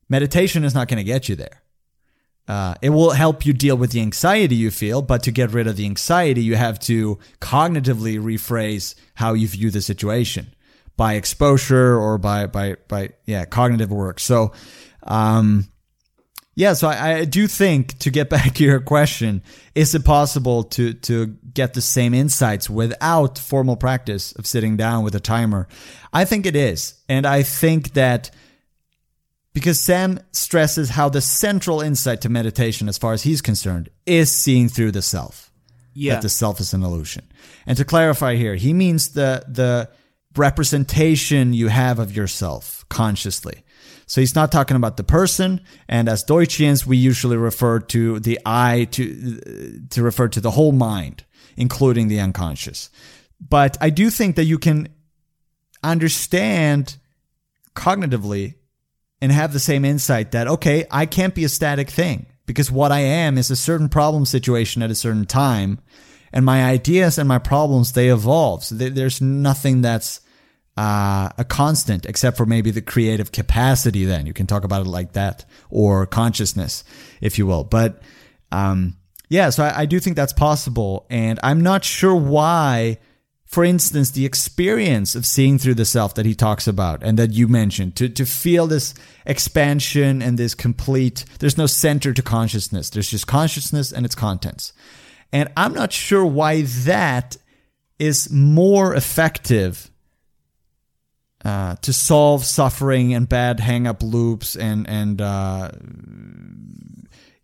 meditation 0.09 0.65
is 0.65 0.75
not 0.75 0.89
going 0.89 0.99
to 0.99 1.05
get 1.05 1.29
you 1.29 1.37
there. 1.37 1.63
Uh, 2.49 2.75
it 2.83 2.91
will 2.91 3.13
help 3.13 3.47
you 3.47 3.53
deal 3.53 3.77
with 3.77 3.93
the 3.93 4.01
anxiety 4.01 4.57
you 4.57 4.71
feel, 4.71 5.01
but 5.01 5.23
to 5.23 5.31
get 5.31 5.53
rid 5.53 5.69
of 5.69 5.77
the 5.77 5.85
anxiety, 5.85 6.43
you 6.43 6.57
have 6.57 6.79
to 6.81 7.17
cognitively 7.41 8.19
rephrase 8.19 8.97
how 9.15 9.33
you 9.33 9.47
view 9.47 9.71
the 9.71 9.81
situation 9.81 10.53
by 10.97 11.15
exposure 11.15 11.99
or 11.99 12.19
by 12.19 12.47
by 12.47 12.77
by 12.89 13.11
yeah 13.27 13.45
cognitive 13.45 13.91
work. 13.91 14.21
So, 14.21 14.53
um, 15.05 15.69
yeah, 16.55 16.75
so 16.75 16.89
I, 16.89 17.15
I 17.19 17.25
do 17.25 17.47
think 17.47 17.99
to 18.01 18.11
get 18.11 18.29
back 18.31 18.55
to 18.55 18.65
your 18.65 18.81
question, 18.81 19.43
is 19.75 19.95
it 19.95 20.05
possible 20.05 20.65
to 20.65 20.95
to 20.95 21.27
get 21.55 21.75
the 21.75 21.81
same 21.81 22.15
insights 22.15 22.69
without 22.69 23.39
formal 23.39 23.77
practice 23.77 24.33
of 24.33 24.47
sitting 24.47 24.77
down 24.77 25.05
with 25.05 25.15
a 25.15 25.21
timer? 25.21 25.69
I 26.13 26.25
think 26.25 26.47
it 26.47 26.57
is, 26.57 26.95
and 27.09 27.27
I 27.27 27.43
think 27.43 27.95
that 27.95 28.31
because 29.55 29.79
Sam 29.81 30.19
stresses 30.33 30.91
how 30.91 31.09
the 31.09 31.21
central 31.21 31.81
insight 31.81 32.23
to 32.23 32.29
meditation, 32.29 32.89
as 32.89 32.97
far 32.97 33.13
as 33.13 33.23
he's 33.23 33.43
concerned, 33.43 33.91
is 34.07 34.33
seeing 34.33 34.69
through 34.69 34.93
the 34.93 35.03
self. 35.03 35.51
Yeah. 35.95 36.15
That 36.15 36.23
the 36.23 36.29
self 36.31 36.59
is 36.59 36.73
an 36.73 36.83
illusion. 36.83 37.31
And 37.67 37.77
to 37.77 37.85
clarify 37.85 38.37
here, 38.37 38.55
he 38.55 38.73
means 38.73 39.11
the 39.11 39.45
the 39.47 39.91
representation 40.37 41.53
you 41.53 41.69
have 41.69 41.99
of 41.99 42.15
yourself 42.15 42.85
consciously. 42.89 43.65
So 44.07 44.21
he's 44.21 44.35
not 44.35 44.53
talking 44.53 44.77
about 44.77 44.97
the 44.97 45.05
person. 45.05 45.61
And 45.89 46.09
as 46.09 46.25
Deutschians, 46.25 46.85
we 46.85 46.97
usually 46.97 47.37
refer 47.37 47.81
to 47.81 48.21
the 48.21 48.39
I 48.45 48.85
to 48.93 49.81
to 49.91 50.03
refer 50.03 50.29
to 50.29 50.41
the 50.41 50.51
whole 50.51 50.73
mind, 50.73 51.25
including 51.57 52.09
the 52.09 52.21
unconscious. 52.21 52.91
But 53.41 53.77
I 53.81 53.91
do 53.91 54.11
think 54.11 54.37
that 54.37 54.45
you 54.45 54.59
can 54.59 54.89
understand 55.83 56.97
cognitively 57.75 58.55
and 59.21 59.33
have 59.33 59.53
the 59.53 59.61
same 59.61 59.85
insight 59.85 60.33
that, 60.33 60.49
okay, 60.49 60.85
I 60.91 61.07
can't 61.07 61.35
be 61.35 61.45
a 61.45 61.49
static 61.49 61.89
thing 61.89 62.27
because 62.47 62.71
what 62.71 62.93
I 62.93 63.01
am 63.01 63.39
is 63.39 63.51
a 63.51 63.57
certain 63.57 63.89
problem 63.89 64.27
situation 64.27 64.83
at 64.83 64.91
a 64.91 64.95
certain 64.95 65.27
time. 65.27 65.81
And 66.33 66.45
my 66.45 66.65
ideas 66.65 67.19
and 67.19 67.29
my 67.29 67.39
problems, 67.39 67.93
they 67.93 68.09
evolve. 68.09 68.65
So 68.65 68.75
there's 68.75 69.21
nothing 69.21 69.83
that's 69.83 70.21
uh, 70.77 71.29
a 71.37 71.45
constant 71.45 72.07
except 72.07 72.37
for 72.37 72.47
maybe 72.47 72.71
the 72.71 72.81
creative 72.81 73.33
capacity 73.33 74.05
then. 74.05 74.27
You 74.27 74.33
can 74.33 74.47
talk 74.47 74.65
about 74.65 74.83
it 74.83 74.89
like 74.89 75.13
that 75.13 75.45
or 75.71 76.07
consciousness, 76.07 76.85
if 77.21 77.39
you 77.39 77.47
will. 77.47 77.65
But 77.65 78.01
um, 78.51 78.97
yeah, 79.29 79.51
so 79.51 79.65
I, 79.65 79.83
I 79.83 79.87
do 79.87 80.01
think 80.01 80.17
that's 80.17 80.33
possible. 80.33 81.07
And 81.11 81.39
I'm 81.43 81.61
not 81.61 81.85
sure 81.85 82.15
why 82.15 82.99
for 83.53 83.65
instance, 83.65 84.13
the 84.13 84.25
experience 84.25 85.15
of 85.15 85.27
seeing 85.27 85.59
through 85.59 85.75
the 85.75 85.85
self 85.85 86.15
that 86.15 86.25
he 86.25 86.35
talks 86.35 86.67
about 86.67 87.03
and 87.03 87.19
that 87.19 87.35
you 87.35 87.49
mentioned, 87.49 87.95
to, 87.97 88.09
to 88.09 88.25
feel 88.25 88.67
this 88.67 88.95
expansion 89.27 90.23
and 90.23 90.39
this 90.39 90.55
complete, 90.55 91.27
there's 91.39 91.59
no 91.59 91.67
center 91.67 92.15
to 92.15 92.23
consciousness. 92.23 92.89
There's 92.89 93.11
just 93.11 93.27
consciousness 93.27 93.93
and 93.93 94.07
its 94.07 94.15
contents. 94.15 94.73
And 95.33 95.51
I'm 95.57 95.73
not 95.73 95.93
sure 95.93 96.25
why 96.25 96.63
that 96.63 97.37
is 97.99 98.31
more 98.31 98.95
effective 98.95 99.91
uh, 101.45 101.77
to 101.77 101.93
solve 101.93 102.45
suffering 102.45 103.15
and 103.15 103.29
bad 103.29 103.61
hang 103.61 103.87
up 103.87 104.03
loops 104.03 104.55
and, 104.55 104.89
and, 104.89 105.21
uh, 105.21 105.71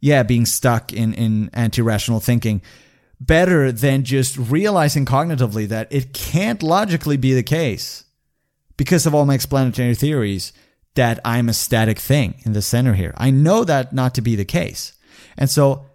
yeah, 0.01 0.23
being 0.23 0.47
stuck 0.47 0.93
in, 0.93 1.15
in 1.15 1.51
anti 1.53 1.83
rational 1.83 2.21
thinking 2.21 2.63
better 3.21 3.73
than 3.73 4.05
just 4.05 4.37
realizing 4.37 5.05
cognitively 5.05 5.67
that 5.69 5.89
it 5.91 6.13
can't 6.13 6.63
logically 6.63 7.17
be 7.17 7.35
the 7.35 7.43
case 7.43 8.05
because 8.77 9.07
of 9.07 9.15
all 9.15 9.27
my 9.27 9.35
explanatory 9.35 9.95
theories 9.95 10.53
that 10.95 11.21
I'm 11.25 11.49
a 11.49 11.53
static 11.53 11.99
thing 11.99 12.41
in 12.45 12.53
the 12.53 12.63
center 12.63 12.95
here. 12.95 13.15
I 13.17 13.31
know 13.31 13.65
that 13.65 13.93
not 13.93 14.15
to 14.15 14.23
be 14.23 14.37
the 14.37 14.45
case. 14.45 14.93
And 15.37 15.51
so 15.51 15.87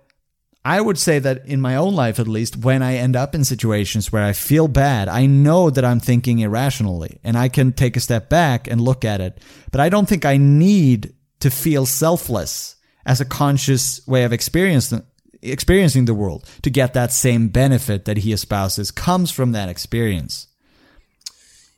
I 0.66 0.80
would 0.80 0.98
say 0.98 1.20
that 1.20 1.46
in 1.46 1.60
my 1.60 1.76
own 1.76 1.94
life, 1.94 2.20
at 2.20 2.28
least, 2.28 2.56
when 2.58 2.82
I 2.82 2.96
end 2.96 3.18
up 3.18 3.36
in 3.36 3.44
situations 3.44 4.12
where 4.12 4.24
I 4.24 4.32
feel 4.32 4.70
bad, 4.70 5.10
I 5.10 5.26
know 5.26 5.70
that 5.70 5.84
I'm 5.84 6.00
thinking 6.00 6.40
irrationally 6.40 7.20
and 7.24 7.38
I 7.38 7.50
can 7.50 7.74
take 7.74 7.98
a 7.98 8.00
step 8.00 8.30
back 8.30 8.68
and 8.70 8.80
look 8.80 9.04
at 9.04 9.20
it. 9.20 9.40
But 9.72 9.82
I 9.82 9.90
don't 9.90 10.08
think 10.08 10.24
I 10.24 10.38
need 10.38 11.14
to 11.42 11.50
feel 11.50 11.86
selfless 11.86 12.78
as 13.06 13.20
a 13.20 13.26
conscious 13.26 14.06
way 14.08 14.24
of 14.24 14.32
experiencing 14.32 15.04
experiencing 15.42 16.06
the 16.06 16.14
world 16.14 16.50
to 16.62 16.70
get 16.70 16.94
that 16.94 17.12
same 17.12 17.50
benefit 17.50 18.06
that 18.06 18.20
he 18.20 18.32
espouses 18.32 18.92
comes 18.92 19.30
from 19.30 19.52
that 19.52 19.68
experience. 19.68 20.48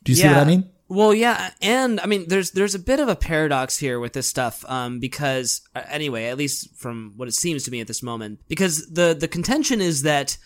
Do 0.04 0.12
you 0.12 0.16
see 0.16 0.28
what 0.28 0.36
I 0.36 0.44
mean? 0.44 0.70
Well, 0.88 1.12
yeah, 1.12 1.50
and 1.60 1.98
I 1.98 2.06
mean, 2.06 2.28
there's 2.28 2.52
there's 2.52 2.76
a 2.76 2.80
bit 2.80 3.00
of 3.00 3.08
a 3.08 3.16
paradox 3.16 3.76
here 3.76 3.98
with 3.98 4.12
this 4.12 4.28
stuff, 4.28 4.64
um, 4.68 5.00
because 5.00 5.62
uh, 5.74 5.82
anyway, 5.88 6.26
at 6.26 6.38
least 6.38 6.76
from 6.76 7.14
what 7.16 7.26
it 7.26 7.34
seems 7.34 7.64
to 7.64 7.72
me 7.72 7.80
at 7.80 7.88
this 7.88 8.04
moment, 8.04 8.40
because 8.46 8.88
the 8.88 9.16
the 9.18 9.26
contention 9.26 9.80
is 9.80 10.02
that 10.02 10.36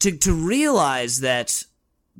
to 0.00 0.16
to 0.16 0.32
realize 0.32 1.20
that 1.20 1.64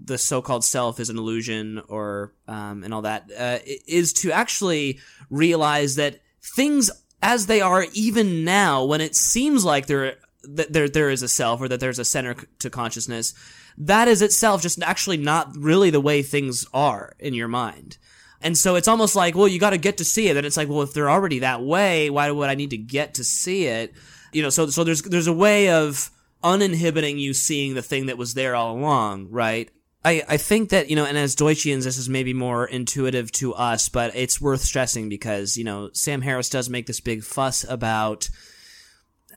the 0.02 0.18
so-called 0.18 0.64
self 0.64 0.98
is 0.98 1.10
an 1.10 1.18
illusion 1.18 1.80
or 1.88 2.32
um, 2.48 2.82
and 2.82 2.92
all 2.92 3.02
that 3.02 3.30
uh, 3.38 3.58
is 3.86 4.12
to 4.14 4.32
actually 4.32 4.98
realize 5.28 5.94
that 5.96 6.20
things 6.42 6.90
as 7.22 7.46
they 7.46 7.60
are 7.60 7.86
even 7.92 8.44
now 8.44 8.84
when 8.84 9.00
it 9.00 9.14
seems 9.14 9.64
like 9.64 9.86
there 9.86 10.16
that 10.42 10.72
there 10.72 10.88
there 10.88 11.10
is 11.10 11.22
a 11.22 11.28
self 11.28 11.60
or 11.60 11.68
that 11.68 11.80
there's 11.80 11.98
a 11.98 12.04
center 12.04 12.34
to 12.58 12.70
consciousness 12.70 13.34
that 13.80 14.08
is 14.08 14.22
itself 14.22 14.62
just 14.62 14.82
actually 14.82 15.16
not 15.16 15.56
really 15.56 15.90
the 15.90 16.00
way 16.00 16.22
things 16.22 16.66
are 16.72 17.14
in 17.18 17.34
your 17.34 17.48
mind. 17.48 17.96
And 18.42 18.56
so 18.56 18.76
it's 18.76 18.88
almost 18.88 19.16
like 19.16 19.34
well 19.34 19.48
you 19.48 19.58
got 19.58 19.70
to 19.70 19.78
get 19.78 19.98
to 19.98 20.04
see 20.04 20.28
it. 20.28 20.36
And 20.36 20.46
it's 20.46 20.56
like 20.56 20.68
well 20.68 20.82
if 20.82 20.92
they're 20.92 21.10
already 21.10 21.40
that 21.40 21.62
way 21.62 22.10
why 22.10 22.30
would 22.30 22.48
i 22.48 22.54
need 22.54 22.70
to 22.70 22.76
get 22.76 23.14
to 23.14 23.24
see 23.24 23.66
it? 23.66 23.92
You 24.32 24.42
know 24.42 24.50
so 24.50 24.68
so 24.68 24.84
there's 24.84 25.02
there's 25.02 25.26
a 25.26 25.32
way 25.32 25.70
of 25.70 26.10
uninhibiting 26.42 27.18
you 27.18 27.34
seeing 27.34 27.74
the 27.74 27.82
thing 27.82 28.06
that 28.06 28.18
was 28.18 28.34
there 28.34 28.54
all 28.54 28.76
along 28.76 29.28
right? 29.30 29.70
I, 30.02 30.22
I 30.26 30.36
think 30.38 30.70
that, 30.70 30.88
you 30.88 30.96
know, 30.96 31.04
and 31.04 31.18
as 31.18 31.36
Deutschians, 31.36 31.84
this 31.84 31.98
is 31.98 32.08
maybe 32.08 32.32
more 32.32 32.64
intuitive 32.64 33.30
to 33.32 33.52
us, 33.52 33.90
but 33.90 34.16
it's 34.16 34.40
worth 34.40 34.62
stressing 34.62 35.10
because, 35.10 35.58
you 35.58 35.64
know, 35.64 35.90
Sam 35.92 36.22
Harris 36.22 36.48
does 36.48 36.70
make 36.70 36.86
this 36.86 37.00
big 37.00 37.22
fuss 37.22 37.66
about 37.68 38.30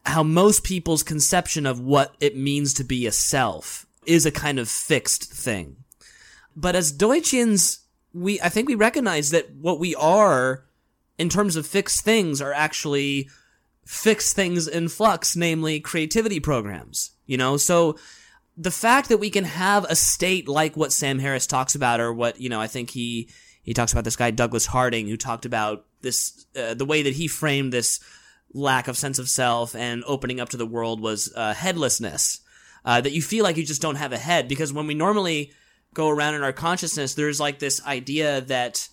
how 0.06 0.24
most 0.24 0.64
people's 0.64 1.04
conception 1.04 1.66
of 1.66 1.82
what 1.82 2.16
it 2.22 2.38
means 2.38 2.74
to 2.76 2.86
be 2.86 3.06
a 3.06 3.12
self 3.12 3.86
is 4.06 4.26
a 4.26 4.32
kind 4.32 4.60
of 4.60 4.70
fixed 4.70 5.32
thing. 5.32 5.78
But 6.56 6.76
as 6.76 6.96
Deutschians, 6.96 7.80
we, 8.14 8.40
I 8.42 8.50
think 8.50 8.68
we 8.68 8.76
recognize 8.76 9.32
that 9.32 9.54
what 9.56 9.80
we 9.80 9.96
are 9.96 10.66
in 11.18 11.30
terms 11.30 11.56
of 11.56 11.66
fixed 11.66 12.02
things 12.02 12.42
are 12.42 12.54
actually 12.54 13.30
fixed 13.86 14.36
things 14.36 14.68
in 14.68 14.88
flux, 14.88 15.36
namely 15.36 15.80
creativity 15.80 16.40
programs, 16.40 17.12
you 17.26 17.38
know? 17.38 17.58
So, 17.58 17.98
the 18.56 18.72
fact 18.72 19.10
that 19.10 19.18
we 19.18 19.32
can 19.32 19.46
have 19.46 19.84
a 19.86 19.96
state 19.96 20.48
like 20.48 20.78
what 20.78 20.92
Sam 20.92 21.18
Harris 21.18 21.48
talks 21.48 21.74
about, 21.74 22.00
or 22.00 22.14
what 22.14 22.40
you 22.40 22.50
know, 22.50 22.62
I 22.62 22.68
think 22.68 22.92
he 22.92 23.30
he 23.64 23.74
talks 23.74 23.92
about 23.92 24.04
this 24.04 24.16
guy 24.16 24.30
Douglas 24.30 24.68
Harding, 24.68 25.08
who 25.08 25.18
talked 25.18 25.46
about 25.46 25.86
this 26.02 26.46
uh, 26.56 26.76
the 26.76 26.86
way 26.86 27.02
that 27.02 27.14
he 27.14 27.28
framed 27.28 27.74
this 27.74 28.00
lack 28.54 28.88
of 28.88 28.98
sense 28.98 29.18
of 29.18 29.28
self 29.28 29.76
and 29.76 30.04
opening 30.06 30.40
up 30.40 30.50
to 30.50 30.58
the 30.58 30.66
world 30.66 31.02
was 31.02 31.34
uh, 31.36 31.54
headlessness. 31.54 32.42
Uh, 32.86 33.02
that 33.02 33.12
you 33.12 33.22
feel 33.22 33.44
like 33.44 33.58
you 33.58 33.66
just 33.66 33.82
don't 33.82 33.96
have 33.96 34.14
a 34.14 34.18
head 34.18 34.48
because 34.48 34.74
when 34.74 34.88
we 34.88 34.94
normally 34.94 35.52
go 35.94 36.10
around 36.10 36.36
in 36.36 36.44
our 36.44 36.54
consciousness, 36.54 37.14
there's 37.14 37.40
like 37.40 37.60
this 37.60 37.86
idea 37.86 38.42
that, 38.42 38.90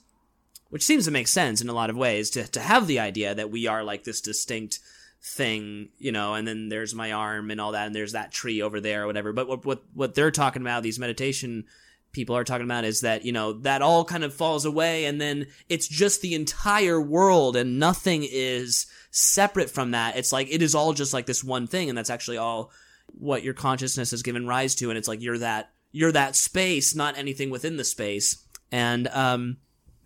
which 0.68 0.84
seems 0.84 1.04
to 1.06 1.10
make 1.10 1.28
sense 1.28 1.60
in 1.60 1.68
a 1.68 1.74
lot 1.74 1.90
of 1.90 1.96
ways, 1.96 2.30
to 2.30 2.46
to 2.48 2.60
have 2.60 2.86
the 2.86 3.00
idea 3.00 3.34
that 3.34 3.50
we 3.50 3.66
are 3.66 3.82
like 3.82 4.04
this 4.04 4.20
distinct 4.20 4.80
thing, 5.22 5.90
you 5.98 6.12
know, 6.12 6.34
and 6.34 6.46
then 6.46 6.68
there's 6.68 6.94
my 6.94 7.12
arm 7.12 7.50
and 7.50 7.60
all 7.60 7.72
that, 7.72 7.86
and 7.86 7.94
there's 7.94 8.12
that 8.12 8.32
tree 8.32 8.62
over 8.62 8.80
there 8.80 9.04
or 9.04 9.06
whatever. 9.06 9.32
But 9.32 9.48
what 9.48 9.64
what 9.64 9.82
what 9.94 10.14
they're 10.14 10.30
talking 10.30 10.62
about, 10.62 10.82
these 10.82 10.98
meditation 10.98 11.64
people 12.12 12.36
are 12.36 12.44
talking 12.44 12.64
about 12.64 12.84
is 12.84 13.02
that 13.02 13.24
you 13.24 13.32
know 13.32 13.52
that 13.52 13.82
all 13.82 14.04
kind 14.04 14.24
of 14.24 14.34
falls 14.34 14.64
away 14.64 15.04
and 15.04 15.20
then 15.20 15.46
it's 15.68 15.86
just 15.86 16.20
the 16.20 16.34
entire 16.34 17.00
world 17.00 17.56
and 17.56 17.78
nothing 17.78 18.26
is 18.28 18.86
separate 19.10 19.70
from 19.70 19.92
that 19.92 20.16
it's 20.16 20.32
like 20.32 20.48
it 20.50 20.62
is 20.62 20.74
all 20.74 20.92
just 20.92 21.14
like 21.14 21.26
this 21.26 21.44
one 21.44 21.66
thing 21.66 21.88
and 21.88 21.96
that's 21.96 22.10
actually 22.10 22.36
all 22.36 22.72
what 23.18 23.42
your 23.42 23.54
consciousness 23.54 24.10
has 24.10 24.22
given 24.22 24.46
rise 24.46 24.74
to 24.76 24.88
and 24.90 24.98
it's 24.98 25.08
like 25.08 25.20
you're 25.20 25.38
that 25.38 25.70
you're 25.92 26.12
that 26.12 26.36
space 26.36 26.94
not 26.94 27.16
anything 27.18 27.50
within 27.50 27.76
the 27.76 27.84
space 27.84 28.44
and 28.72 29.08
um 29.08 29.56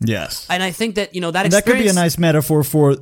Yes. 0.00 0.46
and 0.50 0.62
i 0.62 0.70
think 0.70 0.96
that 0.96 1.14
you 1.14 1.20
know 1.20 1.30
that 1.30 1.50
that 1.50 1.64
could 1.64 1.78
be 1.78 1.88
a 1.88 1.92
nice 1.92 2.18
metaphor 2.18 2.62
for 2.64 2.96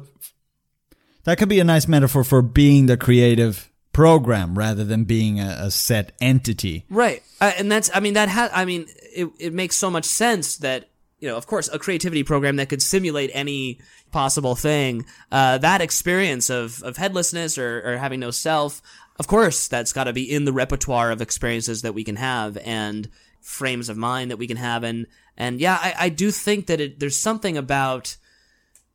that 1.24 1.38
could 1.38 1.48
be 1.48 1.60
a 1.60 1.64
nice 1.64 1.86
metaphor 1.88 2.24
for 2.24 2.42
being 2.42 2.86
the 2.86 2.96
creative 2.96 3.70
program 3.92 4.56
rather 4.58 4.84
than 4.84 5.04
being 5.04 5.38
a, 5.38 5.56
a 5.60 5.70
set 5.70 6.12
entity. 6.20 6.84
Right. 6.88 7.22
Uh, 7.40 7.52
and 7.58 7.70
that's, 7.70 7.90
I 7.94 8.00
mean, 8.00 8.14
that 8.14 8.28
ha- 8.28 8.50
I 8.52 8.64
mean, 8.64 8.86
it, 9.14 9.28
it 9.38 9.52
makes 9.52 9.76
so 9.76 9.90
much 9.90 10.04
sense 10.04 10.56
that, 10.58 10.88
you 11.20 11.28
know, 11.28 11.36
of 11.36 11.46
course, 11.46 11.68
a 11.68 11.78
creativity 11.78 12.24
program 12.24 12.56
that 12.56 12.68
could 12.68 12.82
simulate 12.82 13.30
any 13.34 13.78
possible 14.10 14.54
thing, 14.54 15.04
uh, 15.30 15.58
that 15.58 15.80
experience 15.80 16.50
of, 16.50 16.82
of 16.82 16.96
headlessness 16.96 17.56
or, 17.58 17.82
or 17.92 17.96
having 17.98 18.20
no 18.20 18.30
self, 18.30 18.82
of 19.18 19.26
course, 19.26 19.68
that's 19.68 19.92
got 19.92 20.04
to 20.04 20.12
be 20.12 20.30
in 20.30 20.44
the 20.44 20.52
repertoire 20.52 21.10
of 21.10 21.20
experiences 21.20 21.82
that 21.82 21.94
we 21.94 22.04
can 22.04 22.16
have 22.16 22.56
and 22.58 23.08
frames 23.40 23.88
of 23.88 23.96
mind 23.96 24.30
that 24.30 24.38
we 24.38 24.46
can 24.46 24.56
have. 24.56 24.84
And, 24.84 25.06
and 25.36 25.60
yeah, 25.60 25.78
I, 25.80 25.94
I 25.98 26.08
do 26.08 26.30
think 26.30 26.66
that 26.66 26.80
it, 26.80 27.00
there's 27.00 27.18
something 27.18 27.56
about, 27.56 28.16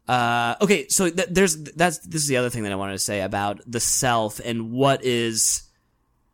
uh, 0.07 0.55
okay, 0.61 0.87
so 0.87 1.09
th- 1.09 1.29
there's 1.29 1.55
that's 1.73 1.99
this 1.99 2.21
is 2.21 2.27
the 2.27 2.37
other 2.37 2.49
thing 2.49 2.63
that 2.63 2.71
I 2.71 2.75
wanted 2.75 2.93
to 2.93 2.99
say 2.99 3.21
about 3.21 3.61
the 3.67 3.79
self 3.79 4.39
and 4.39 4.71
what 4.71 5.03
is 5.03 5.63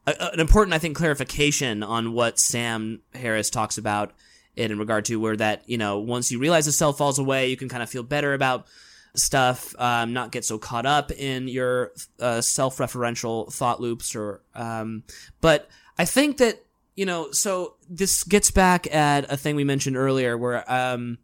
a, 0.05 0.33
an 0.33 0.39
important, 0.39 0.73
I 0.73 0.79
think, 0.79 0.95
clarification 0.95 1.83
on 1.83 2.13
what 2.13 2.39
Sam 2.39 3.01
Harris 3.13 3.49
talks 3.49 3.77
about 3.77 4.13
it 4.55 4.69
in 4.69 4.77
regard 4.77 5.05
to 5.05 5.19
where 5.19 5.35
that 5.37 5.67
you 5.67 5.77
know 5.77 5.99
once 5.99 6.31
you 6.31 6.39
realize 6.39 6.65
the 6.65 6.71
self 6.71 6.97
falls 6.97 7.19
away, 7.19 7.49
you 7.49 7.57
can 7.57 7.69
kind 7.69 7.83
of 7.83 7.89
feel 7.89 8.03
better 8.03 8.33
about 8.33 8.67
stuff, 9.15 9.75
um, 9.79 10.13
not 10.13 10.31
get 10.31 10.45
so 10.45 10.57
caught 10.57 10.85
up 10.85 11.11
in 11.11 11.47
your 11.47 11.91
uh, 12.19 12.41
self-referential 12.41 13.51
thought 13.53 13.79
loops 13.79 14.15
or 14.15 14.41
um, 14.55 15.03
but 15.41 15.69
I 15.97 16.05
think 16.05 16.37
that 16.37 16.63
you 16.95 17.05
know 17.05 17.31
so 17.31 17.75
this 17.89 18.23
gets 18.23 18.51
back 18.51 18.93
at 18.93 19.31
a 19.31 19.37
thing 19.37 19.55
we 19.55 19.63
mentioned 19.63 19.97
earlier 19.97 20.37
where 20.37 20.69
um, 20.71 21.19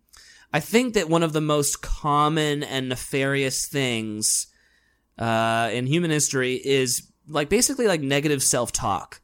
I 0.53 0.59
think 0.59 0.93
that 0.93 1.09
one 1.09 1.23
of 1.23 1.33
the 1.33 1.41
most 1.41 1.81
common 1.81 2.63
and 2.63 2.89
nefarious 2.89 3.67
things 3.67 4.47
uh, 5.17 5.69
in 5.71 5.85
human 5.85 6.11
history 6.11 6.55
is 6.55 7.03
like 7.27 7.49
basically 7.49 7.87
like 7.87 8.01
negative 8.01 8.41
self-talk. 8.41 9.21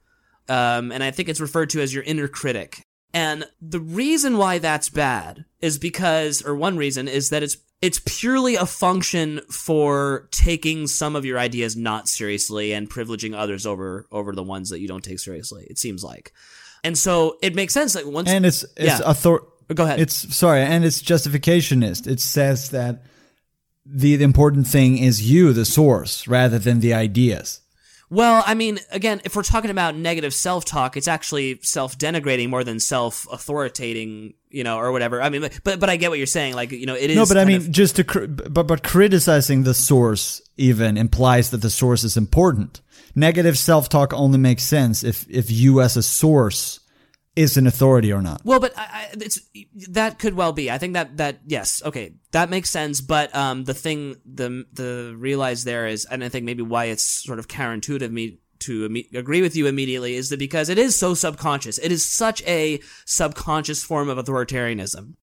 Um, 0.48 0.92
and 0.92 1.04
I 1.04 1.10
think 1.10 1.28
it's 1.28 1.40
referred 1.40 1.72
to 1.72 1.82
as 1.82 1.94
your 1.94 2.04
inner 2.04 2.28
critic. 2.28 2.84
And 3.14 3.46
the 3.62 3.80
reason 3.80 4.38
why 4.38 4.60
that's 4.60 4.90
bad 4.90 5.46
is 5.62 5.80
because, 5.80 6.44
or 6.44 6.54
one 6.54 6.78
reason 6.78 7.08
is 7.08 7.30
that 7.30 7.42
it's 7.42 7.58
it's 7.82 8.00
purely 8.06 8.56
a 8.56 8.66
function 8.66 9.42
for 9.50 10.28
taking 10.32 10.88
some 10.88 11.16
of 11.16 11.26
your 11.26 11.38
ideas 11.38 11.76
not 11.76 12.08
seriously 12.08 12.74
and 12.74 12.90
privileging 12.90 13.36
others 13.36 13.66
over 13.66 14.08
over 14.12 14.34
the 14.34 14.44
ones 14.44 14.70
that 14.70 14.80
you 14.80 14.88
don't 14.88 15.04
take 15.04 15.20
seriously. 15.20 15.68
It 15.70 15.78
seems 15.78 16.04
like, 16.04 16.32
and 16.84 16.98
so 16.98 17.38
it 17.42 17.56
makes 17.56 17.74
sense. 17.74 17.96
Like 17.96 18.06
once, 18.06 18.30
And 18.30 18.46
it's 18.46 18.64
it's 18.78 19.00
Yeah. 19.00 19.06
author 19.06 19.42
go 19.74 19.84
ahead. 19.84 20.00
It's 20.00 20.36
sorry, 20.36 20.62
and 20.62 20.86
it's 20.86 21.02
justificationist. 21.02 22.08
It 22.08 22.20
says 22.20 22.70
that 22.70 23.04
the, 23.86 24.16
the 24.16 24.24
important 24.24 24.68
thing 24.68 24.98
is 24.98 25.30
you, 25.30 25.54
the 25.54 25.66
source, 25.66 26.28
rather 26.28 26.58
than 26.58 26.80
the 26.80 26.94
ideas. 26.94 27.62
Well, 28.10 28.44
I 28.46 28.54
mean, 28.54 28.80
again, 28.92 29.20
if 29.26 29.36
we're 29.36 29.44
talking 29.44 29.72
about 29.72 29.96
negative 29.96 30.34
self-talk, 30.34 30.96
it's 30.96 31.08
actually 31.08 31.60
self-denigrating 31.64 32.50
more 32.50 32.64
than 32.64 32.80
self-authoritating, 32.80 34.34
you 34.56 34.64
know, 34.64 34.78
or 34.80 34.92
whatever. 34.92 35.22
I 35.22 35.30
mean, 35.30 35.42
but- 35.42 35.60
but 35.64 35.80
but 35.80 35.90
I 35.90 35.98
get 35.98 36.10
what 36.10 36.18
you're 36.18 36.26
saying. 36.40 36.56
Like, 36.56 36.72
you 36.72 36.86
know, 36.86 36.96
it 36.96 37.10
is. 37.12 37.16
No, 37.16 37.26
but 37.26 37.38
I 37.38 37.46
mean, 37.46 37.58
of- 37.58 37.72
just 37.72 37.96
to 37.98 38.04
cr- 38.04 38.26
but 38.28 38.66
but 38.68 38.82
criticizing 38.84 39.64
the 39.64 39.74
source 39.74 40.42
even 40.58 40.98
implies 40.98 41.50
that 41.52 41.62
the 41.62 41.70
source 41.70 42.04
is 42.04 42.16
important. 42.18 42.82
Negative 43.14 43.58
self-talk 43.58 44.14
only 44.14 44.38
makes 44.40 44.64
sense 44.64 45.04
if 45.04 45.26
if 45.30 45.52
you 45.52 45.82
as 45.82 45.98
a 45.98 46.04
source 46.04 46.80
is 47.36 47.58
an 47.58 47.68
authority 47.68 48.14
or 48.14 48.22
not. 48.22 48.40
well, 48.46 48.62
but 48.62 48.72
I, 48.78 48.84
I, 48.84 49.08
it's 49.20 49.40
that 49.90 50.20
could 50.20 50.36
well 50.36 50.54
be. 50.54 50.72
I 50.72 50.78
think 50.78 50.94
that 50.94 51.18
that 51.18 51.40
yes, 51.46 51.82
okay, 51.86 52.14
that 52.32 52.50
makes 52.50 52.70
sense. 52.70 53.02
But 53.02 53.36
um, 53.36 53.66
the 53.66 53.74
thing, 53.74 54.16
the 54.26 54.66
the 54.72 55.14
realize 55.18 55.64
there 55.66 55.86
is, 55.88 56.06
and 56.06 56.24
I 56.24 56.30
think 56.30 56.46
maybe 56.46 56.64
why 56.64 56.86
it's 56.86 57.04
sort 57.04 57.40
of 57.40 57.48
counterintuitive 57.50 58.10
me 58.12 58.40
to 58.60 58.88
imme- 58.88 59.14
agree 59.14 59.42
with 59.42 59.56
you 59.56 59.68
immediately 59.68 60.16
is 60.16 60.30
that 60.30 60.40
because 60.40 60.70
it 60.70 60.78
is 60.78 60.96
so 60.96 61.14
subconscious. 61.14 61.78
It 61.78 61.92
is 61.92 62.04
such 62.06 62.42
a 62.44 62.80
subconscious 63.06 63.84
form 63.84 64.10
of 64.10 64.18
authoritarianism. 64.18 65.16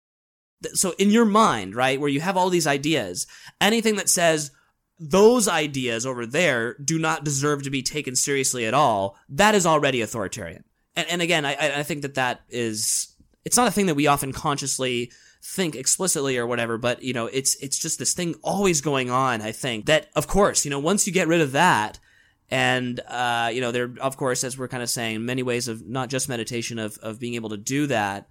So 0.74 0.94
in 0.98 1.10
your 1.10 1.24
mind, 1.24 1.74
right, 1.74 2.00
where 2.00 2.08
you 2.08 2.20
have 2.20 2.36
all 2.36 2.50
these 2.50 2.66
ideas, 2.66 3.26
anything 3.60 3.96
that 3.96 4.08
says 4.08 4.50
those 4.98 5.48
ideas 5.48 6.06
over 6.06 6.24
there 6.26 6.74
do 6.74 6.98
not 6.98 7.24
deserve 7.24 7.62
to 7.64 7.70
be 7.70 7.82
taken 7.82 8.14
seriously 8.14 8.64
at 8.66 8.74
all, 8.74 9.16
that 9.28 9.54
is 9.54 9.66
already 9.66 10.00
authoritarian. 10.00 10.62
And, 10.94 11.08
and 11.08 11.22
again, 11.22 11.44
I- 11.44 11.80
I 11.80 11.82
think 11.82 12.02
that 12.02 12.14
that 12.14 12.42
is, 12.48 13.08
it's 13.44 13.56
not 13.56 13.66
a 13.66 13.72
thing 13.72 13.86
that 13.86 13.96
we 13.96 14.06
often 14.06 14.32
consciously 14.32 15.10
think 15.44 15.74
explicitly 15.74 16.38
or 16.38 16.46
whatever, 16.46 16.78
but 16.78 17.02
you 17.02 17.12
know, 17.12 17.26
it's, 17.26 17.56
it's 17.56 17.78
just 17.78 17.98
this 17.98 18.14
thing 18.14 18.36
always 18.44 18.80
going 18.80 19.10
on, 19.10 19.42
I 19.42 19.50
think, 19.50 19.86
that 19.86 20.08
of 20.14 20.28
course, 20.28 20.64
you 20.64 20.70
know, 20.70 20.78
once 20.78 21.04
you 21.04 21.12
get 21.12 21.26
rid 21.26 21.40
of 21.40 21.50
that, 21.50 21.98
and 22.52 23.00
uh, 23.08 23.50
you 23.50 23.62
know, 23.62 23.72
there, 23.72 23.94
of 23.98 24.18
course, 24.18 24.44
as 24.44 24.58
we're 24.58 24.68
kind 24.68 24.82
of 24.82 24.90
saying, 24.90 25.24
many 25.24 25.42
ways 25.42 25.68
of 25.68 25.88
not 25.88 26.10
just 26.10 26.28
meditation 26.28 26.78
of, 26.78 26.98
of 26.98 27.18
being 27.18 27.32
able 27.34 27.48
to 27.48 27.56
do 27.56 27.86
that, 27.86 28.28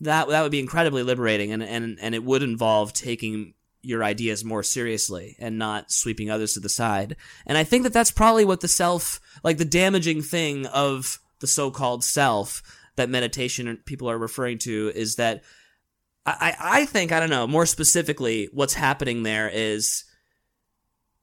that 0.00 0.28
that 0.28 0.42
would 0.42 0.52
be 0.52 0.60
incredibly 0.60 1.02
liberating 1.02 1.52
and, 1.52 1.62
and 1.62 1.98
and 1.98 2.14
it 2.14 2.22
would 2.22 2.42
involve 2.42 2.92
taking 2.92 3.54
your 3.80 4.04
ideas 4.04 4.44
more 4.44 4.62
seriously 4.62 5.36
and 5.38 5.58
not 5.58 5.90
sweeping 5.90 6.30
others 6.30 6.52
to 6.52 6.60
the 6.60 6.68
side. 6.68 7.16
And 7.46 7.56
i 7.56 7.64
think 7.64 7.84
that 7.84 7.94
that's 7.94 8.10
probably 8.10 8.44
what 8.44 8.60
the 8.60 8.68
self 8.68 9.20
like 9.42 9.56
the 9.56 9.64
damaging 9.64 10.20
thing 10.20 10.66
of 10.66 11.18
the 11.40 11.46
so-called 11.46 12.04
self 12.04 12.62
that 12.96 13.08
meditation 13.08 13.80
people 13.86 14.10
are 14.10 14.18
referring 14.18 14.58
to 14.58 14.92
is 14.94 15.16
that 15.16 15.42
i 16.26 16.54
i 16.60 16.82
I 16.82 16.84
think 16.84 17.10
i 17.10 17.18
don't 17.18 17.30
know 17.30 17.46
more 17.46 17.66
specifically 17.66 18.50
what's 18.52 18.74
happening 18.74 19.22
there 19.22 19.48
is 19.48 20.04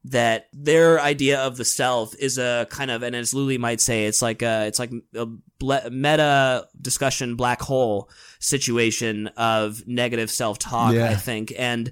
that 0.05 0.47
their 0.53 0.99
idea 1.01 1.39
of 1.39 1.57
the 1.57 1.65
self 1.65 2.15
is 2.17 2.37
a 2.37 2.67
kind 2.69 2.89
of, 2.89 3.03
and 3.03 3.15
as 3.15 3.33
Lulie 3.33 3.59
might 3.59 3.81
say, 3.81 4.05
it's 4.05 4.21
like 4.21 4.41
a, 4.41 4.65
it's 4.67 4.79
like 4.79 4.91
a 5.15 5.27
meta 5.89 6.67
discussion 6.81 7.35
black 7.35 7.61
hole 7.61 8.09
situation 8.39 9.27
of 9.35 9.85
negative 9.87 10.31
self 10.31 10.57
talk. 10.57 10.93
Yeah. 10.93 11.09
I 11.09 11.15
think, 11.15 11.53
and 11.57 11.91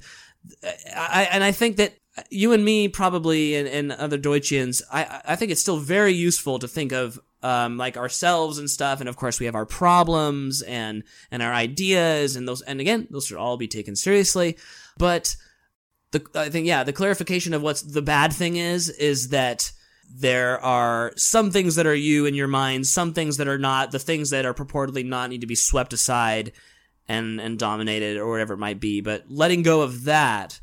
I 0.96 1.28
and 1.32 1.44
I 1.44 1.52
think 1.52 1.78
that 1.78 1.96
you 2.30 2.54
and 2.54 2.64
me 2.64 2.88
probably 2.88 3.56
and, 3.56 3.68
and 3.68 3.92
other 3.92 4.18
Deutschians, 4.18 4.82
I 4.92 5.22
I 5.26 5.36
think 5.36 5.52
it's 5.52 5.62
still 5.62 5.78
very 5.78 6.14
useful 6.14 6.60
to 6.60 6.68
think 6.68 6.92
of 6.92 7.20
um, 7.44 7.78
like 7.78 7.98
ourselves 7.98 8.58
and 8.58 8.70
stuff, 8.70 9.00
and 9.00 9.10
of 9.10 9.18
course 9.18 9.40
we 9.40 9.46
have 9.46 9.56
our 9.56 9.66
problems 9.66 10.62
and 10.62 11.04
and 11.32 11.44
our 11.44 11.54
ideas 11.54 12.36
and 12.36 12.48
those, 12.48 12.62
and 12.62 12.80
again 12.82 13.08
those 13.12 13.28
should 13.28 13.38
all 13.38 13.58
be 13.58 13.68
taken 13.68 13.96
seriously, 13.96 14.58
but 14.98 15.36
the 16.12 16.26
I 16.36 16.50
think 16.50 16.68
yeah, 16.68 16.84
the 16.84 16.94
clarification 16.94 17.54
of 17.54 17.62
what's 17.62 17.82
the 17.82 18.02
bad 18.02 18.34
thing 18.34 18.56
is 18.56 18.90
is 18.90 19.30
that 19.30 19.72
there 20.10 20.60
are 20.64 21.12
some 21.18 21.52
things 21.52 21.76
that 21.76 21.86
are 21.86 21.96
you 21.96 22.26
in 22.26 22.34
your 22.34 22.48
mind, 22.48 22.88
some 22.88 23.14
things 23.14 23.38
that 23.38 23.48
are 23.48 23.58
not, 23.58 23.92
the 23.92 24.00
things 24.00 24.30
that 24.30 24.46
are 24.46 24.54
purportedly 24.54 25.06
not 25.06 25.30
need 25.30 25.42
to 25.42 25.48
be 25.48 25.56
swept 25.56 25.94
aside 25.94 26.54
and 27.08 27.40
and 27.40 27.60
dominated 27.60 28.18
or 28.18 28.30
whatever 28.30 28.54
it 28.54 28.60
might 28.60 28.80
be. 28.80 29.02
But 29.02 29.26
letting 29.30 29.64
go 29.64 29.82
of 29.82 30.06
that 30.06 30.60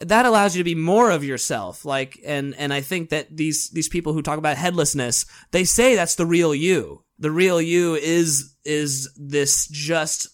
that 0.00 0.26
allows 0.26 0.56
you 0.56 0.60
to 0.60 0.64
be 0.64 0.74
more 0.74 1.10
of 1.10 1.24
yourself. 1.24 1.84
Like 1.84 2.18
and 2.24 2.54
and 2.56 2.72
i 2.72 2.80
think 2.80 3.10
that 3.10 3.36
these 3.36 3.70
these 3.70 3.88
people 3.88 4.12
who 4.12 4.22
talk 4.22 4.38
about 4.38 4.56
headlessness 4.56 5.26
they 5.50 5.64
say 5.64 5.94
that's 5.94 6.16
the 6.16 6.26
real 6.26 6.54
you. 6.54 7.04
The 7.18 7.30
real 7.30 7.60
you 7.60 7.94
is 7.94 8.54
is 8.64 9.12
this 9.16 9.66
just 9.68 10.28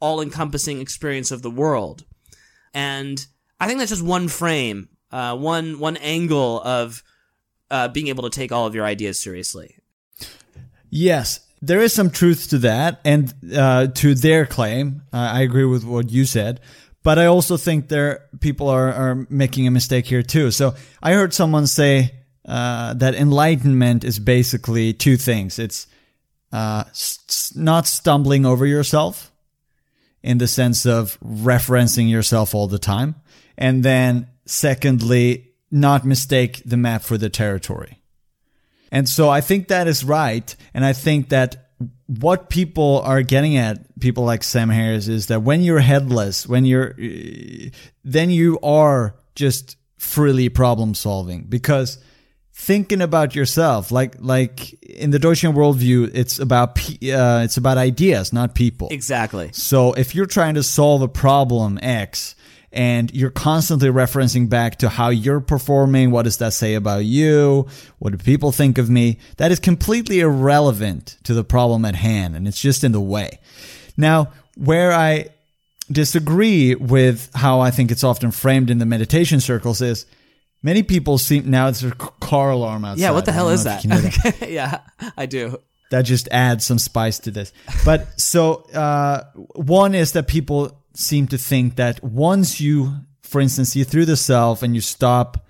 all 0.00 0.20
encompassing 0.20 0.80
experience 0.80 1.30
of 1.30 1.42
the 1.42 1.50
world. 1.50 2.04
And 2.72 3.24
i 3.60 3.66
think 3.66 3.78
that's 3.78 3.90
just 3.90 4.02
one 4.02 4.28
frame 4.28 4.88
uh 5.12 5.36
one 5.36 5.78
one 5.78 5.96
angle 5.98 6.60
of 6.62 7.02
uh 7.70 7.88
being 7.88 8.08
able 8.08 8.22
to 8.22 8.30
take 8.30 8.52
all 8.52 8.66
of 8.66 8.74
your 8.74 8.84
ideas 8.84 9.18
seriously 9.18 9.76
Yes, 10.90 11.40
there 11.60 11.80
is 11.80 11.92
some 11.92 12.10
truth 12.10 12.50
to 12.50 12.58
that, 12.58 13.00
and 13.04 13.34
uh, 13.56 13.88
to 13.88 14.14
their 14.14 14.46
claim. 14.46 15.02
Uh, 15.12 15.16
I 15.32 15.40
agree 15.42 15.64
with 15.64 15.84
what 15.84 16.08
you 16.10 16.24
said, 16.24 16.60
but 17.02 17.18
I 17.18 17.26
also 17.26 17.56
think 17.56 17.88
there 17.88 18.26
people 18.40 18.68
are 18.68 18.92
are 18.92 19.26
making 19.28 19.66
a 19.66 19.72
mistake 19.72 20.06
here 20.06 20.22
too. 20.22 20.52
So 20.52 20.74
I 21.02 21.14
heard 21.14 21.34
someone 21.34 21.66
say 21.66 22.14
uh, 22.46 22.94
that 22.94 23.14
enlightenment 23.16 24.04
is 24.04 24.20
basically 24.20 24.92
two 24.92 25.16
things. 25.16 25.58
It's 25.58 25.88
uh, 26.52 26.84
s- 26.90 27.52
not 27.56 27.88
stumbling 27.88 28.46
over 28.46 28.64
yourself 28.66 29.32
in 30.22 30.38
the 30.38 30.46
sense 30.46 30.86
of 30.86 31.18
referencing 31.20 32.08
yourself 32.08 32.54
all 32.54 32.68
the 32.68 32.78
time. 32.78 33.16
And 33.56 33.82
then 33.82 34.28
secondly, 34.46 35.52
not 35.70 36.04
mistake 36.04 36.62
the 36.64 36.76
map 36.76 37.02
for 37.02 37.18
the 37.18 37.28
territory. 37.28 38.00
And 38.92 39.08
so 39.08 39.28
I 39.28 39.40
think 39.40 39.68
that 39.68 39.88
is 39.88 40.04
right. 40.04 40.54
And 40.72 40.84
I 40.84 40.92
think 40.92 41.30
that 41.30 41.70
what 42.06 42.48
people 42.48 43.00
are 43.04 43.22
getting 43.22 43.56
at, 43.56 43.98
people 43.98 44.24
like 44.24 44.44
Sam 44.44 44.68
Harris, 44.68 45.08
is 45.08 45.26
that 45.26 45.42
when 45.42 45.62
you're 45.62 45.80
headless, 45.80 46.46
when 46.46 46.64
you're, 46.64 46.94
then 48.04 48.30
you 48.30 48.60
are 48.62 49.16
just 49.34 49.76
freely 49.96 50.48
problem 50.48 50.94
solving 50.94 51.44
because 51.44 51.98
thinking 52.52 53.00
about 53.00 53.34
yourself, 53.34 53.90
like, 53.90 54.14
like 54.20 54.74
in 54.82 55.10
the 55.10 55.18
Deutschian 55.18 55.54
worldview, 55.54 56.10
it's 56.14 56.38
about, 56.38 56.78
uh, 56.78 57.42
it's 57.42 57.56
about 57.56 57.78
ideas, 57.78 58.32
not 58.32 58.54
people. 58.54 58.88
Exactly. 58.92 59.50
So 59.52 59.92
if 59.94 60.14
you're 60.14 60.26
trying 60.26 60.54
to 60.54 60.62
solve 60.62 61.02
a 61.02 61.08
problem 61.08 61.80
X, 61.82 62.36
and 62.74 63.12
you're 63.14 63.30
constantly 63.30 63.88
referencing 63.88 64.48
back 64.48 64.78
to 64.78 64.88
how 64.88 65.08
you're 65.08 65.40
performing. 65.40 66.10
What 66.10 66.22
does 66.24 66.38
that 66.38 66.52
say 66.52 66.74
about 66.74 67.04
you? 67.04 67.66
What 67.98 68.10
do 68.10 68.18
people 68.18 68.52
think 68.52 68.78
of 68.78 68.90
me? 68.90 69.18
That 69.36 69.52
is 69.52 69.60
completely 69.60 70.20
irrelevant 70.20 71.18
to 71.24 71.34
the 71.34 71.44
problem 71.44 71.84
at 71.84 71.94
hand, 71.94 72.36
and 72.36 72.46
it's 72.46 72.60
just 72.60 72.84
in 72.84 72.92
the 72.92 73.00
way. 73.00 73.38
Now, 73.96 74.32
where 74.56 74.92
I 74.92 75.28
disagree 75.90 76.74
with 76.74 77.30
how 77.34 77.60
I 77.60 77.70
think 77.70 77.90
it's 77.90 78.04
often 78.04 78.30
framed 78.30 78.70
in 78.70 78.78
the 78.78 78.86
meditation 78.86 79.40
circles 79.40 79.80
is 79.80 80.06
many 80.62 80.82
people 80.82 81.18
seem 81.18 81.50
now 81.50 81.68
it's 81.68 81.82
a 81.82 81.92
car 81.92 82.50
alarm 82.50 82.84
outside. 82.84 83.02
Yeah, 83.02 83.10
what 83.12 83.24
the 83.24 83.32
hell 83.32 83.50
is 83.50 83.64
that? 83.64 83.82
that. 83.82 84.46
yeah, 84.48 84.80
I 85.16 85.26
do. 85.26 85.58
that 85.90 86.02
just 86.02 86.28
adds 86.28 86.64
some 86.64 86.78
spice 86.78 87.18
to 87.20 87.30
this. 87.30 87.52
But 87.84 88.20
so 88.20 88.64
uh, 88.72 89.24
one 89.54 89.94
is 89.94 90.12
that 90.12 90.26
people 90.26 90.83
seem 90.94 91.26
to 91.28 91.38
think 91.38 91.76
that 91.76 92.02
once 92.02 92.60
you, 92.60 92.94
for 93.22 93.40
instance, 93.40 93.76
you 93.76 93.84
through 93.84 94.06
the 94.06 94.16
self 94.16 94.62
and 94.62 94.74
you 94.74 94.80
stop 94.80 95.44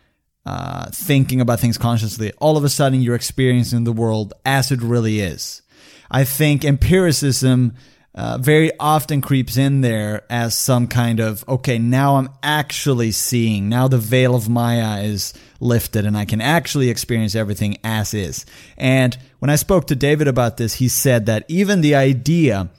uh, 0.47 0.87
thinking 0.91 1.41
about 1.41 1.61
things 1.61 1.79
consciously, 1.79 2.33
all 2.39 2.57
of 2.57 2.65
a 2.65 2.69
sudden 2.69 3.01
you're 3.01 3.15
experiencing 3.15 3.85
the 3.85 3.93
world 3.93 4.33
as 4.45 4.71
it 4.71 4.81
really 4.81 5.21
is. 5.21 5.63
I 6.11 6.25
think 6.25 6.65
empiricism 6.65 7.75
uh, 8.15 8.39
very 8.39 8.71
often 8.79 9.21
creeps 9.21 9.57
in 9.57 9.81
there 9.81 10.23
as 10.31 10.57
some 10.57 10.87
kind 10.87 11.19
of 11.19 11.47
okay, 11.49 11.79
now 11.79 12.17
I'm 12.17 12.29
actually 12.43 13.11
seeing. 13.11 13.69
Now 13.69 13.89
the 13.89 13.99
veil 13.99 14.37
of 14.37 14.49
Maya 14.49 15.03
is 15.03 15.35
lifted, 15.59 16.07
and 16.07 16.17
I 16.17 16.25
can 16.25 16.41
actually 16.41 16.91
experience 16.91 17.35
everything 17.35 17.79
as 17.83 18.15
is. 18.15 18.47
And 18.77 19.19
when 19.41 19.51
I 19.51 19.57
spoke 19.57 19.89
to 19.89 19.97
David 19.97 20.29
about 20.29 20.59
this, 20.59 20.75
he 20.75 20.89
said 20.89 21.27
that 21.27 21.45
even 21.49 21.81
the 21.81 21.97
idea 21.97 22.71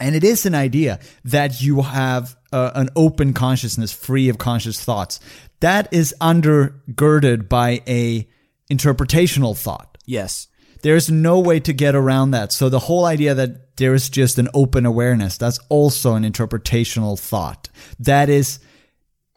and 0.00 0.14
it 0.14 0.24
is 0.24 0.46
an 0.46 0.54
idea 0.54 0.98
that 1.24 1.60
you 1.60 1.82
have 1.82 2.36
uh, 2.52 2.72
an 2.74 2.90
open 2.96 3.32
consciousness 3.32 3.92
free 3.92 4.28
of 4.28 4.38
conscious 4.38 4.82
thoughts. 4.82 5.20
That 5.60 5.92
is 5.92 6.14
undergirded 6.20 7.48
by 7.48 7.82
a 7.86 8.28
interpretational 8.70 9.56
thought. 9.56 9.98
Yes. 10.04 10.48
there's 10.82 11.10
no 11.10 11.40
way 11.40 11.58
to 11.58 11.72
get 11.72 11.96
around 11.96 12.30
that. 12.30 12.52
So 12.52 12.68
the 12.68 12.78
whole 12.78 13.06
idea 13.06 13.34
that 13.34 13.76
there 13.76 13.94
is 13.94 14.08
just 14.08 14.38
an 14.38 14.48
open 14.54 14.86
awareness 14.86 15.36
that's 15.36 15.58
also 15.68 16.14
an 16.14 16.22
interpretational 16.22 17.18
thought. 17.18 17.68
That 17.98 18.28
is 18.28 18.60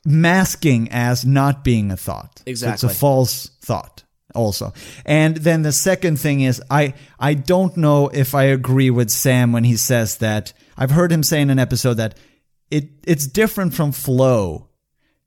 masking 0.05 0.89
as 0.91 1.25
not 1.25 1.63
being 1.63 1.91
a 1.91 1.97
thought. 1.97 2.43
Exactly. 2.45 2.73
it's 2.73 2.83
a 2.83 2.99
false 2.99 3.47
thought 3.61 4.03
also. 4.35 4.73
And 5.05 5.37
then 5.37 5.61
the 5.63 5.71
second 5.71 6.19
thing 6.19 6.41
is 6.41 6.61
i 6.69 6.93
i 7.19 7.33
don't 7.33 7.75
know 7.77 8.07
if 8.09 8.35
i 8.35 8.43
agree 8.43 8.89
with 8.89 9.09
sam 9.09 9.51
when 9.51 9.63
he 9.63 9.75
says 9.75 10.17
that 10.17 10.53
i've 10.77 10.91
heard 10.91 11.11
him 11.11 11.23
say 11.23 11.41
in 11.41 11.49
an 11.49 11.59
episode 11.59 11.95
that 11.95 12.17
it 12.69 12.89
it's 13.05 13.27
different 13.27 13.73
from 13.73 13.91
flow 13.91 14.69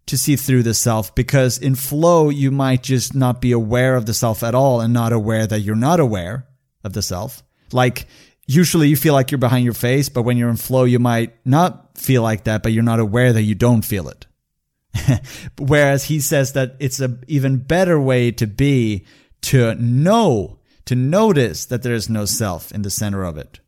to 0.07 0.19
see 0.19 0.37
through 0.37 0.63
the 0.63 0.75
self 0.75 1.15
because 1.15 1.59
in 1.59 1.75
flow 1.75 2.29
you 2.29 2.51
might 2.51 2.83
just 2.83 3.15
not 3.15 3.41
be 3.41 3.53
aware 3.53 3.95
of 3.95 4.07
the 4.07 4.15
self 4.15 4.43
at 4.43 4.55
all 4.55 4.81
and 4.81 4.93
not 4.93 5.13
aware 5.13 5.47
that 5.47 5.61
you're 5.61 5.77
not 5.77 6.01
aware 6.01 6.47
of 6.85 6.93
the 6.93 7.03
self. 7.03 7.43
Like 7.73 8.07
usually 8.47 8.89
you 8.89 8.97
feel 8.97 9.15
like 9.15 9.31
you're 9.31 9.39
behind 9.39 9.65
your 9.65 9.75
face 9.75 10.09
but 10.09 10.23
when 10.23 10.37
you're 10.37 10.51
in 10.51 10.57
flow 10.57 10.85
you 10.85 10.99
might 10.99 11.35
not 11.47 11.97
feel 11.97 12.23
like 12.23 12.45
that 12.45 12.63
but 12.63 12.73
you're 12.73 12.83
not 12.83 13.01
aware 13.01 13.33
that 13.33 13.43
you 13.43 13.55
don't 13.55 13.83
feel 13.83 14.09
it 14.09 14.27
Whereas 15.59 16.05
he 16.05 16.21
says 16.21 16.53
that 16.53 16.77
it's 16.79 17.01
a 17.01 17.19
even 17.27 17.59
better 17.59 18.01
way 18.01 18.31
to 18.33 18.47
be 18.47 19.07
to 19.43 19.75
know, 19.75 20.59
to 20.85 20.95
notice 20.95 21.65
that 21.67 21.83
there 21.83 21.95
is 21.95 22.09
no 22.09 22.25
self 22.25 22.73
in 22.73 22.83
the 22.83 22.91
center 22.91 23.25
of 23.25 23.37
it 23.37 23.61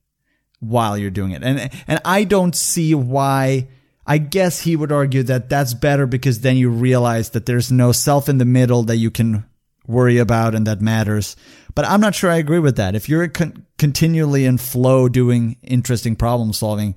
while 0.60 0.96
you're 0.96 1.10
doing 1.10 1.32
it. 1.32 1.42
And 1.42 1.70
and 1.86 2.00
I 2.04 2.24
don't 2.24 2.54
see 2.54 2.94
why 2.94 3.68
I 4.06 4.18
guess 4.18 4.60
he 4.60 4.76
would 4.76 4.92
argue 4.92 5.22
that 5.24 5.48
that's 5.48 5.74
better 5.74 6.06
because 6.06 6.40
then 6.40 6.56
you 6.56 6.68
realize 6.70 7.30
that 7.30 7.46
there's 7.46 7.72
no 7.72 7.92
self 7.92 8.28
in 8.28 8.38
the 8.38 8.44
middle 8.44 8.82
that 8.84 8.96
you 8.96 9.10
can 9.10 9.44
worry 9.86 10.18
about 10.18 10.54
and 10.54 10.66
that 10.66 10.80
matters. 10.80 11.36
But 11.74 11.86
I'm 11.86 12.00
not 12.00 12.14
sure 12.14 12.30
I 12.30 12.36
agree 12.36 12.58
with 12.58 12.76
that. 12.76 12.94
If 12.94 13.08
you're 13.08 13.28
con- 13.28 13.66
continually 13.78 14.44
in 14.44 14.58
flow 14.58 15.08
doing 15.08 15.56
interesting 15.62 16.16
problem 16.16 16.52
solving, 16.52 16.94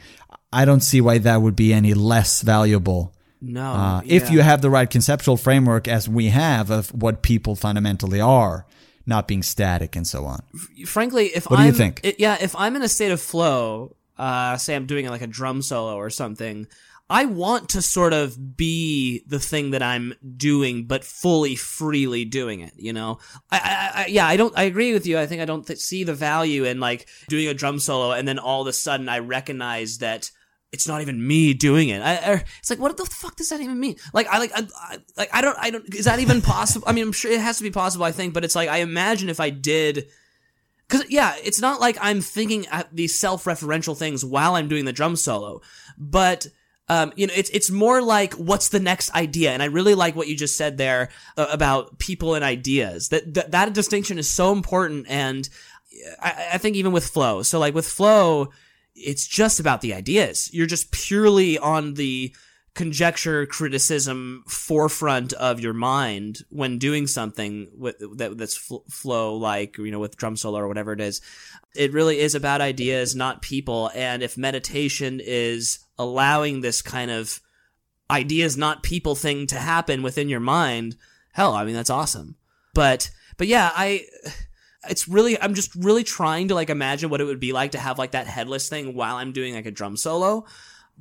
I 0.51 0.65
don't 0.65 0.81
see 0.81 1.01
why 1.01 1.17
that 1.19 1.41
would 1.41 1.55
be 1.55 1.73
any 1.73 1.93
less 1.93 2.41
valuable 2.41 3.13
No. 3.47 3.71
uh, 3.73 4.01
if 4.05 4.29
you 4.29 4.41
have 4.41 4.61
the 4.61 4.69
right 4.69 4.89
conceptual 4.89 5.37
framework 5.37 5.87
as 5.87 6.07
we 6.09 6.27
have 6.27 6.69
of 6.69 6.89
what 6.93 7.21
people 7.21 7.55
fundamentally 7.55 8.19
are, 8.21 8.65
not 9.05 9.27
being 9.27 9.41
static 9.41 9.95
and 9.95 10.05
so 10.05 10.25
on. 10.25 10.41
frankly, 10.85 11.27
if 11.27 11.49
What 11.49 11.59
I'm, 11.59 11.67
you 11.67 11.71
think? 11.71 12.01
it- 12.03 12.19
yeah, 12.19 12.37
if 12.41 12.55
I'm 12.55 12.75
in 12.75 12.81
a 12.81 12.89
state 12.89 13.11
of 13.11 13.21
flow, 13.21 13.95
uh, 14.17 14.57
say 14.57 14.75
I'm 14.75 14.85
doing 14.85 15.07
like 15.07 15.21
a 15.21 15.27
drum 15.27 15.61
solo 15.61 15.95
or 15.95 16.09
something, 16.09 16.67
I 17.09 17.23
want 17.23 17.69
to 17.69 17.81
sort 17.81 18.11
of 18.11 18.57
be 18.57 19.23
the 19.25 19.39
thing 19.39 19.71
that 19.71 19.81
I'm 19.81 20.13
doing, 20.35 20.83
but 20.87 21.05
fully, 21.05 21.55
freely 21.55 22.25
doing 22.25 22.59
it. 22.59 22.73
You 22.75 22.91
know, 22.91 23.19
I, 23.49 23.57
I, 23.95 24.01
I 24.03 24.05
yeah, 24.07 24.27
I 24.27 24.35
don't, 24.35 24.53
I 24.57 24.63
agree 24.63 24.91
with 24.91 25.07
you. 25.07 25.17
I 25.17 25.25
think 25.25 25.41
I 25.41 25.45
don't 25.45 25.65
th- 25.65 25.79
see 25.79 26.03
the 26.03 26.13
value 26.13 26.65
in 26.65 26.81
like 26.81 27.07
doing 27.29 27.47
a 27.47 27.53
drum 27.53 27.79
solo 27.79 28.11
and 28.11 28.27
then 28.27 28.39
all 28.39 28.61
of 28.61 28.67
a 28.67 28.73
sudden 28.73 29.07
I 29.07 29.19
recognize 29.19 29.99
that 29.99 30.31
it's 30.71 30.87
not 30.87 31.01
even 31.01 31.25
me 31.25 31.53
doing 31.53 31.89
it. 31.89 32.01
I, 32.01 32.15
I, 32.15 32.43
it's 32.59 32.69
like, 32.69 32.79
what 32.79 32.95
the 32.97 33.05
fuck 33.05 33.35
does 33.35 33.49
that 33.49 33.61
even 33.61 33.79
mean? 33.79 33.95
Like, 34.13 34.27
I 34.27 34.37
like, 34.39 34.51
I, 34.53 34.67
I, 34.75 34.97
like, 35.15 35.29
I 35.33 35.41
don't, 35.41 35.57
I 35.59 35.69
don't. 35.69 35.95
Is 35.95 36.05
that 36.05 36.19
even 36.19 36.41
possible? 36.41 36.87
I 36.87 36.93
mean, 36.93 37.05
I'm 37.05 37.11
sure 37.13 37.31
it 37.31 37.39
has 37.39 37.57
to 37.57 37.63
be 37.63 37.71
possible. 37.71 38.05
I 38.05 38.11
think, 38.11 38.33
but 38.33 38.43
it's 38.43 38.55
like, 38.55 38.69
I 38.69 38.77
imagine 38.77 39.29
if 39.29 39.39
I 39.39 39.49
did. 39.49 40.07
Cause 40.89 41.03
yeah, 41.09 41.35
it's 41.43 41.59
not 41.59 41.81
like 41.81 41.97
I'm 41.99 42.21
thinking 42.21 42.65
at 42.67 42.87
these 42.95 43.13
self-referential 43.13 43.97
things 43.97 44.23
while 44.23 44.55
I'm 44.55 44.69
doing 44.69 44.85
the 44.85 44.93
drum 44.93 45.17
solo, 45.17 45.61
but 45.97 46.47
um, 46.89 47.11
you 47.17 47.27
know, 47.27 47.33
it's 47.35 47.49
it's 47.49 47.69
more 47.69 48.01
like 48.01 48.33
what's 48.35 48.69
the 48.69 48.79
next 48.79 49.13
idea, 49.13 49.51
and 49.51 49.61
I 49.61 49.65
really 49.65 49.95
like 49.95 50.15
what 50.15 50.29
you 50.29 50.35
just 50.35 50.55
said 50.55 50.77
there 50.77 51.09
uh, 51.35 51.47
about 51.51 51.99
people 51.99 52.35
and 52.35 52.45
ideas. 52.45 53.09
That, 53.09 53.33
that 53.33 53.51
that 53.51 53.73
distinction 53.73 54.17
is 54.17 54.29
so 54.29 54.53
important, 54.53 55.07
and 55.09 55.49
I, 56.21 56.51
I 56.53 56.57
think 56.57 56.77
even 56.77 56.93
with 56.93 57.07
flow. 57.07 57.43
So 57.43 57.59
like 57.59 57.73
with 57.73 57.87
flow, 57.87 58.51
it's 58.97 59.27
just 59.27 59.59
about 59.59 59.81
the 59.81 59.93
ideas. 59.93 60.49
You're 60.53 60.67
just 60.67 60.91
purely 60.91 61.57
on 61.57 61.93
the 61.93 62.35
conjecture 62.73 63.47
criticism 63.47 64.43
forefront 64.47 65.33
of 65.33 65.59
your 65.59 65.73
mind 65.73 66.43
when 66.49 66.77
doing 66.77 67.07
something 67.07 67.67
with 67.75 67.97
that 68.17 68.37
that's 68.37 68.55
fl- 68.55 68.85
flow 68.87 69.35
like 69.35 69.79
you 69.79 69.89
know 69.89 69.97
with 69.97 70.15
drum 70.15 70.37
solo 70.37 70.59
or 70.59 70.67
whatever 70.67 70.93
it 70.93 71.01
is. 71.01 71.21
It 71.75 71.91
really 71.91 72.19
is 72.19 72.35
about 72.35 72.61
ideas 72.61 73.15
not 73.15 73.41
people. 73.41 73.89
And 73.95 74.21
if 74.21 74.37
meditation 74.37 75.19
is 75.23 75.79
allowing 75.97 76.61
this 76.61 76.83
kind 76.83 77.09
of 77.09 77.41
ideas 78.11 78.55
not 78.57 78.83
people 78.83 79.15
thing 79.15 79.47
to 79.47 79.55
happen 79.55 80.01
within 80.03 80.29
your 80.29 80.39
mind 80.39 80.95
hell 81.33 81.53
i 81.53 81.65
mean 81.65 81.75
that's 81.75 81.89
awesome. 81.89 82.35
But 82.73 83.09
but 83.37 83.47
yeah 83.47 83.71
i 83.75 84.05
it's 84.89 85.07
really 85.07 85.39
i'm 85.41 85.53
just 85.53 85.73
really 85.75 86.03
trying 86.03 86.47
to 86.47 86.55
like 86.55 86.69
imagine 86.69 87.09
what 87.09 87.21
it 87.21 87.25
would 87.25 87.39
be 87.39 87.53
like 87.53 87.71
to 87.71 87.79
have 87.79 87.97
like 87.97 88.11
that 88.11 88.27
headless 88.27 88.69
thing 88.69 88.93
while 88.93 89.15
i'm 89.15 89.31
doing 89.31 89.55
like 89.55 89.65
a 89.65 89.71
drum 89.71 89.95
solo 89.97 90.45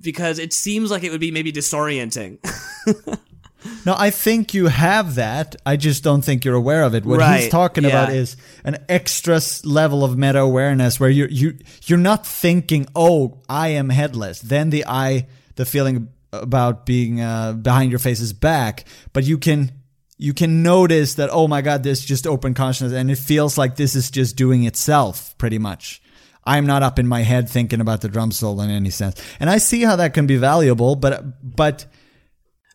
because 0.00 0.38
it 0.38 0.52
seems 0.52 0.90
like 0.90 1.02
it 1.04 1.10
would 1.10 1.20
be 1.20 1.30
maybe 1.30 1.52
disorienting 1.52 2.38
No, 3.84 3.94
I 3.98 4.10
think 4.10 4.54
you 4.54 4.66
have 4.66 5.16
that. 5.16 5.56
I 5.64 5.76
just 5.76 6.04
don't 6.04 6.22
think 6.22 6.44
you're 6.44 6.54
aware 6.54 6.84
of 6.84 6.94
it. 6.94 7.04
What 7.04 7.14
he's 7.14 7.20
Right, 7.20 7.50
talking 7.50 7.84
about 7.84 8.12
is 8.12 8.36
an 8.64 8.78
extra 8.88 9.40
level 9.64 10.04
of 10.04 10.16
meta 10.16 10.38
awareness 10.40 11.00
where 11.00 11.10
you 11.10 11.26
you 11.28 11.58
you're 11.84 11.98
not 11.98 12.24
thinking, 12.26 12.86
"Oh, 12.94 13.42
I 13.48 13.68
am 13.68 13.88
headless." 13.88 14.40
Then 14.40 14.70
the 14.70 14.84
I, 14.86 15.26
the 15.56 15.64
feeling 15.64 16.08
about 16.32 16.86
being 16.86 17.20
uh, 17.20 17.54
behind 17.54 17.90
your 17.90 17.98
face 17.98 18.20
is 18.20 18.32
back, 18.32 18.84
but 19.12 19.24
you 19.24 19.38
can 19.38 19.72
you 20.18 20.32
can 20.34 20.62
notice 20.62 21.14
that, 21.14 21.30
"Oh 21.32 21.48
my 21.48 21.62
god, 21.62 21.82
this 21.82 22.04
just 22.04 22.26
open 22.26 22.54
consciousness 22.54 22.92
and 22.92 23.10
it 23.10 23.18
feels 23.18 23.58
like 23.58 23.76
this 23.76 23.94
is 23.94 24.10
just 24.10 24.36
doing 24.36 24.64
itself 24.64 25.36
pretty 25.38 25.58
much." 25.58 26.02
I'm 26.48 26.64
not 26.64 26.84
up 26.84 26.98
in 27.00 27.08
my 27.08 27.22
head 27.22 27.48
thinking 27.48 27.80
about 27.80 28.02
the 28.02 28.08
drum 28.08 28.30
solo 28.30 28.62
in 28.62 28.70
any 28.70 28.90
sense. 28.90 29.20
And 29.40 29.50
I 29.50 29.58
see 29.58 29.82
how 29.82 29.96
that 29.96 30.14
can 30.14 30.28
be 30.28 30.36
valuable, 30.36 30.94
but 30.94 31.24
but 31.42 31.86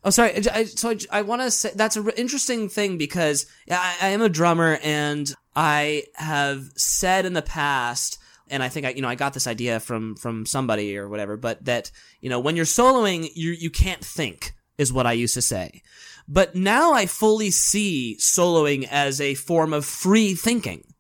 Oh, 0.04 0.10
sorry. 0.10 0.36
I, 0.52 0.66
so 0.66 0.90
I, 0.90 0.98
I 1.12 1.22
want 1.22 1.44
to 1.44 1.52
say 1.52 1.72
that's 1.76 1.96
an 1.96 2.10
interesting 2.18 2.70
thing 2.70 2.98
because 2.98 3.46
I, 3.70 3.98
I 4.02 4.08
am 4.10 4.22
a 4.22 4.30
drummer 4.30 4.80
and 4.82 5.32
I 5.56 6.06
have 6.16 6.72
said 6.76 7.26
in 7.26 7.34
the 7.34 7.44
past, 7.44 8.18
and 8.50 8.64
I 8.64 8.70
think 8.70 8.88
I, 8.88 8.90
you 8.90 9.02
know, 9.04 9.08
I 9.08 9.16
got 9.16 9.34
this 9.34 9.46
idea 9.46 9.80
from 9.80 10.16
from 10.16 10.46
somebody 10.46 10.98
or 10.98 11.08
whatever, 11.08 11.38
but 11.38 11.64
that 11.66 11.92
you 12.20 12.30
know, 12.30 12.40
when 12.40 12.56
you're 12.56 12.66
soloing, 12.66 13.30
you 13.36 13.52
you 13.52 13.70
can't 13.70 14.04
think 14.04 14.54
is 14.78 14.92
what 14.92 15.06
I 15.06 15.12
used 15.12 15.36
to 15.36 15.42
say. 15.42 15.84
But 16.32 16.56
now 16.56 16.94
I 16.94 17.08
fully 17.08 17.52
see 17.52 18.16
soloing 18.18 18.88
as 18.90 19.20
a 19.20 19.34
form 19.34 19.74
of 19.74 19.86
free 19.86 20.34
thinking. 20.34 20.94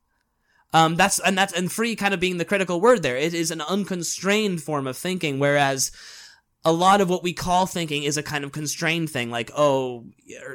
Um, 0.73 0.97
that's 0.97 1.19
and 1.19 1.37
that's 1.37 1.53
and 1.53 1.71
free 1.71 1.95
kind 1.95 2.13
of 2.13 2.19
being 2.19 2.37
the 2.37 2.43
critical 2.43 2.81
word 2.81 3.01
there. 3.01 3.15
It 3.15 3.33
is 3.33 3.49
an 3.49 3.61
unconstrained 3.61 4.61
form 4.61 4.87
of 4.87 4.97
thinking, 4.97 5.39
whereas 5.39 5.91
a 6.65 6.73
lot 6.73 6.99
of 6.99 7.09
what 7.09 7.23
we 7.23 7.31
call 7.31 7.65
thinking 7.65 8.03
is 8.03 8.17
a 8.17 8.23
kind 8.23 8.43
of 8.43 8.51
constrained 8.51 9.09
thing, 9.09 9.29
like 9.31 9.51
oh, 9.55 10.05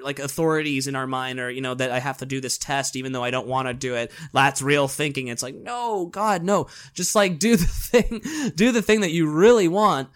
like 0.02 0.18
authorities 0.18 0.86
in 0.86 0.94
our 0.94 1.06
mind, 1.06 1.40
or 1.40 1.50
you 1.50 1.62
know 1.62 1.74
that 1.74 1.90
I 1.90 1.98
have 1.98 2.18
to 2.18 2.26
do 2.26 2.42
this 2.42 2.58
test 2.58 2.96
even 2.96 3.12
though 3.12 3.24
I 3.24 3.30
don't 3.30 3.48
want 3.48 3.68
to 3.68 3.74
do 3.74 3.94
it. 3.94 4.12
That's 4.34 4.60
real 4.60 4.88
thinking. 4.88 5.28
It's 5.28 5.42
like 5.42 5.54
no, 5.54 6.04
God, 6.04 6.42
no. 6.42 6.66
Just 6.92 7.14
like 7.14 7.38
do 7.38 7.56
the 7.56 7.64
thing, 7.66 8.52
do 8.54 8.72
the 8.72 8.82
thing 8.82 9.00
that 9.00 9.12
you 9.12 9.26
really 9.30 9.68
want. 9.68 10.10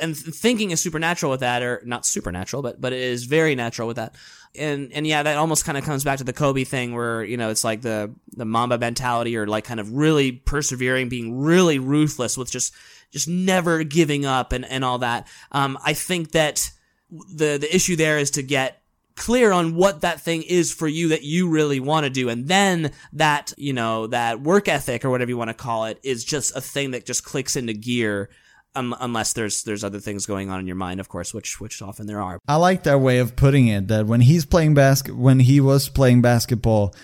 And 0.00 0.16
thinking 0.16 0.70
is 0.70 0.80
supernatural 0.80 1.30
with 1.30 1.40
that, 1.40 1.62
or 1.62 1.82
not 1.84 2.06
supernatural, 2.06 2.62
but 2.62 2.80
but 2.80 2.92
it 2.92 3.00
is 3.00 3.24
very 3.24 3.54
natural 3.54 3.88
with 3.88 3.96
that. 3.96 4.14
And 4.54 4.92
and 4.92 5.06
yeah, 5.06 5.22
that 5.22 5.36
almost 5.36 5.64
kind 5.64 5.78
of 5.78 5.84
comes 5.84 6.04
back 6.04 6.18
to 6.18 6.24
the 6.24 6.32
Kobe 6.32 6.64
thing, 6.64 6.94
where 6.94 7.24
you 7.24 7.36
know 7.36 7.50
it's 7.50 7.64
like 7.64 7.82
the 7.82 8.14
the 8.32 8.44
Mamba 8.44 8.78
mentality, 8.78 9.36
or 9.36 9.46
like 9.46 9.64
kind 9.64 9.80
of 9.80 9.92
really 9.92 10.32
persevering, 10.32 11.08
being 11.08 11.40
really 11.40 11.78
ruthless 11.78 12.36
with 12.36 12.50
just 12.50 12.74
just 13.10 13.28
never 13.28 13.84
giving 13.84 14.24
up 14.24 14.52
and, 14.52 14.64
and 14.64 14.84
all 14.84 14.98
that. 14.98 15.28
Um, 15.52 15.78
I 15.84 15.92
think 15.92 16.32
that 16.32 16.70
the, 17.10 17.58
the 17.58 17.68
issue 17.74 17.94
there 17.94 18.18
is 18.18 18.30
to 18.32 18.42
get 18.42 18.82
clear 19.14 19.52
on 19.52 19.74
what 19.74 20.00
that 20.00 20.20
thing 20.20 20.42
is 20.42 20.72
for 20.72 20.88
you 20.88 21.08
that 21.08 21.22
you 21.22 21.50
really 21.50 21.80
want 21.80 22.04
to 22.04 22.10
do. 22.10 22.30
And 22.30 22.48
then 22.48 22.92
that, 23.12 23.52
you 23.58 23.74
know, 23.74 24.06
that 24.08 24.40
work 24.40 24.68
ethic 24.68 25.04
or 25.04 25.10
whatever 25.10 25.28
you 25.28 25.36
want 25.36 25.50
to 25.50 25.54
call 25.54 25.84
it 25.84 26.00
is 26.02 26.24
just 26.24 26.56
a 26.56 26.60
thing 26.60 26.92
that 26.92 27.04
just 27.04 27.24
clicks 27.24 27.54
into 27.54 27.74
gear. 27.74 28.30
Um, 28.74 28.96
unless 29.00 29.34
there's 29.34 29.64
there's 29.64 29.84
other 29.84 30.00
things 30.00 30.24
going 30.24 30.48
on 30.48 30.58
in 30.60 30.66
your 30.66 30.76
mind, 30.76 30.98
of 30.98 31.08
course, 31.08 31.34
which 31.34 31.60
which 31.60 31.82
often 31.82 32.06
there 32.06 32.22
are. 32.22 32.38
I 32.48 32.56
like 32.56 32.84
that 32.84 33.00
way 33.00 33.18
of 33.18 33.36
putting 33.36 33.68
it. 33.68 33.88
That 33.88 34.06
when 34.06 34.22
he's 34.22 34.46
playing 34.46 34.74
basket, 34.74 35.14
when 35.16 35.40
he 35.40 35.60
was 35.60 35.88
playing 35.90 36.22
basketball, 36.22 36.94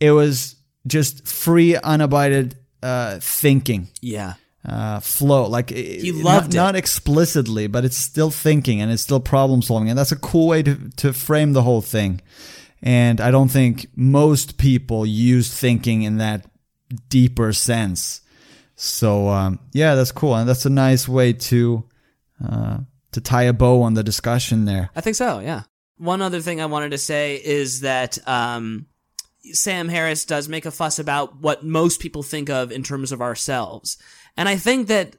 it 0.00 0.12
was 0.12 0.56
just 0.86 1.26
free, 1.28 1.76
unabided 1.76 2.56
uh, 2.82 3.18
thinking, 3.20 3.88
Yeah, 4.00 4.34
uh, 4.66 5.00
flow. 5.00 5.46
Like 5.46 5.70
he 5.70 6.12
loved 6.12 6.54
not, 6.54 6.54
it. 6.54 6.56
not 6.56 6.76
explicitly, 6.76 7.66
but 7.66 7.84
it's 7.84 7.98
still 7.98 8.30
thinking 8.30 8.80
and 8.80 8.90
it's 8.90 9.02
still 9.02 9.20
problem 9.20 9.60
solving, 9.60 9.90
and 9.90 9.98
that's 9.98 10.12
a 10.12 10.16
cool 10.16 10.48
way 10.48 10.62
to 10.62 10.76
to 10.96 11.12
frame 11.12 11.52
the 11.52 11.62
whole 11.62 11.82
thing. 11.82 12.20
And 12.80 13.20
I 13.20 13.30
don't 13.30 13.48
think 13.48 13.86
most 13.96 14.56
people 14.56 15.04
use 15.04 15.52
thinking 15.52 16.02
in 16.02 16.18
that 16.18 16.46
deeper 17.10 17.52
sense. 17.52 18.22
So 18.80 19.28
um, 19.28 19.58
yeah, 19.72 19.96
that's 19.96 20.12
cool, 20.12 20.36
and 20.36 20.48
that's 20.48 20.64
a 20.64 20.70
nice 20.70 21.08
way 21.08 21.32
to 21.32 21.84
uh, 22.48 22.78
to 23.10 23.20
tie 23.20 23.42
a 23.42 23.52
bow 23.52 23.82
on 23.82 23.94
the 23.94 24.04
discussion 24.04 24.66
there. 24.66 24.90
I 24.94 25.00
think 25.00 25.16
so. 25.16 25.40
Yeah. 25.40 25.64
One 25.96 26.22
other 26.22 26.40
thing 26.40 26.60
I 26.60 26.66
wanted 26.66 26.92
to 26.92 26.98
say 26.98 27.42
is 27.44 27.80
that 27.80 28.18
um, 28.28 28.86
Sam 29.50 29.88
Harris 29.88 30.24
does 30.24 30.48
make 30.48 30.64
a 30.64 30.70
fuss 30.70 31.00
about 31.00 31.40
what 31.40 31.64
most 31.64 31.98
people 31.98 32.22
think 32.22 32.48
of 32.48 32.70
in 32.70 32.84
terms 32.84 33.10
of 33.10 33.20
ourselves, 33.20 33.98
and 34.36 34.48
I 34.48 34.56
think 34.56 34.86
that 34.86 35.16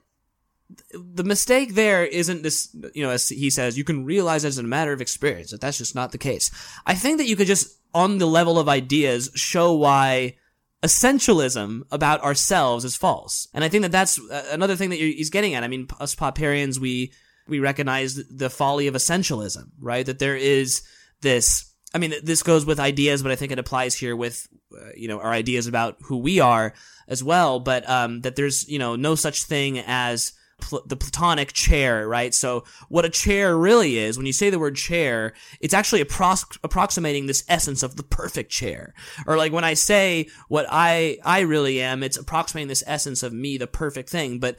the 0.94 1.24
mistake 1.24 1.74
there 1.74 2.06
isn't 2.06 2.42
this. 2.42 2.74
You 2.94 3.02
know, 3.02 3.10
as 3.10 3.28
he 3.28 3.50
says, 3.50 3.76
you 3.76 3.84
can 3.84 4.06
realize 4.06 4.46
as 4.46 4.56
a 4.56 4.62
matter 4.62 4.94
of 4.94 5.02
experience 5.02 5.50
that 5.50 5.60
that's 5.60 5.76
just 5.76 5.94
not 5.94 6.12
the 6.12 6.18
case. 6.18 6.50
I 6.86 6.94
think 6.94 7.18
that 7.18 7.26
you 7.26 7.36
could 7.36 7.46
just, 7.46 7.76
on 7.92 8.16
the 8.16 8.26
level 8.26 8.58
of 8.58 8.70
ideas, 8.70 9.30
show 9.34 9.74
why 9.74 10.36
essentialism 10.82 11.82
about 11.90 12.22
ourselves 12.22 12.84
is 12.84 12.96
false. 12.96 13.48
And 13.52 13.62
I 13.62 13.68
think 13.68 13.82
that 13.82 13.92
that's 13.92 14.18
uh, 14.18 14.48
another 14.50 14.76
thing 14.76 14.90
that 14.90 14.98
you're, 14.98 15.08
he's 15.08 15.30
getting 15.30 15.54
at. 15.54 15.64
I 15.64 15.68
mean, 15.68 15.88
us 15.98 16.14
Popperians, 16.14 16.78
we, 16.78 17.12
we 17.46 17.58
recognize 17.58 18.14
the 18.14 18.50
folly 18.50 18.86
of 18.86 18.94
essentialism, 18.94 19.70
right? 19.80 20.06
That 20.06 20.18
there 20.18 20.36
is 20.36 20.82
this, 21.20 21.70
I 21.92 21.98
mean, 21.98 22.14
this 22.22 22.42
goes 22.42 22.64
with 22.64 22.80
ideas, 22.80 23.22
but 23.22 23.32
I 23.32 23.36
think 23.36 23.52
it 23.52 23.58
applies 23.58 23.94
here 23.94 24.16
with, 24.16 24.46
uh, 24.74 24.90
you 24.96 25.08
know, 25.08 25.20
our 25.20 25.32
ideas 25.32 25.66
about 25.66 25.96
who 26.02 26.18
we 26.18 26.40
are 26.40 26.72
as 27.08 27.22
well. 27.22 27.60
But, 27.60 27.88
um, 27.88 28.22
that 28.22 28.36
there's, 28.36 28.68
you 28.68 28.78
know, 28.78 28.96
no 28.96 29.14
such 29.14 29.44
thing 29.44 29.80
as, 29.86 30.32
pl- 30.60 30.82
the 30.86 30.96
platonic 30.96 31.52
chair, 31.52 32.06
right? 32.06 32.34
So 32.34 32.64
what 32.88 33.04
a 33.04 33.10
chair 33.10 33.56
really 33.56 33.98
is, 33.98 34.16
when 34.16 34.26
you 34.26 34.32
say 34.32 34.50
the 34.50 34.58
word 34.58 34.76
chair, 34.76 35.32
it's 35.60 35.74
actually 35.74 36.04
appro- 36.04 36.58
approximating 36.62 37.26
this 37.26 37.44
essence 37.48 37.82
of 37.82 37.96
the 37.96 38.02
perfect 38.02 38.50
chair. 38.50 38.94
Or 39.26 39.36
like 39.36 39.52
when 39.52 39.64
I 39.64 39.74
say 39.74 40.28
what 40.48 40.66
I, 40.70 41.18
I 41.24 41.40
really 41.40 41.80
am, 41.80 42.02
it's 42.02 42.16
approximating 42.16 42.68
this 42.68 42.84
essence 42.86 43.22
of 43.22 43.32
me, 43.32 43.58
the 43.58 43.66
perfect 43.66 44.08
thing. 44.10 44.38
But 44.38 44.56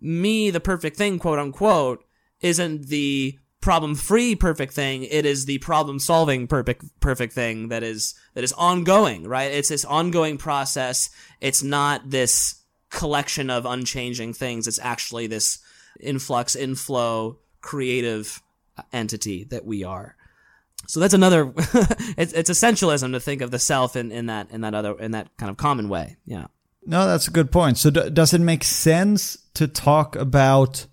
me, 0.00 0.50
the 0.50 0.60
perfect 0.60 0.96
thing, 0.96 1.18
quote 1.18 1.38
unquote, 1.38 2.04
isn't 2.40 2.88
the 2.88 3.38
problem 3.60 3.94
free 3.94 4.34
perfect 4.34 4.72
thing. 4.72 5.02
It 5.02 5.26
is 5.26 5.44
the 5.44 5.58
problem 5.58 5.98
solving 5.98 6.46
perfect, 6.46 6.84
perfect 7.00 7.34
thing 7.34 7.68
that 7.68 7.82
is, 7.82 8.14
that 8.34 8.44
is 8.44 8.54
ongoing, 8.54 9.28
right? 9.28 9.52
It's 9.52 9.68
this 9.68 9.84
ongoing 9.84 10.38
process. 10.38 11.10
It's 11.42 11.62
not 11.62 12.08
this, 12.08 12.59
collection 12.90 13.50
of 13.50 13.64
unchanging 13.66 14.34
things. 14.34 14.66
It's 14.66 14.78
actually 14.78 15.26
this 15.26 15.58
influx, 15.98 16.54
inflow, 16.56 17.38
creative 17.60 18.42
entity 18.92 19.44
that 19.44 19.64
we 19.64 19.84
are. 19.84 20.16
So 20.86 21.00
that's 21.00 21.14
another. 21.14 21.52
it's, 21.56 22.32
it's 22.32 22.50
essentialism 22.50 23.12
to 23.12 23.20
think 23.20 23.42
of 23.42 23.50
the 23.50 23.58
self 23.58 23.96
in, 23.96 24.10
in 24.12 24.26
that 24.26 24.50
in 24.50 24.62
that 24.62 24.74
other 24.74 24.98
in 24.98 25.12
that 25.12 25.28
kind 25.36 25.50
of 25.50 25.56
common 25.56 25.88
way. 25.88 26.16
Yeah. 26.24 26.46
No, 26.86 27.06
that's 27.06 27.28
a 27.28 27.30
good 27.30 27.52
point. 27.52 27.76
So 27.76 27.90
d- 27.90 28.10
does 28.10 28.32
it 28.32 28.40
make 28.40 28.64
sense 28.64 29.36
to 29.54 29.68
talk 29.68 30.16
about 30.16 30.86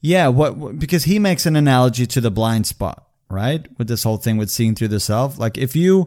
yeah, 0.00 0.28
what 0.28 0.56
what- 0.56 0.78
because 0.78 1.04
he 1.04 1.18
makes 1.18 1.46
an 1.46 1.56
analogy 1.56 2.06
to 2.06 2.20
the 2.20 2.30
blind 2.30 2.66
spot, 2.66 3.08
right? 3.30 3.66
With 3.78 3.88
this 3.88 4.04
whole 4.04 4.18
thing 4.18 4.36
with 4.36 4.50
seeing 4.50 4.74
through 4.74 4.88
the 4.88 5.00
self. 5.00 5.38
Like 5.38 5.56
if 5.56 5.74
you 5.74 6.06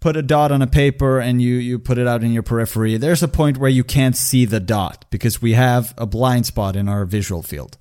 put 0.00 0.16
a 0.16 0.22
dot 0.22 0.52
on 0.52 0.62
a 0.62 0.66
paper 0.66 1.18
and 1.18 1.40
you 1.40 1.54
you 1.54 1.78
put 1.78 1.98
it 1.98 2.06
out 2.06 2.22
in 2.22 2.32
your 2.32 2.42
periphery, 2.42 2.96
there's 2.96 3.22
a 3.22 3.28
point 3.28 3.58
where 3.58 3.70
you 3.70 3.84
can't 3.84 4.16
see 4.16 4.44
the 4.44 4.60
dot 4.60 5.04
because 5.10 5.42
we 5.42 5.52
have 5.52 5.94
a 5.96 6.06
blind 6.06 6.46
spot 6.46 6.76
in 6.76 6.88
our 6.88 7.04
visual 7.04 7.42
field. 7.42 7.76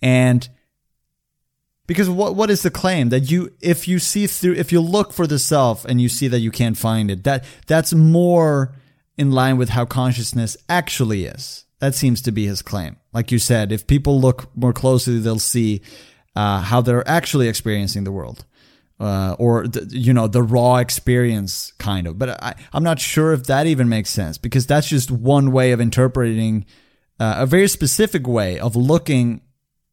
And 0.00 0.48
because 1.86 2.08
what 2.08 2.34
what 2.34 2.50
is 2.50 2.62
the 2.62 2.70
claim? 2.70 3.08
That 3.10 3.30
you 3.30 3.52
if 3.60 3.88
you 3.88 3.98
see 3.98 4.26
through 4.26 4.54
if 4.54 4.72
you 4.72 4.80
look 4.80 5.12
for 5.12 5.26
the 5.26 5.38
self 5.38 5.84
and 5.84 6.00
you 6.00 6.08
see 6.08 6.28
that 6.28 6.40
you 6.40 6.50
can't 6.50 6.76
find 6.76 7.10
it 7.10 7.24
that 7.24 7.44
that's 7.66 7.92
more 7.92 8.74
in 9.16 9.30
line 9.30 9.56
with 9.56 9.70
how 9.70 9.84
consciousness 9.84 10.56
actually 10.68 11.24
is. 11.24 11.64
That 11.78 11.94
seems 11.94 12.22
to 12.22 12.32
be 12.32 12.46
his 12.46 12.62
claim. 12.62 12.96
Like 13.12 13.30
you 13.30 13.38
said 13.38 13.72
if 13.72 13.86
people 13.86 14.20
look 14.20 14.54
more 14.56 14.72
closely 14.72 15.18
they'll 15.18 15.38
see 15.38 15.80
uh, 16.34 16.60
how 16.60 16.80
they're 16.80 17.06
actually 17.08 17.48
experiencing 17.48 18.04
the 18.04 18.12
world 18.12 18.44
uh, 18.98 19.36
or 19.38 19.66
the, 19.66 19.86
you 19.90 20.12
know 20.12 20.26
the 20.26 20.42
raw 20.42 20.76
experience 20.76 21.72
kind 21.78 22.06
of. 22.06 22.18
But 22.18 22.42
I, 22.42 22.54
i'm 22.72 22.82
not 22.82 23.00
sure 23.00 23.32
if 23.32 23.44
that 23.44 23.66
even 23.66 23.88
makes 23.88 24.10
sense 24.10 24.38
because 24.38 24.66
that's 24.66 24.88
just 24.88 25.10
one 25.10 25.52
way 25.52 25.72
of 25.72 25.80
interpreting 25.80 26.64
uh, 27.18 27.36
a 27.38 27.46
very 27.46 27.68
specific 27.68 28.26
way 28.26 28.58
of 28.58 28.76
looking 28.76 29.42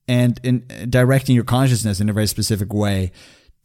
and 0.08 0.40
in 0.44 0.66
directing 0.90 1.36
your 1.36 1.44
consciousness 1.44 2.00
in 2.00 2.10
a 2.10 2.14
very 2.14 2.28
specific 2.28 2.74
way 2.74 3.12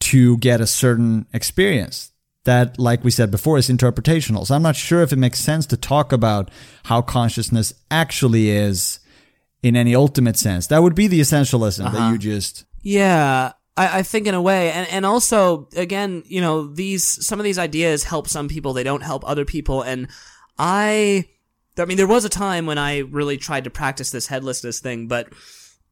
to 0.01 0.37
get 0.39 0.61
a 0.61 0.67
certain 0.67 1.27
experience. 1.33 2.13
That 2.45 2.79
like 2.79 3.05
we 3.05 3.11
said 3.11 3.31
before 3.31 3.59
is 3.59 3.69
interpretational. 3.69 4.47
So 4.47 4.55
i'm 4.55 4.63
not 4.63 4.77
sure 4.77 5.03
if 5.03 5.13
it 5.13 5.19
makes 5.19 5.39
sense 5.39 5.67
to 5.67 5.77
talk 5.77 6.13
about 6.13 6.51
how 6.85 7.03
consciousness 7.03 7.75
actually 7.91 8.51
is 8.51 9.01
in 9.63 9.77
any 9.77 9.95
ultimate 9.95 10.37
sense. 10.37 10.69
That 10.69 10.83
would 10.83 10.95
be 10.95 11.09
the 11.09 11.21
essentialism 11.21 11.93
that 11.93 12.13
you 12.13 12.19
just 12.19 12.65
Yeah, 12.83 13.53
I, 13.79 13.99
I 13.99 14.03
think 14.03 14.27
in 14.27 14.35
a 14.35 14.43
way, 14.43 14.73
and 14.73 14.89
and 14.91 15.07
also 15.07 15.69
again, 15.77 16.25
you 16.27 16.41
know, 16.41 16.67
these 16.67 17.05
some 17.25 17.39
of 17.39 17.45
these 17.45 17.59
ideas 17.59 18.05
help 18.05 18.29
some 18.29 18.49
people, 18.49 18.73
they 18.73 18.83
don't 18.83 19.03
help 19.03 19.23
other 19.27 19.45
people, 19.45 19.83
and 19.83 20.09
I, 20.59 21.29
I 21.79 21.85
mean, 21.85 21.97
there 21.97 22.09
was 22.09 22.25
a 22.25 22.29
time 22.29 22.67
when 22.67 22.79
I 22.79 22.99
really 22.99 23.37
tried 23.37 23.65
to 23.65 23.71
practice 23.71 24.11
this 24.11 24.27
headlessness 24.27 24.81
thing, 24.81 25.07
but, 25.07 25.33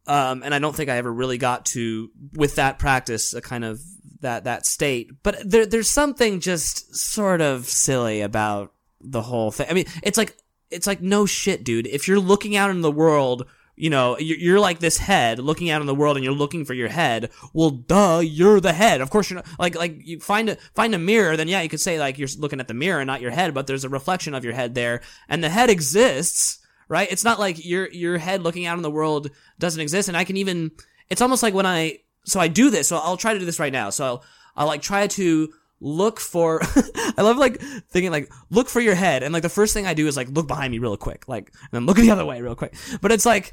um, 0.09 0.43
and 0.43 0.53
I 0.53 0.59
don't 0.59 0.75
think 0.75 0.91
I 0.91 0.97
ever 0.97 1.13
really 1.13 1.39
got 1.39 1.67
to 1.67 2.11
with 2.35 2.57
that 2.57 2.81
practice 2.81 3.33
a 3.33 3.41
kind 3.41 3.65
of 3.65 3.81
that 4.21 4.45
that 4.45 4.67
state, 4.67 5.23
but 5.23 5.37
there 5.49 5.65
there's 5.65 5.91
something 5.91 6.41
just 6.41 6.95
sort 6.97 7.41
of 7.41 7.67
silly 7.67 8.21
about 8.21 8.73
the 9.01 9.23
whole 9.23 9.53
thing. 9.53 9.69
I 9.71 9.75
mean, 9.75 9.87
it's 10.03 10.19
like 10.19 10.37
it's 10.73 10.89
like 10.89 11.01
no 11.01 11.25
shit, 11.25 11.63
dude. 11.63 11.87
If 11.87 12.09
you're 12.09 12.19
looking 12.19 12.57
out 12.57 12.71
in 12.71 12.81
the 12.81 12.91
world 12.91 13.47
you 13.77 13.91
know, 13.91 14.19
you're, 14.19 14.59
like 14.59 14.79
this 14.79 14.99
head 14.99 15.39
looking 15.39 15.71
out 15.71 15.81
in 15.83 15.87
the 15.87 15.95
world 15.95 16.17
and 16.17 16.25
you're 16.25 16.35
looking 16.35 16.65
for 16.65 16.75
your 16.75 16.89
head. 16.89 17.31
Well, 17.53 17.71
duh, 17.71 18.23
you're 18.25 18.61
the 18.61 18.73
head. 18.73 19.01
Of 19.01 19.11
course, 19.11 19.31
you're 19.31 19.37
not, 19.37 19.47
like, 19.59 19.75
like 19.75 20.01
you 20.03 20.19
find 20.19 20.49
a, 20.49 20.57
find 20.75 20.95
a 20.95 20.99
mirror, 20.99 21.37
then 21.37 21.49
yeah, 21.49 21.61
you 21.61 21.69
could 21.69 21.81
say 21.81 21.99
like 21.99 22.19
you're 22.19 22.29
looking 22.39 22.59
at 22.59 22.69
the 22.69 22.75
mirror 22.75 23.01
and 23.01 23.07
not 23.07 23.21
your 23.21 23.31
head, 23.31 23.53
but 23.53 23.67
there's 23.67 23.85
a 23.85 23.89
reflection 23.89 24.35
of 24.35 24.45
your 24.45 24.55
head 24.55 24.75
there 24.75 25.03
and 25.29 25.45
the 25.45 25.51
head 25.51 25.69
exists, 25.71 26.59
right? 26.89 27.11
It's 27.11 27.25
not 27.25 27.39
like 27.39 27.65
your, 27.65 27.89
your 27.91 28.19
head 28.19 28.43
looking 28.43 28.67
out 28.67 28.79
in 28.79 28.83
the 28.83 28.91
world 28.91 29.31
doesn't 29.59 29.81
exist. 29.81 30.09
And 30.09 30.17
I 30.17 30.25
can 30.25 30.39
even, 30.39 30.73
it's 31.11 31.21
almost 31.21 31.43
like 31.43 31.55
when 31.55 31.67
I 31.67 31.99
so 32.27 32.41
I 32.41 32.49
do 32.49 32.71
this. 32.71 32.89
So 32.89 32.97
I'll 32.97 33.17
try 33.17 33.33
to 33.33 33.39
do 33.39 33.47
this 33.47 33.61
right 33.61 33.73
now. 33.73 33.91
So 33.91 34.05
I'll, 34.05 34.25
I'll 34.57 34.67
like 34.67 34.83
try 34.83 35.07
to 35.07 35.53
look 35.81 36.21
for, 36.21 36.61
I 37.17 37.23
love 37.23 37.37
like 37.37 37.61
thinking 37.61 38.11
like, 38.11 38.31
look 38.51 38.69
for 38.69 38.81
your 38.81 38.95
head. 38.95 39.23
And 39.23 39.33
like 39.33 39.43
the 39.43 39.49
first 39.49 39.75
thing 39.75 39.87
I 39.87 39.95
do 39.95 40.07
is 40.07 40.17
like 40.17 40.29
look 40.29 40.47
behind 40.47 40.71
me 40.71 40.79
real 40.79 40.97
quick, 40.97 41.29
like, 41.29 41.53
and 41.61 41.71
then 41.73 41.87
look 41.87 41.97
the 41.97 42.11
other 42.11 42.25
way 42.25 42.41
real 42.41 42.55
quick. 42.55 42.75
But 43.01 43.13
it's 43.13 43.27
like, 43.27 43.53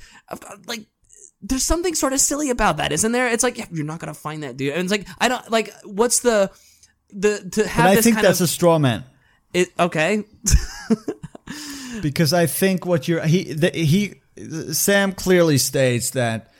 like, 0.67 0.85
there's 1.41 1.63
something 1.63 1.93
sort 1.93 2.13
of 2.13 2.21
silly 2.21 2.49
about 2.49 2.77
that, 2.77 2.93
isn't 2.93 3.11
there? 3.11 3.27
It's 3.27 3.43
like, 3.43 3.57
yeah, 3.57 3.65
you're 3.71 3.85
not 3.85 3.99
going 3.99 4.13
to 4.13 4.19
find 4.19 4.43
that 4.43 4.55
dude. 4.55 4.73
And 4.73 4.81
it's 4.83 4.91
like, 4.91 5.07
I 5.19 5.27
don't, 5.27 5.51
like, 5.51 5.73
what's 5.83 6.21
the, 6.21 6.49
the, 7.11 7.49
to 7.51 7.67
have 7.67 7.85
But 7.85 7.91
I 7.91 7.95
this 7.95 8.05
think 8.05 8.15
kind 8.15 8.27
that's 8.27 8.39
of, 8.39 8.45
a 8.45 8.47
straw 8.47 8.79
man. 8.79 9.03
it, 9.53 9.69
okay. 9.77 10.23
because 12.01 12.33
I 12.33 12.45
think 12.45 12.85
what 12.85 13.07
you're 13.07 13.25
he 13.25 13.53
the, 13.53 13.69
he 13.69 14.15
Sam 14.73 15.11
clearly 15.11 15.57
states 15.57 16.11
that 16.11 16.51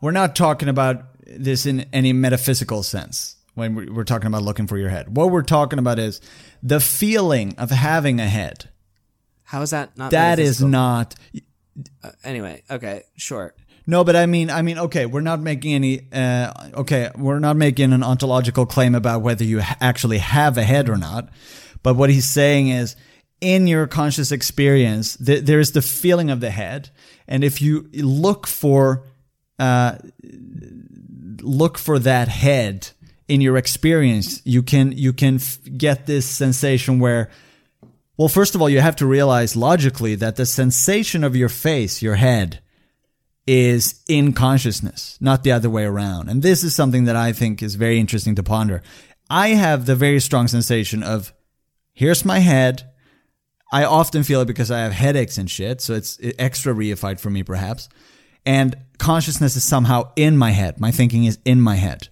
we're 0.00 0.12
not 0.12 0.36
talking 0.36 0.68
about 0.68 1.04
this 1.26 1.66
in 1.66 1.86
any 1.92 2.12
metaphysical 2.12 2.82
sense 2.82 3.35
when 3.56 3.74
we- 3.74 3.90
we're 3.90 4.04
talking 4.04 4.28
about 4.28 4.42
looking 4.42 4.66
for 4.68 4.78
your 4.78 4.90
head. 4.90 5.16
What 5.16 5.30
we're 5.32 5.42
talking 5.42 5.78
about 5.80 5.98
is 5.98 6.20
the 6.62 6.78
feeling 6.78 7.54
of 7.58 7.70
having 7.70 8.20
a 8.20 8.28
head. 8.28 8.68
How 9.44 9.62
is 9.62 9.70
that 9.70 9.96
not? 9.96 10.10
That 10.12 10.38
is 10.38 10.62
not 10.62 11.14
Anyway, 12.24 12.62
okay, 12.70 13.02
sure. 13.16 13.54
no, 13.86 14.02
but 14.04 14.16
I 14.16 14.26
mean, 14.26 14.50
I 14.50 14.62
mean, 14.62 14.78
okay, 14.78 15.04
we're 15.06 15.20
not 15.20 15.40
making 15.40 15.74
any. 15.74 16.06
Uh, 16.12 16.52
okay, 16.74 17.10
we're 17.16 17.38
not 17.38 17.56
making 17.56 17.92
an 17.92 18.02
ontological 18.02 18.66
claim 18.66 18.94
about 18.94 19.22
whether 19.22 19.44
you 19.44 19.60
actually 19.80 20.18
have 20.18 20.56
a 20.58 20.62
head 20.64 20.88
or 20.88 20.96
not. 20.96 21.28
But 21.82 21.94
what 21.96 22.10
he's 22.10 22.28
saying 22.28 22.68
is, 22.68 22.96
in 23.40 23.66
your 23.66 23.86
conscious 23.86 24.32
experience, 24.32 25.16
th- 25.16 25.44
there 25.44 25.60
is 25.60 25.72
the 25.72 25.82
feeling 25.82 26.30
of 26.30 26.40
the 26.40 26.50
head, 26.50 26.90
and 27.28 27.44
if 27.44 27.60
you 27.62 27.88
look 27.92 28.46
for, 28.46 29.04
uh, 29.58 29.96
look 31.42 31.78
for 31.78 31.98
that 31.98 32.28
head 32.28 32.88
in 33.28 33.40
your 33.40 33.56
experience, 33.56 34.40
you 34.44 34.62
can 34.62 34.92
you 34.92 35.12
can 35.12 35.36
f- 35.36 35.58
get 35.76 36.06
this 36.06 36.26
sensation 36.26 36.98
where 36.98 37.30
well, 38.16 38.28
first 38.28 38.54
of 38.54 38.62
all, 38.62 38.70
you 38.70 38.80
have 38.80 38.96
to 38.96 39.06
realize 39.06 39.56
logically 39.56 40.14
that 40.14 40.36
the 40.36 40.46
sensation 40.46 41.22
of 41.22 41.36
your 41.36 41.50
face, 41.50 42.00
your 42.00 42.14
head, 42.14 42.60
is 43.46 44.02
in 44.08 44.32
consciousness, 44.32 45.18
not 45.20 45.44
the 45.44 45.52
other 45.52 45.68
way 45.68 45.84
around. 45.84 46.28
And 46.28 46.42
this 46.42 46.64
is 46.64 46.74
something 46.74 47.04
that 47.04 47.14
I 47.14 47.32
think 47.32 47.62
is 47.62 47.74
very 47.74 48.00
interesting 48.00 48.34
to 48.36 48.42
ponder. 48.42 48.82
I 49.28 49.48
have 49.48 49.86
the 49.86 49.94
very 49.94 50.20
strong 50.20 50.48
sensation 50.48 51.02
of 51.02 51.32
here's 51.92 52.24
my 52.24 52.38
head. 52.38 52.90
I 53.70 53.84
often 53.84 54.22
feel 54.22 54.40
it 54.40 54.46
because 54.46 54.70
I 54.70 54.80
have 54.80 54.92
headaches 54.92 55.38
and 55.38 55.50
shit, 55.50 55.80
so 55.80 55.94
it's 55.94 56.18
extra 56.38 56.72
reified 56.72 57.20
for 57.20 57.30
me, 57.30 57.42
perhaps. 57.42 57.88
And 58.46 58.76
consciousness 58.98 59.56
is 59.56 59.64
somehow 59.64 60.12
in 60.16 60.36
my 60.36 60.52
head. 60.52 60.80
My 60.80 60.90
thinking 60.90 61.24
is 61.24 61.38
in 61.44 61.60
my 61.60 61.74
head. 61.74 62.08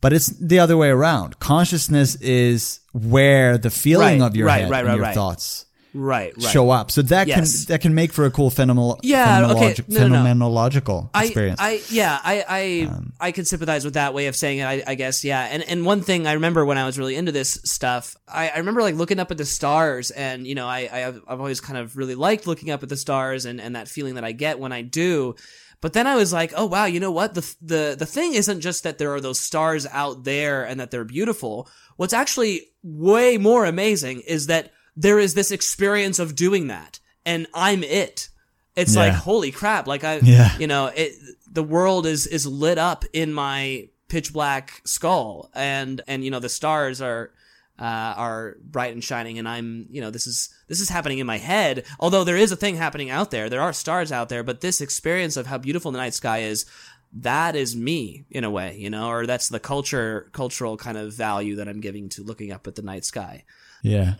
But 0.00 0.12
it's 0.12 0.26
the 0.28 0.60
other 0.60 0.76
way 0.76 0.88
around. 0.90 1.38
Consciousness 1.40 2.14
is 2.16 2.80
where 2.92 3.58
the 3.58 3.70
feeling 3.70 4.20
Right, 4.20 4.26
of 4.26 4.36
your 4.36 4.46
right, 4.46 4.62
head 4.62 4.70
right, 4.70 4.78
and 4.80 4.88
right, 4.88 4.94
your 4.94 5.02
right. 5.02 5.14
thoughts 5.14 5.64
Right, 5.94 6.32
right. 6.36 6.52
show 6.52 6.70
up. 6.70 6.90
So 6.92 7.02
that 7.02 7.26
Yes. 7.26 7.64
can 7.64 7.72
that 7.72 7.80
can 7.80 7.94
make 7.94 8.12
for 8.12 8.24
a 8.26 8.30
cool 8.30 8.50
phenomenal 8.50 9.00
Yeah, 9.02 9.50
okay. 9.50 9.74
No, 9.88 10.06
no, 10.06 10.08
no. 10.08 10.16
phenomenological 10.18 11.10
I, 11.14 11.24
experience. 11.24 11.58
I, 11.60 11.80
yeah, 11.90 12.18
I, 12.22 12.44
I, 12.48 12.88
um, 12.94 13.12
I 13.18 13.32
can 13.32 13.44
sympathize 13.44 13.84
with 13.84 13.94
that 13.94 14.14
way 14.14 14.26
of 14.26 14.36
saying 14.36 14.58
it. 14.58 14.64
I, 14.64 14.82
I 14.86 14.94
guess, 14.94 15.24
yeah. 15.24 15.48
And 15.50 15.62
and 15.62 15.84
one 15.84 16.02
thing 16.02 16.26
I 16.26 16.32
remember 16.34 16.64
when 16.64 16.78
I 16.78 16.84
was 16.84 16.98
really 16.98 17.16
into 17.16 17.32
this 17.32 17.58
stuff, 17.64 18.16
I, 18.28 18.50
I 18.50 18.58
remember 18.58 18.82
like 18.82 18.94
looking 18.96 19.18
up 19.18 19.30
at 19.30 19.38
the 19.38 19.46
stars, 19.46 20.10
and 20.10 20.46
you 20.46 20.54
know, 20.54 20.66
I, 20.68 20.88
I 20.92 20.98
have, 20.98 21.20
I've 21.26 21.40
always 21.40 21.60
kind 21.60 21.78
of 21.78 21.96
really 21.96 22.14
liked 22.14 22.46
looking 22.46 22.70
up 22.70 22.82
at 22.82 22.88
the 22.88 22.96
stars, 22.96 23.46
and 23.46 23.60
and 23.60 23.74
that 23.74 23.88
feeling 23.88 24.14
that 24.14 24.24
I 24.24 24.32
get 24.32 24.60
when 24.60 24.72
I 24.72 24.82
do. 24.82 25.34
But 25.80 25.92
then 25.92 26.06
I 26.06 26.16
was 26.16 26.32
like, 26.32 26.52
oh 26.56 26.66
wow, 26.66 26.86
you 26.86 26.98
know 27.00 27.12
what? 27.12 27.34
The 27.34 27.54
the 27.62 27.96
the 27.98 28.06
thing 28.06 28.34
isn't 28.34 28.60
just 28.60 28.82
that 28.82 28.98
there 28.98 29.12
are 29.14 29.20
those 29.20 29.38
stars 29.40 29.86
out 29.86 30.24
there 30.24 30.64
and 30.64 30.80
that 30.80 30.90
they're 30.90 31.04
beautiful. 31.04 31.68
What's 31.96 32.12
actually 32.12 32.62
way 32.82 33.38
more 33.38 33.64
amazing 33.64 34.20
is 34.26 34.46
that 34.46 34.72
there 34.96 35.18
is 35.20 35.34
this 35.34 35.50
experience 35.52 36.18
of 36.18 36.34
doing 36.34 36.66
that, 36.68 36.98
and 37.24 37.46
I'm 37.54 37.84
it. 37.84 38.28
It's 38.74 38.96
like 38.96 39.12
holy 39.12 39.50
crap! 39.52 39.86
Like 39.86 40.04
I, 40.04 40.18
Yeah. 40.22 40.56
you 40.58 40.66
know, 40.66 40.86
it, 40.86 41.12
the 41.50 41.62
world 41.62 42.06
is 42.06 42.26
is 42.26 42.46
lit 42.46 42.78
up 42.78 43.04
in 43.12 43.32
my 43.32 43.88
pitch 44.08 44.32
black 44.32 44.80
skull, 44.84 45.50
and 45.54 46.00
and 46.08 46.24
you 46.24 46.30
know 46.30 46.40
the 46.40 46.48
stars 46.48 47.00
are 47.00 47.30
uh, 47.78 48.14
are 48.16 48.56
bright 48.62 48.92
and 48.92 49.02
shining, 49.02 49.38
and 49.38 49.48
I'm 49.48 49.86
you 49.90 50.00
know 50.00 50.10
this 50.10 50.26
is 50.26 50.48
this 50.66 50.80
is 50.80 50.88
happening 50.88 51.18
in 51.18 51.26
my 51.26 51.38
head. 51.38 51.84
Although 52.00 52.24
there 52.24 52.36
is 52.36 52.52
a 52.52 52.56
thing 52.56 52.76
happening 52.76 53.10
out 53.10 53.30
there, 53.30 53.48
there 53.48 53.62
are 53.62 53.72
stars 53.72 54.12
out 54.12 54.28
there, 54.28 54.42
but 54.42 54.60
this 54.60 54.80
experience 54.80 55.36
of 55.36 55.46
how 55.46 55.58
beautiful 55.58 55.90
the 55.90 55.98
night 55.98 56.14
sky 56.14 56.38
is. 56.40 56.66
That 57.10 57.56
is 57.56 57.74
me 57.74 58.26
in 58.30 58.44
a 58.44 58.50
way, 58.50 58.76
you 58.76 58.90
know, 58.90 59.08
or 59.08 59.24
that's 59.24 59.48
the 59.48 59.58
culture, 59.58 60.28
cultural 60.32 60.76
kind 60.76 60.98
of 60.98 61.14
value 61.14 61.56
that 61.56 61.66
I'm 61.66 61.80
giving 61.80 62.10
to 62.10 62.22
looking 62.22 62.52
up 62.52 62.66
at 62.66 62.74
the 62.74 62.82
night 62.82 63.06
sky. 63.06 63.44
yeah. 63.82 64.16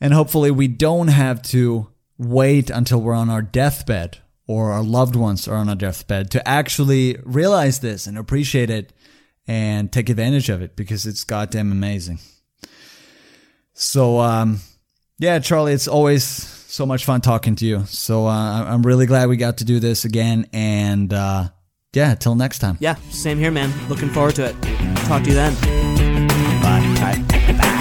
And 0.00 0.14
hopefully 0.14 0.52
we 0.52 0.68
don't 0.68 1.08
have 1.08 1.42
to 1.42 1.88
wait 2.16 2.70
until 2.70 3.00
we're 3.00 3.14
on 3.14 3.30
our 3.30 3.42
deathbed 3.42 4.18
or 4.46 4.72
our 4.72 4.82
loved 4.82 5.14
ones 5.14 5.46
are 5.46 5.56
on 5.56 5.68
our 5.68 5.74
deathbed 5.74 6.30
to 6.30 6.48
actually 6.48 7.16
realize 7.24 7.80
this 7.80 8.06
and 8.06 8.18
appreciate 8.18 8.70
it 8.70 8.92
and 9.46 9.92
take 9.92 10.08
advantage 10.08 10.48
of 10.48 10.60
it 10.62 10.76
because 10.76 11.06
it's 11.06 11.24
goddamn 11.24 11.72
amazing. 11.72 12.18
So 13.80 14.20
um 14.20 14.60
yeah, 15.18 15.38
Charlie, 15.38 15.72
it's 15.72 15.88
always 15.88 16.24
so 16.24 16.86
much 16.86 17.04
fun 17.04 17.20
talking 17.20 17.56
to 17.56 17.66
you. 17.66 17.84
So 17.86 18.26
uh, 18.26 18.64
I'm 18.64 18.82
really 18.82 19.06
glad 19.06 19.28
we 19.28 19.36
got 19.36 19.58
to 19.58 19.64
do 19.64 19.80
this 19.80 20.04
again 20.04 20.46
and 20.52 21.12
uh 21.12 21.48
yeah, 21.92 22.14
till 22.14 22.36
next 22.36 22.60
time. 22.60 22.76
Yeah, 22.78 22.94
same 23.10 23.38
here, 23.38 23.50
man. 23.50 23.72
Looking 23.88 24.10
forward 24.10 24.36
to 24.36 24.44
it. 24.44 24.62
Talk 25.08 25.24
to 25.24 25.28
you 25.28 25.34
then. 25.34 25.54
Bye. 26.62 26.80
Bye. 27.00 27.52
Bye. 27.58 27.76